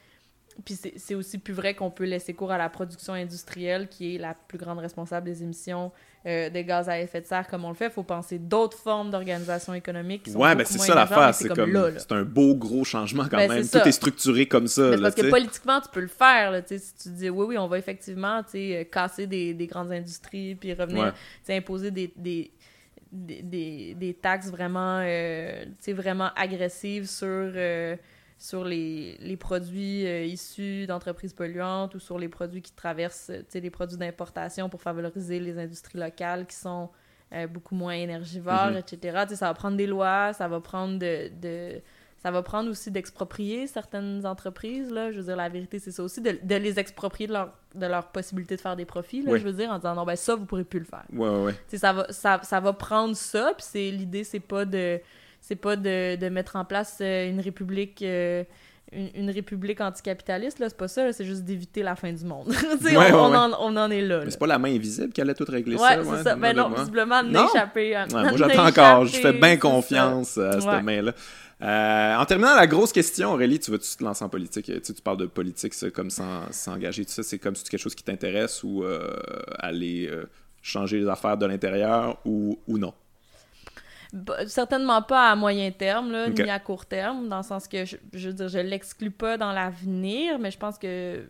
puis 0.65 0.75
c'est 0.75 1.15
aussi 1.15 1.39
plus 1.39 1.55
vrai 1.55 1.75
qu'on 1.75 1.91
peut 1.91 2.05
laisser 2.05 2.35
cours 2.35 2.53
à 2.53 2.59
la 2.59 2.69
production 2.69 3.13
industrielle, 3.13 3.89
qui 3.89 4.15
est 4.15 4.19
la 4.19 4.35
plus 4.35 4.59
grande 4.59 4.79
responsable 4.79 5.27
des 5.27 5.43
émissions 5.43 5.93
euh, 6.27 6.51
de 6.51 6.61
gaz 6.61 6.89
à 6.89 7.01
effet 7.01 7.21
de 7.21 7.27
serre, 7.27 7.49
comme 7.49 7.65
on 7.65 7.71
le 7.71 7.75
fait. 7.75 7.87
Il 7.87 7.93
faut 7.93 8.03
penser 8.03 8.39
d'autres 8.39 8.79
formes 8.79 9.11
d'organisation 9.11 9.75
économique 9.75 10.25
qui 10.25 10.31
sont 10.33 10.41
Ouais, 10.41 10.55
ben 10.55 10.65
c'est 10.65 10.79
ça 10.79 10.95
l'affaire. 10.95 11.35
C'est 11.35 11.49
comme. 11.49 11.93
C'est 11.99 12.13
un 12.13 12.25
beau 12.25 12.55
gros 12.55 12.85
changement 12.85 13.25
quand 13.31 13.39
ben, 13.39 13.49
même. 13.49 13.69
Tout 13.69 13.79
est 13.79 13.93
structuré 13.93 14.47
comme 14.47 14.67
ça. 14.67 14.91
là, 14.91 14.99
parce 15.03 15.15
que 15.15 15.31
politiquement, 15.31 15.81
tu 15.81 15.89
peux 15.93 16.01
le 16.01 16.09
faire. 16.09 16.51
Là, 16.51 16.61
si 16.65 16.95
tu 17.03 17.09
dis 17.11 17.31
oui, 17.31 17.47
oui, 17.49 17.59
on 17.59 17.67
va 17.67 17.79
effectivement 17.79 18.43
euh, 18.55 18.85
casser 18.85 19.27
des, 19.27 19.55
des, 19.55 19.67
grandes 19.67 19.93
industries, 19.93 20.55
puis 20.55 20.75
revenir 20.75 21.13
imposer 21.49 21.91
des, 21.91 22.13
des 22.17 22.53
des, 23.13 23.95
des, 23.95 24.15
taxes 24.15 24.51
vraiment, 24.51 25.01
euh, 25.03 25.65
vraiment 25.89 26.31
agressives 26.35 27.07
sur 27.07 27.27
euh, 27.29 27.97
sur 28.43 28.65
les, 28.65 29.17
les 29.21 29.37
produits 29.37 30.05
euh, 30.05 30.25
issus 30.25 30.87
d'entreprises 30.89 31.33
polluantes 31.33 31.95
ou 31.95 32.01
sur 32.01 32.19
les 32.19 32.29
produits 32.29 32.61
qui 32.61 32.73
traversent, 32.73 33.31
tu 33.33 33.45
sais, 33.49 33.61
les 33.61 33.71
produits 33.71 33.97
d'importation 33.97 34.69
pour 34.69 34.83
favoriser 34.83 35.39
les 35.39 35.61
industries 35.61 36.01
locales 36.01 36.45
qui 36.47 36.57
sont 36.57 36.91
euh, 37.33 37.47
beaucoup 37.47 37.77
moins 37.77 37.95
énergivores, 37.95 38.73
mm-hmm. 38.73 38.95
etc. 38.95 39.19
Tu 39.23 39.29
sais, 39.29 39.37
ça 39.37 39.47
va 39.47 39.55
prendre 39.55 39.77
des 39.77 39.87
lois, 39.87 40.33
ça 40.33 40.49
va 40.49 40.61
prendre 40.61 40.99
de... 40.99 41.31
de 41.41 41.81
ça 42.19 42.31
va 42.31 42.43
prendre 42.43 42.71
aussi 42.71 42.93
d'exproprier 42.93 43.67
certaines 43.67 44.25
entreprises, 44.27 44.91
là. 44.93 45.11
Je 45.11 45.19
veux 45.19 45.25
dire, 45.25 45.35
la 45.35 45.49
vérité, 45.49 45.81
c'est 45.81 45.91
ça 45.91 46.05
aussi, 46.05 46.21
de, 46.21 46.39
de, 46.41 46.55
les 46.55 46.79
exproprier 46.79 47.27
de 47.27 47.33
leur, 47.33 47.53
de 47.75 47.87
leur 47.87 48.13
possibilité 48.13 48.55
de 48.55 48.61
faire 48.61 48.77
des 48.77 48.85
profits, 48.85 49.23
là, 49.23 49.37
je 49.39 49.43
veux 49.43 49.53
dire, 49.53 49.73
en 49.73 49.79
disant, 49.79 49.97
non, 49.97 50.05
ben 50.05 50.15
ça, 50.15 50.37
vous 50.37 50.47
pourrez 50.47 50.63
plus 50.63 50.79
le 50.79 50.85
faire. 50.85 51.03
Ouais, 51.13 51.29
ouais, 51.29 51.45
ouais. 51.47 51.53
Tu 51.53 51.71
sais, 51.71 51.79
ça 51.79 51.93
va, 51.93 52.07
ça, 52.13 52.41
ça 52.45 52.61
va 52.61 52.73
prendre 52.75 53.17
ça, 53.17 53.55
puis 53.59 53.91
l'idée, 53.91 54.23
c'est 54.23 54.39
pas 54.39 54.65
de 54.65 55.01
c'est 55.43 55.57
pas 55.57 55.77
de, 55.77 56.17
de, 56.17 56.29
mettre 56.29 56.57
en 56.57 56.65
place 56.65 56.99
euh, 57.01 57.29
une 57.29 57.41
république 57.41 58.01
euh, 58.03 58.45
une, 58.93 59.31
république 59.31 59.81
anticapitaliste, 59.81 60.59
là, 60.59 60.69
c'est 60.69 60.77
pas 60.77 60.87
ça, 60.87 61.13
c'est 61.13 61.25
juste 61.25 61.45
d'éviter 61.45 61.83
la 61.83 61.97
fin 61.97 62.13
du 62.13 62.25
monde. 62.25 62.53
on, 62.85 63.35
En, 63.35 63.51
on, 63.59 63.77
En, 63.77 63.91
est 63.91 64.03
là. 64.03 64.21
Mais 64.25 64.31
c'est 64.31 64.39
pas 64.39 64.47
la 64.47 64.59
main 64.59 64.75
invisible 64.75 65.13
qui 65.13 65.21
allait 65.21 65.35
tout 65.35 65.47
régler 65.49 65.79
ça. 65.79 66.01
Ouais, 66.01 66.23
ça. 66.23 66.37
Ben 66.37 66.55
non, 66.55 66.69
visiblement, 66.69 67.23
d'échapper. 67.25 68.05
moi, 68.11 68.31
j'attends 68.37 68.67
encore. 68.67 69.07
Je 69.07 69.19
fais 69.19 69.33
bien 69.33 69.57
confiance 69.57 70.39
à 70.39 70.61
cette 70.61 70.85
main-là. 70.85 71.13
Euh, 71.63 72.17
en 72.17 72.25
terminant 72.27 72.55
la 72.55 72.67
grosse 72.67 72.93
question, 72.93 73.33
Aurélie, 73.33 73.61
tu 73.61 73.71
vas-tu 73.71 73.97
te 73.97 74.05
lancer 74.05 74.25
en 74.25 74.29
politique? 74.29 74.67
Tu, 74.67 74.95
tu 74.95 75.03
parles 75.03 75.17
de 75.17 75.27
politique, 75.27 75.73
ça, 75.75 75.91
comme 75.91 76.11
s'engager, 76.11 77.05
tout 77.05 77.13
ça. 77.13 77.23
C'est 77.23 77.39
comme 77.39 77.55
si 77.55 77.65
quelque 77.65 77.81
chose 77.81 77.95
qui 77.95 78.05
t'intéresse 78.05 78.63
ou 78.63 78.85
aller 79.59 80.11
changer 80.61 81.01
les 81.01 81.09
affaires 81.09 81.39
de 81.39 81.47
l'intérieur 81.47 82.19
ou, 82.27 82.59
ou 82.69 82.79
non? 82.79 82.93
Certainement 84.47 85.03
pas 85.03 85.31
à 85.31 85.37
moyen 85.37 85.71
terme, 85.71 86.13
là, 86.13 86.29
ni 86.29 86.51
à 86.51 86.59
court 86.59 86.87
terme, 86.87 87.29
dans 87.29 87.39
le 87.39 87.43
sens 87.43 87.67
que, 87.67 87.85
je, 87.85 87.97
je 88.13 88.29
veux 88.29 88.35
dire, 88.35 88.49
je 88.49 88.59
l'exclus 88.59 89.11
pas 89.11 89.37
dans 89.37 89.53
l'avenir, 89.53 90.39
mais 90.39 90.51
je 90.51 90.59
pense 90.59 90.79
que 90.79 91.25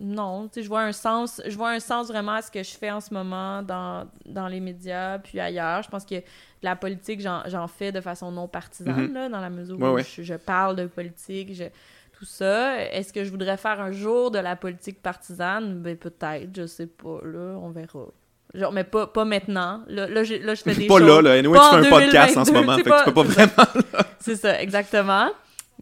non, 0.00 0.48
tu 0.48 0.54
sais, 0.54 0.62
je 0.62 0.68
vois 0.68 0.82
un 0.82 0.92
sens, 0.92 1.40
je 1.46 1.56
vois 1.56 1.70
un 1.70 1.78
sens 1.80 2.08
vraiment 2.08 2.32
à 2.32 2.42
ce 2.42 2.50
que 2.50 2.62
je 2.62 2.72
fais 2.72 2.90
en 2.90 3.00
ce 3.00 3.14
moment 3.14 3.62
dans, 3.62 4.08
dans 4.26 4.48
les 4.48 4.60
médias 4.60 5.18
puis 5.18 5.38
ailleurs. 5.38 5.82
Je 5.82 5.88
pense 5.88 6.04
que 6.04 6.16
la 6.62 6.74
politique, 6.74 7.20
j'en 7.20 7.68
fais 7.68 7.92
de 7.92 8.00
façon 8.00 8.32
non 8.32 8.48
partisane, 8.48 9.08
mm-hmm. 9.08 9.12
là, 9.12 9.28
dans 9.28 9.40
la 9.40 9.50
mesure 9.50 9.80
où 9.80 9.98
Je, 9.98 10.34
parle 10.34 10.76
de 10.76 10.86
politique, 10.86 11.54
je, 11.54 11.64
tout 12.12 12.24
ça. 12.24 12.82
Est-ce 12.92 13.12
que 13.12 13.24
je 13.24 13.30
voudrais 13.30 13.56
faire 13.56 13.80
un 13.80 13.92
jour 13.92 14.30
de 14.30 14.38
la 14.38 14.56
politique 14.56 15.00
partisane? 15.00 15.80
Ben, 15.80 15.96
peut-être, 15.96 16.50
je 16.54 16.66
sais 16.66 16.86
pas, 16.86 17.20
là, 17.22 17.56
on 17.60 17.70
verra. 17.70 18.06
Genre, 18.54 18.72
mais 18.72 18.84
pas, 18.84 19.06
pas 19.08 19.24
maintenant. 19.24 19.82
Là, 19.88 20.06
là, 20.06 20.22
je, 20.22 20.34
là, 20.34 20.54
je 20.54 20.62
fais 20.62 20.74
des 20.74 20.86
Pas 20.86 21.00
là, 21.00 21.20
là. 21.20 21.32
Anyway, 21.32 21.58
tu 21.58 21.76
fais 21.76 21.86
un 21.86 21.90
podcast 21.90 22.36
en 22.36 22.44
ce 22.44 22.52
moment, 22.52 22.76
fait 22.76 22.84
que 22.84 22.98
tu 22.98 23.04
peux 23.04 23.14
pas 23.14 23.22
vraiment... 23.22 23.84
C'est 24.20 24.36
ça, 24.36 24.60
exactement. 24.60 25.30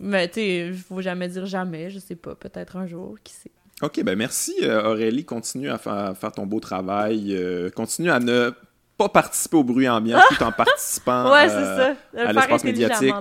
Mais, 0.00 0.28
tu 0.28 0.34
sais, 0.34 0.72
faut 0.88 1.00
jamais 1.02 1.28
dire 1.28 1.46
jamais, 1.46 1.90
je 1.90 1.98
sais 1.98 2.16
pas. 2.16 2.34
Peut-être 2.34 2.76
un 2.76 2.86
jour, 2.86 3.16
qui 3.22 3.34
sait. 3.34 3.50
OK, 3.82 4.02
ben 4.04 4.16
merci 4.16 4.54
euh, 4.62 4.90
Aurélie. 4.90 5.24
Continue 5.24 5.68
à, 5.68 5.76
faire 5.78 6.32
ton 6.32 6.46
beau 6.46 6.60
travail. 6.60 7.34
Euh, 7.34 7.68
continue 7.70 8.10
à 8.10 8.20
ne 8.20 8.52
pas 8.96 9.08
participer 9.08 9.56
au 9.56 9.64
bruit 9.64 9.88
ambiant 9.88 10.20
tout 10.28 10.42
en 10.42 10.52
participant 10.52 11.30
ouais, 11.32 11.50
euh, 11.50 11.94
à 12.16 12.32
l'espace 12.32 12.64
médiatique. 12.64 13.14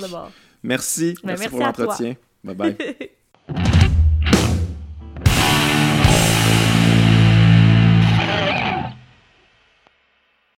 Merci. 0.64 1.16
Ben, 1.24 1.36
merci. 1.36 1.50
pour 1.50 1.60
l'entretien. 1.60 2.16
Bye 2.44 2.56
bye. 2.56 2.78